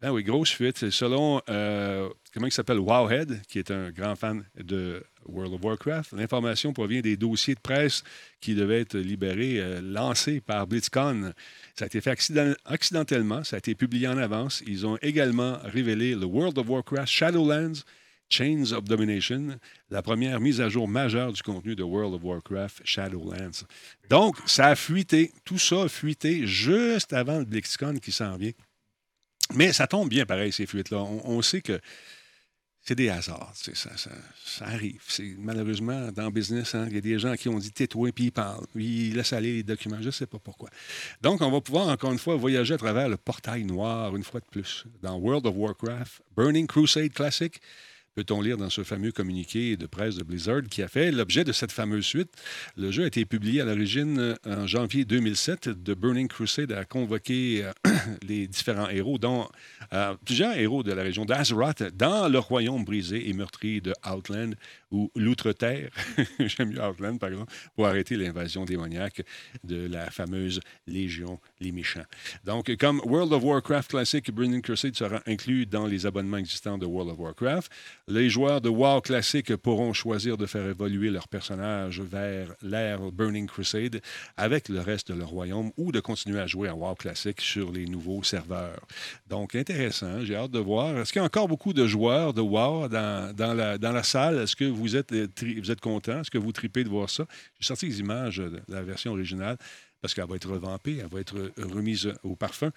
Ah 0.00 0.12
oui, 0.12 0.24
grosse 0.24 0.50
fuite. 0.50 0.90
Selon, 0.90 1.40
euh, 1.48 2.08
comment 2.34 2.46
il 2.46 2.52
s'appelle, 2.52 2.78
Wowhead, 2.80 3.42
qui 3.48 3.58
est 3.58 3.70
un 3.70 3.90
grand 3.90 4.16
fan 4.16 4.44
de 4.56 5.02
World 5.26 5.54
of 5.54 5.64
Warcraft, 5.64 6.12
l'information 6.12 6.72
provient 6.72 7.00
des 7.00 7.16
dossiers 7.16 7.54
de 7.54 7.60
presse 7.60 8.02
qui 8.40 8.54
devaient 8.56 8.80
être 8.80 8.96
libérés, 8.98 9.60
euh, 9.60 9.80
lancés 9.80 10.40
par 10.40 10.66
BlitzCon. 10.66 11.32
Ça 11.76 11.84
a 11.84 11.86
été 11.86 12.00
fait 12.00 12.10
accident- 12.10 12.54
accidentellement, 12.64 13.44
ça 13.44 13.56
a 13.56 13.58
été 13.58 13.76
publié 13.76 14.08
en 14.08 14.18
avance. 14.18 14.62
Ils 14.66 14.86
ont 14.86 14.98
également 15.02 15.58
révélé 15.64 16.14
le 16.16 16.24
World 16.24 16.58
of 16.58 16.68
Warcraft 16.68 17.08
Shadowlands 17.08 17.82
Chains 18.32 18.72
of 18.72 18.84
Domination, 18.84 19.58
la 19.90 20.00
première 20.00 20.40
mise 20.40 20.62
à 20.62 20.70
jour 20.70 20.88
majeure 20.88 21.34
du 21.34 21.42
contenu 21.42 21.76
de 21.76 21.82
World 21.82 22.14
of 22.14 22.24
Warcraft 22.24 22.80
Shadowlands. 22.82 23.66
Donc, 24.08 24.36
ça 24.46 24.68
a 24.68 24.74
fuité, 24.74 25.32
tout 25.44 25.58
ça 25.58 25.82
a 25.82 25.88
fuité 25.88 26.46
juste 26.46 27.12
avant 27.12 27.38
le 27.38 27.44
BlitzCon 27.44 27.98
qui 27.98 28.10
s'en 28.10 28.36
vient. 28.38 28.52
Mais 29.54 29.74
ça 29.74 29.86
tombe 29.86 30.08
bien 30.08 30.24
pareil, 30.24 30.50
ces 30.50 30.64
fuites-là. 30.64 30.98
On, 31.02 31.42
sait 31.42 31.60
que 31.60 31.78
c'est 32.80 32.94
des 32.94 33.10
hasards. 33.10 33.52
Ça, 33.54 34.64
arrive. 34.64 35.02
Malheureusement, 35.36 36.10
dans 36.10 36.24
le 36.24 36.30
business, 36.30 36.74
hein, 36.74 36.86
il 36.88 36.94
y 36.94 36.98
a 36.98 37.02
des 37.02 37.18
gens 37.18 37.34
qui 37.34 37.50
ont 37.50 37.58
dit 37.58 37.70
tais-toi 37.70 38.12
puis 38.12 38.24
ils 38.24 38.32
parlent. 38.32 38.64
Ils 38.74 39.14
laissent 39.14 39.34
aller 39.34 39.52
les 39.56 39.62
documents. 39.62 40.00
Je 40.00 40.06
ne 40.06 40.10
sais 40.10 40.26
pas 40.26 40.38
pourquoi. 40.38 40.70
Donc, 41.20 41.42
on 41.42 41.50
va 41.50 41.60
pouvoir 41.60 41.88
encore 41.88 42.12
une 42.12 42.18
fois 42.18 42.36
voyager 42.36 42.72
à 42.72 42.78
travers 42.78 43.10
le 43.10 43.18
portail 43.18 43.64
noir 43.64 44.16
une 44.16 44.24
fois 44.24 44.40
de 44.40 44.46
plus. 44.46 44.86
Dans 45.02 45.16
World 45.18 45.44
of 45.44 45.54
Warcraft, 45.54 46.22
Burning 46.34 46.66
Crusade 46.66 47.12
Classic, 47.12 47.60
peut-on 48.14 48.40
lire 48.40 48.56
dans 48.56 48.70
ce 48.70 48.84
fameux 48.84 49.12
communiqué 49.12 49.76
de 49.76 49.86
presse 49.86 50.16
de 50.16 50.24
Blizzard 50.24 50.62
qui 50.70 50.82
a 50.82 50.88
fait 50.88 51.10
l'objet 51.10 51.44
de 51.44 51.52
cette 51.52 51.72
fameuse 51.72 52.04
suite? 52.04 52.30
Le 52.76 52.90
jeu 52.90 53.04
a 53.04 53.06
été 53.06 53.24
publié 53.24 53.60
à 53.60 53.64
l'origine 53.64 54.18
euh, 54.18 54.34
en 54.46 54.66
janvier 54.66 55.04
2007. 55.04 55.82
The 55.84 55.92
Burning 55.92 56.28
Crusade 56.28 56.72
a 56.72 56.84
convoqué 56.84 57.64
euh, 57.64 57.72
les 58.28 58.46
différents 58.46 58.88
héros, 58.88 59.18
dont 59.18 59.48
euh, 59.92 60.14
plusieurs 60.24 60.56
héros 60.56 60.82
de 60.82 60.92
la 60.92 61.02
région 61.02 61.24
d'Azeroth, 61.24 61.82
dans 61.96 62.28
le 62.28 62.38
royaume 62.38 62.84
brisé 62.84 63.28
et 63.28 63.32
meurtri 63.32 63.80
de 63.80 63.92
Outland 64.06 64.54
ou 64.92 65.10
l'Outre-Terre, 65.16 65.90
j'aime 66.38 66.70
mieux 66.70 66.82
Outland 66.82 67.18
par 67.18 67.30
exemple, 67.30 67.52
pour 67.74 67.86
arrêter 67.86 68.16
l'invasion 68.16 68.64
démoniaque 68.64 69.22
de 69.64 69.86
la 69.86 70.10
fameuse 70.10 70.60
Légion 70.86 71.40
les 71.60 71.72
méchants. 71.72 72.04
Donc, 72.44 72.74
comme 72.76 73.00
World 73.04 73.32
of 73.32 73.42
Warcraft 73.42 73.90
Classic, 73.90 74.30
Burning 74.30 74.62
Crusade 74.62 74.94
sera 74.94 75.20
inclus 75.26 75.66
dans 75.66 75.86
les 75.86 76.06
abonnements 76.06 76.36
existants 76.36 76.78
de 76.78 76.86
World 76.86 77.12
of 77.12 77.18
Warcraft, 77.18 77.72
les 78.08 78.28
joueurs 78.28 78.60
de 78.60 78.68
WoW 78.68 79.00
Classic 79.00 79.56
pourront 79.56 79.92
choisir 79.92 80.36
de 80.36 80.46
faire 80.46 80.66
évoluer 80.66 81.10
leur 81.10 81.28
personnage 81.28 82.00
vers 82.00 82.54
l'ère 82.62 83.00
Burning 83.12 83.46
Crusade 83.46 84.00
avec 84.36 84.68
le 84.68 84.80
reste 84.80 85.10
de 85.10 85.18
leur 85.18 85.28
royaume 85.28 85.72
ou 85.76 85.92
de 85.92 86.00
continuer 86.00 86.40
à 86.40 86.46
jouer 86.46 86.68
en 86.68 86.74
WoW 86.74 86.94
Classic 86.96 87.40
sur 87.40 87.72
les 87.72 87.86
nouveaux 87.86 88.22
serveurs. 88.22 88.80
Donc, 89.28 89.54
intéressant. 89.54 90.24
J'ai 90.24 90.36
hâte 90.36 90.50
de 90.50 90.58
voir. 90.58 90.98
Est-ce 90.98 91.12
qu'il 91.12 91.20
y 91.20 91.22
a 91.22 91.26
encore 91.26 91.48
beaucoup 91.48 91.72
de 91.72 91.86
joueurs 91.86 92.34
de 92.34 92.40
WoW 92.40 92.88
dans, 92.88 93.34
dans 93.34 93.54
la, 93.54 93.78
dans 93.78 93.92
la 93.92 94.02
salle? 94.02 94.38
Est-ce 94.38 94.56
que 94.56 94.64
vous 94.64 94.81
êtes, 94.96 95.12
euh, 95.12 95.28
vous 95.58 95.70
êtes 95.70 95.80
content? 95.80 96.20
Est-ce 96.20 96.30
que 96.30 96.38
vous 96.38 96.52
tripez 96.52 96.84
de 96.84 96.88
voir 96.88 97.10
ça? 97.10 97.26
J'ai 97.58 97.66
sorti 97.66 97.86
les 97.86 98.00
images 98.00 98.38
de 98.38 98.60
la 98.68 98.82
version 98.82 99.12
originale 99.12 99.56
parce 100.02 100.14
qu'elle 100.14 100.26
va 100.26 100.34
être 100.36 100.50
revampée, 100.50 100.98
elle 101.00 101.08
va 101.08 101.20
être 101.20 101.38
euh, 101.38 101.52
remise 101.72 102.12
au 102.24 102.34
parfum. 102.34 102.72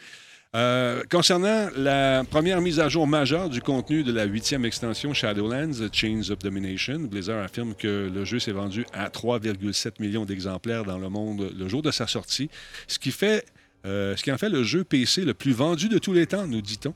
Euh, 0.55 1.03
concernant 1.09 1.69
la 1.75 2.23
première 2.23 2.61
mise 2.61 2.79
à 2.79 2.87
jour 2.87 3.07
majeure 3.07 3.49
du 3.49 3.61
contenu 3.61 4.03
de 4.03 4.13
la 4.13 4.23
huitième 4.23 4.63
extension 4.63 5.13
Shadowlands, 5.13 5.89
Chains 5.91 6.29
of 6.29 6.39
Domination, 6.39 6.99
Blizzard 6.99 7.43
affirme 7.43 7.73
que 7.73 8.09
le 8.13 8.23
jeu 8.23 8.39
s'est 8.39 8.53
vendu 8.53 8.85
à 8.93 9.09
3,7 9.09 9.99
millions 9.99 10.23
d'exemplaires 10.23 10.85
dans 10.85 10.99
le 10.99 11.09
monde 11.09 11.51
le 11.53 11.67
jour 11.67 11.81
de 11.81 11.91
sa 11.91 12.07
sortie, 12.07 12.49
ce 12.87 12.99
qui 12.99 13.11
fait 13.11 13.43
euh, 13.43 13.54
ce 13.86 14.21
qui 14.24 14.32
en 14.32 14.38
fait 14.38 14.50
le 14.50 14.63
jeu 14.63 14.84
PC 14.84 15.26
le 15.26 15.34
plus 15.34 15.52
vendu 15.52 15.89
de 15.89 15.98
tous 15.98 16.13
les 16.13 16.26
temps, 16.26 16.48
nous 16.48 16.62
dit-on, 16.62 16.93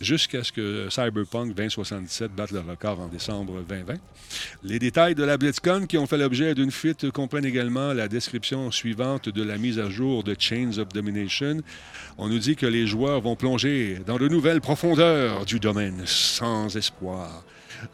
jusqu'à 0.00 0.42
ce 0.42 0.52
que 0.52 0.88
Cyberpunk 0.90 1.54
2077 1.54 2.32
batte 2.32 2.50
le 2.50 2.60
record 2.60 3.00
en 3.00 3.08
décembre 3.08 3.62
2020. 3.68 3.94
Les 4.64 4.78
détails 4.78 5.14
de 5.14 5.24
la 5.24 5.36
BlitzCon 5.36 5.86
qui 5.86 5.98
ont 5.98 6.06
fait 6.06 6.18
l'objet 6.18 6.54
d'une 6.54 6.70
fuite 6.70 7.10
comprennent 7.10 7.44
également 7.44 7.92
la 7.92 8.08
description 8.08 8.70
suivante 8.70 9.28
de 9.28 9.42
la 9.42 9.58
mise 9.58 9.78
à 9.78 9.88
jour 9.88 10.24
de 10.24 10.34
Chains 10.38 10.78
of 10.78 10.88
Domination. 10.88 11.58
On 12.18 12.28
nous 12.28 12.38
dit 12.38 12.56
que 12.56 12.66
les 12.66 12.86
joueurs 12.86 13.20
vont 13.20 13.36
plonger 13.36 14.00
dans 14.06 14.18
de 14.18 14.28
nouvelles 14.28 14.60
profondeurs 14.60 15.44
du 15.44 15.60
domaine 15.60 16.02
sans 16.06 16.76
espoir 16.76 17.44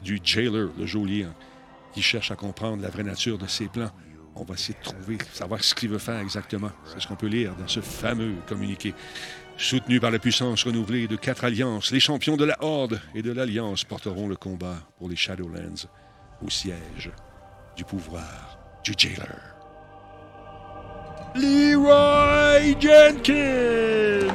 du 0.03 0.21
jailer, 0.23 0.69
le 0.79 0.87
geôlier, 0.87 1.25
hein, 1.25 1.35
qui 1.95 2.03
cherche 2.03 2.31
à 2.31 2.37
comprendre 2.37 2.83
la 2.83 2.89
vraie 2.89 3.05
nature 3.05 3.39
de 3.39 3.47
ses 3.47 3.67
plans. 3.67 3.91
On 4.39 4.45
va 4.45 4.55
essayer 4.55 4.79
de 4.79 4.85
trouver, 4.85 5.19
savoir 5.33 5.63
ce 5.63 5.75
qu'il 5.75 5.89
veut 5.89 5.99
faire 5.99 6.21
exactement. 6.21 6.71
C'est 6.87 7.01
ce 7.01 7.09
qu'on 7.09 7.17
peut 7.17 7.27
lire 7.27 7.55
dans 7.57 7.67
ce 7.67 7.81
fameux 7.81 8.35
communiqué. 8.47 8.95
Soutenu 9.57 9.99
par 9.99 10.13
la 10.13 10.21
puissance 10.21 10.63
renouvelée 10.63 11.09
de 11.09 11.17
quatre 11.17 11.45
alliances, 11.45 11.91
les 11.91 11.99
champions 11.99 12.37
de 12.37 12.45
la 12.45 12.57
Horde 12.61 13.01
et 13.15 13.23
de 13.23 13.33
l'Alliance 13.33 13.83
porteront 13.83 14.29
le 14.29 14.37
combat 14.37 14.77
pour 14.97 15.09
les 15.09 15.17
Shadowlands 15.17 15.89
au 16.41 16.49
siège 16.49 17.11
du 17.77 17.85
pouvoir 17.85 18.59
du 18.85 18.95
jailer. 18.97 19.57
Leroy 21.35 22.79
Jenkins! 22.81 24.35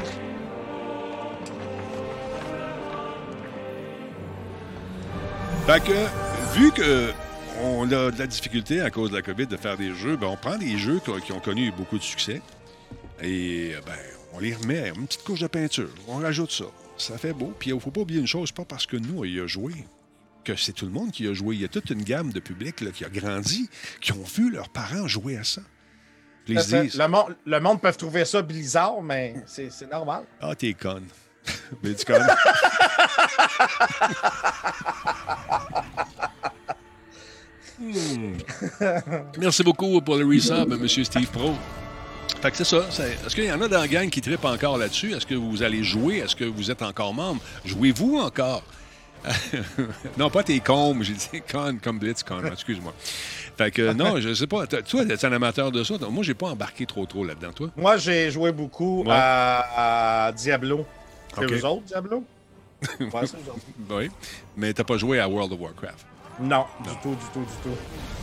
Vu 6.54 6.72
que 6.72 7.14
on 7.62 7.92
a 7.92 8.12
de 8.12 8.20
la 8.20 8.28
difficulté 8.28 8.82
à 8.82 8.90
cause 8.90 9.12
de 9.12 9.16
la 9.16 9.22
COVID 9.22 9.48
de 9.48 9.58
faire 9.58 9.78
des 9.78 9.94
jeux, 9.94 10.18
ben 10.18 10.28
on 10.28 10.38
prend 10.38 10.58
des 10.58 10.78
jeux 10.78 11.00
qui 11.26 11.32
ont 11.32 11.40
connu 11.40 11.72
beaucoup 11.72 11.98
de 11.98 12.04
succès 12.04 12.42
et 13.22 13.74
ben, 13.86 13.94
on 14.34 14.40
les 14.40 14.54
remet 14.54 14.90
une 14.90 15.08
petite 15.08 15.24
couche 15.24 15.42
de 15.42 15.48
peinture. 15.48 15.90
On 16.08 16.18
rajoute 16.18 16.52
ça. 16.52 16.66
Ça 16.98 17.18
fait 17.18 17.34
beau. 17.34 17.54
Puis 17.58 17.70
il 17.70 17.76
ne 17.76 17.80
faut 17.80 17.92
pas 17.92 18.02
oublier 18.02 18.20
une 18.20 18.28
chose, 18.28 18.52
pas 18.52 18.66
parce 18.66 18.86
que 18.86 18.98
nous, 18.98 19.20
on 19.20 19.24
y 19.24 19.40
a 19.40 19.48
joué, 19.48 19.74
que 20.44 20.56
c'est 20.56 20.74
tout 20.74 20.86
le 20.86 20.92
monde 20.92 21.12
qui 21.12 21.28
a 21.28 21.34
joué. 21.34 21.56
Il 21.56 21.62
y 21.62 21.66
a 21.66 21.70
toute 21.70 21.90
une 21.90 22.04
gamme 22.04 22.32
de 22.32 22.40
public 22.40 22.82
là, 22.82 22.92
qui 22.92 23.06
a 23.06 23.10
grandi, 23.10 23.70
qui 24.02 24.12
ont 24.12 24.24
vu 24.24 24.52
leurs 24.52 24.70
parents 24.70 25.08
jouer 25.08 25.38
à 25.38 25.44
ça. 25.44 25.62
Puis 26.46 26.56
ils 26.56 26.62
se 26.62 26.76
disent 26.76 26.98
Le, 26.98 27.08
monde, 27.08 27.36
le 27.46 27.60
monde 27.60 27.82
peut 27.82 27.94
trouver 27.94 28.26
ça 28.26 28.42
bizarre, 28.42 29.02
mais 29.02 29.36
c'est 29.46 29.72
c'est 29.72 29.90
normal. 29.90 30.26
Ah, 30.42 30.56
t'es 30.56 30.74
conne. 30.74 31.08
Mais 31.84 31.94
tu 31.94 32.06
conne. 32.06 32.26
Hmm. 37.80 38.38
Merci 39.40 39.64
beaucoup 39.64 40.00
pour 40.02 40.16
le 40.16 40.26
resub, 40.26 40.72
M. 40.72 40.88
Steve 40.88 41.28
Pro. 41.32 41.54
Fait 42.42 42.52
que 42.52 42.58
c'est 42.58 42.64
ça. 42.66 42.78
Est-ce 43.26 43.36
qu'il 43.36 43.46
y 43.46 43.52
en 43.52 43.62
a 43.62 43.68
dans 43.68 43.80
la 43.80 43.88
gang 43.88 44.10
qui 44.10 44.22
trippent 44.22 44.46
encore 44.46 44.78
là-dessus? 44.78 45.14
Est-ce 45.14 45.26
que 45.26 45.36
vous 45.36 45.64
allez 45.64 45.84
jouer? 45.84 46.18
Est-ce 46.18 46.36
que 46.36 46.44
vous 46.46 46.72
êtes 46.72 46.82
encore 46.82 47.14
membre? 47.14 47.42
Jouez-vous 47.66 48.18
encore? 48.20 48.64
non, 50.18 50.30
pas 50.30 50.44
tes 50.44 50.60
combes, 50.60 51.02
j'ai 51.04 51.14
dit 51.14 51.42
con 51.50 51.78
comme 51.82 51.98
BlitzCon, 51.98 52.44
excuse-moi. 52.52 52.94
Fait 53.58 53.72
que 53.72 53.94
non, 53.94 54.20
je 54.20 54.34
sais 54.34 54.48
pas. 54.48 54.68
Toi, 54.68 55.06
t'es 55.06 55.26
un 55.26 55.32
amateur 55.32 55.72
de 55.72 55.82
ça? 55.84 55.94
Moi, 56.10 56.24
j'ai 56.24 56.34
pas 56.34 56.48
embarqué 56.48 56.86
trop 56.86 57.06
trop 57.06 57.24
là-dedans, 57.24 57.54
toi. 57.54 57.70
Moi, 57.78 57.96
j'ai 57.98 58.30
joué 58.32 58.52
beaucoup 58.52 59.04
Ouais. 59.04 59.12
à, 59.14 60.26
à 60.28 60.32
Diablo. 60.34 60.86
C'est 61.36 61.46
Ok. 61.46 61.52
eux 61.54 61.66
autres, 61.66 61.84
Diablo? 61.84 62.24
Oui. 63.90 64.10
Mais 64.58 64.74
t'as 64.74 64.84
pas 64.84 64.98
joué 64.98 65.22
à 65.22 65.30
World 65.30 65.54
of 65.54 65.60
Warcraft? 65.62 66.06
Non, 66.40 66.66
du 66.84 66.90
tout, 67.02 67.16
du 67.16 67.26
tout, 67.34 67.40
du 67.42 67.46
tout. 67.64 67.78
Ah, 67.78 68.23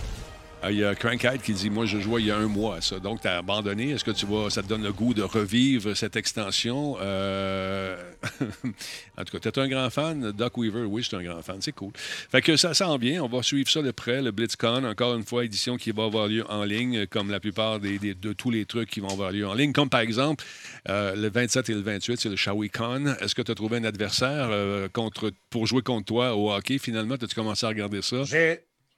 Il 0.68 0.76
y 0.76 0.84
a 0.84 0.94
Crankhead 0.94 1.40
qui 1.40 1.54
dit 1.54 1.70
Moi, 1.70 1.86
je 1.86 1.98
jouais 2.00 2.20
il 2.20 2.26
y 2.26 2.30
a 2.30 2.36
un 2.36 2.46
mois 2.46 2.76
à 2.76 2.80
ça. 2.82 2.98
Donc, 2.98 3.22
tu 3.22 3.28
as 3.28 3.38
abandonné. 3.38 3.92
Est-ce 3.92 4.04
que 4.04 4.10
tu 4.10 4.26
vas, 4.26 4.50
ça 4.50 4.62
te 4.62 4.68
donne 4.68 4.82
le 4.82 4.92
goût 4.92 5.14
de 5.14 5.22
revivre 5.22 5.94
cette 5.96 6.16
extension? 6.16 6.96
Euh, 7.00 7.96
En 9.16 9.24
tout 9.24 9.38
cas, 9.38 9.50
tu 9.50 9.60
es 9.60 9.62
un 9.62 9.68
grand 9.68 9.90
fan. 9.90 10.32
Doc 10.32 10.56
Weaver, 10.58 10.84
oui, 10.84 11.02
je 11.02 11.08
suis 11.08 11.16
un 11.16 11.22
grand 11.22 11.42
fan. 11.42 11.56
C'est 11.60 11.72
cool. 11.72 11.92
Fait 11.94 12.40
que 12.42 12.56
ça 12.56 12.74
sent 12.74 12.98
bien. 12.98 13.22
On 13.22 13.28
va 13.28 13.42
suivre 13.42 13.70
ça 13.70 13.82
de 13.82 13.90
près. 13.90 14.22
Le 14.22 14.30
BlitzCon, 14.32 14.84
encore 14.84 15.14
une 15.14 15.24
fois, 15.24 15.44
édition 15.44 15.76
qui 15.76 15.90
va 15.92 16.04
avoir 16.04 16.26
lieu 16.28 16.44
en 16.50 16.64
ligne, 16.64 17.06
comme 17.06 17.30
la 17.30 17.40
plupart 17.40 17.80
des, 17.80 17.98
des- 17.98 18.14
de 18.14 18.32
tous 18.32 18.50
les 18.50 18.64
trucs 18.66 18.90
qui 18.90 19.00
vont 19.00 19.08
avoir 19.10 19.32
lieu 19.32 19.46
en 19.46 19.54
ligne. 19.54 19.72
Comme 19.72 19.88
par 19.90 20.00
exemple, 20.00 20.44
euh, 20.88 21.14
le 21.16 21.28
27 21.30 21.68
et 21.70 21.74
le 21.74 21.80
28, 21.80 22.20
c'est 22.20 22.28
le 22.28 22.36
ShawiCon. 22.36 23.14
Est-ce 23.20 23.34
que 23.34 23.42
tu 23.42 23.50
as 23.50 23.54
trouvé 23.54 23.78
un 23.78 23.84
adversaire 23.84 24.48
euh, 24.50 24.88
contre, 24.92 25.32
pour 25.50 25.66
jouer 25.66 25.82
contre 25.82 26.06
toi 26.06 26.34
au 26.34 26.52
hockey? 26.52 26.78
Finalement, 26.78 27.14
as-tu 27.14 27.34
commencé 27.34 27.64
à 27.66 27.70
regarder 27.70 28.02
ça? 28.02 28.24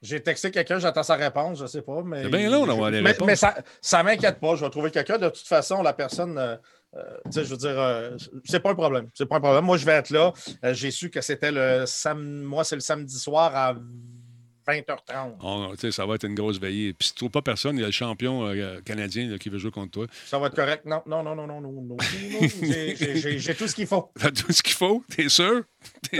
J'ai 0.03 0.21
texté 0.21 0.51
quelqu'un, 0.51 0.77
j'attends 0.79 1.01
sa 1.01 1.15
réponse, 1.15 1.57
je 1.59 1.65
sais 1.65 1.81
pas. 1.81 2.03
Mais 2.03 2.23
C'est 2.23 2.29
bien 2.29 2.49
long 2.49 2.65
d'avoir 2.67 2.91
les 2.91 3.01
mais, 3.01 3.15
mais 3.25 3.35
ça 3.35 3.55
ne 3.55 4.03
m'inquiète 4.03 4.39
pas, 4.39 4.55
je 4.55 4.63
vais 4.65 4.69
trouver 4.69 4.91
quelqu'un. 4.91 5.17
De 5.17 5.29
toute 5.29 5.47
façon, 5.47 5.81
la 5.81 5.93
personne, 5.93 6.37
euh, 6.37 6.55
euh, 6.95 7.01
tu 7.25 7.31
sais, 7.31 7.45
je 7.45 7.49
veux 7.49 7.57
dire, 7.57 7.73
euh, 7.79 8.11
c'est 8.45 8.59
pas 8.59 8.71
un 8.71 8.75
problème. 8.75 9.09
C'est 9.15 9.25
pas 9.25 9.37
un 9.37 9.41
problème. 9.41 9.63
Moi, 9.65 9.77
je 9.77 9.85
vais 9.85 9.93
être 9.93 10.09
là. 10.11 10.31
Euh, 10.63 10.73
j'ai 10.73 10.91
su 10.91 11.09
que 11.09 11.21
c'était 11.21 11.51
le 11.51 11.85
samedi. 11.87 12.45
Moi, 12.45 12.63
c'est 12.63 12.75
le 12.75 12.81
samedi 12.81 13.17
soir 13.17 13.55
à 13.55 13.75
20h30. 14.67 15.35
On- 15.41 15.71
tu 15.71 15.77
sais, 15.77 15.91
ça 15.91 16.05
va 16.05 16.15
être 16.15 16.25
une 16.25 16.35
grosse 16.35 16.59
veillée. 16.59 16.93
Puis 16.93 17.07
si 17.07 17.13
tu 17.13 17.17
trouves 17.17 17.31
pas 17.31 17.41
personne, 17.41 17.75
il 17.77 17.81
y 17.81 17.83
a 17.83 17.87
le 17.87 17.91
champion 17.91 18.45
euh, 18.47 18.79
canadien 18.85 19.27
là, 19.29 19.37
qui 19.37 19.49
veut 19.49 19.57
jouer 19.57 19.71
contre 19.71 19.91
toi. 19.91 20.07
Ça 20.25 20.39
va 20.39 20.47
être 20.47 20.55
correct. 20.55 20.85
Non, 20.85 21.01
non, 21.05 21.21
non, 21.23 21.35
non, 21.35 21.47
non, 21.47 21.59
non, 21.61 21.71
non. 21.71 21.97
J'ai- 22.61 23.55
tout 23.55 23.67
ce 23.67 23.75
qu'il 23.75 23.87
faut. 23.87 24.11
T'as 24.19 24.31
tout 24.31 24.51
ce 24.51 24.63
qu'il 24.63 24.75
faut? 24.75 25.03
T'es 25.13 25.27
sûr? 25.29 25.63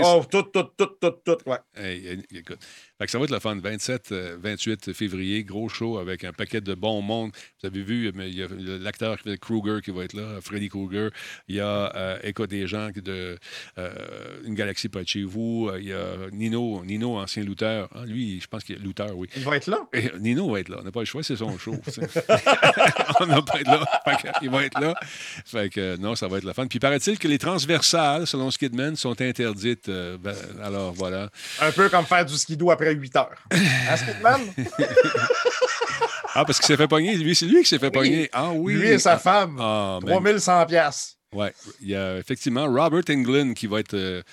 Oh, 0.02 0.24
tout, 0.30 0.44
tout, 0.44 0.64
tout, 0.76 0.90
tout, 1.00 1.14
tout. 1.24 1.38
Ouais. 1.46 1.58
Hey, 1.76 2.24
écoute. 2.34 2.60
Fait 2.98 3.06
que 3.06 3.12
ça 3.12 3.20
va 3.20 3.26
être 3.26 3.32
le 3.32 3.40
fun. 3.40 3.56
27, 3.56 4.12
euh, 4.12 4.38
28 4.42 4.94
février, 4.94 5.44
gros 5.44 5.70
show 5.70 5.98
avec 6.00 6.24
un 6.24 6.34
paquet 6.34 6.62
de 6.62 6.74
bon 6.74 7.02
monde. 7.02 7.32
Vous 7.62 7.68
avez 7.68 7.84
vu, 7.84 8.12
mais 8.16 8.30
il 8.30 8.38
y 8.40 8.44
a 8.44 8.48
l'acteur 8.80 9.18
Kruger 9.40 9.80
qui 9.84 9.92
va 9.92 10.04
être 10.04 10.14
là, 10.14 10.40
Freddy 10.42 10.70
Krueger. 10.70 11.12
Il 11.48 11.56
y 11.56 11.60
a, 11.60 11.96
euh, 11.96 12.18
écoute, 12.24 12.50
des 12.50 12.66
gens 12.68 12.90
de 12.96 13.38
euh, 13.78 14.40
Une 14.46 14.56
galaxie 14.56 14.90
pas 14.90 15.04
de 15.04 15.08
chez 15.08 15.24
vous. 15.24 15.70
Il 15.78 15.86
y 15.86 15.94
a 15.94 16.30
Nino, 16.32 16.84
Nino, 16.86 17.18
ancien 17.18 17.44
lutteur. 17.44 17.90
Ah, 17.94 18.06
lui, 18.06 18.40
je 18.42 18.48
pense 18.48 18.64
qu'il 18.64 18.76
est 18.76 18.80
lutteur, 18.80 19.16
oui. 19.16 19.30
Il 19.36 19.44
va 19.44 19.58
être 19.58 19.68
là? 19.68 19.88
Et 19.94 20.12
Nino 20.20 20.50
va 20.50 20.60
être 20.60 20.70
là. 20.70 20.78
On 20.82 20.84
n'a 20.84 20.92
pas 20.92 21.02
le 21.02 21.06
choix, 21.06 21.22
c'est 21.22 21.36
son 21.36 21.58
show. 21.58 21.76
On 23.20 23.26
n'a 23.28 23.42
pas 23.42 23.60
être 23.60 23.68
là. 23.68 23.86
Fait 24.06 24.30
il 24.42 24.50
va 24.50 24.64
être 24.66 24.80
là. 24.80 24.96
Fait 25.46 25.70
que 25.70 25.94
euh, 25.94 25.98
non, 25.98 26.16
ça 26.16 26.28
va 26.28 26.38
être 26.38 26.44
le 26.44 26.54
fun. 26.54 26.68
Puis 26.68 26.80
paraît-il 26.80 27.20
que 27.20 27.28
les 27.28 27.38
transversales, 27.38 28.28
selon 28.28 28.52
Skidman, 28.52 28.96
sont 28.96 29.16
interdites. 29.54 29.90
Euh, 29.90 30.18
ben, 30.18 30.36
alors 30.64 30.92
voilà. 30.94 31.30
Un 31.62 31.72
peu 31.72 31.90
comme 31.90 32.06
faire 32.06 32.26
du 32.26 32.36
skidoo 32.38 32.72
après 32.72 32.94
8 32.94 33.16
heures. 33.16 33.32
Hein? 33.52 34.40
Ah, 36.36 36.46
parce 36.46 36.58
qu'il 36.58 36.66
s'est 36.66 36.78
fait 36.78 36.88
pogner. 36.88 37.16
Lui, 37.16 37.36
c'est 37.36 37.46
lui 37.46 37.62
qui 37.62 37.70
s'est 37.70 37.78
fait 37.78 37.92
pogner. 37.92 38.28
Ah 38.34 38.50
oui. 38.52 38.74
Lui 38.74 38.88
et 38.88 38.98
sa 38.98 39.20
femme. 39.20 39.56
Ah, 39.60 40.00
ben, 40.02 40.14
3100 40.14 40.66
piastres. 40.66 41.14
ouais. 41.32 41.54
Il 41.80 41.90
y 41.90 41.96
a 41.96 42.18
effectivement 42.18 42.66
Robert 42.66 43.04
Englund 43.10 43.54
qui 43.54 43.68
va 43.68 43.80
être 43.80 43.94
euh, 43.94 44.24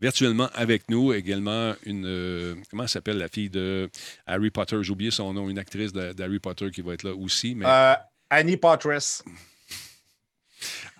virtuellement 0.00 0.48
avec 0.54 0.88
nous. 0.88 1.12
Également, 1.12 1.74
une. 1.84 2.06
euh, 2.06 2.54
comment 2.70 2.86
s'appelle 2.86 3.18
la 3.18 3.28
fille 3.28 3.50
de 3.50 3.90
Harry 4.26 4.50
Potter? 4.50 4.78
J'ai 4.80 4.90
oublié 4.92 5.10
son 5.10 5.34
nom. 5.34 5.50
Une 5.50 5.58
actrice 5.58 5.92
d'Harry 5.92 6.38
Potter 6.38 6.70
qui 6.70 6.80
va 6.80 6.94
être 6.94 7.02
là 7.02 7.14
aussi. 7.14 7.54
Mais 7.54 7.66
Euh, 7.68 7.92
Annie 8.30 8.56
Poitras. 8.56 9.22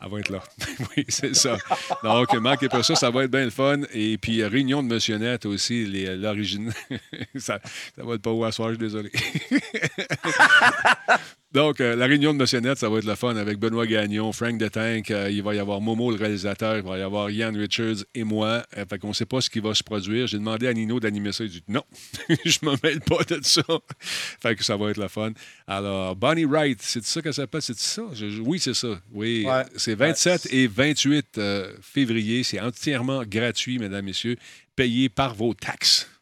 Elle 0.02 0.10
va 0.10 0.20
être 0.20 0.30
là. 0.30 0.42
oui, 0.96 1.04
c'est 1.08 1.34
ça. 1.34 1.58
Donc, 2.02 2.32
manquez 2.34 2.68
pas 2.68 2.82
ça, 2.82 2.94
ça 2.94 3.10
va 3.10 3.24
être 3.24 3.30
bien 3.30 3.44
le 3.44 3.50
fun. 3.50 3.80
Et 3.92 4.16
puis, 4.18 4.40
euh, 4.40 4.48
réunion 4.48 4.82
de 4.82 4.88
Monsieur 4.88 5.16
Net 5.18 5.44
aussi, 5.46 5.84
les- 5.84 6.16
l'origine. 6.16 6.72
ça, 7.36 7.60
ça 7.96 8.02
va 8.02 8.14
être 8.14 8.22
pas 8.22 8.32
où 8.32 8.44
à 8.44 8.52
soir, 8.52 8.70
je 8.70 8.74
suis 8.74 8.78
désolé. 8.80 9.10
Donc, 11.52 11.80
euh, 11.80 11.96
la 11.96 12.06
réunion 12.06 12.32
de 12.32 12.38
Monsieur 12.38 12.60
Net, 12.60 12.78
ça 12.78 12.88
va 12.88 12.98
être 12.98 13.04
le 13.04 13.16
fun 13.16 13.34
avec 13.34 13.58
Benoît 13.58 13.84
Gagnon, 13.84 14.30
Frank 14.32 14.56
de 14.56 14.68
Tank, 14.68 15.10
euh, 15.10 15.28
il 15.32 15.42
va 15.42 15.52
y 15.52 15.58
avoir 15.58 15.80
Momo, 15.80 16.12
le 16.12 16.16
réalisateur, 16.16 16.76
il 16.76 16.84
va 16.84 16.96
y 16.96 17.02
avoir 17.02 17.28
Ian 17.28 17.52
Richards 17.52 18.04
et 18.14 18.22
moi. 18.22 18.62
Euh, 18.78 18.84
fait 18.88 19.00
qu'on 19.00 19.08
ne 19.08 19.12
sait 19.12 19.26
pas 19.26 19.40
ce 19.40 19.50
qui 19.50 19.58
va 19.58 19.74
se 19.74 19.82
produire. 19.82 20.28
J'ai 20.28 20.38
demandé 20.38 20.68
à 20.68 20.72
Nino 20.72 21.00
d'animer 21.00 21.32
ça. 21.32 21.42
Il 21.42 21.50
dit 21.50 21.64
non, 21.66 21.82
je 22.44 22.58
me 22.62 22.76
mêle 22.84 23.00
pas 23.00 23.24
de 23.24 23.40
ça. 23.42 23.62
fait 23.98 24.54
que 24.54 24.62
ça 24.62 24.76
va 24.76 24.90
être 24.90 24.98
le 24.98 25.08
fun. 25.08 25.32
Alors, 25.66 26.14
Bonnie 26.14 26.44
Wright, 26.44 26.78
c'est 26.80 27.02
ça 27.04 27.20
qu'elle 27.20 27.34
s'appelle? 27.34 27.62
C'est 27.62 27.76
ça? 27.76 28.02
Je- 28.14 28.30
je- 28.30 28.42
oui, 28.42 28.60
c'est 28.60 28.74
ça. 28.74 29.00
Oui, 29.12 29.44
Ouais. 29.44 29.64
c'est 29.76 29.89
27 29.94 30.48
et 30.52 30.66
28 30.66 31.38
euh, 31.38 31.72
février. 31.80 32.42
C'est 32.42 32.60
entièrement 32.60 33.22
gratuit, 33.24 33.78
mesdames, 33.78 34.04
messieurs, 34.04 34.36
payé 34.76 35.08
par 35.08 35.34
vos 35.34 35.54
taxes. 35.54 36.08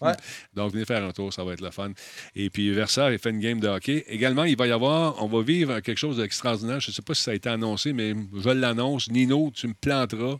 Ouais. 0.00 0.12
Donc, 0.54 0.72
venez 0.72 0.84
faire 0.84 1.02
un 1.04 1.10
tour, 1.10 1.32
ça 1.32 1.42
va 1.42 1.52
être 1.52 1.60
le 1.60 1.72
fun. 1.72 1.90
Et 2.36 2.50
puis, 2.50 2.70
Versailles 2.70 3.14
il 3.14 3.18
fait 3.18 3.30
une 3.30 3.40
game 3.40 3.58
de 3.58 3.66
hockey. 3.66 4.04
Également, 4.06 4.44
il 4.44 4.56
va 4.56 4.68
y 4.68 4.70
avoir, 4.70 5.20
on 5.20 5.26
va 5.26 5.42
vivre 5.42 5.80
quelque 5.80 5.98
chose 5.98 6.18
d'extraordinaire. 6.18 6.78
Je 6.78 6.90
ne 6.90 6.94
sais 6.94 7.02
pas 7.02 7.14
si 7.14 7.22
ça 7.24 7.32
a 7.32 7.34
été 7.34 7.48
annoncé, 7.48 7.92
mais 7.92 8.14
je 8.32 8.48
l'annonce. 8.50 9.10
Nino, 9.10 9.50
tu 9.52 9.66
me 9.66 9.74
planteras. 9.74 10.36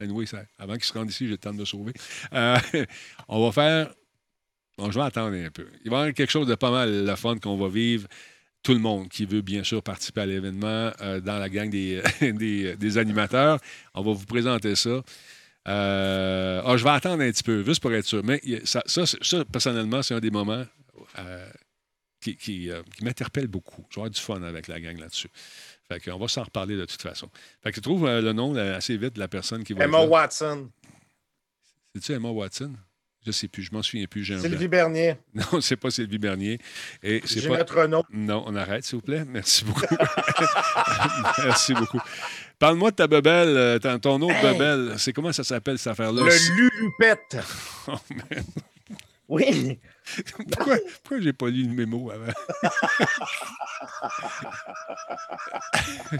Anyway, 0.00 0.26
ça- 0.26 0.42
avant 0.58 0.74
qu'il 0.74 0.84
se 0.84 0.92
rende 0.92 1.08
ici, 1.10 1.26
j'ai 1.26 1.30
le 1.32 1.38
temps 1.38 1.52
de 1.52 1.58
me 1.58 1.64
sauver. 1.64 1.92
Euh, 2.32 2.56
on 3.28 3.44
va 3.46 3.52
faire. 3.52 3.94
Bon, 4.76 4.90
je 4.90 4.98
vais 4.98 5.04
attendre 5.04 5.36
un 5.36 5.50
peu. 5.50 5.68
Il 5.84 5.90
va 5.90 5.98
y 5.98 6.00
avoir 6.00 6.14
quelque 6.14 6.30
chose 6.30 6.48
de 6.48 6.56
pas 6.56 6.70
mal 6.70 7.06
le 7.06 7.16
fun 7.16 7.38
qu'on 7.38 7.56
va 7.56 7.68
vivre. 7.68 8.08
Tout 8.64 8.72
le 8.72 8.80
monde 8.80 9.08
qui 9.08 9.24
veut 9.26 9.42
bien 9.42 9.62
sûr 9.62 9.82
participer 9.82 10.22
à 10.22 10.26
l'événement 10.26 10.90
euh, 11.02 11.20
dans 11.20 11.38
la 11.38 11.48
gang 11.48 11.70
des, 11.70 12.02
des, 12.20 12.74
des 12.76 12.98
animateurs. 12.98 13.60
On 13.94 14.02
va 14.02 14.12
vous 14.12 14.26
présenter 14.26 14.74
ça. 14.74 15.02
Euh, 15.68 16.62
ah, 16.64 16.76
je 16.76 16.82
vais 16.84 16.90
attendre 16.90 17.22
un 17.22 17.30
petit 17.30 17.42
peu, 17.42 17.62
juste 17.64 17.80
pour 17.80 17.92
être 17.92 18.04
sûr. 18.06 18.22
Mais 18.24 18.40
ça, 18.64 18.82
ça, 18.86 19.06
c'est- 19.06 19.22
ça, 19.22 19.44
personnellement, 19.44 20.02
c'est 20.02 20.14
un 20.14 20.20
des 20.20 20.30
moments 20.30 20.64
euh, 21.18 21.48
qui, 22.20 22.36
qui, 22.36 22.70
qui 22.96 23.04
m'interpelle 23.04 23.46
beaucoup. 23.48 23.84
Je 23.90 23.96
vais 23.96 24.00
avoir 24.00 24.10
du 24.10 24.20
fun 24.20 24.42
avec 24.42 24.66
la 24.68 24.80
gang 24.80 24.98
là-dessus. 24.98 25.28
Fait 25.86 26.00
qu'on 26.00 26.18
va 26.18 26.28
s'en 26.28 26.42
reparler 26.44 26.76
de 26.76 26.86
toute 26.86 27.02
façon. 27.02 27.28
Fait 27.62 27.70
que 27.70 27.74
tu 27.76 27.80
trouves 27.82 28.06
le 28.06 28.32
nom 28.32 28.54
là, 28.54 28.76
assez 28.76 28.96
vite 28.96 29.14
de 29.14 29.20
la 29.20 29.28
personne 29.28 29.62
qui 29.62 29.74
va. 29.74 29.84
Emma. 29.84 30.00
Watson. 30.04 30.70
C'est-tu 31.94 32.12
Emma 32.12 32.30
Watson? 32.30 32.72
Je 33.26 33.30
sais 33.32 33.48
plus, 33.48 33.62
je 33.62 33.72
m'en 33.72 33.82
souviens 33.82 34.06
plus. 34.06 34.24
Sylvie. 34.24 34.68
Bernier. 34.68 35.16
Non, 35.34 35.60
c'est 35.60 35.76
pas 35.76 35.90
Sylvie 35.90 36.18
Bernier. 36.18 36.58
Et 37.02 37.22
c'est 37.24 37.36
pas. 37.48 37.54
Ginette 37.54 37.70
Renault. 37.70 38.04
Non, 38.12 38.44
on 38.46 38.54
arrête, 38.54 38.84
s'il 38.84 38.96
vous 38.96 39.02
plaît. 39.02 39.24
Merci 39.26 39.64
beaucoup. 39.64 39.86
Merci 41.44 41.74
beaucoup. 41.74 42.00
Parle-moi 42.58 42.90
de 42.90 42.96
ta 42.96 43.06
bebelle, 43.06 43.48
euh, 43.56 43.78
ton, 43.78 43.98
ton 43.98 44.22
autre 44.22 44.34
Hey! 44.34 44.52
bebelle. 44.52 44.94
C'est 44.98 45.12
comment 45.12 45.32
ça 45.32 45.44
s'appelle, 45.44 45.78
cette 45.78 45.92
affaire-là? 45.92 46.22
Le 46.22 46.54
Lulupette. 46.56 47.38
Oh, 47.86 47.98
man. 48.10 48.44
Oui. 49.28 49.78
Pourquoi, 50.52 50.76
pourquoi 51.02 51.20
j'ai 51.20 51.32
pas 51.32 51.48
lu 51.48 51.62
le 51.62 51.74
mémo 51.74 52.10
avant? 52.10 52.32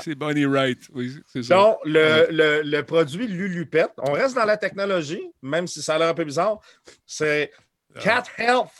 c'est 0.02 0.14
Bonnie 0.14 0.46
Wright. 0.46 0.80
Oui, 0.92 1.16
c'est 1.26 1.42
ça. 1.42 1.54
Donc, 1.56 1.78
le, 1.84 2.26
le, 2.30 2.62
le 2.62 2.82
produit 2.82 3.26
Lulupette, 3.26 3.92
on 3.98 4.12
reste 4.12 4.34
dans 4.34 4.44
la 4.44 4.56
technologie, 4.56 5.22
même 5.42 5.66
si 5.66 5.82
ça 5.82 5.96
a 5.96 5.98
l'air 5.98 6.08
un 6.08 6.14
peu 6.14 6.24
bizarre. 6.24 6.60
C'est 7.06 7.50
Ah. 7.96 8.00
Cat 8.00 8.24
Health 8.38 8.70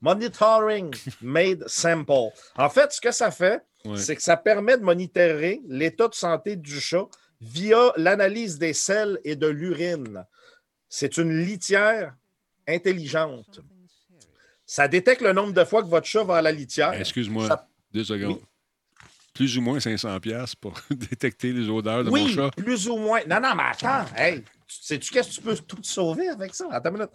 Monitoring 0.00 0.94
Made 1.22 1.64
Sample. 1.66 2.30
En 2.56 2.68
fait, 2.68 2.92
ce 2.92 3.00
que 3.00 3.12
ça 3.12 3.30
fait, 3.30 3.62
Ouais. 3.84 3.96
c'est 3.96 4.16
que 4.16 4.22
ça 4.22 4.36
permet 4.36 4.76
de 4.76 4.82
monitorer 4.82 5.60
l'état 5.68 6.08
de 6.08 6.14
santé 6.14 6.56
du 6.56 6.80
chat 6.80 7.06
via 7.40 7.92
l'analyse 7.96 8.58
des 8.58 8.72
selles 8.72 9.18
et 9.24 9.36
de 9.36 9.46
l'urine. 9.46 10.24
C'est 10.88 11.16
une 11.16 11.32
litière 11.44 12.14
intelligente. 12.66 13.60
Ça 14.70 14.86
détecte 14.86 15.22
le 15.22 15.32
nombre 15.32 15.54
de 15.54 15.64
fois 15.64 15.82
que 15.82 15.88
votre 15.88 16.06
chat 16.06 16.22
va 16.24 16.36
à 16.36 16.42
la 16.42 16.52
litière. 16.52 16.92
Excuse-moi, 16.92 17.48
Ça- 17.48 17.66
deux 17.90 18.04
secondes. 18.04 18.38
Plus 19.32 19.56
ou 19.56 19.62
moins 19.62 19.78
500$ 19.78 20.20
piastres 20.20 20.56
pour 20.60 20.74
détecter 20.90 21.52
les 21.54 21.70
odeurs 21.70 22.04
de 22.04 22.10
oui, 22.10 22.22
mon 22.24 22.28
chat. 22.28 22.50
plus 22.54 22.86
ou 22.86 22.98
moins. 22.98 23.20
Non, 23.26 23.40
non, 23.40 23.54
mais 23.56 23.62
attends. 23.70 24.04
Hey, 24.14 24.42
tu- 24.42 24.76
sais-tu 24.82 25.10
qu'est-ce 25.10 25.28
que 25.30 25.34
tu 25.36 25.40
peux 25.40 25.56
tout 25.56 25.78
sauver 25.82 26.28
avec 26.28 26.54
ça? 26.54 26.66
Attends 26.70 26.90
une 26.90 26.96
minute. 26.96 27.10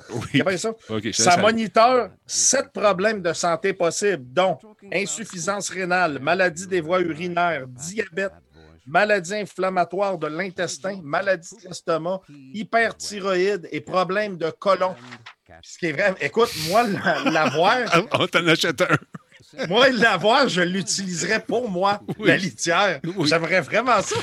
Oui. 0.48 0.58
Ça. 0.58 0.70
OK, 0.72 1.04
je 1.04 1.10
te 1.12 1.22
Ça 1.22 1.34
aller. 1.34 1.42
moniteur 1.44 2.10
sept 2.26 2.72
problèmes 2.74 3.22
de 3.22 3.34
santé 3.34 3.74
possibles, 3.74 4.24
dont 4.34 4.58
insuffisance 4.92 5.70
rénale, 5.70 6.18
maladie 6.20 6.66
des 6.66 6.82
voies 6.82 7.02
urinaires, 7.02 7.68
diabète, 7.68 8.32
maladie 8.88 9.36
inflammatoire 9.36 10.18
de 10.18 10.26
l'intestin, 10.28 11.02
maladie 11.04 11.56
de 11.62 11.68
l'estomac, 11.68 12.22
hyperthyroïde 12.54 13.68
et 13.72 13.82
problèmes 13.82 14.38
de 14.38 14.50
colon. 14.50 14.96
Ce 15.62 15.78
qui 15.78 15.88
est 15.88 15.92
vrai, 15.92 16.14
écoute, 16.22 16.50
moi, 16.68 16.84
la- 16.88 17.30
l'avoir, 17.30 17.78
On 18.14 18.28
t'en 18.28 18.46
achète 18.48 18.82
un. 18.82 19.68
moi, 19.68 19.90
l'avoir, 19.90 20.50
je 20.50 20.62
l'utiliserais 20.62 21.40
pour 21.42 21.70
moi, 21.70 22.02
Oui. 22.18 22.28
la 22.28 22.38
litière. 22.38 23.00
Oui. 23.04 23.28
J'aimerais 23.28 23.62
vraiment 23.62 24.02
ça. 24.02 24.16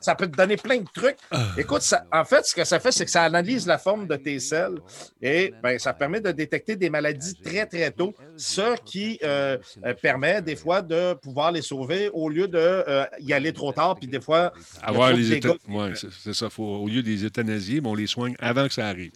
Ça 0.00 0.14
peut 0.14 0.26
te 0.26 0.36
donner 0.36 0.56
plein 0.56 0.78
de 0.78 0.86
trucs. 0.92 1.16
Écoute, 1.56 1.82
ça- 1.82 2.04
en 2.12 2.24
fait, 2.24 2.44
ce 2.46 2.54
que 2.54 2.64
ça 2.64 2.80
fait, 2.80 2.92
c'est 2.92 3.04
que 3.04 3.10
ça 3.10 3.22
analyse 3.22 3.66
la 3.66 3.78
forme 3.78 4.06
de 4.06 4.16
tes 4.16 4.38
selles 4.40 4.78
et 5.20 5.52
ben, 5.62 5.78
ça 5.78 5.92
permet 5.92 6.20
de 6.20 6.30
détecter 6.30 6.76
des 6.76 6.90
maladies 6.90 7.34
très, 7.42 7.66
très 7.66 7.90
tôt, 7.90 8.14
ce 8.36 8.76
qui 8.84 9.18
euh, 9.22 9.58
euh, 9.84 9.94
permet 9.94 10.42
des 10.42 10.56
fois 10.56 10.82
de 10.82 11.14
pouvoir 11.14 11.52
les 11.52 11.62
sauver 11.62 12.10
au 12.12 12.28
lieu 12.28 12.48
de 12.48 12.58
euh, 12.58 13.04
y 13.20 13.32
aller 13.32 13.52
trop 13.52 13.72
tard, 13.72 13.96
puis 13.96 14.06
des 14.08 14.20
fois, 14.20 14.52
Avoir 14.82 15.12
les. 15.12 15.40
Ouais, 15.68 15.92
c'est 16.22 16.34
ça. 16.34 16.48
Faut, 16.50 16.64
au 16.64 16.88
lieu 16.88 17.02
des 17.02 17.24
euthanasies, 17.24 17.80
mais 17.80 17.88
on 17.88 17.94
les 17.94 18.06
soigne 18.06 18.34
avant 18.38 18.66
que 18.66 18.72
ça 18.74 18.86
arrive. 18.86 19.12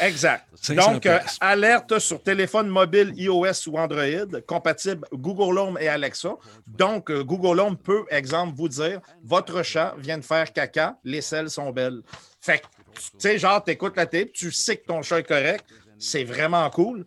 Exact. 0.00 0.46
500 0.60 0.92
Donc, 0.92 1.06
euh, 1.06 1.18
alerte 1.40 1.98
sur 1.98 2.22
téléphone 2.22 2.68
mobile 2.68 3.12
iOS 3.16 3.68
ou 3.68 3.78
Android, 3.78 4.40
compatible 4.46 5.06
Google 5.12 5.58
Home 5.58 5.78
et 5.80 5.88
Alexa. 5.88 6.34
Donc, 6.66 7.10
Google 7.12 7.60
Home 7.60 7.76
peut, 7.76 8.04
exemple, 8.10 8.54
vous 8.56 8.68
dire 8.68 9.00
votre 9.24 9.62
chat 9.62 9.94
vient 10.02 10.18
de 10.18 10.24
faire 10.24 10.52
caca, 10.52 10.96
les 11.04 11.20
selles 11.20 11.50
sont 11.50 11.70
belles. 11.70 12.02
Fait 12.40 12.58
que, 12.58 12.66
tu 12.94 13.02
sais, 13.18 13.38
genre, 13.38 13.62
tu 13.64 13.70
écoutes 13.70 13.96
la 13.96 14.06
tape, 14.06 14.32
tu 14.32 14.50
sais 14.52 14.76
que 14.76 14.86
ton 14.86 15.02
chat 15.02 15.20
est 15.20 15.28
correct. 15.28 15.64
C'est 15.98 16.24
vraiment 16.24 16.68
cool. 16.70 17.06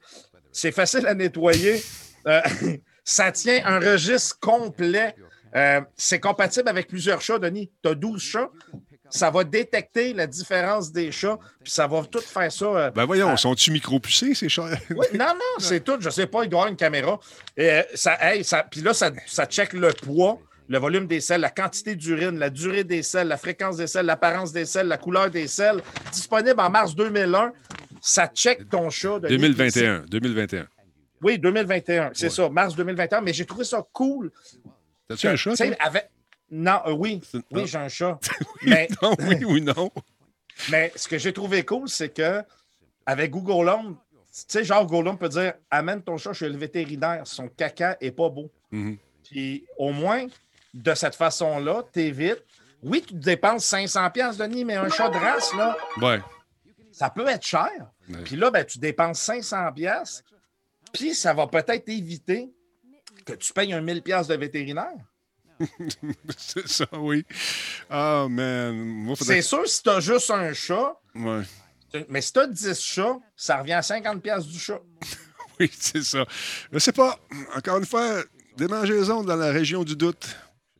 C'est 0.52 0.72
facile 0.72 1.06
à 1.06 1.14
nettoyer. 1.14 1.84
Euh, 2.28 2.42
ça 3.04 3.32
tient 3.32 3.62
un 3.66 3.80
registre 3.80 4.40
complet. 4.40 5.16
Euh, 5.56 5.82
c'est 5.96 6.20
compatible 6.20 6.68
avec 6.70 6.88
plusieurs 6.88 7.22
chats, 7.22 7.40
Denis. 7.40 7.72
Tu 7.84 7.90
as 7.90 7.96
12 7.96 8.22
chats. 8.22 8.50
Ça 9.10 9.30
va 9.30 9.44
détecter 9.44 10.14
la 10.14 10.26
différence 10.26 10.92
des 10.92 11.12
chats, 11.12 11.38
puis 11.64 11.72
ça 11.72 11.86
va 11.88 12.04
tout 12.04 12.20
faire 12.20 12.52
ça. 12.52 12.66
euh, 12.66 12.92
Ben 12.92 13.06
voyons, 13.06 13.38
sont-tu 13.38 13.72
micro-pucés, 13.72 14.34
ces 14.34 14.50
chats? 14.50 14.70
oui, 14.90 15.06
non, 15.14 15.28
non, 15.28 15.60
c'est 15.60 15.84
tout. 15.84 15.98
Je 16.00 16.10
sais 16.10 16.26
pas, 16.26 16.44
il 16.44 16.50
doit 16.50 16.58
y 16.58 16.62
avoir 16.62 16.68
une 16.72 16.76
caméra. 16.76 17.20
Et, 17.56 17.70
euh, 17.70 17.84
ça, 17.94 18.18
hey, 18.20 18.44
ça, 18.44 18.64
puis 18.70 18.82
là, 18.82 18.94
ça, 18.94 19.12
ça 19.28 19.46
check 19.46 19.74
le 19.74 19.94
poids, 19.94 20.40
le 20.68 20.78
volume 20.80 21.08
des 21.08 21.22
selles, 21.22 21.42
la 21.42 21.50
quantité 21.50 21.96
d'urine, 21.96 22.38
la 22.40 22.50
durée 22.50 22.84
des 22.84 23.04
selles, 23.04 23.28
la 23.28 23.38
fréquence 23.38 23.78
des 23.78 23.88
selles, 23.88 24.06
l'apparence 24.06 24.52
des 24.52 24.66
selles, 24.66 24.88
la 24.88 24.98
couleur 24.98 25.30
des 25.30 25.48
selles. 25.48 25.82
Disponible 26.12 26.60
en 26.60 26.70
mars 26.70 26.96
2001. 26.96 27.54
Ça 28.02 28.28
check 28.28 28.70
ton 28.70 28.90
chat. 28.90 29.20
Denis. 29.20 29.38
2021. 29.38 30.06
2021. 30.08 30.68
Oui, 31.22 31.40
2021. 31.40 32.12
C'est 32.14 32.30
ça, 32.30 32.50
mars 32.50 32.76
2021. 32.76 33.22
Mais 33.22 33.34
j'ai 33.34 33.46
trouvé 33.46 33.64
ça 33.64 33.86
cool. 33.94 34.32
T'as-tu 35.08 35.28
un 35.28 35.36
chat? 35.36 35.54
Avec- 35.80 36.10
Non, 36.52 36.80
euh, 36.88 36.92
oui. 36.92 37.22
Oui, 37.52 37.66
j'ai 37.66 37.78
un 37.78 37.88
chat. 37.88 38.20
mais, 38.64 38.88
Non, 39.02 39.16
oui 39.20 39.44
ou 39.46 39.60
non? 39.60 39.92
mais 40.72 40.92
ce 40.96 41.08
que 41.08 41.18
j'ai 41.18 41.34
trouvé 41.34 41.64
cool, 41.64 41.90
c'est 41.90 42.10
que 42.10 42.42
avec 43.06 43.32
Google 43.32 43.70
Home, 43.70 43.98
tu 44.16 44.44
sais, 44.48 44.64
genre 44.64 44.86
Google 44.86 45.10
Home 45.10 45.18
peut 45.18 45.30
dire 45.30 45.54
amène 45.70 46.02
ton 46.02 46.18
chat 46.18 46.34
chez 46.34 46.50
le 46.50 46.58
vétérinaire, 46.58 47.22
son 47.26 47.48
caca 47.48 47.98
est 48.02 48.12
pas 48.12 48.30
beau. 48.30 48.52
Mhm. 48.72 48.98
Puis 49.24 49.66
au 49.78 49.92
moins, 49.92 50.26
de 50.76 50.94
cette 50.94 51.16
façon-là, 51.16 51.84
t'évites. 51.92 52.44
Oui, 52.84 53.02
tu 53.08 53.16
dépenses 53.16 53.66
500 53.66 54.12
pièces 54.12 54.38
Denis, 54.38 54.64
mais 54.66 54.76
un 54.76 54.90
chat 54.90 55.10
de 55.10 55.18
race, 55.18 55.52
là, 55.56 55.76
Ouais. 56.02 56.22
ça 56.92 57.10
peut 57.10 57.28
être 57.28 57.46
cher. 57.46 57.72
Ouais. 58.10 58.20
Puis 58.24 58.36
là, 58.36 58.52
ben, 58.52 58.64
tu 58.64 58.78
dépenses 58.78 59.20
500 59.22 59.72
pièces, 59.74 60.24
puis 60.94 61.16
ça 61.16 61.34
va 61.34 61.48
peut-être 61.48 61.90
éviter 61.90 62.52
que 63.26 63.34
tu 63.34 63.52
payes 63.54 63.74
un 63.74 63.82
1000 63.82 64.04
pièces 64.04 64.28
de 64.28 64.36
vétérinaire. 64.36 64.94
C'est 66.38 66.68
ça, 66.68 66.86
oui. 66.94 67.26
Ah, 67.90 68.28
man. 68.30 68.76
Moi, 68.76 69.16
faudrait... 69.16 69.36
C'est 69.36 69.42
sûr, 69.42 69.68
si 69.68 69.82
tu 69.82 69.90
as 69.90 70.00
juste 70.02 70.30
un 70.30 70.54
chat, 70.54 70.94
Ouais. 71.16 71.42
mais 72.10 72.22
si 72.22 72.34
tu 72.34 72.40
as 72.40 72.48
10 72.48 72.80
chats, 72.82 73.18
ça 73.36 73.58
revient 73.58 73.74
à 73.74 73.82
50 73.82 74.22
pièces 74.22 74.46
du 74.46 74.60
chat. 74.60 74.80
Oui, 75.58 75.72
c'est 75.80 76.04
ça. 76.04 76.26
Je 76.70 76.80
sais 76.80 76.92
pas. 76.92 77.18
Encore 77.56 77.78
une 77.78 77.86
fois, 77.86 78.22
démangeaison 78.58 79.24
dans 79.24 79.38
la 79.38 79.52
région 79.52 79.86
du 79.86 79.96
doute, 79.96 80.36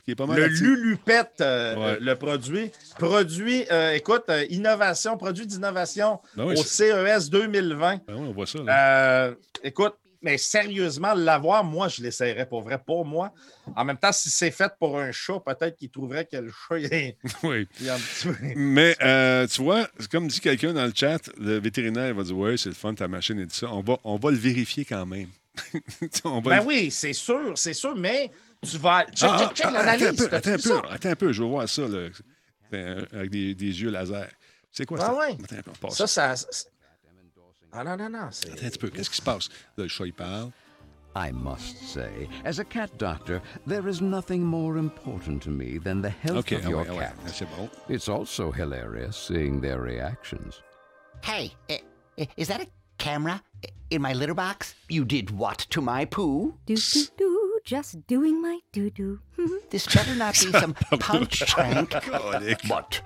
qui 0.06 0.12
est 0.12 0.16
pas 0.16 0.26
mal 0.28 0.38
Le 0.38 0.46
active. 0.46 0.64
Lulupet, 0.68 1.24
euh, 1.42 1.76
Ouais. 1.76 1.98
le 2.00 2.16
produit, 2.16 2.72
produit, 2.98 3.66
euh, 3.72 3.92
écoute, 3.94 4.24
euh, 4.30 4.46
innovation, 4.50 5.18
produit 5.18 5.48
d'innovation 5.48 6.20
Ben 6.38 6.46
oui, 6.46 6.54
au 6.58 6.64
CES 6.64 7.30
2020. 7.30 8.02
Ben 8.08 8.14
oui, 8.16 8.26
on 8.30 8.32
voit 8.32 8.46
ça. 8.46 8.60
Là. 8.60 9.32
Écoute, 9.64 9.96
mais 10.22 10.38
sérieusement, 10.38 11.14
l'avoir, 11.14 11.64
moi, 11.64 11.88
je 11.88 12.02
l'essayerais 12.02 12.48
pour 12.48 12.62
vrai, 12.62 12.80
pour 12.84 13.06
moi. 13.06 13.32
En 13.76 13.84
même 13.86 13.98
temps, 13.98 14.12
si 14.12 14.30
c'est 14.30 14.50
fait 14.52 14.72
pour 14.80 15.00
un 15.00 15.12
chat, 15.12 15.40
peut-être 15.46 15.76
qu'il 15.76 15.90
trouverait 15.90 16.26
que 16.26 16.38
le 16.38 16.52
chat 16.52 16.80
il 16.80 16.94
est, 16.94 17.18
Oui. 17.44 17.68
il 17.82 17.88
est 17.88 17.90
un 17.92 17.98
petit 17.98 18.28
peu. 18.28 18.36
Mais 18.56 18.96
euh, 19.04 19.46
tu 19.48 19.62
vois, 19.64 19.88
comme 20.12 20.28
dit 20.28 20.40
quelqu'un 20.40 20.74
dans 20.74 20.86
le 20.86 20.94
chat, 20.96 21.20
le 21.40 21.60
vétérinaire 21.60 22.14
va 22.16 22.24
dire 22.24 22.38
Ouais, 22.38 22.58
c'est 22.58 22.70
le 22.70 22.76
fun 22.76 22.94
ta 22.94 23.08
machine 23.08 23.40
et 23.40 23.48
tout 23.48 23.56
ça. 23.56 23.72
On 23.72 23.82
va, 23.82 23.98
on 24.04 24.18
va 24.18 24.32
le 24.32 24.38
vérifier 24.38 24.86
quand 24.86 25.06
même. 25.06 25.30
on 26.26 26.42
va 26.42 26.50
Ben 26.52 26.60
le- 26.60 26.66
oui, 26.66 26.92
c'est 26.92 27.14
sûr, 27.14 27.54
c'est 27.56 27.74
sûr, 27.74 27.96
mais 27.96 28.30
tu 28.66 28.78
vas. 28.78 29.06
Check, 29.06 29.30
Ah, 29.32 29.38
check, 29.40 29.54
check 29.56 29.66
ah, 29.70 29.72
l'analyse. 29.72 30.08
Attends 30.08 30.26
un 30.26 30.28
peu, 30.30 30.36
attends 30.36 30.52
un 30.52 30.58
peu, 30.82 30.88
attends 30.94 31.10
un 31.10 31.16
peu, 31.16 31.32
je 31.34 31.42
veux 31.44 31.50
voir 31.50 31.70
ça 31.70 31.88
là, 31.88 32.10
avec 33.14 33.30
des, 33.30 33.56
des 33.56 33.82
yeux 33.82 33.90
laser. 33.90 34.28
C'est 34.72 34.86
quoi 34.86 34.98
Ah 35.02 35.06
ça? 35.06 35.16
ouais. 35.16 35.38
Attends 35.44 35.56
un 35.58 35.62
peu, 35.62 35.72
on 35.72 35.88
passe. 35.88 36.06
Ça, 36.06 36.36
ça. 36.36 36.48
Ah 37.72 37.84
non, 37.84 37.98
non, 37.98 38.10
non. 38.10 38.28
c'est- 38.32 38.52
Attends 38.52 38.66
un 38.66 38.70
petit 38.70 38.78
peu, 38.80 38.90
qu'est-ce 38.90 39.10
qui 39.10 39.18
se 39.18 39.22
passe? 39.22 39.50
Là, 39.78 39.84
le 39.84 39.88
chat, 39.88 40.06
il 40.06 40.14
parle. 40.14 40.52
I 41.18 41.32
must 41.32 41.78
say, 41.88 42.28
as 42.44 42.60
a 42.60 42.66
cat 42.66 42.90
doctor, 42.98 43.42
there 43.66 43.88
is 43.88 44.02
nothing 44.02 44.42
more 44.42 44.78
important 44.78 45.40
to 45.44 45.50
me 45.50 45.78
than 45.80 46.02
the 46.02 46.10
health 46.10 46.40
OK, 46.40 46.56
of 46.58 46.66
ah 46.66 46.70
your 46.70 46.82
ouais, 46.82 46.88
ah 46.90 46.94
ouais, 46.94 47.00
cat. 47.06 47.34
c'est 47.34 47.46
bon. 47.56 47.70
It's 47.88 48.10
also 48.10 48.52
hilarious 48.52 49.16
seeing 49.16 49.62
their 49.62 49.80
reactions. 49.80 50.62
Hey, 51.24 51.54
i- 51.70 51.80
i- 52.20 52.28
is 52.36 52.48
that 52.50 52.60
a 52.60 52.66
camera 52.98 53.42
in 53.92 54.02
my 54.02 54.14
litter 54.14 54.34
box? 54.34 54.76
You 54.90 55.06
did 55.06 55.32
what 55.32 55.60
to 55.70 55.82
my 55.82 56.04
poo? 56.06 56.54
Do 56.66 56.76
do 56.76 57.06
do, 57.18 57.55
just 57.66 57.98
doing 58.08 58.42
my 58.42 58.60
do 58.72 58.90
do. 58.90 59.20
This 59.72 59.88
better 59.88 60.16
not 60.16 60.34
be 60.34 60.52
some 60.52 60.74
punch. 61.00 61.44
Colique. 61.56 62.64
What? 62.70 63.02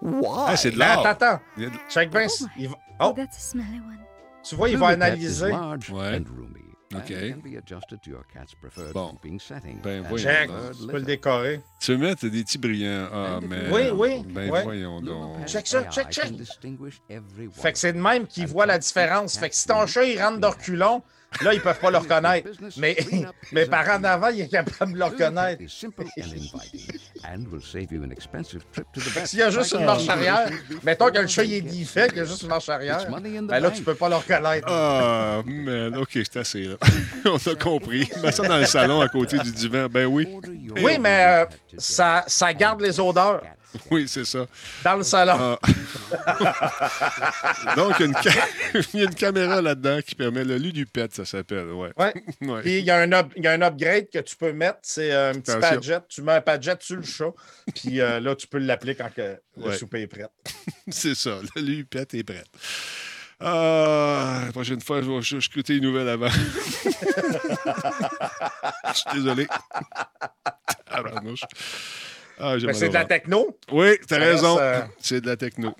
Why? 0.00 0.46
Ah, 0.52 0.56
c'est 0.56 0.72
de 0.72 0.78
l'art. 0.78 1.06
attends, 1.06 1.40
attends. 1.56 1.72
Check 1.88 2.10
bien. 2.10 2.26
il 2.58 2.68
va- 2.68 2.76
Oh, 3.00 3.06
Oh, 3.10 3.12
that's 3.16 3.36
a 3.36 3.40
smelly 3.40 3.80
one. 3.80 3.98
tu 4.44 4.54
vois, 4.56 4.68
il 4.68 4.76
va 4.76 4.88
analyser. 4.88 5.48
large 5.50 5.90
Ouais. 5.90 6.16
and 6.16 6.24
roomy. 6.36 6.58
OK. 6.94 7.10
And 7.10 7.32
can 7.32 7.40
be 7.50 7.56
adjusted 7.56 8.02
to 8.02 8.10
your 8.10 8.22
cat's 8.32 8.54
preferred 8.54 8.92
Bon. 8.92 9.16
Ben, 9.82 10.02
voyons 10.02 10.18
Check. 10.18 10.50
Tu 10.78 10.86
peux 10.88 10.98
le 10.98 11.02
décorer. 11.02 11.60
Tu 11.80 11.92
veux 11.92 11.98
mettre 11.98 12.26
des 12.28 12.42
petits 12.44 12.58
brillants. 12.58 13.08
Ah, 13.10 13.40
mais. 13.40 13.70
Oui, 13.72 13.90
oui, 13.94 14.22
Ben, 14.28 14.50
oui. 14.52 14.60
voyons 14.62 15.00
donc. 15.00 15.46
Check 15.46 15.66
ça, 15.66 15.84
check, 15.84 16.10
check. 16.10 16.30
Fait 17.52 17.72
que 17.72 17.78
c'est 17.78 17.94
de 17.94 17.98
même 18.00 18.26
qu'ils 18.26 18.46
voient 18.46 18.66
la 18.66 18.78
différence. 18.78 19.38
Fait 19.38 19.48
que 19.48 19.54
si 19.54 19.66
ton 19.66 19.86
chat, 19.86 20.04
il 20.04 20.20
rentre 20.20 20.38
de 20.40 20.46
reculons, 20.46 21.02
là, 21.40 21.54
ils 21.54 21.60
peuvent 21.60 21.78
pas 21.78 21.90
le 21.90 21.98
reconnaître. 21.98 22.50
Mais, 22.76 22.96
mais 23.52 23.66
par 23.66 23.88
en 23.88 24.04
avant, 24.04 24.28
il 24.28 24.42
est 24.42 24.48
capable 24.48 24.92
de 24.92 24.98
le 24.98 25.04
reconnaître. 25.04 25.62
is 25.62 25.68
simple 25.68 26.04
and 26.18 26.22
inviting 26.22 27.00
and 27.24 27.46
will 27.50 27.62
save 27.62 27.92
you 27.92 28.02
an 28.02 28.10
expensive 28.10 28.64
trip 28.72 28.86
to 28.92 29.00
the 29.00 29.08
vet. 29.14 29.26
S'il 29.26 29.38
y 29.38 29.42
a 29.42 29.50
juste 29.50 29.72
une 29.72 29.84
marche 29.84 30.08
arrière, 30.08 30.48
mettons 30.82 31.10
que 31.10 31.18
le 31.18 31.26
chat, 31.26 31.44
il 31.44 31.54
est 31.54 31.60
défait, 31.60 32.08
qu'il 32.08 32.18
y 32.18 32.20
a 32.20 32.24
juste 32.24 32.42
une 32.42 32.48
marche 32.48 32.68
arrière, 32.68 33.06
ben 33.10 33.60
là, 33.60 33.70
tu 33.70 33.82
peux 33.82 33.94
pas 33.94 34.08
le 34.08 34.16
reconnaître. 34.16 34.66
Ah, 34.68 35.42
man, 35.44 35.96
OK, 35.96 36.10
c'est 36.12 36.36
assez, 36.36 36.62
là. 36.62 36.76
On 37.24 37.36
a 37.36 37.54
compris. 37.54 38.08
Mets 38.22 38.32
ça 38.32 38.46
dans 38.46 38.58
le 38.58 38.66
salon 38.66 39.00
à 39.00 39.08
côté 39.08 39.38
du 39.38 39.52
divan. 39.52 39.86
Ben 39.88 40.06
oui. 40.06 40.28
Oui, 40.82 40.98
mais 40.98 41.24
euh, 41.26 41.44
ça, 41.78 42.24
ça 42.26 42.52
garde 42.52 42.80
les 42.80 42.98
odeurs 42.98 43.42
Oui, 43.90 44.06
c'est 44.08 44.24
ça. 44.24 44.46
dans 44.84 44.96
le 44.96 45.02
salon. 45.02 45.58
Ah. 46.26 47.74
Donc, 47.76 47.94
il 47.98 48.00
y 48.00 48.04
a 48.04 48.06
une, 48.06 48.14
ca- 48.22 48.46
il 48.94 49.00
y 49.00 49.02
a 49.02 49.04
une 49.04 49.14
caméra 49.14 49.60
là-dedans 49.62 50.00
qui 50.06 50.14
permet 50.14 50.44
le 50.44 50.56
Ludupet, 50.58 51.08
ça 51.12 51.24
s'appelle. 51.24 51.70
Ouais. 51.72 51.90
Ouais. 51.96 52.12
Ouais. 52.42 52.60
Puis 52.62 52.78
il 52.80 52.84
y, 52.84 52.90
a 52.90 52.98
un 52.98 53.12
up- 53.12 53.32
il 53.36 53.44
y 53.44 53.46
a 53.46 53.52
un 53.52 53.62
upgrade 53.62 54.08
que 54.12 54.18
tu 54.18 54.36
peux 54.36 54.52
mettre, 54.52 54.78
c'est 54.82 55.12
euh, 55.12 55.30
un 55.30 55.34
petit 55.34 55.50
Attention. 55.52 55.76
padjet. 55.76 55.98
Tu 56.08 56.22
mets 56.22 56.32
un 56.32 56.40
padjet 56.40 56.76
sur 56.80 56.96
le 56.96 57.02
chat, 57.02 57.30
puis 57.74 58.00
euh, 58.00 58.20
là, 58.20 58.34
tu 58.34 58.46
peux 58.46 58.58
l'appeler 58.58 58.94
quand 58.94 59.10
que 59.14 59.38
le 59.56 59.72
souper 59.72 60.02
est 60.02 60.06
prêt. 60.06 60.26
C'est 60.88 61.14
ça. 61.14 61.38
Le 61.56 61.62
Ludupet 61.62 62.06
est 62.14 62.24
prêt. 62.24 62.44
Ah, 63.44 64.42
la 64.46 64.52
prochaine 64.52 64.80
fois, 64.80 65.02
je 65.02 65.10
vais 65.10 65.20
je 65.22 65.34
vais 65.36 65.40
scruter 65.42 65.74
les 65.74 65.80
nouvelles 65.80 66.08
avant. 66.08 66.28
Je 66.28 66.38
suis 68.94 69.10
désolé. 69.14 69.46
Ah, 72.44 72.56
Ben, 72.56 72.66
mal 72.66 72.74
c'est 72.74 72.88
de 72.88 72.94
la 72.94 73.04
techno. 73.04 73.56
Oui, 73.70 73.96
t'as 74.08 74.18
raison. 74.18 74.58
euh, 74.58 74.80
C'est 74.98 75.20
de 75.20 75.26
la 75.28 75.36
techno. 75.36 75.74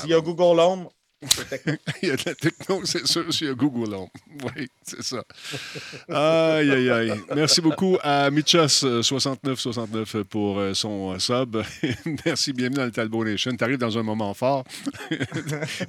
S'il 0.00 0.10
y 0.10 0.14
a 0.14 0.20
Google 0.20 0.60
Home, 0.60 0.88
c'est 1.28 1.48
techno. 1.48 1.72
Il 2.02 2.08
y 2.08 2.12
a 2.12 2.16
de 2.16 2.22
la 2.26 2.34
techno, 2.34 2.80
c'est 2.84 3.06
sûr, 3.06 3.32
s'il 3.32 3.48
y 3.48 3.50
a 3.50 3.54
Google 3.54 3.94
Home. 3.94 4.08
Oui, 4.44 4.68
c'est 4.82 5.02
ça. 5.02 5.24
Aïe, 6.08 6.70
aïe, 6.70 6.90
aïe. 6.90 7.12
Merci 7.34 7.60
beaucoup 7.60 7.96
à 8.02 8.30
Mitchos6969 8.30 10.24
pour 10.24 10.58
euh, 10.58 10.74
son 10.74 11.12
euh, 11.14 11.18
sub. 11.18 11.56
Merci, 12.26 12.52
bienvenue 12.52 12.76
dans 12.76 12.84
le 12.84 12.90
Talbot 12.92 13.24
Nation. 13.24 13.50
Tu 13.56 13.64
arrives 13.64 13.78
dans 13.78 13.96
un 13.98 14.02
moment 14.02 14.32
fort. 14.34 14.64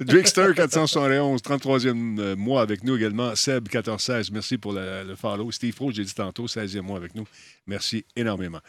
Drixter 0.00 0.54
471, 0.56 1.42
33e 1.42 2.18
euh, 2.20 2.36
mois 2.36 2.62
avec 2.62 2.82
nous 2.84 2.96
également. 2.96 3.34
Seb 3.36 3.64
1416, 3.64 4.30
merci 4.32 4.58
pour 4.58 4.72
le, 4.72 5.04
le 5.04 5.14
follow. 5.16 5.50
Steve 5.52 5.74
Pro, 5.74 5.92
j'ai 5.92 6.04
dit 6.04 6.14
tantôt, 6.14 6.46
16e 6.46 6.80
mois 6.80 6.96
avec 6.96 7.14
nous. 7.14 7.26
Merci 7.66 8.04
énormément. 8.16 8.60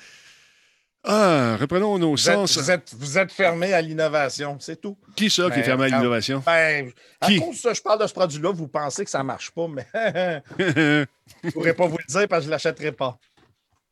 Ah, 1.12 1.58
reprenons 1.60 1.98
nos 1.98 2.12
Vous 2.12 2.30
êtes, 2.30 2.36
sens. 2.36 2.58
vous 2.58 2.70
êtes- 2.72 2.94
vous 2.96 3.18
êtes 3.18 3.32
fermé 3.32 3.74
à 3.74 3.82
l'innovation, 3.82 4.58
c'est 4.60 4.80
tout. 4.80 4.96
Qui 5.16 5.30
ça 5.30 5.44
qui 5.50 5.54
est 5.54 5.56
Ben, 5.58 5.64
fermé 5.64 5.86
à 5.86 5.90
quand- 5.90 5.98
l'innovation? 5.98 6.44
Ben, 6.46 6.92
à 7.20 7.28
Qui? 7.28 7.40
cause 7.40 7.62
que 7.62 7.74
je 7.74 7.82
parle 7.82 8.00
de 8.02 8.06
ce 8.08 8.14
produit-là, 8.14 8.52
vous 8.52 8.68
pensez 8.68 9.04
que 9.06 9.10
ça 9.10 9.24
marche 9.24 9.50
pas, 9.52 9.68
mais 9.68 9.88
je 10.60 11.06
ne 11.44 11.52
pourrais 11.52 11.74
pas 11.74 11.88
vous 11.88 11.98
le 11.98 12.06
dire 12.12 12.28
parce 12.28 12.42
que 12.42 12.44
je 12.44 12.48
ne 12.50 12.52
l'achèterai 12.52 12.92
pas. 12.92 13.18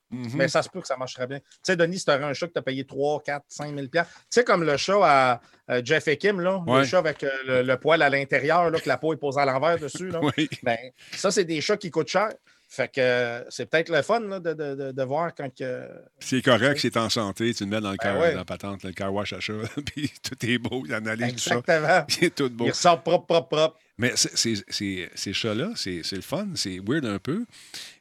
Mhm. 0.10 0.30
Mais 0.36 0.48
ça 0.48 0.62
se 0.62 0.70
peut 0.70 0.80
que 0.80 0.88
ça 0.88 0.96
marcherait 0.96 1.28
bien. 1.28 1.40
Tu 1.40 1.46
sais, 1.64 1.76
Denis, 1.76 2.00
si 2.00 2.06
tu 2.06 2.12
aurais 2.12 2.24
un 2.24 2.34
chat 2.34 2.48
que 2.48 2.54
tu 2.54 2.60
as 2.60 2.62
payé 2.62 2.86
3, 2.86 3.22
4, 3.24 3.44
5 3.50 3.76
000 3.76 3.88
Tu 3.92 4.00
sais, 4.30 4.44
comme 4.46 4.64
le 4.64 4.78
chat 4.78 5.00
à 5.04 5.42
euh, 5.70 5.82
Jeff 5.84 6.08
et 6.08 6.16
Kim, 6.18 6.40
là, 6.40 6.62
le 6.66 6.84
chat 6.86 7.00
avec 7.00 7.24
euh, 7.24 7.30
le, 7.46 7.62
le 7.64 7.78
poil 7.78 8.02
à 8.02 8.10
l'intérieur, 8.10 8.70
là, 8.70 8.80
que 8.80 8.88
la 8.88 8.98
peau 8.98 9.12
est 9.14 9.18
posée 9.18 9.42
à 9.42 9.46
l'envers 9.46 9.78
dessus. 9.80 10.08
Là. 10.10 10.20
Oui. 10.38 10.48
Ben, 10.64 10.78
ça, 11.14 11.30
c'est 11.30 11.44
des 11.44 11.60
chats 11.60 11.76
qui 11.76 11.92
coûtent 11.92 12.08
cher. 12.08 12.30
Fait 12.70 12.90
que 12.90 13.00
euh, 13.00 13.44
c'est 13.50 13.66
peut-être 13.66 13.90
le 13.90 14.02
fun 14.02 14.20
là, 14.20 14.42
de, 14.42 14.54
de- 14.54 14.92
de- 14.92 15.04
voir 15.04 15.34
quand 15.34 15.50
que. 15.56 15.88
C'est 16.20 16.42
correct, 16.42 16.80
c'est 16.82 16.98
en 16.98 17.10
santé. 17.10 17.54
Tu 17.54 17.64
le 17.64 17.70
mets 17.70 17.80
dans 17.80 17.92
le 17.92 17.98
Ben 17.98 18.12
car, 18.12 18.20
ouais. 18.20 18.32
dans 18.34 18.40
la 18.40 18.46
patente, 18.46 18.84
le 18.84 18.92
car 18.92 19.14
wash 19.14 19.32
à 19.32 19.40
chat, 19.40 19.54
puis 19.86 20.12
tout 20.22 20.46
est 20.46 20.58
beau, 20.58 20.84
l'analyse 20.86 21.36
du 21.36 21.42
chat. 21.42 21.60
Exactement. 21.60 22.06
C'est 22.10 22.36
tout 22.36 22.50
beau. 22.50 22.66
Il 22.66 22.72
ressort 22.72 23.02
propre, 23.02 23.26
propre, 23.26 23.48
propre. 23.48 23.80
Mais 23.98 24.12
c'est- 24.18 24.36
c'est- 24.36 24.64
c'est- 24.68 25.10
ces 25.16 25.32
chats-là, 25.34 25.72
c'est 25.76 26.02
le 26.12 26.22
fun, 26.22 26.50
c'est 26.56 26.80
weird 26.86 27.06
un 27.06 27.20
peu. 27.20 27.46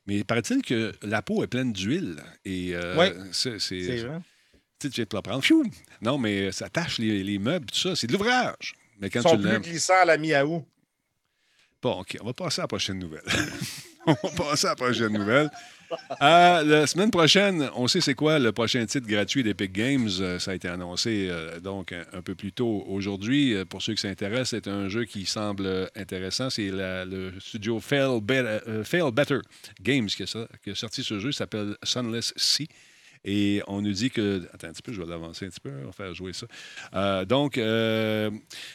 Mais 0.08 0.24
paraît-il 0.24 0.62
que 0.62 0.92
la 1.02 1.22
peau 1.22 1.42
est 1.44 1.46
pleine 1.46 1.72
d'huile. 1.72 2.16
Et 2.44 2.74
euh, 2.74 2.96
Ouais. 2.96 3.14
c'est- 3.32 3.50
vrai. 3.52 4.20
tu 4.80 4.88
sais, 4.88 4.90
tu 4.90 4.96
viens 4.96 5.04
de 5.08 5.14
la 5.16 5.22
prendre. 5.22 5.40
Pfiou! 5.42 5.62
Non, 6.02 6.18
mais 6.18 6.50
ça 6.52 6.68
tâche 6.68 6.98
les, 6.98 7.22
les 7.22 7.38
meubles, 7.38 7.66
tout 7.66 7.78
ça. 7.78 7.94
C'est 7.96 8.08
de 8.08 8.12
l'ouvrage. 8.12 8.74
Mais 8.98 9.10
quand 9.10 9.20
Ils 9.20 9.28
sont 9.28 9.36
tu 9.36 9.42
plus 9.48 9.60
glissants 9.60 9.94
à 10.02 10.04
la 10.04 10.18
miaou. 10.18 10.66
Bon, 11.80 12.00
OK, 12.00 12.16
on 12.20 12.26
va 12.26 12.32
passer 12.34 12.60
à 12.60 12.64
la 12.64 12.68
prochaine 12.68 12.98
nouvelle. 12.98 13.22
on 14.22 14.28
va 14.28 14.44
passer 14.50 14.66
à 14.66 14.70
la 14.70 14.76
prochaine 14.76 15.12
nouvelle. 15.12 15.50
Euh, 16.22 16.64
la 16.64 16.86
semaine 16.86 17.10
prochaine, 17.10 17.70
on 17.76 17.86
sait 17.86 18.00
c'est 18.00 18.14
quoi 18.14 18.38
le 18.38 18.52
prochain 18.52 18.84
titre 18.86 19.06
gratuit 19.06 19.42
d'Epic 19.42 19.72
Games. 19.72 20.08
Euh, 20.20 20.38
ça 20.38 20.50
a 20.50 20.54
été 20.54 20.68
annoncé 20.68 21.28
euh, 21.30 21.60
donc 21.60 21.92
un, 21.92 22.22
peu 22.22 22.34
plus 22.34 22.52
tôt 22.52 22.84
aujourd'hui. 22.88 23.54
Pour 23.68 23.82
ceux 23.82 23.94
qui 23.94 24.02
s'intéressent, 24.02 24.50
c'est 24.50 24.68
un 24.68 24.88
jeu 24.88 25.04
qui 25.04 25.26
semble 25.26 25.88
intéressant. 25.94 26.50
C'est 26.50 26.70
le 26.72 27.32
studio 27.40 27.80
Fail, 27.80 28.20
Better- 28.20 29.40
Games 29.80 30.06
qui 30.06 30.22
a, 30.22 30.48
qui 30.62 30.70
a 30.70 30.74
sorti 30.74 31.04
ce 31.04 31.18
jeu. 31.18 31.30
Il 31.30 31.34
s'appelle 31.34 31.76
Sunless 31.82 32.32
Sea. 32.36 32.68
Et 33.26 33.60
on 33.66 33.82
nous 33.82 33.92
dit 33.92 34.10
que. 34.10 34.48
Attends 34.54 34.68
un 34.68 34.72
petit 34.72 34.82
peu, 34.82 34.92
je 34.92 35.02
vais 35.02 35.08
l'avancer 35.08 35.46
un 35.46 35.48
petit 35.48 35.60
peu, 35.60 35.72
on 35.82 35.86
va 35.86 35.92
faire 35.92 36.14
jouer 36.14 36.32
ça. 36.32 36.46
Euh, 36.94 37.24
donc, 37.24 37.58
euh, 37.58 38.30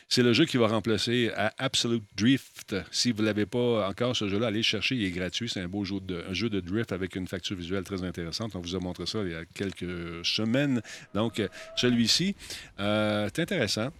c'est 0.09 0.23
le 0.23 0.33
jeu 0.33 0.45
qui 0.45 0.57
va 0.57 0.67
remplacer 0.67 1.31
à 1.35 1.53
Absolute 1.57 2.03
Drift. 2.17 2.75
Si 2.91 3.13
vous 3.13 3.21
ne 3.21 3.27
l'avez 3.27 3.45
pas 3.45 3.87
encore, 3.87 4.15
ce 4.15 4.27
jeu-là, 4.27 4.47
allez 4.47 4.57
le 4.57 4.63
chercher, 4.63 4.95
il 4.95 5.05
est 5.05 5.11
gratuit. 5.11 5.49
C'est 5.49 5.61
un 5.61 5.69
beau 5.69 5.85
jeu 5.85 6.01
de, 6.01 6.23
jeu 6.33 6.49
de 6.49 6.59
drift 6.59 6.91
avec 6.91 7.15
une 7.15 7.27
facture 7.27 7.55
visuelle 7.55 7.83
très 7.85 8.03
intéressante. 8.03 8.55
On 8.55 8.59
vous 8.59 8.75
a 8.75 8.79
montré 8.79 9.05
ça 9.05 9.19
il 9.23 9.31
y 9.31 9.35
a 9.35 9.45
quelques 9.45 10.25
semaines. 10.25 10.81
Donc, 11.13 11.39
euh, 11.39 11.47
celui-ci, 11.77 12.35
euh, 12.79 13.29
c'est 13.33 13.41
intéressant. 13.41 13.91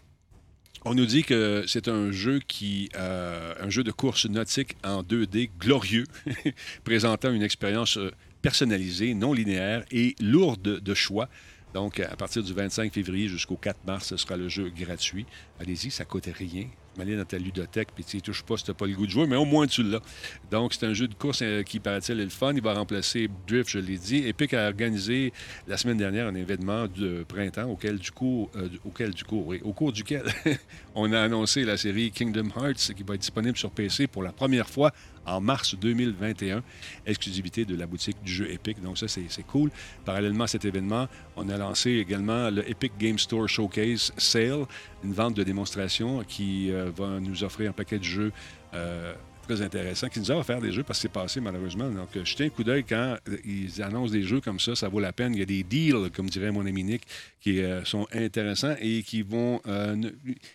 On 0.84 0.96
nous 0.96 1.06
dit 1.06 1.24
que 1.24 1.64
c'est 1.68 1.88
un 1.88 2.12
jeu 2.12 2.40
qui, 2.40 2.90
euh, 2.96 3.54
un 3.60 3.70
jeu 3.70 3.84
de 3.84 3.92
course 3.92 4.26
nautique 4.26 4.76
en 4.84 5.04
2D 5.04 5.52
glorieux, 5.60 6.06
présentant 6.84 7.32
une 7.32 7.44
expérience 7.44 7.98
euh, 7.98 8.12
personnalisée, 8.42 9.14
non 9.14 9.34
linéaire 9.34 9.84
et 9.92 10.16
lourde 10.20 10.80
de 10.80 10.94
choix. 10.94 11.30
Donc, 11.74 12.00
à 12.00 12.16
partir 12.16 12.44
du 12.44 12.54
25 12.54 12.94
février 12.94 13.28
jusqu'au 13.28 13.56
4 13.56 13.86
mars, 13.86 14.08
ce 14.08 14.18
sera 14.18 14.36
le 14.36 14.50
jeu 14.50 14.70
gratuit. 14.70 15.26
Allez-y, 15.60 15.90
ça 15.92 16.06
coûte 16.06 16.28
rien. 16.34 16.68
M'aller 16.98 17.16
dans 17.16 17.26
ta 17.26 17.38
ludothèque, 17.38 17.90
puis 17.96 18.04
tu 18.04 18.18
ne 18.18 18.22
touches 18.22 18.44
pas 18.44 18.58
si 18.58 18.66
tu 18.66 18.74
pas 18.74 18.86
le 18.86 18.94
goût 18.94 19.06
de 19.06 19.12
jouer, 19.12 19.28
mais 19.28 19.38
au 19.38 19.46
moins 19.46 19.68
tu 19.68 19.84
l'as. 19.84 20.02
Donc, 20.50 20.74
c'est 20.74 20.86
un 20.86 20.94
jeu 20.94 21.08
de 21.08 21.14
course 21.14 21.40
euh, 21.42 21.64
qui, 21.64 21.80
paraît-il, 21.80 22.18
le 22.18 22.30
fun. 22.30 22.54
Il 22.54 22.62
va 22.62 22.74
remplacer 22.74 23.30
Drift, 23.48 23.70
je 23.70 23.80
l'ai 23.80 23.98
dit. 23.98 24.28
Epic 24.28 24.54
a 24.54 24.68
organisé 24.68 25.32
la 25.68 25.78
semaine 25.78 25.98
dernière 25.98 26.28
un 26.28 26.36
événement 26.36 26.88
de 26.88 27.24
printemps 27.28 27.70
auquel, 27.70 27.98
du 27.98 28.12
coup, 28.12 28.50
euh, 28.56 28.68
auquel, 28.86 29.14
du 29.14 29.24
coup, 29.24 29.54
au 29.64 29.74
cours 29.74 29.94
duquel 29.94 30.24
on 30.96 31.12
a 31.14 31.20
annoncé 31.22 31.64
la 31.64 31.78
série 31.78 32.12
Kingdom 32.12 32.50
Hearts 32.56 32.94
qui 32.96 33.04
va 33.04 33.16
être 33.16 33.22
disponible 33.22 33.58
sur 33.58 33.72
PC 33.72 34.08
pour 34.08 34.24
la 34.24 34.32
première 34.32 34.70
fois 34.70 34.92
en 35.26 35.40
mars 35.40 35.76
2021, 35.76 36.64
exclusivité 37.06 37.66
de 37.66 37.76
la 37.76 37.86
boutique 37.86 38.18
du 38.24 38.32
jeu 38.32 38.52
Epic. 38.52 38.82
Donc 38.82 38.98
ça, 38.98 39.08
c'est 39.08 39.46
cool. 39.48 39.70
Parallèlement 40.06 40.46
à 40.46 40.48
cet 40.48 40.66
événement, 40.66 41.08
on 41.36 41.50
a 41.50 41.58
lancé 41.58 41.92
également 41.92 42.50
le 42.50 42.68
Epic 42.70 42.94
Game 43.00 43.20
Store 43.20 43.48
Showcase 43.48 44.14
Sale, 44.18 44.66
une 45.04 45.14
vente 45.14 45.36
de 45.36 45.44
démonstration 45.44 46.24
qui 46.24 46.72
euh, 46.72 46.92
va 46.96 47.20
nous 47.20 47.44
offrir 47.44 47.70
un 47.70 47.74
paquet 47.74 48.00
de 48.00 48.04
jeux 48.04 48.32
euh, 48.74 49.14
très 49.48 49.62
intéressants, 49.62 50.08
qui 50.08 50.20
nous 50.20 50.32
a 50.32 50.36
offert 50.36 50.62
des 50.62 50.72
jeux 50.72 50.84
parce 50.84 51.00
que 51.00 51.04
c'est 51.04 51.12
passé 51.14 51.42
malheureusement. 51.42 51.90
Donc, 51.90 52.16
euh, 52.16 52.24
jetez 52.24 52.46
un 52.46 52.50
coup 52.50 52.64
d'œil 52.64 52.84
quand 52.84 53.18
ils 53.44 53.82
annoncent 53.82 54.14
des 54.14 54.24
jeux 54.24 54.42
comme 54.42 54.60
ça, 54.60 54.76
ça 54.76 54.88
vaut 54.90 55.00
la 55.00 55.14
peine. 55.14 55.34
Il 55.34 55.40
y 55.40 55.44
a 55.44 55.46
des 55.46 55.64
deals, 55.64 56.12
comme 56.16 56.30
dirait 56.30 56.52
mon 56.52 56.66
ami 56.66 56.84
Nick, 56.84 57.04
qui 57.40 57.62
sont 57.84 58.08
intéressants 58.14 58.76
et 58.80 59.02
qui 59.04 59.24
vont, 59.24 59.60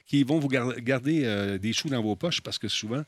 qui 0.07 0.23
vont 0.23 0.39
vous 0.39 0.49
gar- 0.49 0.81
garder 0.81 1.59
des 1.61 1.73
sous 1.73 1.89
dans 1.89 2.01
vos 2.03 2.15
poches 2.15 2.41
parce 2.41 2.59
que 2.59 2.69
souvent, 2.69 3.03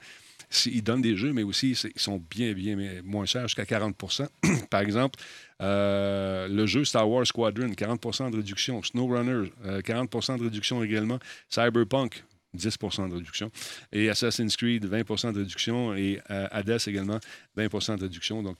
ils 0.66 0.82
donnent 0.82 1.02
des 1.02 1.16
jeux, 1.16 1.32
mais 1.32 1.42
aussi 1.42 1.70
ils 1.70 2.00
sont 2.00 2.22
bien, 2.30 2.52
bien 2.52 2.76
moins 3.04 3.26
chers, 3.26 3.48
jusqu'à 3.48 3.64
40% 3.64 4.28
Par 4.70 4.80
exemple, 4.80 5.18
euh, 5.62 6.48
le 6.48 6.66
jeu 6.66 6.84
Star 6.84 7.08
Wars 7.08 7.26
Squadron, 7.26 7.68
40% 7.68 8.30
de 8.30 8.36
réduction. 8.36 8.82
SnowRunner, 8.82 9.50
euh, 9.64 9.80
40% 9.80 10.38
de 10.38 10.44
réduction 10.44 10.82
également. 10.82 11.18
Cyberpunk, 11.48 12.24
10% 12.56 13.08
de 13.08 13.14
réduction. 13.14 13.50
Et 13.92 14.08
Assassin's 14.08 14.56
Creed, 14.56 14.86
20% 14.86 15.32
de 15.32 15.38
réduction. 15.38 15.94
Et 15.94 16.20
euh, 16.30 16.46
Hades 16.50 16.80
également, 16.86 17.18
20% 17.56 17.96
de 17.96 18.02
réduction. 18.02 18.42
Donc, 18.42 18.56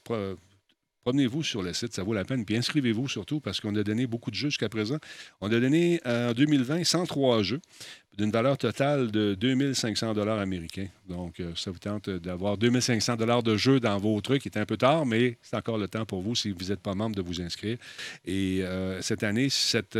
Promenez-vous 1.05 1.42
sur 1.42 1.62
le 1.62 1.72
site, 1.72 1.94
ça 1.94 2.03
vaut 2.03 2.12
la 2.12 2.24
peine. 2.24 2.44
Puis 2.44 2.57
inscrivez-vous 2.57 3.09
surtout 3.09 3.40
parce 3.40 3.61
qu'on 3.61 3.74
a 3.76 3.82
donné 3.82 4.07
beaucoup 4.07 4.30
de 4.30 4.36
jeux 4.36 4.49
jusqu'à 4.49 4.68
présent. 4.68 4.99
On 5.40 5.51
a 5.51 5.61
donné 5.61 6.01
euh, 6.07 6.30
en 6.30 6.34
2020 6.34 6.84
103 6.84 7.42
jeux 7.42 7.61
d'une 8.16 8.30
valeur 8.32 8.59
totale 8.59 9.12
de 9.12 9.34
2500 9.34 10.12
dollars 10.14 10.40
américains. 10.40 10.88
Donc, 11.09 11.38
euh, 11.38 11.53
ça 11.55 11.70
vous 11.70 11.78
tente 11.78 12.11
d'avoir 12.11 12.59
2500 12.59 13.14
dollars 13.14 13.44
de 13.44 13.57
jeux 13.57 13.78
dans 13.78 13.96
vos 13.96 14.20
trucs. 14.20 14.44
Il 14.44 14.49
est 14.49 14.59
un 14.59 14.66
peu 14.66 14.76
tard, 14.76 15.07
mais 15.07 15.38
c'est 15.40 15.57
encore 15.57 15.78
le 15.78 15.86
temps 15.86 16.05
pour 16.05 16.20
vous, 16.20 16.34
si 16.34 16.51
vous 16.51 16.64
n'êtes 16.66 16.80
pas 16.80 16.94
membre, 16.94 17.14
de 17.14 17.22
vous 17.22 17.40
inscrire. 17.40 17.78
Et 18.24 18.62
euh, 18.62 19.01
cette 19.03 19.22
année, 19.22 19.49
cette 19.51 19.96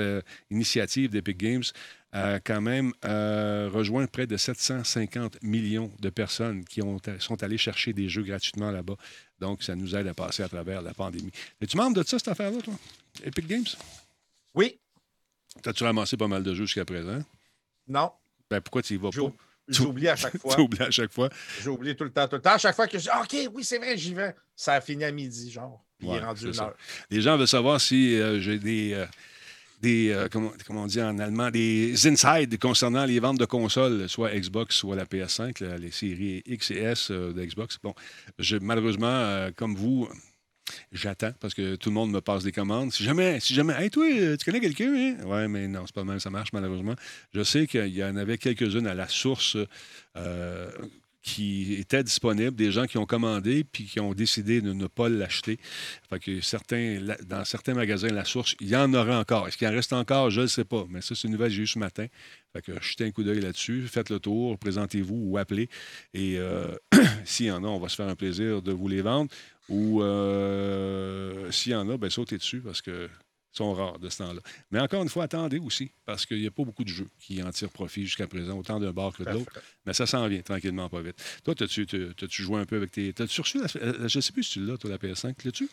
initiative 0.51 1.11
d'Epic 1.11 1.39
Games 1.39 1.63
a 2.13 2.41
quand 2.41 2.61
même 2.61 2.93
euh, 3.05 3.69
rejoint 3.73 4.07
près 4.07 4.27
de 4.27 4.37
750 4.37 5.43
millions 5.43 5.91
de 6.01 6.09
personnes 6.11 6.65
qui 6.65 6.83
ont, 6.83 6.99
sont 7.19 7.43
allées 7.43 7.59
chercher 7.59 7.93
des 7.93 8.09
jeux 8.09 8.23
gratuitement 8.23 8.71
là-bas. 8.71 8.97
Donc, 9.39 9.63
ça 9.63 9.75
nous 9.77 9.95
aide 9.95 10.07
à 10.07 10.15
passer 10.15 10.43
à 10.43 10.49
travers 10.49 10.83
la 10.83 10.95
pandémie. 10.95 11.31
Es-tu 11.61 11.77
membre 11.77 11.97
de 12.01 12.03
ça, 12.07 12.19
cette 12.19 12.29
affaire-là, 12.29 12.61
toi? 12.63 12.75
Epic 13.25 13.47
Games? 13.47 13.67
Oui. 14.55 14.79
T'as-tu 15.63 15.85
ramassé 15.85 16.17
pas 16.17 16.29
mal 16.29 16.43
de 16.43 16.55
jeux 16.55 16.65
jusqu'à 16.65 16.85
présent? 16.85 17.23
Non. 17.87 18.11
Ben, 18.51 18.61
pourquoi 18.61 18.83
tu 18.83 18.95
y 18.95 18.97
vas 18.97 19.11
pas? 19.11 19.17
J'oub- 19.17 19.35
J'oublie 19.69 20.09
à 20.09 20.17
chaque 20.17 20.39
fois. 20.39 20.55
Tu 20.55 20.61
oublies 20.63 20.83
à 20.83 20.91
chaque 20.91 21.13
fois. 21.13 21.29
J'oublie 21.61 21.95
tout 21.95 22.05
le 22.05 22.11
temps, 22.11 22.27
tout 22.27 22.37
le 22.37 22.43
temps. 22.43 22.55
À 22.55 22.59
chaque 22.59 22.75
fois 22.75 22.87
que 22.89 22.99
je 22.99 23.03
dis 23.05 23.09
OK, 23.11 23.53
oui, 23.55 23.65
c'est 23.65 23.79
vrai, 23.79 23.97
j'y 23.99 24.15
vais. 24.15 24.35
Ça 24.57 24.75
a 24.75 24.81
fini 24.81 25.05
à 25.05 25.13
midi, 25.13 25.51
genre. 25.51 25.85
Puis 25.99 26.09
il 26.09 26.15
est 26.15 26.21
rendu 26.21 26.47
une 26.47 26.59
heure. 26.59 26.75
Les 27.11 27.21
gens 27.21 27.37
veulent 27.37 27.47
savoir 27.49 27.81
si 27.81 28.19
euh, 28.19 28.41
j'ai 28.41 28.59
des, 28.59 28.95
euh, 28.95 29.05
des 29.81 30.11
euh, 30.11 30.29
comment, 30.31 30.53
on 30.71 30.87
dit 30.87 31.01
en 31.01 31.19
allemand, 31.19 31.51
des 31.51 32.07
insides 32.07 32.59
concernant 32.59 33.05
les 33.05 33.21
ventes 33.21 33.39
de 33.39 33.45
consoles, 33.45 34.09
soit 34.09 34.31
Xbox, 34.35 34.77
soit 34.77 34.97
la 34.97 35.05
PS5, 35.05 35.65
là, 35.65 35.77
les 35.77 35.91
séries 35.91 36.43
X 36.47 36.71
et 36.71 36.79
S 36.79 37.11
euh, 37.11 37.33
de 37.33 37.45
Xbox. 37.45 37.79
Bon, 37.83 37.95
je, 38.39 38.57
malheureusement, 38.57 39.07
euh, 39.07 39.51
comme 39.55 39.75
vous, 39.75 40.09
j'attends 40.93 41.33
parce 41.41 41.55
que 41.55 41.77
tout 41.77 41.91
le 41.91 41.95
monde 41.95 42.11
me 42.11 42.21
passe 42.21 42.45
des 42.45 42.53
commandes. 42.53 42.93
Si 42.93 43.05
jamais, 43.05 43.41
si 43.41 43.55
jamais, 43.55 43.75
hey, 43.75 43.91
toi, 43.91 44.07
euh, 44.11 44.37
tu 44.37 44.45
connais 44.45 44.61
quelqu'un, 44.61 44.93
hein? 44.95 45.25
Ouais, 45.25 45.49
mais 45.49 45.69
non, 45.69 45.85
c'est 45.87 45.95
pas 45.95 46.05
même, 46.05 46.21
ça 46.21 46.31
marche 46.31 46.53
malheureusement. 46.53 46.95
Je 47.33 47.43
sais 47.43 47.67
qu'il 47.67 47.95
y 47.95 48.05
en 48.05 48.17
avait 48.17 48.39
quelques-unes 48.39 48.87
à 48.87 48.95
la 48.95 49.09
source. 49.09 49.57
Qui 51.29 51.75
étaient 51.75 52.03
disponibles, 52.03 52.57
des 52.57 52.73
gens 52.73 52.87
qui 52.87 52.97
ont 52.97 53.05
commandé 53.05 53.63
puis 53.63 53.85
qui 53.85 54.01
ont 54.01 54.15
décidé 54.15 54.63
de 54.63 54.73
ne 54.73 54.87
pas 54.87 55.11
l'acheter. 55.11 55.59
Fait 56.09 56.19
que 56.19 56.41
certains, 56.41 57.01
dans 57.27 57.45
certains 57.45 57.75
magasins, 57.75 58.09
la 58.09 58.25
source, 58.25 58.57
il 58.61 58.69
y 58.69 58.77
en 58.77 58.93
aura 58.95 59.19
encore. 59.19 59.47
Est-ce 59.47 59.59
qu'il 59.59 59.69
en 59.69 59.73
reste 59.73 59.93
encore? 59.93 60.31
Je 60.31 60.43
ne 60.43 60.47
sais 60.47 60.65
pas. 60.65 60.87
Mais 60.89 61.03
ça, 61.03 61.15
c'est 61.15 61.29
une 61.29 61.33
nouvelle 61.33 61.51
que 61.51 61.55
j'ai 61.55 61.63
eue 61.65 61.67
ce 61.67 61.79
matin. 61.79 62.07
Fait 62.55 62.63
que 62.63 62.73
jetez 62.81 63.05
un 63.05 63.11
coup 63.11 63.23
d'œil 63.23 63.41
là-dessus, 63.41 63.87
faites 63.89 64.09
le 64.09 64.21
tour, 64.21 64.59
présentez-vous 64.59 65.21
ou 65.23 65.37
appelez. 65.37 65.69
Et 66.15 66.39
euh, 66.39 66.75
s'il 67.25 67.47
y 67.47 67.51
en 67.51 67.63
a, 67.63 67.67
on 67.67 67.79
va 67.79 67.91
se 67.91 67.97
faire 67.97 68.09
un 68.09 68.17
plaisir 68.17 68.63
de 68.63 68.73
vous 68.73 68.89
les 68.89 69.03
vendre. 69.03 69.31
Ou 69.69 70.03
euh, 70.03 71.51
s'il 71.53 71.73
y 71.73 71.75
en 71.75 71.91
a, 71.91 71.99
ben, 71.99 72.09
sautez 72.09 72.39
dessus 72.39 72.61
parce 72.61 72.81
que 72.81 73.11
sont 73.59 73.75
rares 73.75 73.99
de 73.99 74.09
ce 74.09 74.19
temps-là. 74.19 74.41
Mais 74.71 74.81
encore 74.81 75.03
une 75.03 75.09
fois, 75.09 75.25
attendez 75.25 75.59
aussi, 75.59 75.93
parce 76.07 76.27
qu'il 76.27 76.41
n'y 76.41 76.47
a 76.47 76.51
pas 76.51 76.65
beaucoup 76.65 76.83
de 76.85 76.89
jeux 76.89 77.09
qui 77.21 77.43
en 77.43 77.51
tirent 77.51 77.71
profit 77.71 78.05
jusqu'à 78.05 78.27
présent, 78.27 78.59
autant 78.59 78.81
d'un 78.81 78.91
bar 78.93 79.13
que 79.17 79.23
de 79.23 79.31
l'autre. 79.31 79.53
Mais 79.87 79.93
ça 79.93 80.07
s'en 80.07 80.27
vient 80.27 80.41
tranquillement, 80.43 80.89
pas 80.89 81.01
vite. 81.03 81.17
Toi, 81.45 81.55
t'as-tu 81.55 82.43
joué 82.43 82.61
un 82.61 82.65
peu 82.65 82.77
avec 82.77 82.91
tes. 82.91 83.13
T'as-tu 83.13 83.41
reçu 83.41 83.59
la. 83.61 83.67
euh, 83.83 84.09
Je 84.09 84.19
ne 84.19 84.23
sais 84.23 84.33
plus 84.33 84.43
si 84.43 84.53
tu 84.55 84.65
l'as, 84.67 84.77
toi, 84.79 84.91
la 84.91 84.97
PS5. 84.99 85.35
L'as-tu? 85.45 85.69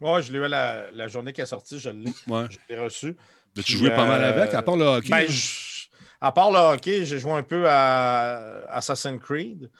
Ouais, 0.00 0.22
je 0.22 0.32
l'ai 0.32 0.38
eu 0.38 0.48
la, 0.48 0.90
la 0.92 1.08
journée 1.08 1.32
qui 1.32 1.40
est 1.40 1.46
sortie, 1.46 1.78
je 1.78 1.90
l'ai. 1.90 2.10
Ouais. 2.26 2.46
Je 2.50 2.58
l'ai 2.74 2.78
reçu. 2.80 3.08
As-tu 3.56 3.62
Puis, 3.62 3.74
joué 3.74 3.90
pas 3.90 4.06
mal 4.06 4.22
euh, 4.24 4.30
avec, 4.42 4.54
à 4.54 4.62
part 4.62 4.76
le 4.76 4.84
hockey? 4.84 5.10
ben, 5.10 5.28
je- 5.28 5.86
à 6.20 6.32
part 6.32 6.50
le 6.50 6.58
hockey, 6.58 7.04
j'ai 7.04 7.18
joué 7.18 7.32
un 7.32 7.42
peu 7.42 7.68
à 7.68 8.64
Assassin's 8.70 9.20
Creed. 9.22 9.70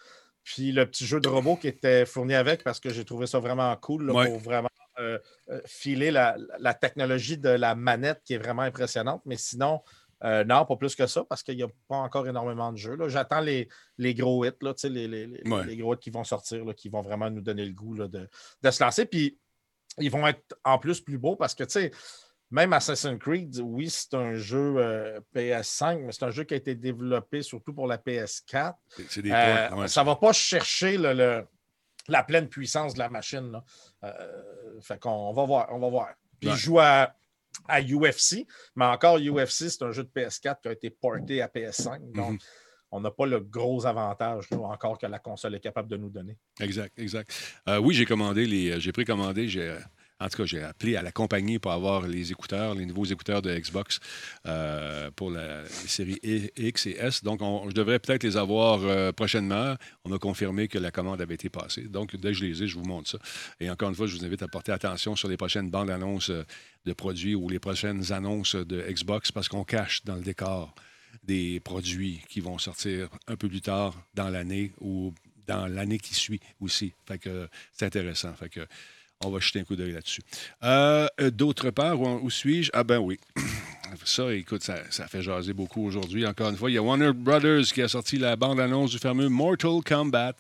Puis 0.43 0.73
le 0.73 0.85
petit 0.85 1.07
jeu 1.07 1.21
de 1.21 1.29
robot 1.29 1.57
qui 1.57 1.69
était 1.69 2.05
fourni 2.05 2.35
avec 2.35 2.63
parce 2.63 2.79
que 2.79 2.91
j'ai 2.91 3.05
trouvé 3.05 3.27
ça 3.27 3.39
vraiment 3.39 3.75
cool 3.77 4.07
là, 4.07 4.13
Ouais. 4.13 4.27
pour 4.27 4.39
vraiment 4.41 4.69
euh, 4.99 5.19
euh, 5.51 5.61
filer 5.67 6.11
la, 6.11 6.37
la 6.59 6.75
technologie 6.75 7.39
de 7.39 7.49
la 7.49 7.75
manette 7.75 8.23
qui 8.25 8.35
est 8.35 8.39
vraiment 8.39 8.63
impressionnante. 8.63 9.23
Mais 9.27 9.37
sinon, 9.37 9.83
euh, 10.23 10.45
non, 10.45 10.65
pas 10.65 10.77
plus 10.77 10.95
que 10.95 11.07
ça 11.07 11.25
parce 11.25 11.43
qu'il 11.43 11.57
n'y 11.57 11.63
a 11.63 11.69
pas 11.89 11.97
encore 11.97 12.27
énormément 12.27 12.73
de 12.73 12.79
jeux. 12.79 12.97
J'attends 13.09 13.41
les, 13.41 13.69
les 13.99 14.15
gros 14.15 14.45
hits, 14.45 14.53
là, 14.63 14.73
les, 14.85 15.09
les- 15.09 15.27
les- 15.27 15.51
Ouais. 15.51 15.65
les 15.67 15.77
gros 15.77 15.95
hits 15.95 15.99
qui 15.99 16.11
vont 16.11 16.25
sortir, 16.25 16.65
là, 16.65 16.73
qui 16.73 16.89
vont 16.89 17.03
vraiment 17.03 17.29
nous 17.31 17.43
donner 17.43 17.65
le 17.65 17.73
goût 17.73 17.95
là, 17.95 18.09
de, 18.09 18.29
de 18.63 18.71
se 18.71 18.83
lancer. 18.83 19.05
Puis 19.07 19.39
ils 19.99 20.11
vont 20.11 20.27
être 20.27 20.57
en 20.65 20.79
plus 20.79 21.01
plus 21.01 21.19
beaux 21.19 21.37
parce 21.37 21.55
que, 21.55 21.65
tu 21.65 21.71
sais, 21.73 21.91
même 22.51 22.73
Assassin's 22.73 23.19
Creed, 23.19 23.59
oui, 23.63 23.91
c'est 23.91 24.15
un 24.15 24.35
jeu 24.35 24.77
euh, 24.79 25.19
PS5, 25.35 25.99
mais 26.07 26.13
c'est 26.13 26.25
un 26.25 26.31
jeu 26.31 26.45
qui 26.45 26.55
a 26.55 26.57
été 26.57 26.75
développé 26.75 27.43
surtout 27.43 27.75
pour 27.75 27.87
la 27.89 27.99
PS4. 27.99 28.75
C'est- 28.97 29.07
C'est 29.11 29.23
des 29.23 29.31
Euh, 29.33 29.71
ouais, 29.75 29.89
ça 29.89 30.03
ne 30.03 30.07
va 30.07 30.17
pas 30.17 30.33
chercher 30.33 30.97
le- 30.97 31.13
le- 31.15 31.45
la 32.09 32.23
pleine 32.23 32.49
puissance 32.49 32.95
de 32.95 32.99
la 32.99 33.09
machine. 33.09 33.51
Là. 33.53 33.65
Euh, 34.05 34.81
fait 34.81 35.01
qu'on 35.01 35.33
va 35.33 35.45
voir. 35.45 35.69
On 35.71 35.79
va 35.79 35.89
voir. 35.89 36.09
Puis 36.41 36.49
Ouais. 36.51 36.55
il 36.55 36.59
joue 36.59 36.79
à, 36.81 37.15
à 37.69 37.81
UFC, 37.81 38.47
mais 38.77 38.85
encore 38.85 39.17
UFC, 39.19 39.69
c'est 39.71 39.83
un 39.83 39.91
jeu 39.93 40.03
de 40.05 40.11
PS4 40.11 40.61
qui 40.63 40.69
a 40.69 40.73
été 40.73 40.91
porté 40.91 41.41
à 41.41 41.49
PS5. 41.49 42.01
Donc, 42.13 42.33
Mhm. 42.33 42.39
on 42.91 43.01
n'a 43.01 43.11
pas 43.11 43.27
le 43.27 43.41
gros 43.41 43.87
avantage 43.87 44.51
là, 44.51 44.59
encore 44.59 44.99
que 44.99 45.07
la 45.07 45.19
console 45.19 45.55
est 45.55 45.61
capable 45.61 45.89
de 45.89 45.97
nous 45.97 46.11
donner. 46.11 46.37
Exact, 46.61 46.99
exact. 46.99 47.31
Euh, 47.69 47.79
oui, 47.79 47.95
j'ai 47.95 48.05
commandé 48.07 48.47
les. 48.47 48.71
euh, 48.73 48.79
J'ai 48.81 48.93
précommandé, 48.93 49.49
j'ai. 49.49 49.77
En 50.21 50.29
tout 50.29 50.37
cas, 50.39 50.45
j'ai 50.47 50.63
appelé 50.63 50.95
à 50.97 51.03
la 51.03 51.11
compagnie 51.11 51.59
pour 51.59 51.73
avoir 51.73 52.07
les 52.07 52.31
écouteurs, 52.31 52.75
les 52.75 52.87
nouveaux 52.87 53.05
écouteurs 53.05 53.43
de 53.43 53.53
Xbox 53.59 53.99
euh, 54.47 55.11
pour 55.11 55.31
la 55.31 55.63
les 55.63 55.69
séries 55.89 56.21
E- 56.25 56.51
X 56.57 56.87
et 56.87 56.97
S. 57.01 57.25
Donc, 57.25 57.43
on- 57.43 57.69
je 57.69 57.75
devrais 57.75 57.99
peut-être 57.99 58.23
les 58.23 58.37
avoir 58.37 58.81
euh, 58.85 59.11
prochainement. 59.13 59.75
On 60.05 60.11
m'a 60.11 60.19
confirmé 60.19 60.69
que 60.69 60.79
la 60.79 60.91
commande 60.93 61.21
avait 61.21 61.35
été 61.35 61.49
passée. 61.49 61.83
Donc, 61.83 62.15
dès 62.17 62.29
que 62.29 62.35
je 62.35 62.45
les 62.45 62.63
ai, 62.63 62.67
je 62.69 62.77
vous 62.77 62.85
montre 62.85 63.11
ça. 63.11 63.19
Et 63.61 63.69
encore 63.69 63.89
une 63.89 63.95
fois, 63.97 64.07
je 64.07 64.17
vous 64.17 64.25
invite 64.25 64.43
à 64.43 64.49
porter 64.49 64.71
attention 64.73 65.17
sur 65.17 65.29
les 65.29 65.37
prochaines 65.37 65.69
bandes 65.71 65.91
annonces 65.91 66.31
euh, 66.31 66.45
de 66.87 66.93
produits 66.93 67.35
ou 67.35 67.49
les 67.49 67.59
prochaines 67.59 68.13
annonces 68.13 68.55
de 68.55 68.81
Xbox 68.89 69.33
parce 69.33 69.49
qu'on 69.49 69.65
cache 69.65 70.05
dans 70.05 70.15
le 70.17 70.23
décor 70.23 70.75
des 71.25 71.59
produits 71.61 72.21
qui 72.29 72.41
vont 72.41 72.59
sortir 72.59 73.09
un 73.27 73.37
peu 73.37 73.49
plus 73.49 73.63
tard 73.63 73.95
dans 74.15 74.29
l'année 74.29 74.73
ou 74.81 75.13
dans 75.47 75.67
l'année 75.67 75.99
qui 75.99 76.15
suit 76.15 76.41
aussi. 76.61 76.93
Fait 77.07 77.19
que 77.19 77.49
c'est 77.73 77.87
intéressant. 77.87 78.33
Fait 78.35 78.49
que 78.49 78.67
on 79.25 79.31
va 79.31 79.41
jeter 79.41 79.61
un 79.61 79.65
coup 79.65 79.77
d'œil 79.77 79.93
là-dessus. 79.93 80.23
Euh, 80.63 81.07
euh, 81.21 81.31
D'autre 81.31 81.71
part, 81.71 82.01
où, 82.01 82.31
suis-je? 82.31 82.71
Ah 82.73 82.85
ben 82.85 82.99
oui. 82.99 83.19
Ça, 84.05 84.35
écoute, 84.35 84.63
ça, 84.63 85.07
fait 85.07 85.23
jaser 85.23 85.53
beaucoup 85.53 85.87
aujourd'hui. 85.87 86.27
Encore 86.27 86.51
une 86.51 86.57
fois, 86.57 86.69
il 86.69 86.75
y 86.75 86.79
a 86.79 86.83
Warner 86.83 87.13
Brothers 87.13 87.67
qui 87.73 87.81
a 87.81 87.87
sorti 87.87 88.19
la 88.19 88.35
bande-annonce 88.35 88.91
du 88.91 88.99
fameux 88.99 89.29
Mortal 89.29 89.83
Kombat. 89.87 90.35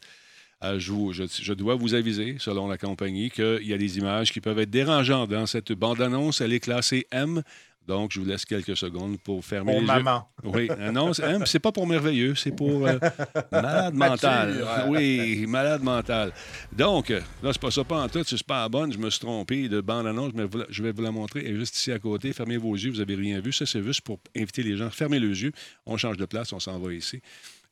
Euh, 0.65 0.81
je 0.81 1.53
dois 1.53 1.77
vous 1.77 1.95
aviser, 1.95 2.37
selon 2.41 2.67
la 2.67 2.79
compagnie, 2.79 3.31
qu'il 3.31 3.63
y 3.63 3.73
a 3.73 3.79
des 3.79 3.99
images 3.99 4.33
qui 4.33 4.41
peuvent 4.41 4.59
être 4.59 4.71
dérangeantes 4.71 5.31
dans 5.31 5.47
cette 5.47 5.73
bande-annonce. 5.73 6.41
Elle 6.41 6.53
est 6.53 6.61
classée 6.61 7.07
M. 7.13 7.43
Donc, 7.87 8.13
je 8.13 8.21
vous 8.21 8.27
laisse 8.27 8.45
quelques 8.45 8.77
secondes 8.77 9.19
pour 9.21 9.45
fermer 9.45 9.73
Pour 9.73 9.81
les 9.81 9.87
maman. 9.87 10.29
yeux. 10.43 10.51
Oui, 10.55 10.69
euh, 10.71 10.91
non, 10.91 11.13
c'est 11.13 11.25
c'est 11.47 11.59
pas 11.59 11.71
pour 11.73 11.87
merveilleux, 11.87 12.35
c'est 12.35 12.51
pour 12.55 12.87
euh, 12.87 12.99
malade 13.53 13.95
mental. 13.95 14.67
Oui, 14.89 15.45
malade 15.47 15.83
mental. 15.83 16.33
Donc, 16.73 17.11
euh, 17.11 17.21
là, 17.43 17.51
c'est 17.53 17.61
pas 17.61 17.71
ça, 17.71 17.85
pas 17.85 18.03
en 18.03 18.09
tout, 18.09 18.23
c'est 18.25 18.43
pas 18.43 18.69
bonne, 18.69 18.93
je 18.93 18.99
me 18.99 19.11
suis 19.11 19.21
trompé 19.21 19.69
de 19.69 19.81
bande-annonce, 19.81 20.33
mais 20.35 20.45
la- 20.55 20.67
je 20.71 20.83
vais 20.83 20.93
vous 20.93 21.03
la 21.03 21.11
montrer. 21.11 21.43
Elle 21.47 21.57
est 21.57 21.59
juste 21.59 21.77
ici 21.77 21.93
à 21.93 21.99
côté. 21.99 22.33
Fermez 22.33 22.57
vos 22.57 22.75
yeux, 22.75 22.91
vous 22.91 22.99
n'avez 22.99 23.15
rien 23.17 23.41
vu. 23.41 23.53
Ça, 23.53 23.67
c'est 23.67 23.83
juste 23.83 24.01
pour 24.01 24.19
inviter 24.37 24.63
les 24.63 24.77
gens. 24.77 24.89
Fermez 24.91 25.19
les 25.21 25.43
yeux, 25.43 25.53
on 25.87 25.97
change 25.97 26.17
de 26.17 26.25
place, 26.27 26.53
on 26.53 26.61
s'en 26.61 26.79
va 26.79 26.93
ici. 26.93 27.21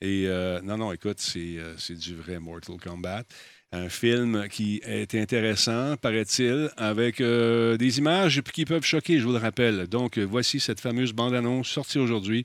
Et 0.01 0.25
euh, 0.27 0.61
non, 0.63 0.77
non, 0.77 0.93
écoute, 0.93 1.21
c'est 1.21 1.39
euh, 1.59 1.75
c'est 1.79 1.95
du 1.97 2.17
vrai 2.17 2.39
Mortal 2.41 2.77
Kombat. 2.77 3.23
Un 3.75 3.89
film 3.89 4.49
qui 4.51 4.83
est 4.85 5.15
intéressant, 5.15 5.97
paraît-il, 5.97 6.69
avec 6.77 7.23
euh, 7.23 7.79
des 7.79 7.99
images 7.99 8.43
qui 8.53 8.67
peuvent 8.67 8.85
choquer, 8.85 9.19
je 9.19 9.25
vous 9.25 9.33
le 9.33 9.39
rappelle. 9.39 9.87
Donc, 9.87 10.19
euh, 10.19 10.25
voici 10.25 10.61
cette 10.61 10.79
fameuse 10.79 11.15
bande-annonce 11.15 11.69
sortie 11.69 11.99
aujourd'hui. 11.99 12.45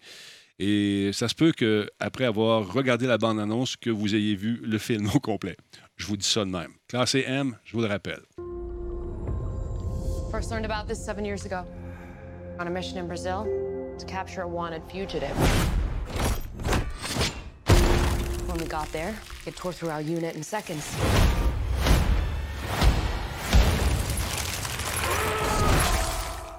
Et 0.57 1.11
ça 1.11 1.27
se 1.27 1.35
peut 1.35 1.51
que 1.51 1.89
après 1.99 2.23
avoir 2.23 2.71
regardé 2.71 3.07
la 3.07 3.17
bande-annonce, 3.17 3.75
que 3.75 3.89
vous 3.89 4.15
ayez 4.15 4.35
vu 4.35 4.61
le 4.63 4.77
film 4.77 5.09
au 5.13 5.19
complet. 5.19 5.57
Je 5.97 6.05
vous 6.07 6.15
dis 6.15 6.25
ça 6.25 6.45
de 6.45 6.49
même. 6.49 6.71
Classé 6.87 7.25
M, 7.27 7.57
je 7.65 7.73
vous 7.73 7.81
le 7.81 7.87
rappelle. 7.87 8.21
First 10.31 10.49
learned 10.51 10.65
about 10.65 10.87
this 10.87 11.03
seven 11.03 11.25
years 11.25 11.45
ago. 11.45 11.67
On 12.59 12.65
a 12.65 12.69
mission 12.69 12.97
in 12.97 13.07
Brazil 13.07 13.45
to 13.99 14.05
capture 14.05 14.43
a 14.43 14.47
wanted 14.47 14.81
fugitive. 14.89 15.35
When 18.57 18.63
we 18.63 18.71
got 18.71 18.91
there, 18.91 19.15
it 19.45 19.55
tore 19.55 19.71
through 19.71 19.91
our 19.91 20.01
unit 20.01 20.35
in 20.35 20.41
seconds. 20.41 20.83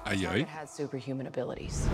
Aïe, 0.05 0.15
aïe. 0.15 0.23
Target 0.23 0.47
had 0.47 0.69
superhuman 0.69 1.27
abilities. 1.27 1.87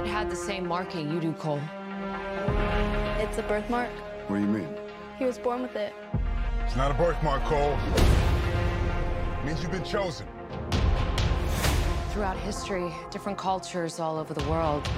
It 0.00 0.06
had 0.08 0.28
the 0.30 0.34
same 0.34 0.66
marking 0.66 1.08
you 1.12 1.20
do, 1.20 1.32
Cole. 1.34 1.60
It's 3.20 3.38
a 3.38 3.44
birthmark. 3.44 3.90
What 4.26 4.38
do 4.38 4.42
you 4.42 4.48
mean? 4.48 4.68
He 5.16 5.26
was 5.26 5.38
born 5.38 5.62
with 5.62 5.76
it. 5.76 5.92
It's 6.64 6.74
not 6.74 6.90
a 6.90 6.94
birthmark, 6.94 7.44
Cole. 7.44 7.78
It 9.38 9.44
means 9.46 9.62
you've 9.62 9.70
been 9.70 9.84
chosen. 9.84 10.26
Throughout 12.14 12.36
history, 12.36 12.94
different 13.10 13.36
cultures 13.36 13.98
all 13.98 14.18
over 14.18 14.34
the 14.34 14.48
world 14.48 14.88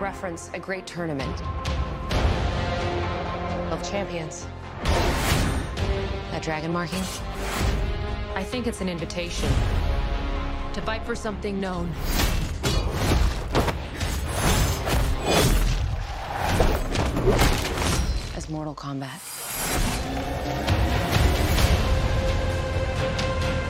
reference 0.00 0.48
a 0.54 0.58
great 0.58 0.86
tournament 0.86 1.42
of 3.70 3.86
champions. 3.86 4.46
That 6.30 6.40
dragon 6.40 6.72
marking? 6.72 7.02
I 8.34 8.42
think 8.42 8.66
it's 8.66 8.80
an 8.80 8.88
invitation 8.88 9.50
to 10.72 10.80
fight 10.80 11.04
for 11.04 11.14
something 11.14 11.60
known. 11.60 11.92
As 18.34 18.48
Mortal 18.48 18.74
Kombat. 18.74 19.37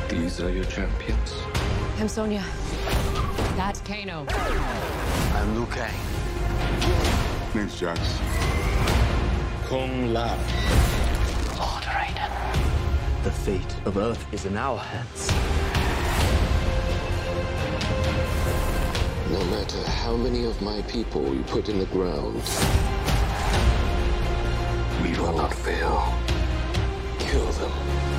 These 0.08 0.40
are 0.40 0.50
your 0.50 0.64
champions. 0.64 1.34
I'm 1.98 2.08
Sonya. 2.08 2.42
That's 3.58 3.82
Kano. 3.82 4.24
I'm 4.30 5.54
Liu 5.54 5.66
Kang. 5.66 5.94
Name's 7.54 7.78
Jax. 7.78 8.00
Kung 9.66 10.14
Lao. 10.14 10.34
Lord 11.58 11.84
Raiden. 11.84 13.22
The 13.22 13.30
fate 13.30 13.76
of 13.84 13.98
Earth 13.98 14.24
is 14.32 14.46
in 14.46 14.56
our 14.56 14.78
hands. 14.78 15.28
No 19.30 19.44
matter 19.50 19.82
how 19.90 20.16
many 20.16 20.46
of 20.46 20.60
my 20.62 20.80
people 20.82 21.34
you 21.34 21.42
put 21.42 21.68
in 21.68 21.78
the 21.78 21.86
ground, 21.86 22.42
we 25.02 25.12
will 25.20 25.36
not 25.36 25.52
fail. 25.52 26.14
Kill 27.18 27.44
them. 27.52 28.17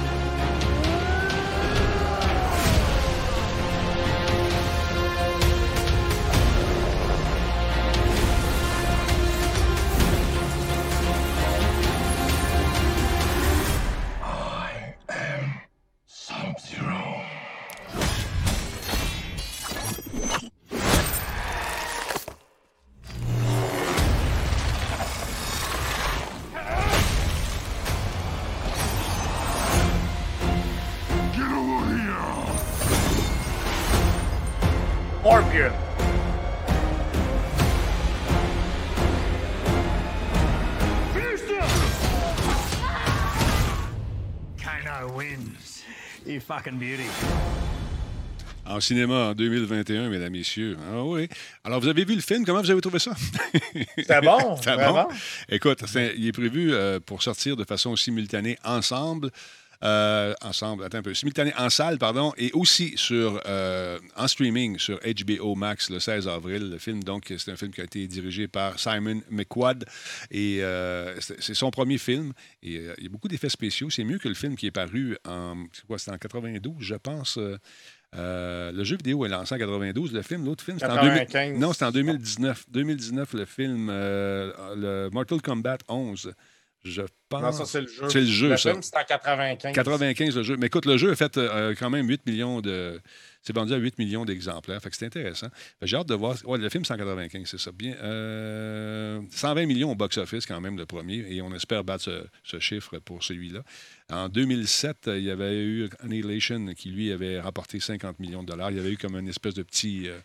Fucking 46.50 46.80
beauty. 46.80 47.04
En 48.66 48.80
cinéma 48.80 49.30
en 49.30 49.34
2021, 49.36 50.10
mesdames, 50.10 50.32
messieurs. 50.32 50.78
Ah 50.91 51.04
oui. 51.04 51.28
Alors, 51.64 51.80
vous 51.80 51.88
avez 51.88 52.06
vu 52.06 52.16
le 52.16 52.22
film? 52.22 52.43
Comment 52.43 52.62
vous 52.62 52.72
avez 52.72 52.82
trouvé 52.82 52.97
ça? 52.97 53.12
C'était 53.95 54.22
bon, 54.22 54.56
C'était 54.58 54.74
vraiment. 54.74 55.04
bon. 55.04 55.16
Écoute, 55.50 55.84
c'est- 55.88 56.14
il 56.18 56.28
est 56.28 56.32
prévu 56.32 56.74
euh, 56.74 57.00
pour 57.00 57.22
sortir 57.22 57.56
de 57.56 57.64
façon 57.66 57.95
simultanée 57.95 58.58
ensemble. 58.64 59.30
Euh, 59.84 60.34
ensemble, 60.41 60.84
attends 60.84 60.97
un 60.99 61.01
peu. 61.01 61.13
Simultané 61.13 61.53
en 61.57 61.69
salle, 61.69 61.97
pardon, 61.97 62.34
et 62.38 62.51
aussi 62.53 62.93
sur, 62.97 63.41
euh, 63.45 63.97
en 64.15 64.27
streaming 64.27 64.77
sur 64.77 64.99
HBO 64.99 65.55
Max 65.55 65.89
le 65.89 65.99
16 65.99 66.27
avril. 66.27 66.69
Le 66.69 66.77
film, 66.77 67.03
donc, 67.03 67.34
c'est 67.38 67.51
un 67.51 67.55
film 67.55 67.71
qui 67.71 67.82
a 67.82 67.86
été 67.86 68.05
dirigé 68.07 68.47
par 68.47 68.77
Simon 68.80 69.21
McQuad. 69.30 69.86
Et 70.32 70.63
euh, 70.63 71.19
c'est 71.21 71.41
c'est 71.41 71.53
son 71.53 71.71
premier 71.71 71.97
film. 71.97 72.34
Et 72.61 72.73
il 72.97 73.03
y 73.03 73.07
a 73.07 73.09
beaucoup 73.09 73.27
d'effets 73.27 73.49
spéciaux. 73.49 73.89
C'est 73.89 74.03
mieux 74.03 74.17
que 74.19 74.27
le 74.27 74.36
film 74.36 74.55
qui 74.55 74.67
est 74.67 74.71
paru 74.71 75.17
en, 75.25 75.65
c'est 75.97 76.11
en 76.11 76.17
92, 76.17 76.75
je 76.80 76.95
pense. 76.95 77.39
euh, 78.15 78.71
le 78.71 78.84
jeu 78.84 78.97
vidéo 78.97 79.25
est 79.25 79.30
lancé 79.30 79.53
en 79.55 79.57
92. 79.57 80.13
Le 80.13 80.21
film, 80.23 80.45
l'autre 80.45 80.63
film, 80.63 80.80
c'était 80.80 80.91
en 80.91 81.01
2000 81.03 81.19
95. 81.27 81.59
Non, 81.59 81.73
c'était 81.73 81.86
en 81.86 81.91
2019. 81.91 82.65
2019, 82.69 83.34
le 83.34 83.45
film, 83.45 83.88
euh, 83.91 84.51
le 84.75 85.09
Mortal 85.11 85.41
Kombat 85.41 85.77
11. 85.88 86.34
Je 86.84 87.01
pense. 87.27 87.41
Non, 87.41 87.51
ça, 87.51 87.65
c'est 87.65 87.82
le 87.82 87.88
jeu. 87.88 88.09
C'est 88.09 88.21
le 88.21 88.25
jeu, 88.25 88.49
le 88.49 88.57
ça. 88.57 88.71
film, 88.71 88.82
c'est 88.82 88.95
en 88.97 89.03
95. 89.03 89.73
95, 89.73 90.36
le 90.38 90.43
jeu. 90.43 90.55
Mais 90.57 90.67
écoute, 90.67 90.86
le 90.86 90.97
jeu 90.97 91.11
a 91.11 91.15
fait 91.15 91.38
euh, 91.38 91.75
quand 91.77 91.89
même 91.89 92.07
8 92.07 92.25
millions 92.25 92.61
de. 92.61 93.01
C'est 93.41 93.53
vendu 93.53 93.73
à 93.73 93.77
8 93.77 93.97
millions 93.99 94.23
d'exemplaires. 94.25 94.82
Fait 94.82 94.89
que 94.89 94.95
c'est 94.95 95.05
intéressant. 95.05 95.47
J'ai 95.82 95.97
hâte 95.97 96.07
de 96.07 96.13
voir. 96.15 96.36
Ouais, 96.45 96.57
le 96.57 96.69
film, 96.69 96.86
c'est 96.86 96.93
en 96.93 96.97
95, 96.97 97.47
c'est 97.49 97.59
ça. 97.59 97.71
Bien. 97.71 97.95
euh, 98.01 99.21
120 99.32 99.65
millions 99.65 99.91
au 99.91 99.95
box-office, 99.95 100.45
quand 100.45 100.59
même, 100.61 100.77
le 100.77 100.86
premier. 100.86 101.25
Et 101.30 101.41
on 101.41 101.53
espère 101.53 101.84
battre 101.84 102.03
ce, 102.05 102.23
ce 102.43 102.59
chiffre 102.59 102.99
pour 102.99 103.23
celui-là. 103.23 103.61
En 104.11 104.30
2007, 104.30 105.07
euh, 105.07 105.17
il 105.17 105.25
y 105.25 105.32
avait 105.32 105.57
eu 105.57 105.89
Annihilation 106.01 106.65
qui, 106.75 106.89
lui, 106.91 107.11
avait 107.11 107.39
rapporté 107.39 107.80
50 107.80 108.19
millions 108.19 108.43
de 108.43 108.47
dollars. 108.47 108.71
Il 108.71 108.77
y 108.77 108.80
avait 108.80 108.91
eu 108.91 108.97
comme 108.97 109.15
une 109.17 109.27
espèce 109.30 109.53
de 109.53 109.63
petit. 109.63 110.07
euh, 110.07 110.17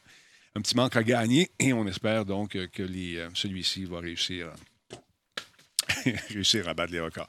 un 0.57 0.61
petit 0.61 0.77
manque 0.77 0.95
à 0.97 1.03
gagner. 1.03 1.51
Et 1.59 1.73
on 1.73 1.85
espère 1.87 2.25
donc 2.25 2.55
euh, 2.55 2.69
que 2.73 2.83
les, 2.85 3.17
euh, 3.17 3.29
celui-ci 3.35 3.85
va 3.87 3.99
réussir. 4.01 4.53
réussir 6.31 6.69
à 6.69 6.75
battre 6.75 6.93
les 6.93 7.01
records. 7.01 7.27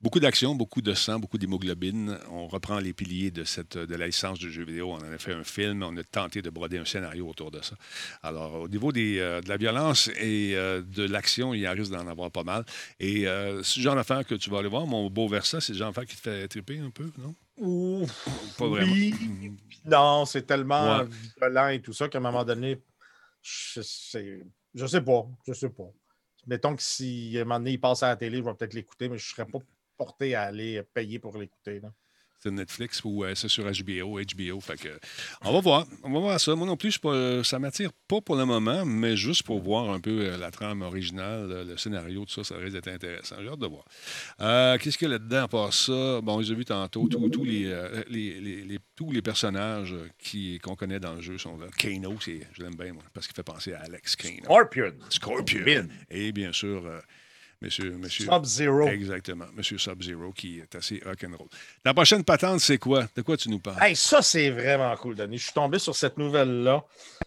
Beaucoup 0.00 0.18
d'action, 0.18 0.54
beaucoup 0.56 0.82
de 0.82 0.94
sang, 0.94 1.20
beaucoup 1.20 1.38
d'hémoglobine. 1.38 2.18
On 2.30 2.48
reprend 2.48 2.78
les 2.80 2.92
piliers 2.92 3.30
de, 3.30 3.44
cette, 3.44 3.78
de 3.78 3.94
la 3.94 4.06
licence 4.06 4.38
du 4.38 4.50
jeu 4.50 4.64
vidéo. 4.64 4.90
On 4.90 4.96
en 4.96 5.12
a 5.12 5.18
fait 5.18 5.32
un 5.32 5.44
film. 5.44 5.82
On 5.84 5.96
a 5.96 6.02
tenté 6.02 6.42
de 6.42 6.50
broder 6.50 6.78
un 6.78 6.84
scénario 6.84 7.28
autour 7.28 7.50
de 7.52 7.62
ça. 7.62 7.76
Alors, 8.22 8.54
au 8.54 8.68
niveau 8.68 8.90
des, 8.90 9.18
euh, 9.20 9.40
de 9.40 9.48
la 9.48 9.56
violence 9.56 10.08
et 10.20 10.54
euh, 10.56 10.82
de 10.82 11.04
l'action, 11.04 11.54
il 11.54 11.60
y 11.60 11.68
en 11.68 11.72
risque 11.72 11.92
d'en 11.92 12.06
avoir 12.08 12.30
pas 12.32 12.42
mal. 12.42 12.64
Et 12.98 13.28
euh, 13.28 13.58
le 13.58 13.62
genre 13.82 13.94
d'affaire 13.94 14.26
que 14.26 14.34
tu 14.34 14.50
vas 14.50 14.58
aller 14.58 14.68
voir, 14.68 14.86
mon 14.86 15.08
beau 15.08 15.28
Versa, 15.28 15.60
c'est 15.60 15.72
le 15.72 15.78
genre 15.78 15.92
d'affaire 15.92 16.06
qui 16.06 16.16
te 16.16 16.22
fait 16.22 16.48
triper 16.48 16.80
un 16.80 16.90
peu, 16.90 17.10
non? 17.18 17.34
Ouh, 17.58 18.06
Pas 18.58 18.66
vraiment. 18.66 18.92
oui, 18.92 19.14
puis 19.68 19.80
non, 19.84 20.24
c'est 20.24 20.42
tellement 20.46 20.98
Ouais. 21.00 21.06
violent 21.40 21.68
et 21.68 21.80
tout 21.80 21.92
ça 21.92 22.08
qu'à 22.08 22.18
un 22.18 22.22
moment 22.22 22.44
donné, 22.44 22.80
je, 23.42 23.80
c'est- 23.82 24.40
je 24.74 24.86
sais 24.86 25.02
pas, 25.02 25.26
je 25.46 25.52
sais 25.52 25.68
pas. 25.70 25.84
Mettons 26.46 26.76
que 26.76 26.82
si 26.82 27.36
à 27.38 27.42
un 27.42 27.44
moment 27.44 27.58
donné, 27.60 27.72
il 27.72 27.80
passe 27.80 28.02
à 28.02 28.08
la 28.08 28.16
télé, 28.16 28.38
je 28.38 28.42
vais 28.44 28.54
peut-être 28.54 28.74
l'écouter, 28.74 29.08
mais 29.08 29.18
je 29.18 29.28
ne 29.30 29.34
serais 29.34 29.46
pas 29.46 29.58
porté 29.96 30.34
à 30.34 30.42
aller 30.42 30.82
payer 30.94 31.18
pour 31.18 31.36
l'écouter. 31.38 31.80
là. 31.80 31.92
C'est 32.42 32.50
Netflix 32.50 33.00
ou 33.04 33.22
euh, 33.22 33.36
c'est 33.36 33.46
sur 33.48 33.64
HBO, 33.64 34.18
HBO. 34.18 34.60
Fait 34.60 34.76
que, 34.76 34.88
on 35.44 35.52
va 35.52 35.60
voir. 35.60 35.86
On 36.02 36.10
va 36.12 36.18
voir 36.18 36.40
ça. 36.40 36.56
Moi 36.56 36.66
non 36.66 36.76
plus, 36.76 36.98
pas- 36.98 37.44
ça 37.44 37.60
m'attire 37.60 37.90
pas 38.08 38.20
pour 38.20 38.34
le 38.34 38.44
moment, 38.44 38.84
mais 38.84 39.16
juste 39.16 39.44
pour 39.44 39.60
voir 39.62 39.90
un 39.90 40.00
peu 40.00 40.22
euh, 40.22 40.36
la 40.36 40.50
trame 40.50 40.82
originale, 40.82 41.52
euh, 41.52 41.64
le 41.64 41.76
scénario, 41.76 42.24
tout 42.24 42.32
ça, 42.32 42.42
ça 42.42 42.56
risque 42.56 42.72
d'être 42.72 42.88
intéressant. 42.88 43.36
J'ai 43.40 43.48
hâte 43.48 43.60
de 43.60 43.66
voir. 43.68 43.84
Euh, 44.40 44.76
Qu'est-ce 44.78 44.98
qu'il 44.98 45.06
y 45.06 45.10
a 45.10 45.12
là-dedans 45.18 45.44
à 45.44 45.48
part 45.48 45.72
ça? 45.72 46.20
Bon, 46.20 46.42
j'ai 46.42 46.56
vu 46.56 46.64
tantôt, 46.64 47.08
tous 47.08 47.44
les, 47.44 47.66
euh, 47.66 48.02
les- 48.08 48.40
les- 48.40 48.64
les- 48.64 48.78
tous 48.96 49.12
les 49.12 49.22
personnages 49.22 49.92
euh, 49.94 50.58
qu'on 50.62 50.74
connaît 50.74 50.98
dans 51.00 51.14
le 51.14 51.20
jeu 51.20 51.38
sont 51.38 51.56
là. 51.58 51.66
Kano, 51.78 52.16
c'est- 52.20 52.46
je 52.54 52.62
l'aime 52.64 52.74
bien, 52.74 52.92
moi, 52.92 53.04
parce 53.14 53.28
qu'il 53.28 53.36
fait 53.36 53.44
penser 53.44 53.72
à 53.72 53.82
Alex 53.82 54.16
Kano. 54.16 54.42
Scorpion. 54.44 54.92
Scorpion. 55.10 55.86
Et 56.10 56.32
bien 56.32 56.52
sûr, 56.52 56.84
euh, 56.86 56.98
monsieur, 57.62 57.90
monsieur 57.92 58.26
Sub-Zero. 58.26 58.88
Exactement. 58.88 59.46
Monsieur 59.56 59.78
Sub-Zero 59.78 60.32
qui 60.32 60.58
est 60.60 60.74
assez 60.74 61.00
rock'n'roll. 61.04 61.48
La 61.84 61.94
prochaine 61.94 62.22
patente, 62.24 62.60
c'est 62.60 62.78
quoi? 62.78 63.06
De 63.16 63.22
quoi 63.22 63.36
tu 63.36 63.48
nous 63.48 63.58
parles? 63.58 63.82
Hey, 63.82 63.96
ça, 63.96 64.20
c'est 64.22 64.50
vraiment 64.50 64.94
cool, 64.96 65.14
Denis. 65.14 65.38
Je 65.38 65.44
suis 65.44 65.52
tombé 65.52 65.78
sur 65.78 65.94
cette 65.96 66.18
nouvelle-là. 66.18 66.84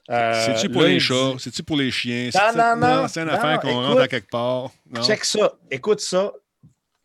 Euh, 0.09 0.45
C'est-tu 0.45 0.69
pour 0.69 0.83
les 0.83 0.99
chats? 0.99 1.33
C'est-tu 1.39 1.63
pour 1.63 1.77
les 1.77 1.89
chiens? 1.91 2.25
Non, 2.25 2.31
C'est- 2.51 2.57
non, 2.57 2.75
non. 2.75 3.07
C'est 3.07 3.21
une 3.21 3.27
non, 3.27 3.33
affaire 3.33 3.59
qu'on 3.59 3.69
écoute, 3.69 3.83
rentre 3.86 4.01
à 4.01 4.07
quelque 4.07 4.29
part. 4.29 4.69
Non? 4.91 5.03
Check 5.03 5.25
ça. 5.25 5.53
Écoute 5.71 5.99
ça. 6.01 6.31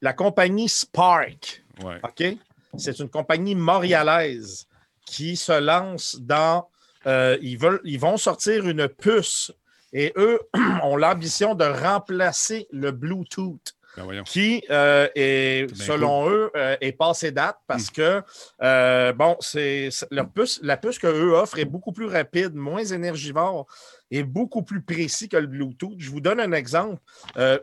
La 0.03 0.12
compagnie 0.12 0.68
Spark. 0.68 1.62
Ouais. 1.83 2.01
OK? 2.03 2.37
C'est 2.76 2.99
une 2.99 3.09
compagnie 3.09 3.55
montréalaise 3.55 4.66
qui 5.07 5.37
se 5.37 5.59
lance 5.61 6.16
dans. 6.20 6.68
euh, 7.07 7.37
ils, 7.43 7.59
veulent, 7.59 7.81
ils 7.85 7.99
vont 7.99 8.16
sortir 8.16 8.68
une 8.68 8.87
puce 8.89 9.51
et 9.93 10.12
eux 10.16 10.41
ont 10.82 10.97
l'ambition 10.97 11.55
de 11.55 11.64
remplacer 11.64 12.66
le 12.70 12.91
Bluetooth. 12.91 13.74
Ben. 13.97 14.22
Qui, 14.24 14.62
euh, 14.70 15.09
est, 15.14 15.74
selon 15.74 16.30
eux, 16.30 16.51
euh, 16.57 16.76
est 16.80 16.93
passé 16.93 17.32
date 17.32 17.59
parce 17.66 17.91
que, 17.91 18.22
euh, 18.62 19.12
bon, 19.12 19.36
c'est 19.41 19.91
puce, 20.32 20.61
la 20.62 20.76
puce 20.76 20.99
qu'eux 20.99 21.32
offrent 21.34 21.59
est 21.59 21.64
beaucoup 21.64 21.93
plus 21.93 22.07
rapide, 22.07 22.55
moins 22.55 22.84
énergivore 22.84 23.66
et 24.11 24.22
beaucoup 24.22 24.62
plus 24.62 24.80
précis 24.80 25.28
que 25.28 25.36
le 25.36 25.49
Bluetooth. 25.49 25.97
Je 25.99 26.11
vous 26.11 26.20
donne 26.20 26.41
un 26.41 26.53
exemple. 26.53 27.01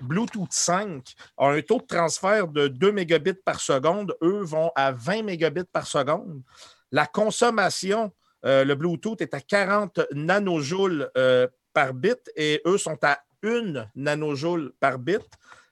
Bluetooth 0.02 0.52
5 0.52 1.14
a 1.38 1.50
un 1.50 1.62
taux 1.62 1.80
de 1.80 1.86
transfert 1.88 2.48
de 2.48 2.68
2 2.68 2.92
mégabits 2.92 3.34
par 3.34 3.60
seconde. 3.60 4.16
Eux 4.22 4.42
vont 4.42 4.72
à 4.76 4.92
20 4.92 5.24
mégabits 5.24 5.64
par 5.72 5.88
seconde. 5.88 6.42
La 6.92 7.06
consommation, 7.06 8.12
le 8.44 8.74
Bluetooth 8.76 9.22
est 9.22 9.34
à 9.34 9.40
40 9.42 10.02
nanojoules 10.14 11.10
par 11.78 11.94
bit 11.94 12.32
et 12.36 12.60
eux 12.66 12.80
sont 12.80 12.98
à 13.04 13.20
1 13.44 13.86
nanojoule 13.94 14.74
par 14.80 14.98
bit. 14.98 15.22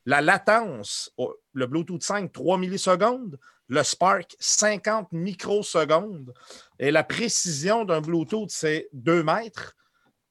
La 0.05 0.21
latence, 0.21 1.11
le 1.53 1.65
Bluetooth 1.65 2.03
5, 2.03 2.31
3 2.31 2.59
millisecondes. 2.59 3.39
Le 3.69 3.81
Spark, 3.81 4.35
50 4.39 5.11
microsecondes. 5.13 6.31
Et 6.77 6.91
la 6.91 7.03
précision 7.03 7.85
d'un 7.85 8.01
Bluetooth, 8.01 8.51
c'est 8.51 8.87
2 8.93 9.23
mètres. 9.23 9.75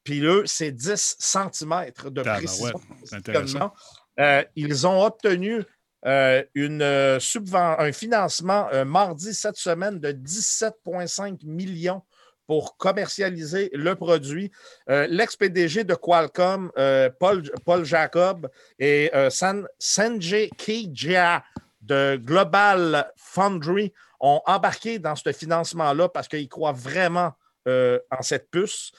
Puis 0.05 0.21
eux, 0.21 0.45
c'est 0.47 0.71
10 0.71 1.17
cm 1.19 1.87
de 2.05 2.23
Tabarouette, 2.23 2.45
précision. 2.45 2.81
c'est 3.03 3.17
intéressant. 3.17 3.75
Euh, 4.21 4.45
ils 4.55 4.87
ont 4.87 5.05
obtenu 5.05 5.65
euh, 6.07 6.45
une, 6.55 6.83
euh, 6.83 7.19
un 7.57 7.91
financement 7.91 8.69
mardi 8.85 9.35
cette 9.35 9.57
semaine 9.57 9.99
de 9.99 10.13
17,5 10.13 11.45
millions 11.45 12.03
pour 12.47 12.77
commercialiser 12.77 13.71
le 13.73 13.95
produit. 13.95 14.51
Euh, 14.91 15.07
L'ex-PDG 15.09 15.85
de 15.85 15.95
Qualcomm, 15.95 16.71
euh, 16.79 17.11
Paul, 17.19 17.43
Paul 17.65 17.85
Jacob, 17.85 18.49
et 18.79 19.11
euh, 19.15 19.31
San- 19.31 19.67
Sanjay 19.79 20.51
Kijia 20.57 21.43
de 21.81 22.17
Global 22.17 23.11
Foundry 23.17 23.93
ont 24.21 24.41
embarqué 24.47 24.99
dans 24.99 25.17
ce 25.17 25.33
financement-là 25.33 26.09
parce 26.09 26.29
qu'ils 26.29 26.49
croient 26.49 26.73
vraiment 26.73 27.33
euh, 27.67 27.99
en 28.11 28.23
cette 28.23 28.51
puce. 28.51 28.93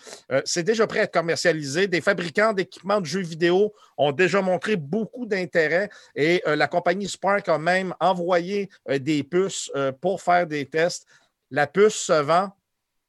C'est 0.44 0.64
déjà 0.64 0.88
prêt 0.88 1.00
à 1.00 1.04
être 1.04 1.14
commercialisé. 1.14 1.88
Des 1.88 2.02
fabricants 2.02 2.54
d'équipements 2.54 3.00
de 3.02 3.06
jeux 3.06 3.22
vidéo 3.22 3.74
ont 3.98 4.12
déjà 4.12 4.42
montré 4.42 4.76
beaucoup 4.76 5.26
d'intérêt 5.28 5.90
et 6.16 6.44
la 6.46 6.68
compagnie 6.68 7.08
Spark 7.08 7.48
a 7.48 7.58
même 7.60 7.94
envoyé 8.00 8.70
des 8.88 9.24
puces 9.24 9.72
pour 10.02 10.22
faire 10.22 10.46
des 10.48 10.66
tests. 10.66 11.06
La 11.52 11.68
puce 11.68 11.96
se 11.96 12.22
vend 12.22 12.52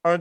1 0.06 0.18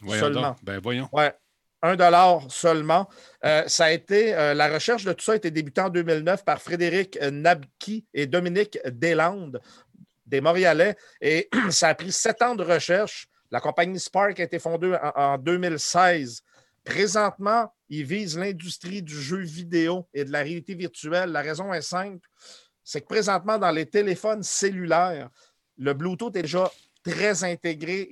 Voyons 0.00 0.22
seulement. 0.22 0.40
donc. 0.42 0.56
Ben 0.62 0.80
voyons. 0.80 1.08
Ouais. 1.12 1.34
1 1.82 1.96
dollar 1.96 2.42
seulement. 2.50 3.08
Euh, 3.44 3.64
ça 3.66 3.86
a 3.86 3.90
été, 3.90 4.34
euh, 4.34 4.54
la 4.54 4.68
recherche 4.68 5.04
de 5.04 5.12
tout 5.12 5.24
ça 5.24 5.32
a 5.32 5.36
été 5.36 5.50
débutée 5.50 5.80
en 5.80 5.90
2009 5.90 6.44
par 6.44 6.60
Frédéric 6.60 7.16
euh, 7.22 7.30
Nabki 7.30 8.04
et 8.12 8.26
Dominique 8.26 8.78
Deslandes, 8.86 9.60
des 10.26 10.40
Montréalais. 10.40 10.96
Et 11.20 11.48
ça 11.70 11.88
a 11.88 11.94
pris 11.94 12.12
sept 12.12 12.42
ans 12.42 12.54
de 12.54 12.64
recherche. 12.64 13.28
La 13.50 13.60
compagnie 13.60 14.00
Spark 14.00 14.38
a 14.40 14.42
été 14.42 14.58
fondée 14.58 14.96
en, 15.02 15.34
en 15.34 15.38
2016. 15.38 16.42
Présentement, 16.84 17.72
ils 17.88 18.04
visent 18.04 18.38
l'industrie 18.38 19.02
du 19.02 19.14
jeu 19.14 19.38
vidéo 19.38 20.08
et 20.12 20.24
de 20.24 20.32
la 20.32 20.40
réalité 20.40 20.74
virtuelle. 20.74 21.30
La 21.30 21.42
raison 21.42 21.72
est 21.72 21.82
simple, 21.82 22.28
c'est 22.82 23.02
que 23.02 23.06
présentement, 23.06 23.58
dans 23.58 23.70
les 23.70 23.86
téléphones 23.86 24.42
cellulaires, 24.42 25.28
le 25.76 25.92
Bluetooth 25.92 26.34
est 26.36 26.42
déjà 26.42 26.70
très 27.02 27.44
intégré. 27.44 28.10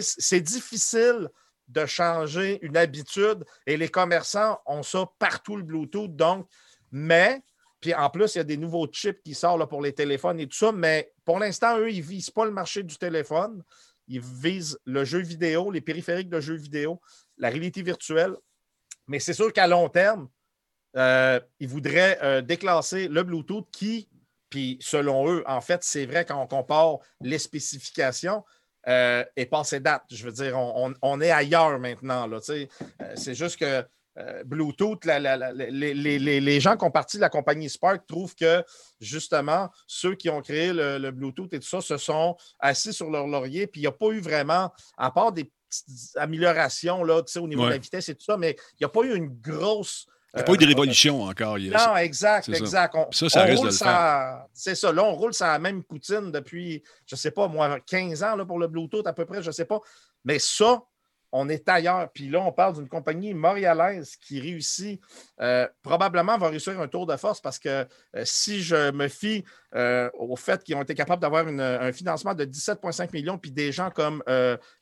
C'est 0.00 0.40
difficile 0.40 1.28
de 1.68 1.86
changer 1.86 2.58
une 2.62 2.76
habitude 2.76 3.44
et 3.66 3.76
les 3.76 3.88
commerçants 3.88 4.58
ont 4.66 4.82
ça 4.82 5.06
partout, 5.18 5.56
le 5.56 5.62
Bluetooth. 5.62 6.14
Donc, 6.14 6.48
mais, 6.90 7.42
puis 7.80 7.94
en 7.94 8.08
plus, 8.10 8.34
il 8.34 8.38
y 8.38 8.40
a 8.40 8.44
des 8.44 8.56
nouveaux 8.56 8.86
chips 8.86 9.22
qui 9.22 9.34
sortent 9.34 9.68
pour 9.68 9.82
les 9.82 9.92
téléphones 9.92 10.40
et 10.40 10.46
tout 10.46 10.56
ça, 10.56 10.72
mais 10.72 11.12
pour 11.24 11.38
l'instant, 11.38 11.78
eux, 11.78 11.90
ils 11.90 12.00
ne 12.00 12.06
visent 12.06 12.30
pas 12.30 12.44
le 12.44 12.50
marché 12.50 12.82
du 12.82 12.96
téléphone. 12.96 13.62
Ils 14.08 14.20
visent 14.20 14.78
le 14.84 15.04
jeu 15.04 15.20
vidéo, 15.20 15.70
les 15.70 15.82
périphériques 15.82 16.30
de 16.30 16.40
jeux 16.40 16.56
vidéo, 16.56 17.00
la 17.36 17.50
réalité 17.50 17.82
virtuelle. 17.82 18.34
Mais 19.06 19.20
c'est 19.20 19.34
sûr 19.34 19.52
qu'à 19.52 19.66
long 19.66 19.88
terme, 19.90 20.28
euh, 20.96 21.38
ils 21.60 21.68
voudraient 21.68 22.18
euh, 22.22 22.40
déclasser 22.40 23.08
le 23.08 23.22
Bluetooth 23.22 23.68
qui, 23.70 24.08
puis 24.48 24.78
selon 24.80 25.30
eux, 25.30 25.44
en 25.46 25.60
fait, 25.60 25.84
c'est 25.84 26.06
vrai 26.06 26.24
quand 26.24 26.40
on 26.40 26.46
compare 26.46 26.98
les 27.20 27.38
spécifications, 27.38 28.42
euh, 28.86 29.24
est 29.36 29.46
passé 29.46 29.80
date. 29.80 30.04
Je 30.10 30.24
veux 30.24 30.32
dire, 30.32 30.56
on, 30.58 30.88
on- 30.90 30.94
on 31.02 31.20
est 31.20 31.30
ailleurs 31.30 31.78
maintenant. 31.78 32.26
là. 32.26 32.38
Euh, 32.50 32.66
c'est 33.16 33.34
juste 33.34 33.58
que 33.58 33.84
euh, 34.18 34.42
Bluetooth, 34.44 35.04
la- 35.04 35.20
la- 35.20 35.36
la- 35.36 35.52
les, 35.52 35.94
les- 35.94 36.18
les- 36.18 36.40
les 36.40 36.60
gens 36.60 36.76
qui 36.76 36.84
ont 36.84 36.90
parti 36.90 37.18
de 37.18 37.20
la 37.20 37.28
compagnie 37.28 37.68
Spark 37.70 38.04
trouvent 38.06 38.34
que 38.34 38.64
justement, 39.00 39.70
ceux 39.86 40.14
qui 40.16 40.28
ont 40.28 40.40
créé 40.42 40.72
le, 40.72 40.98
le 40.98 41.10
Bluetooth 41.12 41.52
et 41.54 41.60
tout 41.60 41.68
ça 41.68 41.80
se 41.80 41.96
sont 41.98 42.36
assis 42.58 42.92
sur 42.92 43.10
leur 43.10 43.26
laurier, 43.28 43.66
puis 43.68 43.80
il 43.80 43.84
n'y 43.84 43.88
a 43.88 43.92
pas 43.92 44.08
eu 44.08 44.20
vraiment, 44.20 44.72
à 44.96 45.10
part 45.12 45.30
des 45.32 45.44
petites 45.68 46.16
améliorations 46.16 47.04
là, 47.04 47.22
au 47.36 47.46
niveau 47.48 47.62
de 47.66 47.70
la 47.70 47.78
vitesse 47.78 48.08
et 48.08 48.14
tout 48.14 48.24
ça, 48.24 48.36
mais 48.36 48.56
il 48.72 48.82
n'y 48.82 48.86
a 48.86 48.88
pas 48.88 49.02
eu 49.02 49.14
une 49.14 49.28
grosse. 49.40 50.06
Il 50.38 50.40
n'y 50.40 50.42
a 50.42 50.44
pas 50.44 50.52
eu 50.54 50.56
de 50.58 50.64
euh, 50.64 50.68
révolution 50.68 51.22
encore. 51.22 51.58
il 51.58 51.66
y 51.66 51.74
a- 51.74 51.86
non, 51.88 51.96
exact, 51.96 52.44
c'est 52.46 52.52
ça. 52.54 52.58
exact. 52.58 52.94
On, 52.94 53.10
Ça, 53.12 53.28
ça 53.28 53.40
on 53.42 53.46
risque 53.46 53.56
de 53.62 53.68
roule 53.68 54.48
C'est 54.52 54.74
ça. 54.74 54.92
Là, 54.92 55.04
on 55.04 55.14
roule 55.14 55.34
sur 55.34 55.46
la 55.46 55.58
même 55.58 55.82
poutine 55.82 56.30
depuis, 56.30 56.82
je 57.06 57.14
ne 57.14 57.18
sais 57.18 57.30
pas, 57.30 57.48
moi, 57.48 57.78
15 57.80 58.22
ans 58.22 58.36
là, 58.36 58.44
pour 58.44 58.58
le 58.58 58.68
Bluetooth 58.68 59.06
à 59.06 59.12
peu 59.12 59.24
près, 59.24 59.42
je 59.42 59.48
ne 59.48 59.52
sais 59.52 59.64
pas. 59.64 59.80
Mais 60.24 60.38
ça, 60.38 60.82
on 61.32 61.48
est 61.48 61.68
ailleurs. 61.68 62.10
Puis 62.12 62.28
là, 62.28 62.40
on 62.40 62.52
parle 62.52 62.74
d'une 62.74 62.88
compagnie 62.88 63.34
montréalaise 63.34 64.16
qui 64.16 64.40
réussit, 64.40 65.00
euh, 65.40 65.68
probablement 65.82 66.38
va 66.38 66.48
réussir 66.48 66.80
un 66.80 66.88
tour 66.88 67.06
de 67.06 67.16
force 67.16 67.40
parce 67.40 67.58
que 67.58 67.68
euh, 67.68 67.84
si 68.24 68.62
je 68.62 68.90
me 68.92 69.08
fie 69.08 69.44
euh, 69.74 70.08
au 70.14 70.36
fait 70.36 70.62
qu'ils 70.64 70.74
ont 70.76 70.82
été 70.82 70.94
capables 70.94 71.20
d'avoir 71.20 71.46
un 71.46 71.92
financement 71.92 72.34
de 72.34 72.44
17,5 72.44 73.10
millions, 73.12 73.36
puis 73.38 73.50
des 73.50 73.72
gens 73.72 73.90
comme 73.90 74.22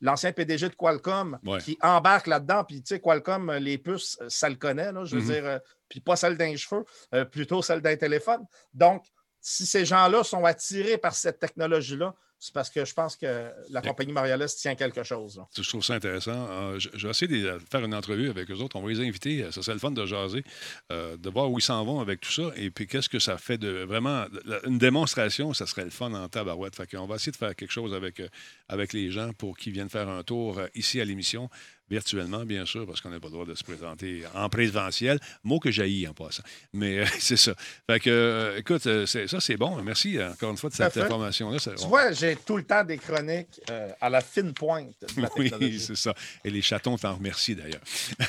l'ancien 0.00 0.32
PDG 0.32 0.68
de 0.68 0.74
Qualcomm 0.74 1.38
Ouais. 1.44 1.58
qui 1.58 1.76
embarquent 1.82 2.28
là-dedans, 2.28 2.64
puis 2.64 2.82
tu 2.82 2.94
sais, 2.94 3.00
Qualcomm, 3.00 3.52
les 3.54 3.78
puces, 3.78 4.18
ça 4.28 4.48
le 4.48 4.54
connaît, 4.56 4.92
là, 4.92 5.04
je 5.04 5.16
veux 5.16 5.22
Mhm. 5.22 5.42
dire, 5.42 5.60
puis 5.88 6.00
pas 6.00 6.16
celle 6.16 6.36
d'un 6.36 6.54
cheveu, 6.56 6.84
plutôt 7.30 7.62
celle 7.62 7.80
d'un 7.80 7.96
téléphone. 7.96 8.44
Donc, 8.72 9.04
si 9.40 9.66
ces 9.66 9.84
gens-là 9.84 10.24
sont 10.24 10.44
attirés 10.44 10.98
par 10.98 11.14
cette 11.14 11.38
technologie-là, 11.38 12.14
c'est 12.38 12.52
parce 12.52 12.68
que 12.68 12.84
je 12.84 12.92
pense 12.92 13.16
que 13.16 13.50
la 13.70 13.80
compagnie 13.80 14.12
montréalaise 14.12 14.56
tient 14.56 14.74
quelque 14.74 15.02
chose. 15.02 15.38
là. 15.38 15.48
Je 15.56 15.68
trouve 15.68 15.82
ça 15.82 15.94
intéressant. 15.94 16.46
Euh, 16.50 16.78
vais 16.94 17.08
essayer 17.10 17.42
de 17.42 17.58
faire 17.70 17.84
une 17.84 17.94
entrevue 17.94 18.28
avec 18.28 18.50
eux 18.50 18.56
autres. 18.56 18.76
On 18.76 18.82
va 18.82 18.90
les 18.90 19.00
inviter. 19.00 19.50
Ça 19.52 19.62
serait 19.62 19.72
le 19.74 19.80
fun 19.80 19.90
de 19.90 20.04
jaser, 20.04 20.44
euh, 20.92 21.16
de 21.16 21.30
voir 21.30 21.50
où 21.50 21.58
ils 21.58 21.62
s'en 21.62 21.82
vont 21.84 22.00
avec 22.00 22.20
tout 22.20 22.30
ça. 22.30 22.50
Et 22.56 22.70
puis, 22.70 22.86
qu'est-ce 22.86 23.08
que 23.08 23.18
ça 23.18 23.38
fait 23.38 23.58
de 23.58 23.84
vraiment. 23.84 24.26
Une 24.66 24.78
démonstration, 24.78 25.54
ça 25.54 25.66
serait 25.66 25.84
le 25.84 25.90
fun 25.90 26.12
en 26.12 26.28
tabarouette. 26.28 26.76
Fait 26.76 26.86
qu'on 26.86 27.06
va 27.06 27.16
essayer 27.16 27.32
de 27.32 27.36
faire 27.36 27.56
quelque 27.56 27.72
chose 27.72 27.94
avec, 27.94 28.20
euh, 28.20 28.28
avec 28.68 28.92
les 28.92 29.10
gens 29.10 29.32
pour 29.32 29.56
qu'ils 29.56 29.72
viennent 29.72 29.88
faire 29.88 30.08
un 30.08 30.22
tour 30.22 30.58
euh, 30.58 30.66
ici 30.74 31.00
à 31.00 31.04
l'émission. 31.04 31.48
Virtuellement, 31.88 32.44
bien 32.44 32.66
sûr, 32.66 32.84
parce 32.84 33.00
qu'on 33.00 33.10
n'a 33.10 33.20
pas 33.20 33.28
le 33.28 33.32
droit 33.32 33.46
de 33.46 33.54
se 33.54 33.62
présenter 33.62 34.22
en 34.34 34.48
présentiel. 34.48 35.20
Mot 35.44 35.60
que 35.60 35.70
jaillit 35.70 36.08
en 36.08 36.14
passant. 36.14 36.42
Mais 36.72 36.98
euh, 36.98 37.06
c'est 37.20 37.36
ça. 37.36 37.54
Fait 37.88 38.00
que, 38.00 38.10
euh, 38.10 38.58
écoute, 38.58 38.84
euh, 38.86 39.06
ça, 39.06 39.40
c'est 39.40 39.56
bon. 39.56 39.80
Merci 39.82 40.18
encore 40.20 40.50
une 40.50 40.56
fois 40.56 40.68
de 40.68 40.74
cette 40.74 40.96
information-là. 40.96 41.58
Tu 41.60 41.68
on- 41.84 41.88
vois, 41.88 42.10
j'ai 42.10 42.34
tout 42.36 42.56
le 42.56 42.64
temps 42.64 42.82
des 42.82 42.98
chroniques 42.98 43.60
euh, 43.70 43.90
à 44.00 44.10
la 44.10 44.20
fine 44.20 44.52
pointe 44.52 44.94
de 45.16 45.22
la 45.22 45.28
Oui, 45.60 45.78
c'est 45.78 45.96
ça. 45.96 46.12
Et 46.44 46.50
les 46.50 46.60
chatons 46.60 46.98
t'en 46.98 47.14
remercient 47.14 47.54
d'ailleurs. 47.54 47.82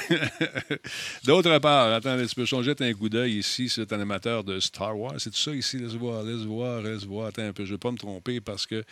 D'autre 1.23 1.57
part, 1.59 1.93
attends, 1.93 2.17
tu 2.25 2.35
peux 2.35 2.45
changer 2.45 2.75
un 2.79 2.93
coup 2.93 3.09
d'œil 3.09 3.39
ici, 3.39 3.69
c'est 3.69 3.91
un 3.91 3.99
amateur 3.99 4.43
de 4.43 4.59
Star 4.59 4.97
Wars. 4.97 5.15
C'est 5.17 5.31
tout 5.31 5.37
ça 5.37 5.51
ici? 5.51 5.79
Laisse 5.79 5.93
voir, 5.93 6.21
laisse 6.23 6.41
voir, 6.45 6.81
laisse 6.81 7.03
voir. 7.05 7.27
Attends 7.27 7.43
un 7.43 7.53
peu, 7.53 7.65
je 7.65 7.71
ne 7.71 7.75
vais 7.75 7.79
pas 7.79 7.91
me 7.91 7.97
tromper 7.97 8.39
parce 8.39 8.67
que. 8.67 8.83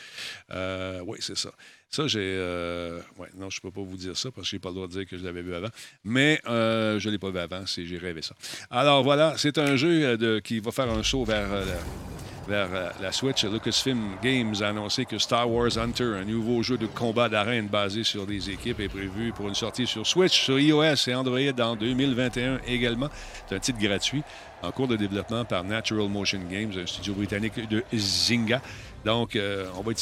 oui, 1.05 1.18
c'est 1.22 1.38
ça. 1.38 1.51
Ça, 1.90 2.08
j'ai. 2.08 2.20
euh, 2.22 3.00
ouais, 3.18 3.30
non, 3.38 3.50
je 3.50 3.60
ne 3.64 3.70
peux 3.70 3.72
pas 3.72 3.86
vous 3.88 3.96
dire 3.96 4.18
ça 4.18 4.30
parce 4.32 4.48
que 4.48 4.52
je 4.52 4.56
n'ai 4.56 4.60
pas 4.60 4.70
le 4.70 4.76
droit 4.76 4.88
de 4.88 4.92
dire 4.92 5.06
que 5.06 5.18
je 5.18 5.24
l'avais 5.24 5.42
vu 5.42 5.56
avant. 5.56 5.70
Mais 6.04 6.42
euh, 6.48 7.00
je 7.00 7.08
ne 7.08 7.14
l'ai 7.14 7.20
pas 7.20 7.30
vu 7.30 7.40
avant, 7.40 7.64
j'ai 7.66 7.98
rêvé 7.98 8.22
ça. 8.22 8.36
Alors 8.70 9.04
voilà, 9.04 9.36
c'est 9.38 9.58
un 9.58 9.76
jeu 9.76 10.18
euh, 10.22 10.42
qui 10.42 10.60
va 10.60 10.72
faire 10.72 10.90
un 10.90 11.04
saut 11.04 11.24
vers. 11.24 11.48
la, 11.50 11.66
vers 12.48 12.94
la 13.02 13.12
Switch, 13.12 13.44
Lucasfilm 13.44 14.18
Games 14.22 14.54
a 14.62 14.68
annoncé 14.68 15.06
que 15.06 15.18
Star 15.18 15.50
Wars 15.50 15.80
Hunter, 15.80 16.04
un 16.22 16.26
nouveau 16.26 16.62
jeu 16.62 16.78
de 16.78 16.86
combat 16.86 17.28
d'arène 17.28 17.68
basé 17.68 18.04
sur 18.04 18.28
des 18.28 18.52
équipes, 18.52 18.80
est 18.82 18.88
prévu 18.88 19.32
pour 19.32 19.48
une 19.48 19.56
sortie 19.56 19.88
sur 19.88 20.06
Switch, 20.06 20.44
sur 20.44 20.60
iOS 20.60 21.08
et 21.08 21.16
Android 21.16 21.40
en 21.60 21.76
2021 21.76 22.60
également. 22.68 23.10
C'est 23.48 23.56
un 23.56 23.60
titre 23.60 23.80
gratuit 23.80 24.22
en 24.62 24.72
cours 24.72 24.88
de 24.88 24.96
développement 24.96 25.44
par 25.44 25.64
Natural 25.64 26.08
Motion 26.08 26.42
Games, 26.48 26.72
un 26.78 26.86
studio 26.86 27.14
britannique 27.14 27.68
de 27.68 27.84
Zynga. 27.96 28.62
Donc, 29.06 29.36
euh, 29.36 29.70
on, 29.78 29.84
va 29.84 29.91
être, 29.91 29.99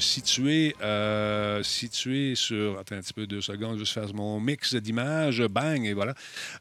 situé, 0.00 0.74
euh, 0.82 1.62
situé 1.62 2.34
sur. 2.34 2.80
Attends 2.80 2.96
un 2.96 3.00
petit 3.00 3.12
peu, 3.12 3.28
deux 3.28 3.40
secondes, 3.40 3.78
juste 3.78 3.92
faire 3.92 4.12
mon 4.12 4.40
mix 4.40 4.74
d'images. 4.74 5.40
Bang, 5.46 5.84
et 5.84 5.94
voilà. 5.94 6.14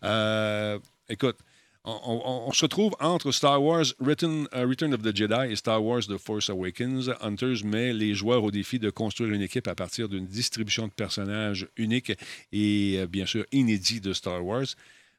Euh, 0.03 0.77
écoute, 1.09 1.37
on, 1.83 2.51
se 2.51 2.61
retrouve 2.61 2.93
entre 2.99 3.31
Star 3.31 3.61
Wars 3.61 3.85
Return, 3.99 4.93
of 4.93 5.01
the 5.01 5.15
Jedi 5.15 5.51
et 5.51 5.55
Star 5.55 5.83
Wars 5.83 6.01
The 6.01 6.17
Force 6.17 6.51
Awakens. 6.51 7.11
Hunters 7.21 7.65
met 7.65 7.91
les 7.91 8.13
joueurs 8.13 8.43
au 8.43 8.51
défi 8.51 8.77
de 8.77 8.91
construire 8.91 9.33
une 9.33 9.41
équipe 9.41 9.67
à 9.67 9.73
partir 9.73 10.07
d'une 10.07 10.27
distribution 10.27 10.87
de 10.87 10.93
personnages 10.93 11.67
uniques 11.75 12.13
et 12.51 13.03
bien 13.07 13.25
sûr 13.25 13.45
inédits 13.51 14.01
de 14.01 14.13
Star 14.13 14.45
Wars. 14.45 14.65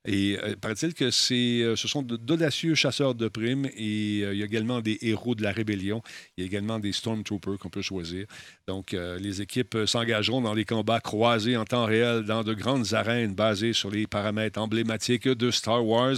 Et 0.07 0.38
euh, 0.42 0.54
paraît-il 0.61 0.94
que 0.94 1.04
euh, 1.04 1.76
ce 1.76 1.88
sont 1.88 2.02
d'audacieux 2.02 2.74
chasseurs 2.74 3.14
de 3.14 3.26
primes 3.26 3.66
et 3.76 4.22
euh, 4.22 4.32
il 4.32 4.38
y 4.38 4.42
a 4.42 4.46
également 4.46 4.80
des 4.80 4.98
héros 5.02 5.34
de 5.34 5.42
la 5.42 5.50
rébellion. 5.50 6.00
Il 6.36 6.42
y 6.42 6.44
a 6.44 6.46
également 6.46 6.78
des 6.78 6.92
Stormtroopers 6.92 7.59
qu'on 7.59 7.70
peut 7.70 7.82
choisir. 7.82 8.26
Donc, 8.68 8.92
les 8.92 9.42
équipes 9.42 9.76
s'engageront 9.86 10.40
dans 10.40 10.54
des 10.54 10.64
combats 10.64 11.00
croisés 11.00 11.57
en 11.57 11.64
temps 11.64 11.84
réel 11.84 12.24
dans 12.24 12.42
de 12.42 12.52
grandes 12.52 12.94
arènes 12.94 13.34
basées 13.34 13.72
sur 13.72 13.90
les 13.90 14.07
paramètres 14.07 14.61
emblématiques 14.61 15.28
de 15.28 15.50
Star 15.50 15.86
Wars. 15.86 16.16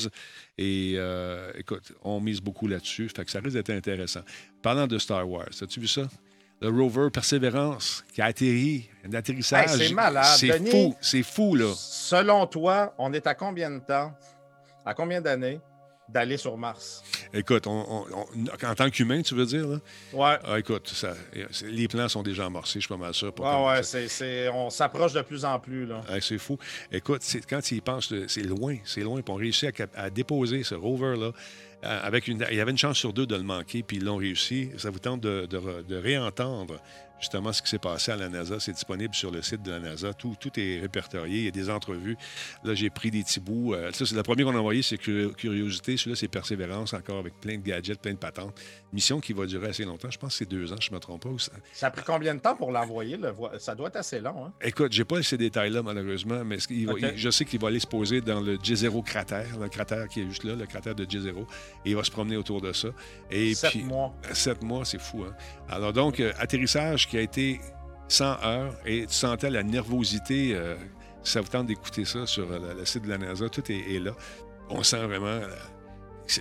Et 0.57 0.97
écoute, 1.59 1.93
on 2.03 2.21
mise 2.21 2.41
beaucoup 2.41 2.67
là-dessus. 2.67 3.09
Fait 3.15 3.25
que 3.25 3.31
ça 3.31 3.41
risque 3.41 3.55
d'être 3.55 3.71
intéressant. 3.71 4.23
Parlant 4.63 4.87
de 4.87 4.99
Star 4.99 5.29
Wars, 5.29 5.51
as-tu 5.61 5.81
vu 5.81 5.89
ça? 5.89 6.09
Le 6.61 6.69
rover 6.71 7.09
Persévérance 7.13 8.05
qui 8.13 8.21
a 8.21 8.27
atterri, 8.27 8.91
un 9.09 9.15
atterrissage. 9.15 9.81
Hey, 9.81 9.89
c'est 9.89 9.95
malade. 9.95 10.25
C'est 10.37 10.71
fou, 10.71 10.97
c'est 11.01 11.23
fou, 11.23 11.55
là. 11.55 11.73
Selon 11.77 12.47
toi, 12.47 12.95
on 12.99 13.13
est 13.13 13.27
à 13.29 13.35
combien 13.35 13.71
de 13.71 13.79
temps, 13.79 14.13
à 14.85 14.93
combien 14.93 15.21
d'années 15.21 15.61
d'aller 16.09 16.37
sur 16.37 16.57
Mars? 16.57 17.05
Écoute, 17.33 17.67
on- 17.67 17.85
on- 17.89 18.07
on- 18.13 18.67
en 18.67 18.75
tant 18.75 18.89
qu'humain, 18.91 19.21
tu 19.23 19.35
veux 19.37 19.45
dire? 19.47 19.69
Là? 19.69 19.77
Ouais. 20.13 20.39
Ah, 20.43 20.59
écoute, 20.59 20.89
ça- 20.89 21.15
les 21.65 21.87
plans 21.87 22.09
sont 22.09 22.23
déjà 22.23 22.47
amorcés, 22.47 22.81
je 22.81 22.87
suis 22.87 22.89
pas 22.89 22.97
mal 22.97 23.13
sûr. 23.15 23.33
pour 23.33 23.45
Ouais, 23.45 23.53
on 24.53 24.71
s'approche 24.71 25.13
de 25.13 25.21
plus 25.23 25.45
en 25.45 25.61
plus. 25.61 25.87
Là. 25.87 26.01
C'est 26.21 26.39
fou. 26.39 26.59
Écoute, 26.91 27.23
quand 27.49 27.61
penses, 27.83 28.11
le- 28.11 28.27
c'est 28.27 28.43
loin, 28.43 28.79
c'est 28.85 29.03
loin. 29.03 29.21
Puis 29.21 29.33
on 29.33 29.37
réussit 29.37 29.81
à 29.95 30.11
déposer 30.11 30.65
ce 30.65 30.75
rover-là. 30.75 31.31
Euh, 31.85 32.21
il 32.29 32.57
y 32.57 32.61
avait 32.61 32.71
une 32.71 32.79
chance 32.79 32.99
sur 32.99 33.13
deux 33.13 33.27
de 33.27 33.37
le 33.37 33.43
manquer, 33.43 33.83
puis 33.83 33.99
ils 33.99 34.05
l'ont 34.05 34.17
réussi. 34.17 34.71
Ça 34.77 34.91
vous 34.91 34.99
tente 34.99 35.21
de, 35.21 35.47
de 35.47 35.97
réentendre 35.97 36.81
justement 37.21 37.53
ce 37.53 37.63
qui 37.63 37.69
s'est 37.69 37.79
passé 37.79 38.13
à 38.13 38.17
la 38.17 38.29
NASA. 38.29 38.61
C'est 38.61 38.73
disponible 38.73 39.15
sur 39.15 39.31
le 39.31 39.43
site 39.43 39.63
de 39.63 39.71
la 39.73 39.79
NASA. 39.81 40.13
Tout, 40.15 40.37
tout 40.39 40.51
est 40.59 40.81
répertorié. 40.81 41.39
Il 41.39 41.45
y 41.45 41.49
a 41.49 41.51
des 41.51 41.71
entrevues. 41.71 42.17
Là, 42.65 42.75
j'ai 42.75 42.91
pris 42.91 43.11
des 43.11 43.23
petits 43.23 43.41
bouts. 43.41 43.75
Euh, 43.75 43.91
ça, 43.93 44.07
c'est 44.07 44.15
le 44.15 44.23
premier 44.23 44.45
qu'on 44.45 44.55
a 44.55 44.59
envoyé, 44.59 44.83
c'est 44.83 44.97
Curi- 44.97 45.35
Curiosité. 45.35 45.97
Celui-là, 45.97 46.17
c'est 46.17 46.29
Persévérance, 46.29 46.93
encore 46.95 47.19
avec 47.19 47.41
plein 47.41 47.57
de 47.57 47.63
gadgets, 47.63 48.01
plein 48.01 48.13
de 48.13 48.19
patentes. 48.19 48.55
Mission 48.93 49.21
qui 49.21 49.33
va 49.33 49.47
durer 49.47 49.69
assez 49.69 49.85
longtemps. 49.85 50.11
Je 50.11 50.19
pense 50.19 50.33
que 50.33 50.39
c'est 50.39 50.49
deux 50.51 50.73
ans, 50.73 50.77
je 50.81 50.91
ne 50.91 50.95
me 50.97 51.01
trompe 51.01 51.23
pas. 51.23 51.29
ça- 51.39 51.53
Ça 51.73 51.87
a 51.89 51.91
pris 51.91 52.03
combien 52.05 52.35
de 52.35 52.41
temps 52.41 52.55
pour 52.57 52.71
l'envoyer? 52.73 53.17
le 53.17 53.31
vo- 53.31 53.49
Ça 53.59 53.75
doit 53.75 53.89
être 53.89 53.97
assez 53.97 54.21
long. 54.21 54.47
Hein? 54.47 54.53
Écoute, 54.63 54.93
j'ai 54.93 55.05
pas 55.05 55.23
ces 55.23 55.37
détails-là, 55.37 55.83
malheureusement, 55.83 56.45
mais 56.45 56.57
va- 56.57 56.95
il- 56.99 57.13
je 57.17 57.31
sais 57.31 57.45
qu'il 57.45 57.61
va 57.61 57.69
aller 57.69 57.81
se 57.81 57.87
poser 57.87 58.21
dans 58.21 58.41
le 58.41 58.57
J0 58.57 59.03
cratère, 59.03 59.59
le 59.59 59.69
cratère 59.69 60.09
qui 60.09 60.21
est 60.21 60.29
juste 60.29 60.45
là, 60.45 60.55
le 60.55 60.67
cratère 60.67 60.95
de 60.95 61.05
J0, 61.05 61.47
et 61.85 61.91
il 61.91 61.97
va 61.97 62.05
se 62.05 62.11
promener 62.11 62.37
autour 62.37 62.61
de 62.61 62.73
ça. 62.73 62.89
Et 63.31 63.55
Sept 63.55 63.71
puis, 63.71 63.83
mois. 63.83 64.15
Sept 64.33 64.63
mois, 64.63 64.85
c'est 64.85 65.01
fou. 65.01 65.25
Hein? 65.25 65.35
Alors 65.69 65.93
donc, 65.93 66.21
euh, 66.21 66.33
atterrissage 66.39 67.08
qui 67.09 67.19
a 67.19 67.21
été 67.21 67.61
100 68.09 68.25
heures, 68.45 68.75
et 68.87 69.07
tu 69.07 69.15
sentais 69.15 69.51
la 69.51 69.63
nervosité. 69.63 70.55
euh, 70.55 70.77
ça 71.23 71.41
vous 71.41 71.49
tente 71.49 71.67
d'écouter 71.67 72.05
ça 72.05 72.27
sur 72.27 72.51
euh, 72.51 72.59
le, 72.59 72.79
le 72.81 72.85
site 72.85 73.05
de 73.05 73.09
la 73.09 73.19
NASA, 73.19 73.49
tout 73.49 73.63
est, 73.71 73.99
là. 73.99 74.13
On 74.71 74.83
sent 74.83 75.05
vraiment 75.07 75.27
euh, 75.27 75.49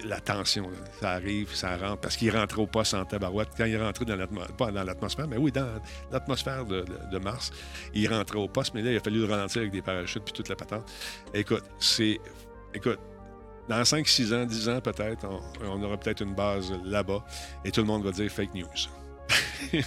la 0.05 0.19
tension. 0.19 0.69
Ça 1.01 1.11
arrive, 1.11 1.53
ça 1.53 1.77
rentre, 1.77 2.01
parce 2.01 2.15
qu'il 2.17 2.35
rentrait 2.35 2.61
au 2.61 2.67
poste 2.67 2.93
en 2.93 3.05
tabarouette. 3.05 3.49
Quand 3.57 3.65
il 3.65 3.81
rentré 3.81 4.05
dans 4.05 4.15
l'atmosphère, 4.15 4.55
pas 4.55 4.71
dans 4.71 4.83
l'atmosphère, 4.83 5.27
mais 5.27 5.37
oui, 5.37 5.51
dans 5.51 5.67
l'atmosphère 6.11 6.65
de, 6.65 7.17
Mars, 7.19 7.51
il 7.93 8.07
rentrait 8.13 8.39
au 8.39 8.47
poste, 8.47 8.73
mais 8.73 8.81
là, 8.81 8.91
il 8.91 8.97
a 8.97 8.99
fallu 8.99 9.19
le 9.19 9.25
ralentir 9.25 9.61
avec 9.61 9.71
des 9.71 9.81
parachutes 9.81 10.23
puis 10.23 10.33
toute 10.33 10.49
la 10.49 10.55
patente. 10.55 10.89
Écoute, 11.33 11.63
c'est. 11.79 12.19
Écoute, 12.73 12.99
dans 13.69 13.83
5, 13.83 14.07
6 14.07 14.33
ans, 14.33 14.45
10 14.45 14.69
ans 14.69 14.81
peut-être, 14.81 15.27
on 15.61 15.81
aura 15.83 15.97
peut-être 15.97 16.21
une 16.21 16.35
base 16.35 16.71
là-bas 16.85 17.25
et 17.65 17.71
tout 17.71 17.81
le 17.81 17.87
monde 17.87 18.03
va 18.03 18.11
dire 18.11 18.31
fake 18.31 18.53
news. 18.53 18.67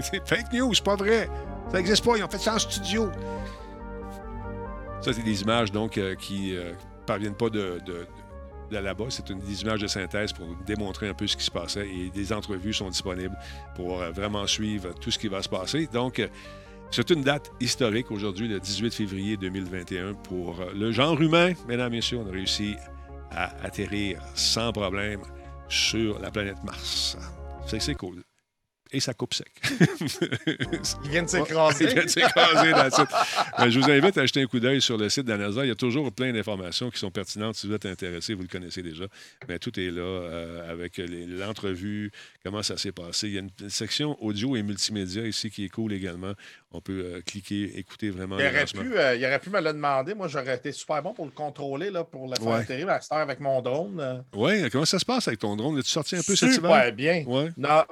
c'est 0.00 0.26
fake 0.26 0.52
news, 0.52 0.74
c'est 0.74 0.84
pas 0.84 0.96
vrai. 0.96 1.28
Ça 1.70 1.78
n'existe 1.78 2.04
pas, 2.04 2.16
ils 2.16 2.24
ont 2.24 2.28
fait 2.28 2.38
ça 2.38 2.54
en 2.54 2.58
studio. 2.58 3.10
Ça, 5.00 5.12
c'est 5.12 5.22
des 5.22 5.42
images 5.42 5.70
donc 5.72 5.98
euh, 5.98 6.14
qui 6.14 6.52
ne 6.52 6.72
parviennent 7.06 7.34
pas 7.34 7.50
de, 7.50 7.78
là-bas. 8.70 9.06
C'est 9.10 9.30
une, 9.30 9.40
des 9.40 9.62
images 9.62 9.80
de 9.80 9.86
synthèse 9.86 10.32
pour 10.32 10.46
démontrer 10.66 11.08
un 11.08 11.14
peu 11.14 11.26
ce 11.26 11.36
qui 11.36 11.44
se 11.44 11.50
passait 11.50 11.88
et 11.88 12.10
des 12.10 12.32
entrevues 12.32 12.72
sont 12.72 12.88
disponibles 12.88 13.36
pour 13.74 14.00
euh, 14.00 14.10
vraiment 14.10 14.46
suivre 14.46 14.94
tout 15.00 15.10
ce 15.10 15.18
qui 15.18 15.28
va 15.28 15.42
se 15.42 15.48
passer. 15.48 15.88
Donc, 15.92 16.18
euh, 16.18 16.28
c'est 16.90 17.10
une 17.10 17.22
date 17.22 17.50
historique 17.60 18.10
aujourd'hui, 18.10 18.48
le 18.48 18.60
18 18.60 18.94
février 18.94 19.36
2021, 19.36 20.14
pour 20.14 20.60
euh, 20.60 20.72
le 20.74 20.92
genre 20.92 21.20
humain. 21.20 21.52
Mesdames, 21.68 21.92
Messieurs, 21.92 22.18
on 22.24 22.28
a 22.28 22.32
réussi 22.32 22.76
à 23.30 23.46
atterrir 23.64 24.20
sans 24.34 24.72
problème 24.72 25.20
sur 25.68 26.18
la 26.20 26.30
planète 26.30 26.62
Mars. 26.64 27.16
C'est 27.66 27.94
cool. 27.96 28.22
Et 28.92 29.00
ça 29.00 29.14
coupe 29.14 29.34
sec. 29.34 29.50
Il 31.04 31.10
vient 31.10 31.22
de 31.22 31.28
s'écraser. 31.28 31.84
Il 31.84 31.90
vient 31.94 32.04
de 32.04 32.08
s'écraser 32.08 32.70
dans 32.72 32.84
le 32.84 32.90
site. 32.90 33.08
Ben, 33.58 33.68
je 33.68 33.80
vous 33.80 33.90
invite 33.90 34.16
à 34.18 34.24
jeter 34.26 34.42
un 34.42 34.46
coup 34.46 34.60
d'œil 34.60 34.80
sur 34.80 34.96
le 34.96 35.08
site 35.08 35.24
de 35.24 35.32
la 35.32 35.38
NASA. 35.38 35.64
Il 35.64 35.68
y 35.68 35.72
a 35.72 35.74
toujours 35.74 36.10
plein 36.12 36.32
d'informations 36.32 36.90
qui 36.90 36.98
sont 36.98 37.10
pertinentes. 37.10 37.56
Si 37.56 37.66
vous 37.66 37.74
êtes 37.74 37.86
intéressé, 37.86 38.34
vous 38.34 38.42
le 38.42 38.48
connaissez 38.48 38.82
déjà. 38.82 39.04
Mais 39.48 39.58
tout 39.58 39.78
est 39.78 39.90
là 39.90 40.02
euh, 40.02 40.72
avec 40.72 40.98
l'entrevue, 40.98 42.10
comment 42.44 42.62
ça 42.62 42.76
s'est 42.76 42.92
passé. 42.92 43.28
Il 43.28 43.34
y 43.34 43.38
a 43.38 43.40
une 43.40 43.70
section 43.70 44.16
audio 44.22 44.56
et 44.56 44.62
multimédia 44.62 45.26
ici 45.26 45.50
qui 45.50 45.64
est 45.64 45.68
cool 45.68 45.92
également. 45.92 46.32
On 46.70 46.80
peut 46.80 47.02
euh, 47.04 47.20
cliquer, 47.26 47.78
écouter 47.78 48.10
vraiment 48.10 48.38
Il 48.38 48.46
aurait, 48.46 48.64
pu, 48.66 48.96
euh, 48.96 49.16
il 49.16 49.24
aurait 49.24 49.38
pu 49.40 49.50
me 49.50 49.60
le 49.60 49.72
demander. 49.72 50.14
Moi, 50.14 50.28
j'aurais 50.28 50.56
été 50.56 50.72
super 50.72 51.02
bon 51.02 51.12
pour 51.14 51.24
le 51.24 51.30
contrôler, 51.32 51.90
là, 51.90 52.04
pour 52.04 52.28
le 52.28 52.36
faire 52.36 52.46
Ouais. 52.46 52.60
atterrir 52.60 52.88
à 52.90 53.00
cette 53.00 53.12
heure 53.12 53.18
avec 53.18 53.40
mon 53.40 53.60
drone. 53.62 54.24
Oui, 54.34 54.68
comment 54.70 54.84
ça 54.84 54.98
se 54.98 55.04
passe 55.04 55.26
avec 55.28 55.40
ton 55.40 55.56
drone? 55.56 55.78
As-tu 55.78 55.90
sorti 55.90 56.16
un 56.16 56.22
peu 56.22 56.36
Super 56.36 56.50
hiver? 56.88 56.92
bien. 56.92 57.24
Ouais. 57.26 57.50
Non, 57.56 57.82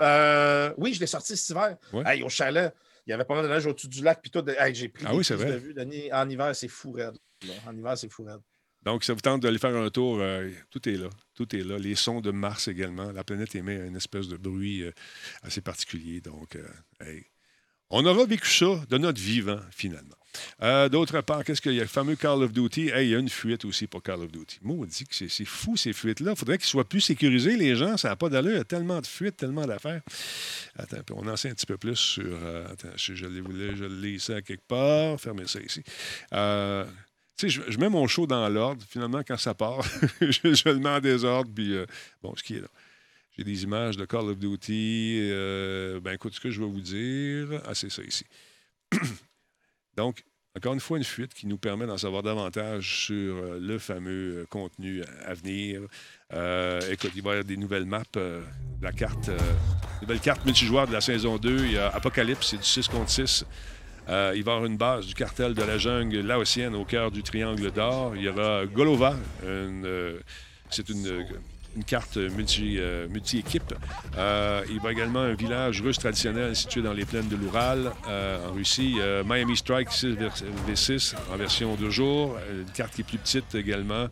euh, 0.00 0.72
oui, 0.78 0.94
je 0.94 1.00
l'ai 1.00 1.06
sorti 1.06 1.36
cet 1.36 1.50
hiver. 1.50 1.76
Ouais. 1.92 2.02
Hey, 2.06 2.22
au 2.22 2.28
chalet. 2.28 2.72
il 3.06 3.10
y 3.10 3.12
avait 3.12 3.24
pas 3.24 3.34
mal 3.34 3.44
de 3.44 3.48
neige 3.48 3.66
au-dessus 3.66 3.88
du 3.88 4.02
lac. 4.02 4.20
Puis 4.22 4.30
tout, 4.30 4.42
de- 4.42 4.54
hey, 4.58 4.74
j'ai 4.74 4.88
pris 4.88 5.04
Ah 5.06 5.14
oui, 5.14 5.24
c'est 5.24 5.34
vrai. 5.34 5.52
de 5.52 5.56
vue. 5.58 5.74
En 6.12 6.28
hiver, 6.28 6.54
c'est 6.56 6.68
fou 6.68 6.92
raide. 6.92 7.14
là. 7.46 7.52
En 7.66 7.76
hiver, 7.76 7.96
c'est 7.98 8.08
fou 8.10 8.24
raide. 8.24 8.40
Donc, 8.82 9.04
ça 9.04 9.12
vous 9.14 9.20
tente 9.20 9.42
d'aller 9.42 9.58
faire 9.58 9.76
un 9.76 9.90
tour, 9.90 10.18
euh, 10.20 10.50
tout 10.70 10.88
est 10.88 10.96
là. 10.96 11.08
Tout 11.34 11.54
est 11.54 11.62
là. 11.62 11.78
Les 11.78 11.94
sons 11.94 12.20
de 12.20 12.32
Mars 12.32 12.66
également. 12.66 13.12
La 13.12 13.22
planète 13.22 13.54
émet 13.54 13.76
une 13.76 13.96
espèce 13.96 14.26
de 14.26 14.36
bruit 14.36 14.82
euh, 14.82 14.90
assez 15.42 15.60
particulier. 15.60 16.20
Donc, 16.20 16.58
hey, 17.00 17.24
on 17.90 18.04
aura 18.06 18.24
vécu 18.26 18.48
ça 18.48 18.80
de 18.88 18.98
notre 18.98 19.20
vivant, 19.20 19.60
finalement. 19.70 20.16
Euh, 20.62 20.88
D'autre 20.88 21.20
part, 21.20 21.44
qu'est-ce 21.44 21.60
qu'il 21.60 21.74
y 21.74 21.78
a? 21.78 21.82
Le 21.82 21.88
fameux 21.88 22.16
Call 22.16 22.42
of 22.42 22.52
Duty. 22.52 22.88
Hey, 22.88 23.08
il 23.08 23.10
y 23.10 23.14
a 23.14 23.18
une 23.18 23.28
fuite 23.28 23.64
aussi 23.64 23.86
pour 23.86 24.02
Call 24.02 24.20
of 24.20 24.30
Duty. 24.32 24.58
Maudit 24.62 25.04
que 25.04 25.14
c'est 25.28 25.44
fou, 25.44 25.76
ces 25.76 25.92
fuites-là. 25.92 26.32
Il 26.32 26.36
faudrait 26.38 26.58
qu'ils 26.58 26.66
soient 26.66 26.88
plus 26.88 27.00
sécurisés, 27.00 27.56
les 27.56 27.76
gens. 27.76 27.96
Ça 27.96 28.08
n'a 28.08 28.16
pas 28.16 28.28
d'allure. 28.28 28.52
Il 28.52 28.56
y 28.56 28.60
a 28.60 28.64
tellement 28.64 29.00
de 29.00 29.06
fuites, 29.06 29.36
tellement 29.36 29.66
d'affaires. 29.66 30.02
Attends, 30.76 30.98
on 31.14 31.26
en 31.28 31.36
sait 31.36 31.50
un 31.50 31.54
petit 31.54 31.66
peu 31.66 31.76
plus 31.76 31.96
sur. 31.96 32.24
euh, 32.26 32.66
attends, 32.70 32.88
je 32.96 33.26
l'ai 33.26 33.40
voulu, 33.40 33.76
je 33.76 33.84
l'ai 33.84 34.12
ici 34.12 34.32
à 34.32 34.40
quelque 34.42 34.66
part. 34.66 35.20
Fermez 35.20 35.46
ça 35.46 35.60
ici. 35.60 35.82
Euh, 36.32 36.84
tu 37.36 37.48
sais, 37.48 37.48
je, 37.48 37.70
je 37.70 37.78
mets 37.78 37.88
mon 37.88 38.06
show 38.06 38.26
dans 38.26 38.48
l'ordre. 38.48 38.82
Finalement, 38.88 39.22
quand 39.26 39.36
ça 39.36 39.54
part, 39.54 39.82
je, 40.20 40.30
je 40.54 40.68
le 40.68 40.76
mets 40.78 40.88
en 40.88 41.00
désordre. 41.00 41.50
Puis, 41.54 41.74
bon, 42.22 42.34
ce 42.36 42.42
qui 42.42 42.56
est 42.56 42.60
là. 42.60 42.68
J'ai 43.36 43.44
des 43.44 43.62
images 43.62 43.96
de 43.96 44.04
Call 44.04 44.28
of 44.28 44.38
Duty. 44.38 45.28
ben, 46.02 46.12
écoute, 46.12 46.34
ce 46.34 46.40
que 46.40 46.50
je 46.50 46.60
vais 46.60 46.66
vous 46.68 46.80
dire. 46.82 47.62
Ah, 47.66 47.74
c'est 47.74 47.90
ça 47.90 48.02
ici. 48.02 48.24
Donc, 49.96 50.24
encore 50.54 50.74
une 50.74 50.80
fois, 50.80 50.98
une 50.98 51.04
fuite 51.04 51.32
qui 51.32 51.46
nous 51.46 51.56
permet 51.56 51.86
d'en 51.86 51.96
savoir 51.96 52.22
davantage 52.22 53.06
sur 53.06 53.36
euh, 53.36 53.58
le 53.58 53.78
fameux 53.78 54.40
euh, 54.40 54.46
contenu 54.50 55.02
à 55.24 55.32
venir. 55.32 55.80
Euh, 56.34 56.80
écoute, 56.90 57.12
il 57.16 57.22
va 57.22 57.30
y 57.30 57.32
avoir 57.32 57.44
des 57.44 57.56
nouvelles 57.56 57.86
maps, 57.86 58.02
la 58.82 58.92
carte, 58.92 59.30
nouvelle 60.02 60.20
carte 60.20 60.44
multijoueur 60.44 60.86
de 60.86 60.92
la 60.92 61.00
saison 61.00 61.38
2. 61.38 61.64
Il 61.64 61.72
y 61.72 61.78
a 61.78 61.88
Apocalypse, 61.88 62.48
c'est 62.48 62.58
du 62.58 62.64
6 62.64 62.88
contre 62.88 63.10
6. 63.10 63.46
Euh, 64.08 64.32
il 64.34 64.42
va 64.42 64.52
y 64.52 64.54
avoir 64.54 64.66
une 64.66 64.76
base 64.76 65.06
du 65.06 65.14
cartel 65.14 65.54
de 65.54 65.62
la 65.62 65.78
jungle 65.78 66.20
laotienne 66.20 66.74
au 66.74 66.84
cœur 66.84 67.10
du 67.10 67.22
triangle 67.22 67.70
d'or. 67.70 68.16
Il 68.16 68.22
y 68.22 68.28
aura 68.28 68.66
Golova, 68.66 69.16
c'est 70.70 70.88
une, 70.88 71.26
une 71.76 71.84
carte 71.84 72.16
multi, 72.16 72.76
euh, 72.78 73.08
multi-équipe. 73.08 73.74
Euh, 74.16 74.62
il 74.70 74.80
va 74.80 74.92
également 74.92 75.20
un 75.20 75.34
village 75.34 75.80
russe 75.80 75.98
traditionnel 75.98 76.54
situé 76.54 76.82
dans 76.82 76.92
les 76.92 77.04
plaines 77.04 77.28
de 77.28 77.36
l'Oural, 77.36 77.92
euh, 78.08 78.48
en 78.48 78.52
Russie. 78.52 78.96
Miami 79.24 79.56
Strike 79.56 79.90
6 79.90 80.16
V6 80.68 81.14
en 81.32 81.36
version 81.36 81.74
de 81.74 81.90
jour. 81.90 82.36
Une 82.50 82.70
carte 82.72 82.94
qui 82.94 83.02
est 83.02 83.04
plus 83.04 83.18
petite 83.18 83.54
également 83.54 84.08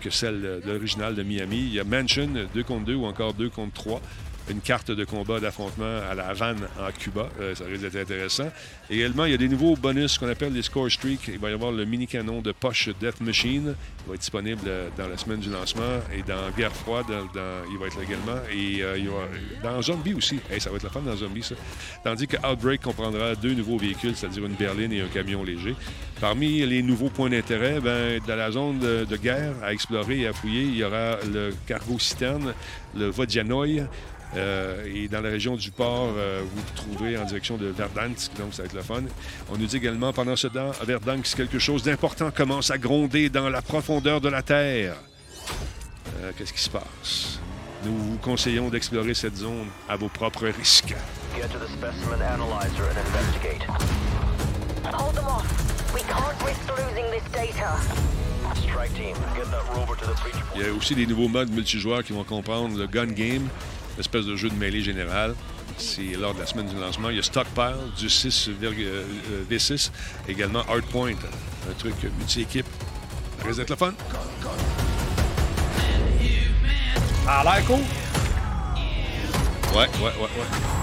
que 0.00 0.10
celle 0.10 0.40
de 0.40 0.62
l'original 0.66 1.14
de 1.14 1.22
Miami. 1.22 1.58
Il 1.58 1.74
y 1.74 1.80
a 1.80 1.84
Mansion 1.84 2.28
2 2.52 2.62
contre 2.64 2.84
2 2.86 2.94
ou 2.94 3.04
encore 3.04 3.34
2 3.34 3.48
contre 3.48 3.72
3 3.74 4.02
une 4.48 4.60
carte 4.60 4.90
de 4.90 5.04
combat 5.04 5.40
d'affrontement 5.40 6.00
à 6.10 6.14
la 6.14 6.28
Havane 6.28 6.68
en 6.80 6.90
Cuba. 6.92 7.28
Euh, 7.40 7.54
ça 7.54 7.64
risque 7.64 7.82
d'être 7.82 7.96
intéressant. 7.96 8.50
Également, 8.90 9.24
il 9.24 9.32
y 9.32 9.34
a 9.34 9.38
des 9.38 9.48
nouveaux 9.48 9.76
bonus 9.76 10.18
qu'on 10.18 10.28
appelle 10.28 10.52
les 10.52 10.62
Score 10.62 10.90
Streak. 10.90 11.28
Il 11.28 11.38
va 11.38 11.50
y 11.50 11.52
avoir 11.52 11.72
le 11.72 11.84
mini-canon 11.84 12.42
de 12.42 12.52
poche 12.52 12.90
Death 13.00 13.20
Machine. 13.20 13.74
Il 14.04 14.08
va 14.08 14.14
être 14.14 14.20
disponible 14.20 14.62
euh, 14.66 14.88
dans 14.96 15.08
la 15.08 15.16
semaine 15.16 15.40
du 15.40 15.50
lancement. 15.50 16.00
Et 16.14 16.22
dans 16.22 16.50
Guerre 16.56 16.74
froide, 16.74 17.06
il 17.70 17.78
va 17.78 17.86
être 17.86 17.96
là 17.96 18.02
également. 18.02 18.40
Et 18.52 18.82
euh, 18.82 18.98
dans 19.62 19.80
Zombie 19.80 20.14
aussi. 20.14 20.40
Ça 20.58 20.70
va 20.70 20.76
être 20.76 20.84
la 20.84 20.90
fun 20.90 21.00
dans 21.00 21.16
Zombie, 21.16 21.42
ça. 21.42 21.54
Tandis 22.04 22.26
que 22.26 22.36
Outbreak 22.46 22.82
comprendra 22.82 23.34
deux 23.34 23.54
nouveaux 23.54 23.78
véhicules, 23.78 24.16
c'est-à-dire 24.16 24.44
une 24.44 24.54
berline 24.54 24.92
et 24.92 25.00
un 25.00 25.08
camion 25.08 25.42
léger. 25.42 25.74
Parmi 26.20 26.64
les 26.64 26.82
nouveaux 26.82 27.08
points 27.08 27.30
d'intérêt, 27.30 27.80
ben, 27.80 28.20
dans 28.26 28.36
la 28.36 28.50
zone 28.50 28.78
de, 28.78 29.04
de 29.04 29.16
guerre 29.16 29.54
à 29.62 29.72
explorer 29.72 30.20
et 30.20 30.26
à 30.28 30.32
fouiller, 30.32 30.62
il 30.62 30.76
y 30.76 30.84
aura 30.84 31.16
le 31.32 31.52
cargo 31.66 31.98
citerne, 31.98 32.54
le 32.94 33.06
Vodjanoy. 33.06 33.82
Euh, 34.34 34.84
et 34.86 35.08
dans 35.08 35.20
la 35.20 35.28
région 35.28 35.56
du 35.56 35.70
port, 35.70 36.08
euh, 36.16 36.42
vous 36.42 36.60
vous 36.60 36.74
trouverez 36.74 37.18
en 37.18 37.24
direction 37.24 37.56
de 37.58 37.66
Verdansk, 37.66 38.32
donc 38.38 38.54
ça 38.54 38.62
va 38.62 38.66
être 38.66 38.74
le 38.74 38.82
fun. 38.82 39.02
On 39.50 39.58
nous 39.58 39.66
dit 39.66 39.76
également, 39.76 40.12
pendant 40.12 40.36
ce 40.36 40.46
temps, 40.46 40.70
à 40.80 40.84
Verdansk, 40.84 41.36
quelque 41.36 41.58
chose 41.58 41.82
d'important 41.82 42.30
commence 42.30 42.70
à 42.70 42.78
gronder 42.78 43.28
dans 43.28 43.50
la 43.50 43.60
profondeur 43.60 44.20
de 44.20 44.28
la 44.30 44.42
Terre. 44.42 44.94
Euh, 46.22 46.32
Qu'est-ce 46.36 46.52
qui 46.52 46.62
se 46.62 46.70
passe? 46.70 47.40
Nous 47.84 47.96
vous 47.96 48.18
conseillons 48.18 48.68
d'explorer 48.70 49.12
cette 49.12 49.36
zone 49.36 49.66
à 49.88 49.96
vos 49.96 50.08
propres 50.08 50.46
risques. 50.46 50.94
Get 51.36 51.48
to 51.48 51.58
the 51.58 51.68
specimen 51.68 52.22
analyzer 52.22 52.84
and 52.84 52.96
investigate. 53.06 53.66
Hold 54.94 55.14
them 55.14 55.26
off. 55.26 55.44
We 55.94 56.02
can't 56.02 56.40
risk 56.44 56.60
losing 56.70 57.10
this 57.10 57.24
data. 57.32 57.76
Strike 58.54 58.94
team, 58.94 59.16
get 59.34 59.50
that 59.50 59.64
rover 59.74 59.96
to 59.96 60.06
the 60.06 60.20
breach 60.22 60.34
point. 60.34 60.56
Il 60.56 60.62
y 60.62 60.68
a 60.68 60.72
aussi 60.72 60.94
des 60.94 61.06
nouveaux 61.06 61.28
modes 61.28 61.50
multijoueurs 61.50 62.04
qui 62.04 62.12
vont 62.12 62.24
comprendre 62.24 62.78
le 62.78 62.86
Gun 62.86 63.06
Game, 63.06 63.48
espèce 63.98 64.26
de 64.26 64.36
jeu 64.36 64.48
de 64.48 64.54
mêlée 64.54 64.82
général. 64.82 65.34
C'est 65.78 66.16
lors 66.18 66.34
de 66.34 66.40
la 66.40 66.46
semaine 66.46 66.66
du 66.66 66.76
lancement. 66.76 67.10
Il 67.10 67.16
y 67.16 67.18
a 67.18 67.22
Stockpile 67.22 67.76
du 67.98 68.08
6 68.08 68.50
euh, 68.62 69.04
V6, 69.50 69.90
également 70.28 70.60
Hardpoint, 70.68 71.12
un 71.70 71.74
truc 71.78 71.94
multi-équipe. 72.18 72.66
Ça 73.38 73.46
risque 73.46 73.58
d'être 73.58 73.70
le 73.70 73.76
fun. 73.76 73.94
Ça 77.24 77.40
a 77.40 77.44
l'air 77.44 77.64
cool. 77.66 77.76
Ouais, 79.74 79.88
ouais, 79.88 80.02
ouais, 80.02 80.20
ouais. 80.20 80.82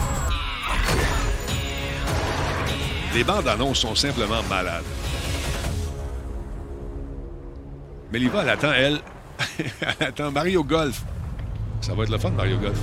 Les 3.13 3.23
bandes 3.23 3.47
annonces 3.47 3.79
sont 3.79 3.95
simplement 3.95 4.41
malades. 4.43 4.83
Mais 8.11 8.19
Liva, 8.19 8.41
elle 8.41 8.49
attend, 8.49 8.71
elle. 8.71 8.99
elle 9.59 10.07
attend 10.07 10.31
Mario 10.31 10.63
Golf. 10.63 11.01
Ça 11.81 11.93
va 11.93 12.03
être 12.03 12.09
le 12.11 12.17
fun, 12.17 12.31
Mario 12.31 12.57
Golf. 12.57 12.79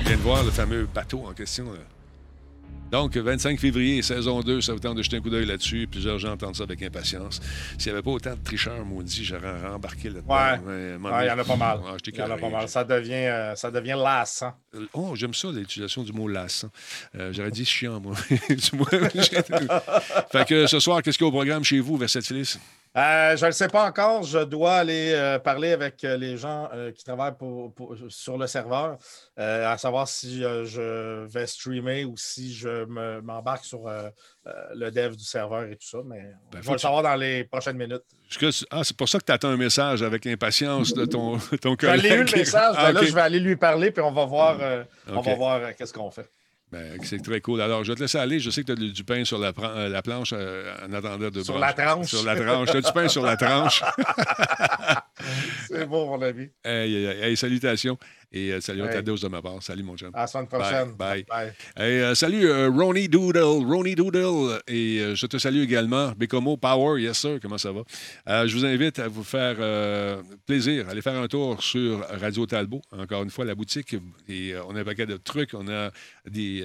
On 0.00 0.02
vient 0.08 0.16
de 0.16 0.22
voir 0.22 0.42
le 0.44 0.50
fameux 0.50 0.88
bateau 0.92 1.24
en 1.26 1.32
question. 1.32 1.64
là. 1.72 1.78
Donc, 2.90 3.16
25 3.16 3.58
février, 3.58 4.02
saison 4.02 4.40
2, 4.40 4.60
ça 4.60 4.74
vous 4.74 4.78
tente 4.78 4.98
de 4.98 5.02
jeter 5.02 5.16
un 5.16 5.20
coup 5.22 5.30
d'œil 5.30 5.46
là-dessus. 5.46 5.88
Plusieurs 5.90 6.18
gens 6.18 6.32
entendent 6.32 6.56
ça 6.56 6.64
avec 6.64 6.82
impatience. 6.82 7.40
S'il 7.78 7.90
n'y 7.90 7.92
avait 7.96 8.02
pas 8.02 8.10
autant 8.10 8.32
de 8.34 8.42
tricheurs 8.44 8.84
maudits, 8.84 9.24
j'aurais 9.24 9.66
rembarqué 9.66 10.10
là-dedans. 10.10 10.34
Ouais. 10.34 10.58
il 11.22 11.26
y 11.26 11.30
en 11.30 11.38
a 11.38 11.44
pas 11.44 11.56
mal. 11.56 11.78
Ah, 11.86 11.96
Il 12.06 12.14
y 12.14 12.22
en 12.22 12.30
a 12.30 12.36
pas 12.36 12.50
mal. 12.50 12.68
Ça 12.68 12.84
devient, 12.84 13.12
euh, 13.14 13.54
ça 13.54 13.70
devient 13.70 13.96
lassant. 13.96 14.52
Euh, 14.74 14.84
Oh, 14.92 15.12
j'aime 15.16 15.32
ça, 15.32 15.48
l'utilisation 15.50 16.02
du 16.02 16.12
mot 16.12 16.28
lassant. 16.28 16.68
Euh, 17.16 17.32
J'aurais 17.32 17.50
dit 17.50 17.64
chiant, 17.64 17.98
moi. 17.98 18.14
Du 18.50 18.76
moins, 18.76 19.08
fait 20.30 20.46
que 20.46 20.66
ce 20.66 20.78
soir, 20.78 21.00
qu'est-ce 21.02 21.16
qu'il 21.16 21.24
y 21.24 21.28
a 21.28 21.30
au 21.30 21.32
programme 21.32 21.64
chez 21.64 21.80
vous, 21.80 21.96
Verset 21.96 22.20
Felice? 22.20 22.58
Euh, 22.94 23.36
je 23.38 23.42
ne 23.44 23.46
le 23.48 23.52
sais 23.52 23.68
pas 23.68 23.86
encore. 23.86 24.22
Je 24.22 24.40
dois 24.40 24.74
aller 24.74 25.12
euh, 25.14 25.38
parler 25.38 25.72
avec 25.72 26.04
euh, 26.04 26.18
les 26.18 26.36
gens 26.36 26.68
qui 26.94 27.02
travaillent 27.04 27.36
pour- 27.38 27.72
pour- 27.74 27.96
sur 28.08 28.36
le 28.36 28.46
serveur, 28.46 28.98
à 29.38 29.78
savoir 29.78 30.06
si 30.08 30.42
je 30.42 31.24
vais 31.26 31.46
streamer 31.46 32.04
ou 32.04 32.16
si 32.18 32.52
je 32.52 32.84
me- 32.84 33.20
m'embarque 33.22 33.64
sur 33.64 33.88
le 34.74 34.90
dev 34.90 35.16
du 35.16 35.24
serveur 35.24 35.64
et 35.64 35.76
tout 35.76 35.86
ça. 35.88 35.98
Mais 36.04 36.20
Ben, 36.50 36.58
je 36.58 36.62
faut 36.62 36.66
vais 36.68 36.72
le 36.74 36.78
savoir 36.78 37.02
dans 37.02 37.14
les 37.16 37.44
prochaines 37.44 37.76
minutes. 37.78 38.02
Ah, 38.70 38.82
c'est 38.84 38.96
pour 38.96 39.08
ça 39.08 39.18
que 39.18 39.24
tu 39.24 39.32
attends 39.32 39.48
un 39.48 39.56
message 39.56 40.02
avec 40.02 40.26
impatience 40.26 40.92
de 40.92 41.04
ton, 41.06 41.38
ton 41.62 41.72
Je 41.72 41.76
collègue. 41.76 42.02
l'ai 42.02 42.14
eu 42.16 42.24
le 42.24 42.36
message. 42.38 42.74
Ah, 42.76 42.86
ben 42.88 42.92
Là, 42.92 43.00
ok. 43.00 43.06
je 43.06 43.14
vais 43.14 43.20
aller 43.20 43.40
lui 43.40 43.56
parler 43.56 43.90
puis 43.90 44.02
on 44.02 44.12
va 44.12 44.24
voir, 44.26 44.58
va 45.06 45.34
voir 45.34 45.74
qu'est-ce 45.76 45.92
qu'on 45.94 46.10
fait. 46.10 46.28
Ben, 46.72 46.98
c'est 47.02 47.22
très 47.22 47.42
cool. 47.42 47.60
Alors, 47.60 47.84
je 47.84 47.92
vais 47.92 47.96
te 47.96 48.00
laisser 48.00 48.16
aller. 48.16 48.40
Je 48.40 48.48
sais 48.48 48.62
que 48.62 48.72
tu 48.72 48.82
as 48.82 48.92
du 48.92 49.04
pain 49.04 49.26
sur 49.26 49.38
la, 49.38 49.52
euh, 49.62 49.90
la 49.90 50.00
planche 50.00 50.32
euh, 50.32 50.74
en 50.88 50.92
attendant 50.94 51.28
de 51.28 51.42
Sur 51.42 51.58
la 51.58 51.74
tranche. 51.74 52.06
Sur 52.06 52.24
la 52.24 52.34
tranche. 52.34 52.70
Tu 52.70 52.76
as 52.78 52.80
du 52.80 52.92
pain 52.92 53.08
sur 53.08 53.22
la 53.22 53.36
tranche. 53.36 53.82
C'est 55.68 55.86
bon, 55.86 56.06
mon 56.06 56.22
ami. 56.22 56.48
Hey, 56.64 56.94
hey, 56.94 57.22
hey, 57.22 57.36
salutations. 57.36 57.98
Et 58.34 58.50
euh, 58.50 58.60
salut 58.62 58.82
à 58.82 58.88
ta 58.88 58.96
Hey. 58.98 59.02
dose 59.02 59.20
de 59.20 59.28
ma 59.28 59.42
part. 59.42 59.62
Salut, 59.62 59.82
mon 59.82 59.94
chum. 59.96 60.10
À 60.14 60.20
la 60.22 60.26
semaine 60.26 60.46
prochaine. 60.46 60.92
Bye. 60.94 61.24
Bye. 61.28 61.52
Euh, 61.78 62.14
salut, 62.14 62.46
euh, 62.46 62.70
Ronnie 62.70 63.06
Doodle. 63.08 63.38
Ronnie 63.40 63.94
Doodle. 63.94 64.58
Et 64.68 65.00
euh, 65.00 65.14
je 65.14 65.26
te 65.26 65.36
salue 65.36 65.62
également. 65.62 66.12
Bécomo 66.16 66.56
Power, 66.56 67.00
yes 67.00 67.18
sir. 67.18 67.38
Comment 67.42 67.58
ça 67.58 67.72
va? 67.72 67.82
Je 68.46 68.54
vous 68.56 68.64
invite 68.64 68.98
à 69.00 69.08
vous 69.08 69.22
faire 69.24 69.56
plaisir. 70.46 70.88
Allez 70.88 71.02
faire 71.02 71.16
un 71.16 71.28
tour 71.28 71.62
sur 71.62 72.00
Radio 72.08 72.46
Talbot. 72.46 72.80
Encore 72.92 73.22
une 73.22 73.30
fois, 73.30 73.44
la 73.44 73.54
boutique. 73.54 73.96
Et 74.28 74.54
on 74.66 74.74
a 74.76 74.80
un 74.80 74.84
paquet 74.84 75.06
de 75.06 75.16
trucs. 75.18 75.52
On 75.54 75.68
a 75.68 75.90
des. 76.28 76.64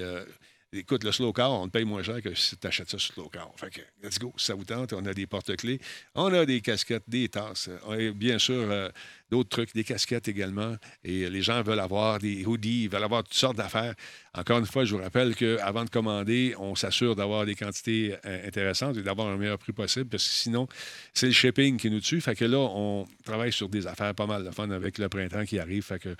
Écoute, 0.70 1.02
le 1.02 1.12
slow 1.12 1.32
car, 1.32 1.50
on 1.50 1.66
te 1.66 1.72
paye 1.72 1.86
moins 1.86 2.02
cher 2.02 2.20
que 2.20 2.34
si 2.34 2.54
tu 2.58 2.66
achètes 2.66 2.90
ça 2.90 2.98
sur 2.98 3.14
slow 3.14 3.30
car. 3.30 3.50
Fait 3.56 3.70
que, 3.70 3.80
let's 4.02 4.18
go, 4.18 4.34
ça 4.36 4.54
vous 4.54 4.64
tente. 4.64 4.92
On 4.92 5.06
a 5.06 5.14
des 5.14 5.26
porte-clés, 5.26 5.80
on 6.14 6.30
a 6.34 6.44
des 6.44 6.60
casquettes, 6.60 7.08
des 7.08 7.30
tasses, 7.30 7.70
et 7.98 8.10
bien 8.12 8.38
sûr, 8.38 8.70
euh, 8.70 8.90
d'autres 9.30 9.48
trucs, 9.48 9.74
des 9.74 9.84
casquettes 9.84 10.28
également. 10.28 10.76
Et 11.04 11.28
les 11.28 11.42
gens 11.42 11.62
veulent 11.62 11.80
avoir 11.80 12.18
des 12.18 12.44
hoodies, 12.44 12.84
ils 12.84 12.88
veulent 12.88 13.04
avoir 13.04 13.24
toutes 13.24 13.34
sortes 13.34 13.56
d'affaires. 13.56 13.94
Encore 14.34 14.58
une 14.58 14.66
fois, 14.66 14.84
je 14.84 14.94
vous 14.94 15.02
rappelle 15.02 15.34
qu'avant 15.34 15.84
de 15.84 15.90
commander, 15.90 16.54
on 16.58 16.74
s'assure 16.74 17.16
d'avoir 17.16 17.44
des 17.44 17.54
quantités 17.54 18.14
euh, 18.24 18.46
intéressantes 18.46 18.96
et 18.96 19.02
d'avoir 19.02 19.28
un 19.28 19.36
meilleur 19.36 19.58
prix 19.58 19.72
possible, 19.72 20.08
parce 20.08 20.24
que 20.24 20.34
sinon, 20.34 20.68
c'est 21.12 21.26
le 21.26 21.32
shipping 21.32 21.76
qui 21.76 21.90
nous 21.90 22.00
tue. 22.00 22.20
Fait 22.20 22.34
que 22.34 22.44
là, 22.44 22.58
on 22.58 23.06
travaille 23.24 23.52
sur 23.52 23.68
des 23.68 23.86
affaires 23.86 24.14
pas 24.14 24.26
mal 24.26 24.44
de 24.44 24.50
fun 24.50 24.70
avec 24.70 24.98
le 24.98 25.08
printemps 25.08 25.44
qui 25.44 25.58
arrive. 25.58 25.84
Fait 25.84 25.98
que, 25.98 26.10
euh, 26.10 26.14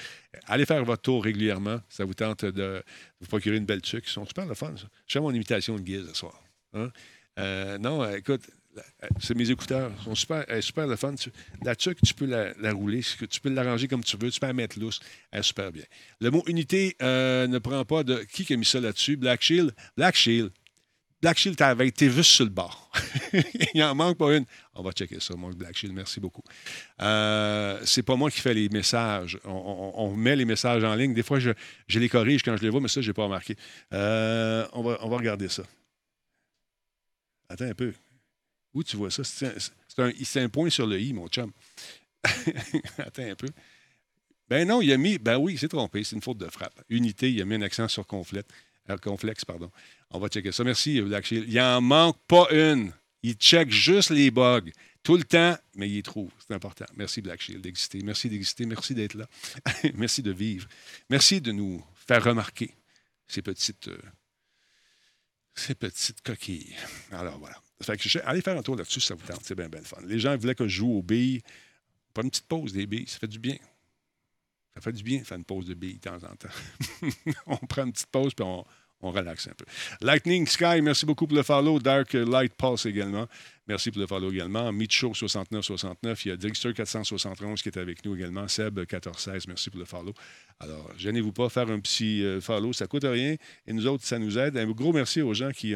allez 0.47 0.67
faire 0.67 0.85
votre 0.85 1.03
tour 1.03 1.25
régulièrement. 1.25 1.81
Ça 1.89 2.05
vous 2.05 2.15
tente 2.15 2.45
de 2.45 2.83
vous 3.21 3.27
procurer 3.27 3.57
une 3.57 3.67
belle 3.67 3.83
tuque. 3.83 4.05
Ils 4.07 4.13
sont 4.13 4.27
super 4.27 4.47
le 4.47 4.55
fun, 4.55 4.75
ça. 4.77 4.87
Je 5.07 5.13
fais 5.13 5.21
mon 5.21 5.33
imitation 5.33 5.77
de 5.77 5.83
Guise 5.83 6.09
ce 6.09 6.15
soir. 6.15 6.43
Hein? 6.75 6.91
Euh, 7.39 7.79
non, 7.79 8.09
écoute, 8.11 8.43
c'est 9.21 9.37
mes 9.37 9.51
écouteurs. 9.51 9.93
Sont 10.05 10.15
super, 10.15 10.49
est 10.51 10.61
super 10.61 10.87
le 10.87 10.97
fun. 10.97 11.15
La 11.65 11.77
tuque, 11.77 11.99
tu 12.05 12.15
peux 12.15 12.27
la, 12.27 12.73
rouler. 12.73 13.03
Tu 13.31 13.41
peux 13.41 13.51
l'arranger 13.51 13.89
comme 13.89 14.05
tu 14.05 14.17
veux. 14.17 14.31
Tu 14.31 14.41
peux 14.41 14.47
la 14.47 14.53
mettre 14.53 14.79
lousse. 14.79 15.01
Elle 15.31 15.41
est 15.41 15.43
super 15.43 15.73
bien. 15.73 15.85
Le 16.21 16.31
mot 16.31 16.43
unité 16.47 16.97
euh, 17.03 17.47
ne 17.47 17.59
prend 17.59 17.85
pas 17.85 18.03
de. 18.05 18.25
Qui 18.25 18.53
a 18.53 18.57
mis 18.57 18.65
ça 18.65 18.81
là-dessus? 18.81 19.17
Black 19.17 19.43
Shield. 19.43 19.75
Black 19.97 20.17
Shield. 20.17 20.51
Black 21.21 21.37
Shield 21.37 21.61
avait 21.61 21.89
été 21.89 22.09
vu 22.09 22.23
sur 22.23 22.45
le 22.45 22.51
bord. 22.51 22.93
Il 23.75 23.83
en 23.83 23.95
manque 23.95 24.19
pas 24.19 24.37
une. 24.37 24.45
On 24.75 24.83
va 24.83 24.93
checker 24.93 25.19
ça, 25.19 25.35
mon 25.37 25.51
Black 25.51 25.77
Shield. 25.77 25.95
Merci 25.95 26.21
beaucoup. 26.21 26.43
Euh, 27.01 27.81
c'est 27.85 28.05
pas 28.05 28.15
moi 28.15 28.31
qui 28.31 28.41
fais 28.41 28.55
les 28.55 28.69
messages. 28.69 29.39
On 29.45 30.15
met 30.17 30.37
les 30.37 30.45
messages 30.45 30.85
en 30.85 30.95
ligne. 30.95 31.15
Des 31.15 31.25
fois, 31.25 31.41
je, 31.41 31.51
je 31.89 31.99
les 31.99 32.09
corrige 32.09 32.43
quand 32.45 32.57
je 32.57 32.63
les 32.63 32.71
vois, 32.71 32.81
mais 32.81 32.89
ça, 32.89 33.01
je 33.01 33.09
n'ai 33.09 33.15
pas 33.15 33.25
remarqué. 33.25 33.57
Euh, 33.93 34.67
on, 34.73 34.83
va, 34.83 34.99
on 35.03 35.09
va 35.09 35.17
regarder 35.17 35.49
ça. 35.49 35.65
Attends 37.49 37.65
un 37.65 37.75
peu. 37.75 37.93
Tu 38.85 38.97
vois 38.97 39.11
ça? 39.11 39.23
C'est 39.25 40.41
un, 40.41 40.49
point 40.49 40.71
sur 40.71 40.87
le 40.87 41.01
i, 41.01 41.13
mon 41.13 41.29
chum. 41.29 41.53
Attends 42.99 43.23
un 43.23 43.35
peu. 43.35 43.49
Ben 44.49 44.67
non, 44.67 44.81
il 44.81 44.93
a 44.93 44.97
mis. 44.97 45.19
Ben 45.19 45.37
oui, 45.37 45.55
il 45.55 45.59
s'est 45.59 45.69
trompé. 45.69 46.05
C'est 46.05 46.17
une 46.17 46.23
faute 46.23 46.39
de 46.39 46.49
frappe. 46.49 46.83
Unité, 46.89 47.31
il 47.31 47.41
a 47.43 47.45
mis 47.45 47.57
un 47.57 47.63
accent 47.63 47.89
sur 47.89 48.07
euh, 48.13 48.97
complexe, 48.97 49.45
pardon. 49.45 49.71
On 50.11 50.19
va 50.19 50.29
checker 50.29 50.53
ça. 50.53 50.65
Merci, 50.65 51.01
Black 51.01 51.27
Shield. 51.27 51.47
Il 51.49 51.61
en 51.61 51.81
manque 51.81 52.19
pas 52.27 52.49
une. 52.51 52.93
Il 53.23 53.35
check 53.35 53.71
juste 53.71 54.11
les 54.11 54.31
bugs. 54.31 54.71
Tout 55.03 55.17
le 55.17 55.25
temps, 55.25 55.57
mais 55.75 55.89
il 55.89 55.95
les 55.97 56.03
trouve. 56.03 56.31
C'est 56.39 56.55
important. 56.55 56.87
Merci, 56.97 57.21
Black 57.21 57.41
Shield, 57.41 57.63
d'exister. 57.63 58.01
Merci 58.03 58.29
d'exister. 58.29 58.67
Merci 58.67 58.95
d'être 58.95 59.15
là. 59.15 59.27
Merci 59.95 60.23
de 60.23 60.33
vivre. 60.33 60.69
Merci 61.11 61.41
de 61.41 61.53
nous 61.53 61.85
faire 61.95 62.25
remarquer 62.25 62.75
ces 63.27 63.43
petites. 63.43 63.89
euh, 63.89 63.99
ces 65.59 65.75
petites 65.75 66.23
coquilles. 66.23 66.75
Alors 67.11 67.39
voilà. 67.39 67.61
Fait 67.83 67.97
que 67.97 68.09
je- 68.09 68.19
allez 68.25 68.41
faire 68.43 68.57
un 68.59 68.63
tour 68.63 68.77
là-dessus 68.77 69.01
ça 69.01 69.15
vous 69.15 69.25
tente. 69.27 69.41
C'est 69.45 69.55
bien, 69.55 69.69
bien 69.69 69.81
le 69.81 69.87
fun. 69.87 69.99
Les 70.05 70.19
gens 70.19 70.37
voulaient 70.37 70.55
que 70.55 70.67
je 70.67 70.77
joue 70.79 70.91
aux 70.99 71.03
billes. 71.03 71.43
Pas 72.13 72.23
une 72.23 72.31
petite 72.31 72.47
pause 72.49 72.73
des 72.73 72.87
billes. 72.87 73.07
Ça 73.07 73.19
fait 73.19 73.29
du 73.29 73.39
bien. 73.39 73.57
Ça 74.75 74.81
fait 74.81 74.93
du 74.93 75.03
bien 75.03 75.21
de 75.21 75.25
faire 75.25 75.39
une 75.39 75.45
pause 75.45 75.67
de 75.67 75.75
billes 75.75 75.95
de 75.95 76.01
temps 76.01 76.17
en 76.17 76.35
temps. 76.37 76.49
on 77.47 77.57
prend 77.59 77.85
une 77.85 77.93
petite 77.93 78.07
pause 78.11 78.35
puis 78.35 78.45
on, 78.45 78.65
on 79.01 79.11
relaxe 79.11 79.49
un 79.49 79.53
peu. 79.57 79.65
Lightning 80.01 80.47
Sky, 80.47 80.81
merci 80.83 81.07
beaucoup 81.07 81.27
pour 81.27 81.37
le 81.37 81.43
follow. 81.43 81.79
Dark 81.79 82.13
Light 82.15 82.55
Pulse 82.55 82.87
également. 82.87 83.27
Merci 83.69 83.91
pour 83.91 84.01
le 84.01 84.07
follow 84.07 84.33
également. 84.33 84.73
Mitcho 84.73 85.13
6969. 85.13 86.25
Il 86.25 86.29
y 86.29 86.33
a 86.33 86.37
Drigster 86.37 86.73
471 86.73 87.61
qui 87.61 87.69
est 87.69 87.77
avec 87.77 88.03
nous 88.05 88.17
également. 88.17 88.49
Seb 88.49 88.79
1416, 88.79 89.47
merci 89.47 89.69
pour 89.69 89.79
le 89.79 89.85
follow. 89.85 90.15
Alors, 90.59 90.91
gênez-vous 90.97 91.33
pas, 91.33 91.51
faire 91.51 91.69
un 91.69 91.79
petit 91.79 92.25
euh, 92.25 92.41
follow, 92.41 92.73
ça 92.73 92.87
coûte 92.87 93.05
rien. 93.05 93.37
Et 93.67 93.73
nous 93.75 93.87
autres, 93.87 94.05
ça 94.05 94.19
nous 94.19 94.39
aide. 94.39 94.57
Un 94.57 94.67
gros 94.71 94.95
merci 94.95 95.21
aux 95.21 95.35
gens 95.35 95.51
qui 95.53 95.75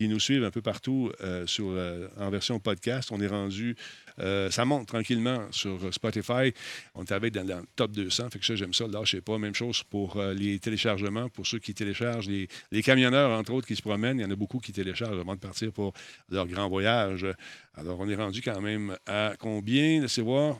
nous 0.00 0.20
suivent 0.20 0.44
un 0.44 0.52
peu 0.52 0.62
partout 0.62 1.10
euh, 1.20 1.44
sur, 1.48 1.66
euh, 1.68 2.06
en 2.16 2.30
version 2.30 2.60
podcast. 2.60 3.10
On 3.10 3.20
est 3.20 3.26
rendu, 3.26 3.76
euh, 4.18 4.50
ça 4.50 4.64
monte 4.64 4.88
tranquillement 4.88 5.46
sur 5.50 5.92
Spotify. 5.92 6.52
On 6.94 7.04
avec 7.10 7.32
dans, 7.32 7.46
le 7.46 7.64
top 7.76 7.92
200. 7.92 8.30
Fait 8.30 8.38
que 8.38 8.46
ça, 8.46 8.54
j'aime 8.54 8.74
ça. 8.74 8.86
Lâchez 8.86 9.20
pas. 9.20 9.38
Même 9.38 9.54
chose 9.54 9.82
pour 9.82 10.16
euh, 10.16 10.34
les 10.34 10.58
téléchargements, 10.58 11.28
pour 11.28 11.46
ceux 11.46 11.58
qui 11.58 11.74
téléchargent, 11.74 12.28
les, 12.28 12.82
camionneurs, 12.82 13.38
entre 13.38 13.52
autres, 13.52 13.66
qui 13.66 13.76
se 13.76 13.82
promènent. 13.82 14.18
Il 14.18 14.22
y 14.22 14.24
en 14.24 14.30
a 14.30 14.36
beaucoup 14.36 14.58
qui 14.58 14.72
téléchargent 14.72 15.18
avant 15.18 15.34
de 15.34 15.40
partir 15.40 15.72
pour 15.72 15.92
leur 16.28 16.46
grand 16.46 16.68
voyage. 16.68 17.26
Alors, 17.74 18.00
on 18.00 18.08
est 18.08 18.16
rendu 18.16 18.42
quand 18.42 18.60
même 18.60 18.96
à 19.06 19.34
combien? 19.38 20.00
Laissez 20.02 20.22
voir? 20.22 20.58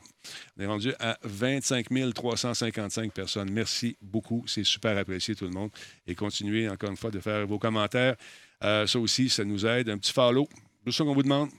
On 0.56 0.62
est 0.62 0.66
rendu 0.66 0.92
à 0.98 1.18
25 1.22 1.86
355 2.14 3.12
personnes. 3.12 3.50
Merci 3.50 3.96
beaucoup. 4.00 4.44
C'est 4.46 4.64
super 4.64 4.96
apprécié, 4.96 5.34
tout 5.34 5.44
le 5.44 5.50
monde. 5.50 5.70
Et 6.06 6.14
continuez, 6.14 6.68
encore 6.68 6.90
une 6.90 6.96
fois, 6.96 7.10
de 7.10 7.20
faire 7.20 7.46
vos 7.46 7.58
commentaires. 7.58 8.16
Euh, 8.64 8.86
ça 8.86 8.98
aussi, 8.98 9.28
ça 9.28 9.44
nous 9.44 9.66
aide. 9.66 9.88
Un 9.88 9.98
petit 9.98 10.12
follow. 10.12 10.48
C'est 10.84 10.92
ça 10.92 11.04
qu'on 11.04 11.14
vous 11.14 11.22
demande. 11.22 11.50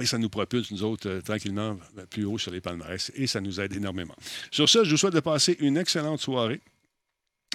Et 0.00 0.06
ça 0.06 0.18
nous 0.18 0.30
propulse, 0.30 0.70
nous 0.70 0.82
autres, 0.84 1.08
euh, 1.08 1.20
tranquillement 1.20 1.78
euh, 1.98 2.06
plus 2.06 2.24
haut 2.24 2.38
sur 2.38 2.50
les 2.50 2.60
palmarès. 2.60 3.12
Et 3.14 3.26
ça 3.26 3.40
nous 3.40 3.60
aide 3.60 3.74
énormément. 3.74 4.16
Sur 4.50 4.68
ça, 4.68 4.84
je 4.84 4.90
vous 4.90 4.96
souhaite 4.96 5.14
de 5.14 5.20
passer 5.20 5.56
une 5.60 5.76
excellente 5.76 6.20
soirée. 6.20 6.60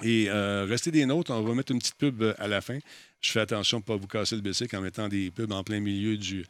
Et 0.03 0.29
euh, 0.29 0.65
restez 0.69 0.91
des 0.91 1.07
notes. 1.07 1.31
On 1.31 1.41
va 1.41 1.55
mettre 1.55 1.71
une 1.71 1.79
petite 1.79 1.95
pub 1.95 2.23
à 2.37 2.47
la 2.47 2.61
fin. 2.61 2.77
Je 3.19 3.31
fais 3.31 3.39
attention 3.39 3.81
pour 3.81 3.95
ne 3.95 3.97
pas 3.97 4.01
vous 4.03 4.07
casser 4.07 4.35
le 4.35 4.43
bicycle 4.43 4.75
en 4.77 4.81
mettant 4.81 5.07
des 5.07 5.31
pubs 5.31 5.51
en 5.51 5.63
plein 5.63 5.79
milieu 5.79 6.17
du, 6.17 6.45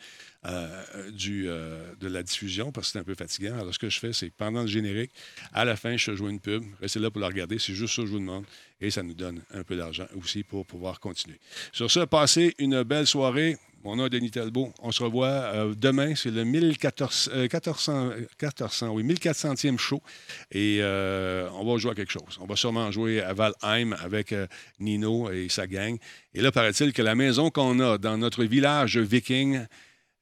du, 1.14 1.46
de 1.46 2.08
la 2.10 2.24
diffusion 2.24 2.74
parce 2.74 2.88
que 2.88 2.92
c'est 2.92 3.00
un 3.00 3.06
peu 3.06 3.16
fatigant. 3.16 3.58
Alors, 3.58 3.74
ce 3.74 3.80
que 3.80 3.90
je 3.90 3.98
fais, 4.00 4.12
c'est 4.12 4.30
pendant 4.32 4.64
le 4.64 4.68
générique, 4.68 5.12
à 5.54 5.64
la 5.64 5.78
fin, 5.78 5.96
je 5.96 6.14
joue 6.14 6.28
une 6.28 6.42
pub. 6.42 6.66
Restez 6.82 7.00
là 7.00 7.10
pour 7.10 7.22
la 7.22 7.28
regarder. 7.28 7.58
C'est 7.58 7.74
juste 7.74 7.96
ça 7.96 8.02
que 8.02 8.10
je 8.10 8.12
vous 8.12 8.20
demande. 8.20 8.44
Et 8.82 8.92
ça 8.92 9.02
nous 9.02 9.14
donne 9.14 9.42
un 9.54 9.64
peu 9.64 9.78
d'argent 9.78 10.08
aussi 10.22 10.44
pour 10.44 10.66
pouvoir 10.66 11.00
continuer. 11.00 11.40
Sur 11.72 11.90
ce, 11.90 12.02
passez 12.02 12.54
une 12.60 12.84
belle 12.84 13.08
soirée. 13.08 13.58
Mon 13.84 13.96
nom 13.96 14.08
Denis 14.08 14.32
Talbot. 14.32 14.74
On 14.80 14.92
se 14.92 15.04
revoit 15.04 15.28
euh, 15.28 15.74
demain. 15.76 16.16
C'est 16.16 16.32
le 16.32 16.44
1400, 16.44 17.32
euh, 17.34 17.42
1400, 17.44 18.10
1400, 18.42 18.90
oui, 18.90 19.04
1400e 19.04 19.78
show. 19.78 20.02
Et 20.52 20.80
euh, 20.82 21.50
on 21.54 21.66
va 21.66 21.78
jouer 21.78 21.92
à 21.92 21.96
quelque 21.96 22.12
chose. 22.12 22.38
On 22.42 22.46
va 22.46 22.56
sûrement 22.56 22.92
jouer 22.92 23.22
à 23.22 23.34
Valheim 23.34 23.94
avec 23.94 24.34
Nino 24.80 25.32
et 25.32 25.48
sa 25.50 25.68
gang. 25.68 25.98
Et 26.34 26.42
là, 26.42 26.52
paraît-il 26.52 26.94
que 26.94 27.02
la 27.02 27.16
maison 27.16 27.50
qu'on 27.50 27.80
a 27.80 27.98
dans 27.98 28.18
notre 28.18 28.44
village 28.44 28.98
viking, 28.98 29.66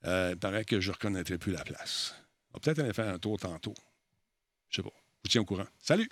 il 0.03 0.38
paraît 0.40 0.65
que 0.65 0.80
je 0.80 0.90
ne 0.90 0.94
reconnaîtrai 0.94 1.38
plus 1.38 1.52
la 1.52 1.64
place. 1.64 2.14
On 2.52 2.57
va 2.57 2.60
peut-être 2.60 2.80
aller 2.80 2.94
faire 2.94 3.14
un 3.14 3.18
tour 3.18 3.40
tantôt. 3.40 3.73
Je 4.69 4.77
sais 4.77 4.84
pas. 4.84 4.94
Je 4.94 5.30
vous 5.30 5.32
tiens 5.32 5.41
au 5.41 5.45
courant. 5.45 5.65
Salut! 5.82 6.10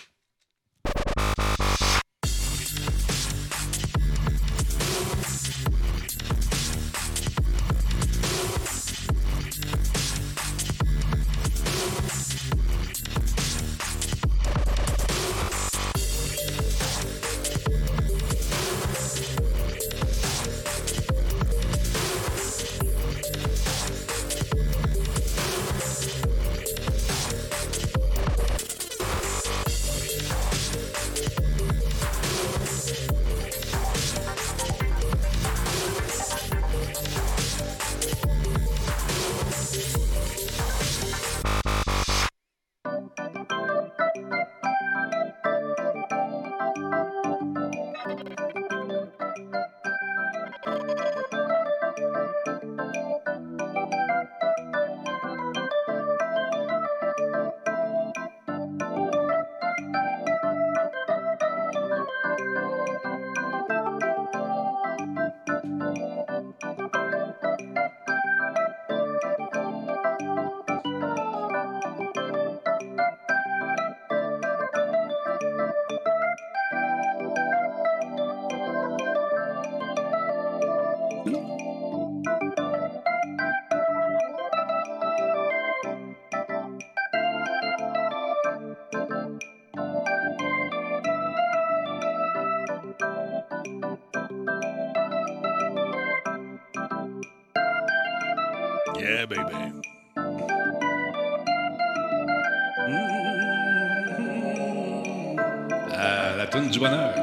Euh, 105.95 106.37
la 106.37 106.47
tune 106.47 106.67
du 106.69 106.79
bonheur. 106.79 107.13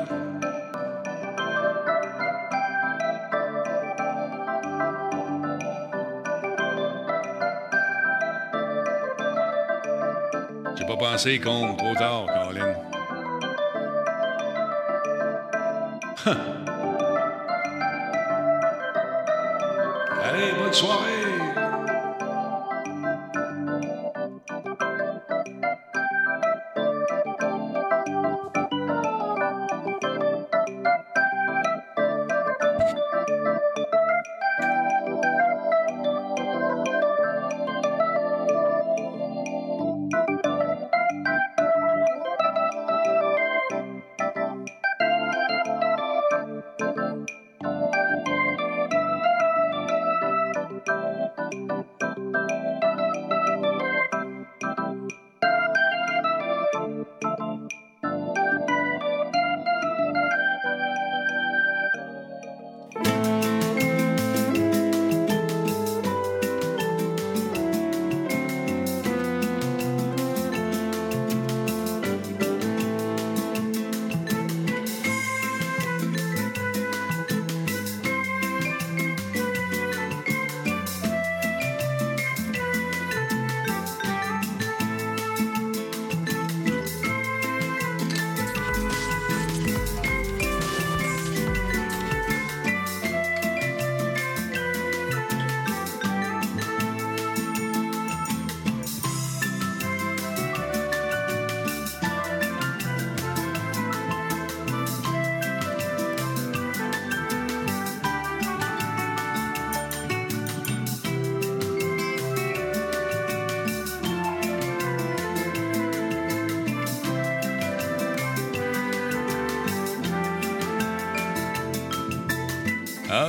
J'ai 10.77 10.87
pas 10.87 10.97
pensé 10.97 11.39
con, 11.39 11.77
trop 11.77 11.95
tard, 11.95 12.25
Colin. 12.27 12.75
Allez, 20.25 20.53
bonne 20.59 20.73
soirée! 20.73 21.20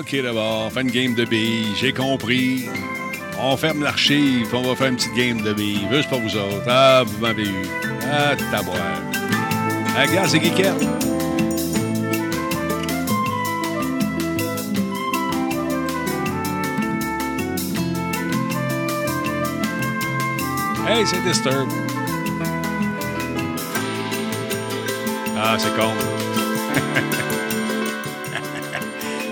OK, 0.02 0.19
d'abord, 0.19 0.65
on 0.65 0.69
fait 0.72 0.82
une 0.82 0.90
game 0.90 1.14
de 1.14 1.26
billes. 1.26 1.76
J'ai 1.80 1.94
compris. 1.94 2.65
On 3.40 3.56
ferme 3.56 3.84
l'archive, 3.84 4.48
on 4.52 4.64
va 4.64 4.76
faire 4.76 4.88
une 4.88 4.95
petite 4.95 5.14
game 5.14 5.41
de 5.44 5.53
billes. 5.53 5.88
Juste 5.91 6.10
pour 6.10 6.19
vous 6.19 6.36
autres. 6.36 6.65
Ah, 6.68 7.03
vous 7.06 7.19
m'avez 7.19 7.44
eu. 7.44 7.65
Ah. 8.11 8.34
Ah, 9.95 10.07
gars, 10.07 10.28
c'est 10.28 10.40
Geekette. 10.40 10.73
Hey, 20.88 21.06
c'est 21.06 21.22
Disturb. 21.22 21.69
Ah, 25.38 25.57
c'est 25.60 25.76
con. 25.78 26.10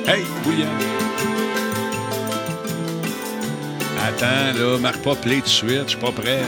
Hey, 0.09 0.25
bouillant. 0.43 0.67
Attends, 4.01 4.57
là, 4.57 4.77
marque 4.79 5.01
pas 5.03 5.15
play 5.15 5.41
de 5.41 5.47
suite, 5.47 5.83
je 5.83 5.89
suis 5.89 5.97
pas 5.99 6.11
prêt. 6.11 6.41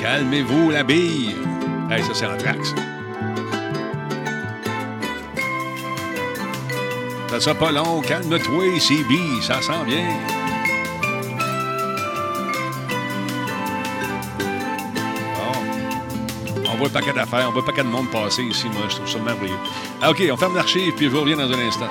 Calmez-vous, 0.00 0.70
la 0.70 0.82
bille. 0.82 1.34
Hey, 1.90 2.02
ça, 2.02 2.10
c'est 2.14 2.26
Anthrax. 2.26 2.74
Ça 7.28 7.40
sera 7.40 7.54
pas 7.54 7.72
long. 7.72 8.00
Calme-toi, 8.00 8.78
CB. 8.78 9.42
Ça 9.42 9.60
sent 9.60 9.84
bien. 9.86 10.35
On 16.76 16.78
voit 16.78 16.88
un 16.88 16.90
paquet 16.90 17.14
d'affaires. 17.14 17.46
On 17.48 17.52
voit 17.52 17.62
un 17.62 17.64
paquet 17.64 17.82
de 17.82 17.88
monde 17.88 18.10
passer 18.10 18.42
ici. 18.42 18.66
Moi, 18.68 18.82
je 18.90 18.96
trouve 18.96 19.08
ça 19.08 19.18
merveilleux. 19.18 19.56
Ah, 20.02 20.10
OK, 20.10 20.22
on 20.30 20.36
ferme 20.36 20.56
l'archive, 20.56 20.92
puis 20.92 21.08
je 21.08 21.16
reviens 21.16 21.36
dans 21.36 21.50
un 21.50 21.58
instant. 21.66 21.88